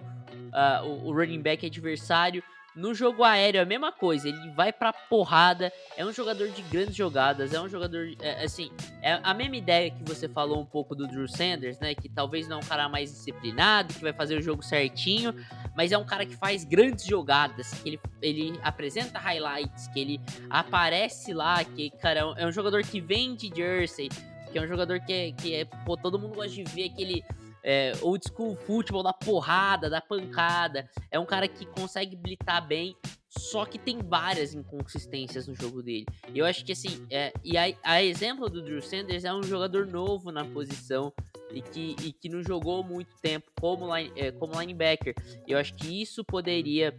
ah, 0.52 0.82
o, 0.84 1.08
o 1.08 1.14
running 1.14 1.42
back 1.42 1.66
adversário. 1.66 2.44
No 2.76 2.94
jogo 2.94 3.24
aéreo 3.24 3.60
é 3.60 3.62
a 3.62 3.66
mesma 3.66 3.92
coisa, 3.92 4.30
ele 4.30 4.52
vai 4.52 4.72
pra 4.72 4.94
porrada, 4.94 5.72
é 5.98 6.06
um 6.06 6.14
jogador 6.14 6.50
de 6.50 6.62
grandes 6.64 6.96
jogadas, 6.96 7.54
é 7.54 7.60
um 7.60 7.68
jogador, 7.68 8.08
é, 8.22 8.44
assim, 8.44 8.72
é 9.02 9.20
a 9.24 9.34
mesma 9.34 9.58
ideia 9.58 9.90
que 9.90 10.04
você 10.04 10.30
falou 10.30 10.62
um 10.62 10.66
pouco 10.66 10.96
do 10.96 11.08
Drew 11.08 11.28
Sanders, 11.28 11.80
né, 11.80 11.96
que 11.96 12.08
talvez 12.08 12.48
não 12.48 12.58
é 12.58 12.60
um 12.60 12.66
cara 12.66 12.88
mais 12.88 13.12
disciplinado, 13.12 13.94
que 13.94 14.02
vai 14.02 14.14
fazer 14.14 14.38
o 14.38 14.42
jogo 14.42 14.62
certinho, 14.64 15.34
mas 15.76 15.92
é 15.92 15.98
um 15.98 16.06
cara 16.06 16.26
que 16.26 16.36
faz 16.36 16.64
grandes 16.64 17.06
jogadas, 17.06 17.74
que 17.74 17.90
ele, 17.90 18.00
ele 18.22 18.60
apresenta 18.64 19.20
highlights, 19.20 19.88
que 19.88 20.00
ele 20.00 20.22
aparece 20.50 21.34
lá, 21.34 21.64
que, 21.64 21.90
cara, 21.90 22.20
é 22.20 22.26
um, 22.26 22.50
é 22.50 22.52
jogador 22.52 22.84
que 22.84 23.02
vem 23.02 23.36
de 23.36 23.52
jersey, 23.54 24.10
que 24.52 24.58
é 24.58 24.62
um 24.62 24.68
jogador 24.68 25.00
que 25.00 25.14
é, 25.14 25.32
que 25.32 25.54
é 25.54 25.66
pô, 25.66 25.96
todo 25.96 26.20
mundo 26.20 26.36
gosta 26.36 26.52
de 26.52 26.64
ver 26.64 26.86
aquele 26.86 27.24
é, 27.64 27.94
old 28.02 28.24
school 28.28 28.56
futebol 28.56 29.04
da 29.04 29.14
porrada, 29.14 29.90
da 29.90 30.02
pancada. 30.02 30.90
É 31.12 31.20
um 31.20 31.26
cara 31.26 31.48
que 31.48 31.66
consegue 31.66 32.16
blitar 32.16 32.66
bem, 32.66 32.96
só 33.30 33.66
que 33.66 33.78
tem 33.78 34.00
várias 34.00 34.54
inconsistências 34.54 35.48
no 35.48 35.56
jogo 35.56 35.82
dele. 35.82 36.06
Eu 36.34 36.46
acho 36.46 36.66
que 36.66 36.72
assim, 36.72 37.06
é, 37.10 37.32
e 37.44 37.58
a, 37.58 37.74
a 37.84 38.04
exemplo 38.04 38.50
do 38.50 38.62
Drew 38.62 38.82
Sanders 38.82 39.24
é 39.24 39.34
um 39.34 39.44
jogador 39.44 39.86
novo 39.86 40.32
na 40.32 40.44
posição 40.46 41.14
e 41.52 41.62
que, 41.62 41.96
e 42.04 42.14
que 42.14 42.30
não 42.30 42.44
jogou 42.44 42.84
muito 42.84 43.16
tempo 43.22 43.52
como, 43.60 43.96
line, 43.96 44.12
é, 44.16 44.32
como 44.32 44.60
linebacker. 44.60 45.14
Eu 45.48 45.58
acho 45.58 45.74
que 45.76 46.02
isso 46.02 46.24
poderia 46.24 46.96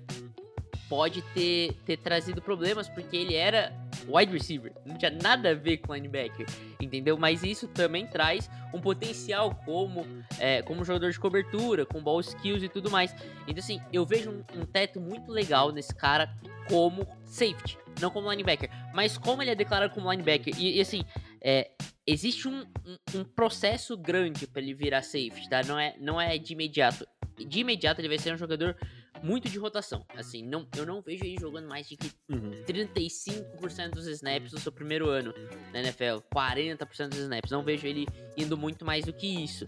pode 0.88 1.22
ter, 1.32 1.72
ter 1.86 1.96
trazido 1.98 2.42
problemas, 2.42 2.88
porque 2.88 3.16
ele 3.16 3.36
era 3.36 3.72
wide 4.16 4.32
receiver, 4.32 4.72
não 4.84 4.96
tinha 4.96 5.10
nada 5.10 5.50
a 5.50 5.54
ver 5.54 5.78
com 5.78 5.94
linebacker, 5.94 6.46
entendeu? 6.80 7.16
Mas 7.16 7.42
isso 7.42 7.68
também 7.68 8.06
traz 8.06 8.50
um 8.72 8.80
potencial 8.80 9.54
como, 9.64 10.06
é, 10.38 10.62
como 10.62 10.84
jogador 10.84 11.10
de 11.10 11.18
cobertura, 11.18 11.84
com 11.86 12.02
ball 12.02 12.20
skills 12.20 12.62
e 12.62 12.68
tudo 12.68 12.90
mais. 12.90 13.14
Então, 13.46 13.58
assim, 13.58 13.80
eu 13.92 14.04
vejo 14.04 14.30
um, 14.30 14.60
um 14.60 14.64
teto 14.64 15.00
muito 15.00 15.30
legal 15.30 15.72
nesse 15.72 15.94
cara 15.94 16.34
como 16.68 17.06
safety, 17.24 17.78
não 18.00 18.10
como 18.10 18.30
linebacker, 18.30 18.70
mas 18.94 19.18
como 19.18 19.42
ele 19.42 19.50
é 19.50 19.54
declarado 19.54 19.92
como 19.92 20.10
linebacker. 20.10 20.54
E, 20.58 20.78
e, 20.78 20.80
assim, 20.80 21.04
é, 21.40 21.70
existe 22.06 22.48
um, 22.48 22.64
um, 22.86 23.20
um 23.20 23.24
processo 23.24 23.96
grande 23.96 24.46
para 24.46 24.62
ele 24.62 24.74
virar 24.74 25.02
safety, 25.02 25.48
tá? 25.48 25.62
Não 25.62 25.78
é, 25.78 25.94
não 25.98 26.20
é 26.20 26.38
de 26.38 26.52
imediato. 26.52 27.06
De 27.36 27.60
imediato 27.60 28.00
ele 28.00 28.08
vai 28.08 28.18
ser 28.18 28.34
um 28.34 28.38
jogador 28.38 28.76
muito 29.22 29.48
de 29.48 29.58
rotação. 29.58 30.04
Assim, 30.16 30.42
não, 30.42 30.66
eu 30.76 30.86
não 30.86 31.00
vejo 31.02 31.24
ele 31.24 31.36
jogando 31.38 31.68
mais 31.68 31.88
de 31.88 31.96
que 31.96 32.10
Uhum. 32.28 32.50
35% 32.66 33.90
dos 33.90 34.06
snaps 34.06 34.52
no 34.52 34.58
seu 34.58 34.72
primeiro 34.72 35.08
ano 35.08 35.34
na 35.72 35.80
NFL, 35.80 36.18
40% 36.34 37.08
dos 37.08 37.18
snaps. 37.18 37.50
Não 37.50 37.62
vejo 37.62 37.86
ele 37.86 38.06
indo 38.36 38.56
muito 38.56 38.84
mais 38.84 39.04
do 39.04 39.12
que 39.12 39.26
isso. 39.44 39.64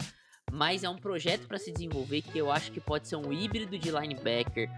Mas 0.51 0.83
é 0.83 0.89
um 0.89 0.97
projeto 0.97 1.47
para 1.47 1.57
se 1.57 1.71
desenvolver 1.71 2.21
que 2.21 2.37
eu 2.37 2.51
acho 2.51 2.71
que 2.71 2.79
pode 2.79 3.07
ser 3.07 3.15
um 3.15 3.31
híbrido 3.33 3.77
de 3.77 3.89
linebacker 3.91 4.69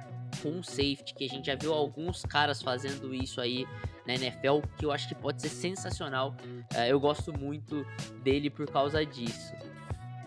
com 0.41 0.61
safety, 0.63 1.13
que 1.15 1.25
a 1.25 1.29
gente 1.29 1.45
já 1.47 1.55
viu 1.55 1.73
alguns 1.73 2.21
caras 2.23 2.61
fazendo 2.61 3.13
isso 3.13 3.39
aí 3.41 3.65
na 4.05 4.13
NFL, 4.15 4.59
que 4.77 4.85
eu 4.85 4.91
acho 4.91 5.07
que 5.07 5.15
pode 5.15 5.41
ser 5.41 5.49
sensacional. 5.49 6.35
Eh, 6.75 6.91
eu 6.91 6.99
gosto 6.99 7.31
muito 7.37 7.85
dele 8.23 8.49
por 8.49 8.69
causa 8.69 9.05
disso. 9.05 9.53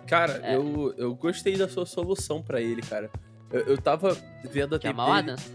Cara, 0.07 0.40
É. 0.42 0.57
eu, 0.57 0.94
eu 0.96 1.14
gostei 1.14 1.57
da 1.57 1.68
sua 1.68 1.84
solução 1.86 2.42
pra 2.42 2.61
ele, 2.61 2.80
cara. 2.82 3.11
Eu, 3.51 3.61
eu 3.61 3.78
tava 3.78 4.16
vendo 4.44 4.76
a 4.76 4.78
Jamal 4.80 5.07
dele- 5.07 5.18
Adams? 5.32 5.53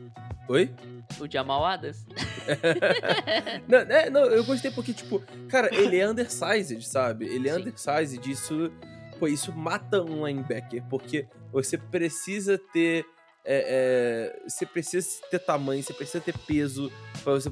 Oi? 0.50 0.72
O 1.20 1.30
Jamal 1.32 1.64
Adams? 1.66 2.06
não, 3.68 3.78
é, 3.80 4.10
não, 4.10 4.26
eu 4.26 4.44
gostei 4.44 4.72
porque, 4.72 4.94
tipo, 4.94 5.22
cara, 5.48 5.74
ele 5.74 5.98
é 5.98 6.10
undersized, 6.10 6.82
sabe? 6.88 7.26
Ele 7.26 7.50
é 7.50 7.54
Sim. 7.54 7.62
undersized, 7.62 8.30
isso, 8.30 8.72
pô, 9.20 9.28
isso 9.28 9.52
mata 9.54 10.02
um 10.02 10.26
linebacker, 10.26 10.84
porque 10.90 11.28
você 11.52 11.78
precisa 11.78 12.58
ter, 12.74 13.06
é, 13.46 14.34
é, 14.36 14.50
você 14.50 14.66
precisa 14.66 15.08
ter 15.30 15.40
tamanho, 15.40 15.84
você 15.84 15.94
precisa 15.94 16.20
ter 16.20 16.38
peso 16.40 16.92
pra 17.24 17.34
você 17.34 17.52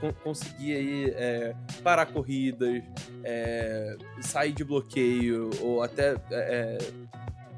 con- 0.00 0.12
conseguir 0.24 0.74
aí 0.74 1.10
é, 1.14 1.54
parar 1.82 2.06
corridas, 2.06 2.82
é, 3.22 3.96
sair 4.22 4.52
de 4.52 4.64
bloqueio, 4.64 5.50
ou 5.60 5.82
até, 5.82 6.14
é, 6.14 6.18
é, 6.30 6.78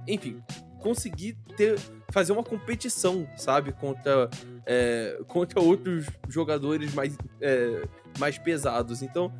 enfim, 0.08 0.42
conseguir 0.84 1.32
ter, 1.56 1.78
fazer 2.12 2.32
uma 2.32 2.44
competição, 2.44 3.26
sabe? 3.38 3.72
Contra 3.72 4.28
é, 4.66 5.18
contra 5.26 5.58
outros 5.60 6.06
jogadores 6.28 6.92
mais, 6.92 7.16
é, 7.40 7.88
mais 8.18 8.36
pesados. 8.38 9.00
Então, 9.02 9.32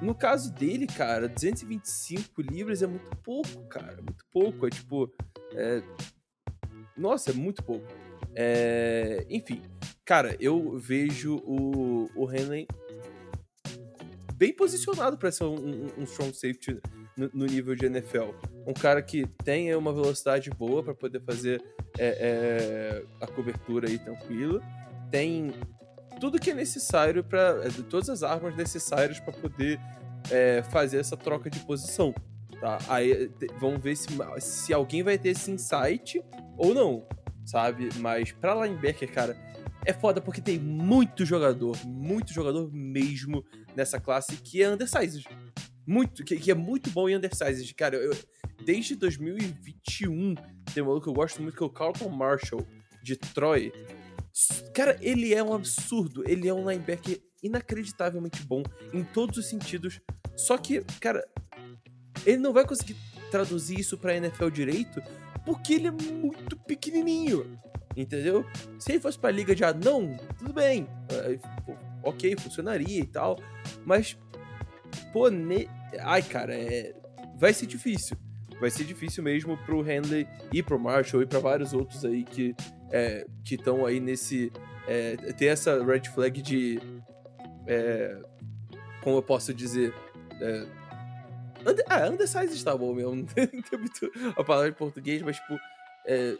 no 0.00 0.14
caso 0.14 0.52
dele, 0.52 0.86
cara, 0.86 1.28
225 1.28 2.40
libras 2.40 2.82
é 2.82 2.86
muito 2.86 3.10
pouco, 3.16 3.66
cara. 3.68 3.96
Muito 3.96 4.24
pouco. 4.30 4.64
É 4.66 4.70
tipo. 4.70 5.12
é, 5.54 5.82
Nossa, 6.96 7.30
é 7.30 7.34
muito 7.34 7.64
pouco. 7.64 7.86
É, 8.34 9.26
Enfim, 9.28 9.60
cara, 10.04 10.36
eu 10.40 10.78
vejo 10.78 11.36
o, 11.44 12.08
o 12.14 12.32
Henley 12.32 12.66
bem 14.36 14.54
posicionado 14.54 15.18
para 15.18 15.30
ser 15.30 15.44
um, 15.44 15.54
um- 15.54 15.88
um 15.98 16.02
strong 16.04 16.32
safety 16.32 16.80
no, 17.16 17.46
nível 17.46 17.74
de 17.74 17.86
NFL. 17.86 18.30
Um 18.66 18.72
cara 18.72 19.02
que 19.02 19.26
tem 19.44 19.74
uma 19.74 19.92
velocidade 19.92 20.50
boa 20.50 20.82
para 20.82 20.94
poder 20.94 21.20
fazer 21.20 21.62
é, 21.98 22.06
é, 22.20 23.04
a 23.20 23.26
cobertura 23.26 23.88
aí 23.88 23.98
tranquila. 23.98 24.62
Tem 25.10 25.52
tudo 26.20 26.38
que 26.38 26.50
é 26.50 26.54
necessário 26.54 27.22
para 27.24 27.68
todas 27.88 28.08
as 28.08 28.22
armas 28.22 28.56
necessárias 28.56 29.20
para 29.20 29.32
poder 29.32 29.80
é, 30.30 30.62
fazer 30.62 30.98
essa 30.98 31.16
troca 31.16 31.50
de 31.50 31.60
posição. 31.60 32.14
Tá? 32.60 32.78
Aí 32.88 33.30
vamos 33.58 33.82
ver 33.82 33.96
se, 33.96 34.08
se 34.38 34.72
alguém 34.72 35.02
vai 35.02 35.18
ter 35.18 35.30
esse 35.30 35.50
insight 35.50 36.22
ou 36.56 36.72
não, 36.72 37.04
sabe? 37.44 37.88
Mas 37.98 38.30
para 38.30 38.54
linebacker, 38.54 39.12
cara, 39.12 39.36
é 39.84 39.92
foda 39.92 40.20
porque 40.20 40.40
tem 40.40 40.58
muito 40.58 41.26
jogador, 41.26 41.76
muito 41.84 42.32
jogador 42.32 42.70
mesmo 42.72 43.44
nessa 43.74 43.98
classe 43.98 44.36
que 44.36 44.62
é 44.62 44.70
undersized. 44.70 45.26
Muito, 45.86 46.24
que, 46.24 46.36
que 46.36 46.50
é 46.50 46.54
muito 46.54 46.90
bom 46.90 47.08
em 47.08 47.16
undersized. 47.16 47.74
Cara, 47.74 47.96
eu, 47.96 48.16
desde 48.64 48.94
2021 48.94 50.34
tem 50.72 50.82
um 50.82 50.86
maluco 50.86 51.04
que 51.04 51.10
eu 51.10 51.14
gosto 51.14 51.42
muito 51.42 51.56
que 51.56 51.62
é 51.62 51.66
o 51.66 51.70
Carlton 51.70 52.08
Marshall, 52.08 52.66
de 53.02 53.16
Troy. 53.16 53.72
Cara, 54.74 54.96
ele 55.00 55.34
é 55.34 55.42
um 55.42 55.52
absurdo. 55.52 56.22
Ele 56.26 56.48
é 56.48 56.54
um 56.54 56.68
linebacker 56.70 57.20
inacreditavelmente 57.42 58.42
bom 58.44 58.62
em 58.92 59.02
todos 59.02 59.38
os 59.38 59.48
sentidos. 59.48 60.00
Só 60.36 60.56
que, 60.56 60.82
cara, 61.00 61.26
ele 62.24 62.38
não 62.38 62.52
vai 62.52 62.66
conseguir 62.66 62.96
traduzir 63.30 63.80
isso 63.80 63.98
pra 63.98 64.16
NFL 64.16 64.48
direito 64.50 65.02
porque 65.44 65.74
ele 65.74 65.88
é 65.88 65.90
muito 65.90 66.56
pequenininho. 66.56 67.58
Entendeu? 67.96 68.46
Se 68.78 68.92
ele 68.92 69.00
fosse 69.00 69.18
pra 69.18 69.30
liga 69.30 69.54
de 69.54 69.64
anão, 69.64 70.16
tudo 70.38 70.52
bem. 70.52 70.86
Pô, 71.66 71.76
ok, 72.02 72.34
funcionaria 72.38 73.00
e 73.00 73.06
tal. 73.06 73.38
Mas, 73.84 74.16
ne... 75.30 75.68
ai, 76.00 76.22
cara, 76.22 76.54
é... 76.54 76.94
vai 77.36 77.52
ser 77.52 77.66
difícil. 77.66 78.16
Vai 78.60 78.70
ser 78.70 78.84
difícil 78.84 79.24
mesmo 79.24 79.56
pro 79.66 79.80
Henley 79.80 80.26
e 80.52 80.62
pro 80.62 80.78
Marshall 80.78 81.22
e 81.22 81.26
pra 81.26 81.40
vários 81.40 81.72
outros 81.72 82.04
aí 82.04 82.22
que 82.22 82.54
é, 82.92 83.26
estão 83.44 83.84
aí 83.84 83.98
nesse. 83.98 84.52
É, 84.86 85.16
ter 85.16 85.46
essa 85.46 85.82
red 85.82 86.02
flag 86.14 86.40
de. 86.40 86.78
é, 87.66 88.16
como 89.02 89.16
eu 89.16 89.22
posso 89.22 89.52
dizer? 89.52 89.92
é, 90.40 90.66
under, 91.66 91.84
ah, 91.88 92.08
undersize 92.08 92.64
tá 92.64 92.76
bom 92.76 92.94
mesmo. 92.94 93.14
Não 93.16 93.24
tem 93.24 93.48
muito 93.78 94.12
a 94.36 94.44
palavra 94.44 94.68
em 94.68 94.74
português, 94.74 95.22
mas, 95.22 95.36
tipo, 95.36 95.58
é, 96.06 96.36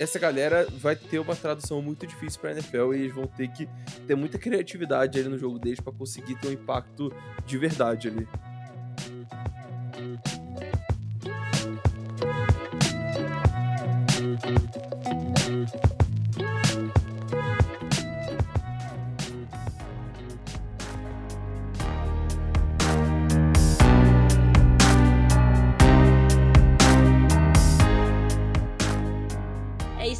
essa, 0.00 0.18
galera 0.18 0.66
vai 0.78 0.96
ter 0.96 1.18
uma 1.18 1.36
tradução 1.36 1.82
muito 1.82 2.06
difícil 2.06 2.40
pra 2.40 2.52
NFL 2.52 2.94
e 2.94 3.02
eles 3.02 3.14
vão 3.14 3.26
ter 3.26 3.48
que 3.48 3.68
ter 4.06 4.14
muita 4.14 4.38
criatividade 4.38 5.18
ali 5.18 5.28
no 5.28 5.38
jogo 5.38 5.58
deles 5.58 5.78
pra 5.78 5.92
conseguir 5.92 6.36
ter 6.36 6.48
um 6.48 6.52
impacto 6.52 7.12
de 7.46 7.58
verdade 7.58 8.08
ali. 8.08 8.26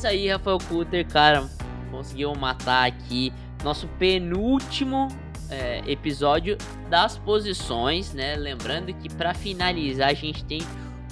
Isso 0.01 0.07
aí, 0.07 0.29
Rafael 0.29 0.57
Cutter, 0.67 1.07
cara. 1.07 1.47
Conseguiu 1.91 2.35
matar 2.35 2.89
aqui 2.89 3.31
nosso 3.63 3.87
penúltimo 3.99 5.09
é, 5.51 5.83
episódio 5.87 6.57
das 6.89 7.19
posições, 7.19 8.15
né? 8.15 8.35
Lembrando 8.35 8.95
que 8.95 9.15
para 9.15 9.35
finalizar 9.35 10.09
a 10.09 10.15
gente 10.15 10.43
tem 10.47 10.63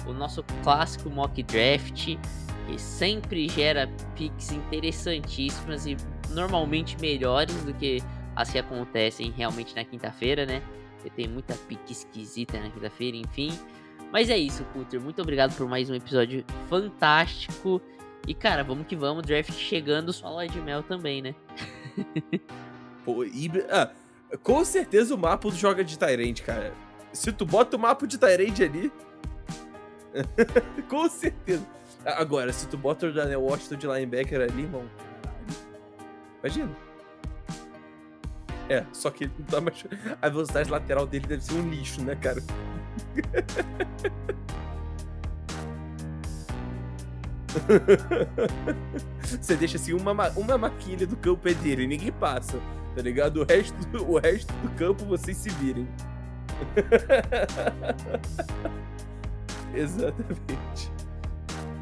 o 0.07 0.13
nosso 0.13 0.43
clássico 0.63 1.07
mock 1.07 1.43
draft, 1.43 2.17
que 2.65 2.79
sempre 2.79 3.47
gera 3.47 3.87
picks 4.15 4.51
interessantíssimas 4.51 5.85
e 5.85 5.95
normalmente 6.31 6.97
melhores 6.99 7.63
do 7.63 7.73
que 7.75 8.01
as 8.35 8.49
que 8.49 8.57
acontecem 8.57 9.31
realmente 9.37 9.75
na 9.75 9.85
quinta-feira, 9.85 10.47
né? 10.47 10.63
Porque 10.95 11.11
tem 11.11 11.27
muita 11.27 11.53
pique 11.53 11.91
esquisita 11.91 12.59
na 12.59 12.71
quinta-feira, 12.71 13.17
enfim. 13.17 13.51
Mas 14.11 14.31
é 14.31 14.37
isso, 14.37 14.63
Cutter. 14.73 14.99
Muito 14.99 15.21
obrigado 15.21 15.55
por 15.55 15.67
mais 15.69 15.91
um 15.91 15.93
episódio 15.93 16.43
fantástico. 16.67 17.79
E 18.27 18.33
cara, 18.33 18.63
vamos 18.63 18.87
que 18.87 18.95
vamos, 18.95 19.23
draft 19.23 19.53
chegando, 19.53 20.13
só 20.13 20.29
lá 20.29 20.45
de 20.45 20.59
mel 20.61 20.83
também, 20.83 21.21
né? 21.21 21.35
Pô, 23.03 23.23
e, 23.23 23.49
ah, 23.69 23.91
com 24.43 24.63
certeza 24.63 25.15
o 25.15 25.17
mapa 25.17 25.49
joga 25.51 25.83
de 25.83 25.97
Tyrande, 25.97 26.43
cara. 26.43 26.73
Se 27.11 27.31
tu 27.31 27.45
bota 27.45 27.75
o 27.75 27.79
mapa 27.79 28.05
de 28.05 28.17
Tyrande 28.17 28.63
ali. 28.63 28.91
com 30.87 31.09
certeza. 31.09 31.65
Agora, 32.05 32.53
se 32.53 32.67
tu 32.67 32.77
bota 32.77 33.07
o 33.07 33.13
Daniel 33.13 33.41
Washington 33.41 33.75
de 33.75 33.87
linebacker 33.87 34.41
ali, 34.41 34.63
irmão. 34.63 34.89
Imagina. 36.41 36.69
É, 38.69 38.85
só 38.93 39.09
que 39.09 39.25
ele 39.25 39.33
não 39.39 39.45
tá 39.45 39.59
mais. 39.59 39.83
A 40.21 40.29
velocidade 40.29 40.69
lateral 40.69 41.07
dele 41.07 41.25
deve 41.25 41.43
ser 41.43 41.55
um 41.55 41.69
lixo, 41.69 42.03
né, 42.03 42.15
cara? 42.15 42.41
Você 49.41 49.55
deixa 49.55 49.77
assim 49.77 49.93
uma, 49.93 50.13
ma- 50.13 50.31
uma 50.35 50.57
maquilha 50.57 51.07
do 51.07 51.15
campo 51.15 51.47
é 51.47 51.53
dele, 51.53 51.87
ninguém 51.87 52.11
passa, 52.11 52.59
tá 52.95 53.01
ligado? 53.01 53.41
O 53.41 53.45
resto, 53.45 53.75
o 54.07 54.19
resto 54.19 54.51
do 54.53 54.69
campo 54.71 55.05
vocês 55.05 55.37
se 55.37 55.49
virem. 55.49 55.87
Exatamente. 59.73 60.91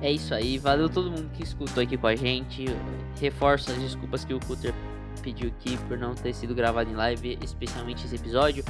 É 0.01 0.11
isso 0.11 0.33
aí, 0.33 0.57
valeu 0.59 0.89
todo 0.89 1.09
mundo 1.09 1.29
que 1.33 1.43
escutou 1.43 1.81
aqui 1.81 1.97
com 1.97 2.07
a 2.07 2.15
gente. 2.15 2.65
Reforço 3.19 3.71
as 3.71 3.77
desculpas 3.77 4.23
que 4.23 4.33
o 4.33 4.39
Cutter 4.39 4.73
pediu 5.23 5.49
aqui 5.49 5.77
por 5.87 5.97
não 5.97 6.13
ter 6.13 6.33
sido 6.33 6.53
gravado 6.53 6.89
em 6.89 6.93
live, 6.95 7.39
especialmente 7.41 8.05
esse 8.05 8.15
episódio. 8.15 8.63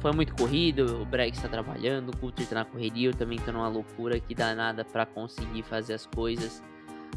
Foi 0.00 0.12
muito 0.12 0.34
corrido, 0.34 1.02
o 1.02 1.04
Breg 1.04 1.34
está 1.34 1.48
trabalhando, 1.48 2.10
o 2.10 2.16
Cutter 2.16 2.46
tá 2.46 2.54
na 2.56 2.64
correria, 2.64 3.08
eu 3.08 3.14
também 3.14 3.38
tô 3.38 3.50
numa 3.50 3.68
loucura 3.68 4.20
que 4.20 4.34
dá 4.34 4.54
nada 4.54 4.84
pra 4.84 5.04
conseguir 5.04 5.62
fazer 5.64 5.94
as 5.94 6.06
coisas 6.06 6.62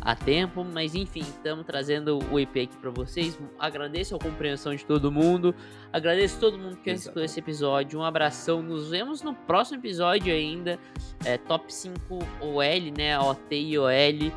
a 0.02 0.16
tempo, 0.16 0.64
mas 0.64 0.96
enfim, 0.96 1.20
estamos 1.20 1.66
trazendo 1.66 2.20
o 2.32 2.40
EP 2.40 2.50
aqui 2.50 2.78
pra 2.78 2.90
vocês. 2.90 3.38
Agradeço 3.60 4.16
a 4.16 4.20
compreensão 4.20 4.74
de 4.76 4.84
todo 4.84 5.12
mundo, 5.12 5.54
agradeço 5.94 6.40
todo 6.40 6.58
mundo 6.58 6.78
que 6.78 6.90
assistiu 6.90 7.24
esse 7.24 7.40
episódio. 7.40 8.00
Um 8.00 8.04
abração, 8.04 8.64
nos 8.64 8.90
vemos 8.90 9.22
no 9.22 9.36
próximo 9.36 9.80
episódio 9.80 10.34
ainda. 10.34 10.80
É, 11.24 11.38
top 11.38 11.72
5 11.72 12.00
OL, 12.42 12.62
né? 12.98 13.20
OT 13.20 13.56
e 13.56 13.78
OL. 13.78 14.32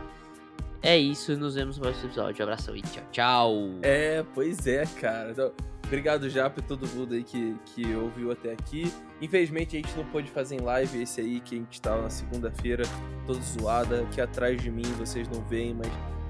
É 0.83 0.99
isso, 0.99 1.35
nos 1.39 1.55
vemos 1.55 1.79
no 1.79 1.85
próximo 1.85 2.09
episódio. 2.09 2.43
Abração 2.43 2.77
e 2.77 2.83
tchau, 2.83 3.05
tchau. 3.11 3.55
É, 3.83 4.23
pois 4.35 4.66
é, 4.66 4.85
cara. 5.01 5.55
Obrigado 5.85 6.28
já 6.31 6.48
pra 6.48 6.62
todo 6.62 6.86
mundo 6.89 7.15
aí 7.15 7.23
que, 7.23 7.56
que 7.66 7.94
ouviu 7.94 8.32
até 8.32 8.52
aqui. 8.52 8.93
Infelizmente 9.20 9.77
a 9.77 9.81
gente 9.81 9.97
não 9.97 10.05
pôde 10.06 10.31
fazer 10.31 10.56
em 10.56 10.61
live 10.61 11.02
esse 11.02 11.20
aí 11.20 11.40
que 11.40 11.55
a 11.55 11.59
gente 11.59 11.81
tava 11.81 12.02
na 12.02 12.11
segunda-feira, 12.11 12.85
todo 13.27 13.40
zoada. 13.43 14.02
Aqui 14.02 14.20
atrás 14.20 14.61
de 14.61 14.70
mim 14.70 14.85
vocês 14.98 15.28
não 15.28 15.43
veem, 15.43 15.74
mas, 15.74 15.89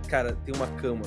cara, 0.09 0.35
tem 0.45 0.55
uma 0.55 0.67
cama 0.79 1.03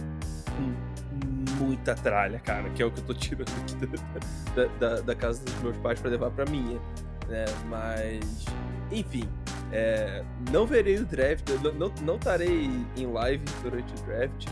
com 0.46 1.64
muita 1.64 1.96
tralha, 1.96 2.40
cara, 2.40 2.70
que 2.70 2.82
é 2.82 2.86
o 2.86 2.92
que 2.92 3.00
eu 3.00 3.06
tô 3.06 3.14
tirando 3.14 3.50
aqui 3.50 3.76
da, 4.56 4.66
da, 4.80 5.02
da 5.02 5.16
casa 5.16 5.44
dos 5.44 5.56
meus 5.62 5.78
pais 5.78 6.00
pra 6.00 6.10
levar 6.10 6.32
pra 6.32 6.46
minha, 6.46 6.80
né? 7.28 7.46
Mas, 7.68 8.46
enfim, 8.92 9.28
é, 9.72 10.24
não 10.52 10.66
verei 10.66 10.98
o 10.98 11.06
draft, 11.06 11.50
não, 11.64 11.74
não, 11.74 11.94
não 12.02 12.16
estarei 12.16 12.70
em 12.96 13.06
live 13.08 13.44
durante 13.62 13.92
o 13.94 14.06
draft. 14.06 14.48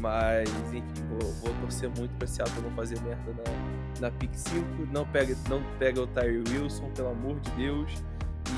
Mas, 0.00 0.48
enfim, 0.66 0.82
vou, 1.08 1.32
vou 1.34 1.54
torcer 1.60 1.90
muito 1.96 2.14
pra 2.18 2.26
Seattle 2.26 2.62
não 2.62 2.70
fazer 2.72 3.00
merda 3.00 3.32
na, 3.32 4.00
na 4.08 4.10
Pick 4.10 4.34
5. 4.34 4.64
Não 4.92 5.06
pega, 5.06 5.36
não 5.48 5.62
pega 5.78 6.00
o 6.00 6.06
Tyree 6.06 6.42
Wilson, 6.50 6.90
pelo 6.90 7.08
amor 7.08 7.40
de 7.40 7.50
Deus. 7.52 7.90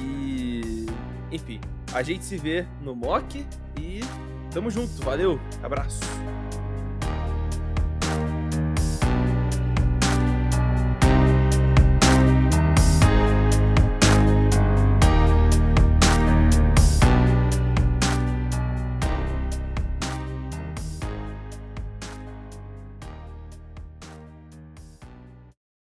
E. 0.02 0.86
Enfim, 1.30 1.60
a 1.92 2.02
gente 2.02 2.24
se 2.24 2.36
vê 2.36 2.66
no 2.80 2.94
mock 2.94 3.46
e 3.78 4.00
tamo 4.50 4.70
junto. 4.70 5.02
Valeu, 5.02 5.38
abraço. 5.62 6.00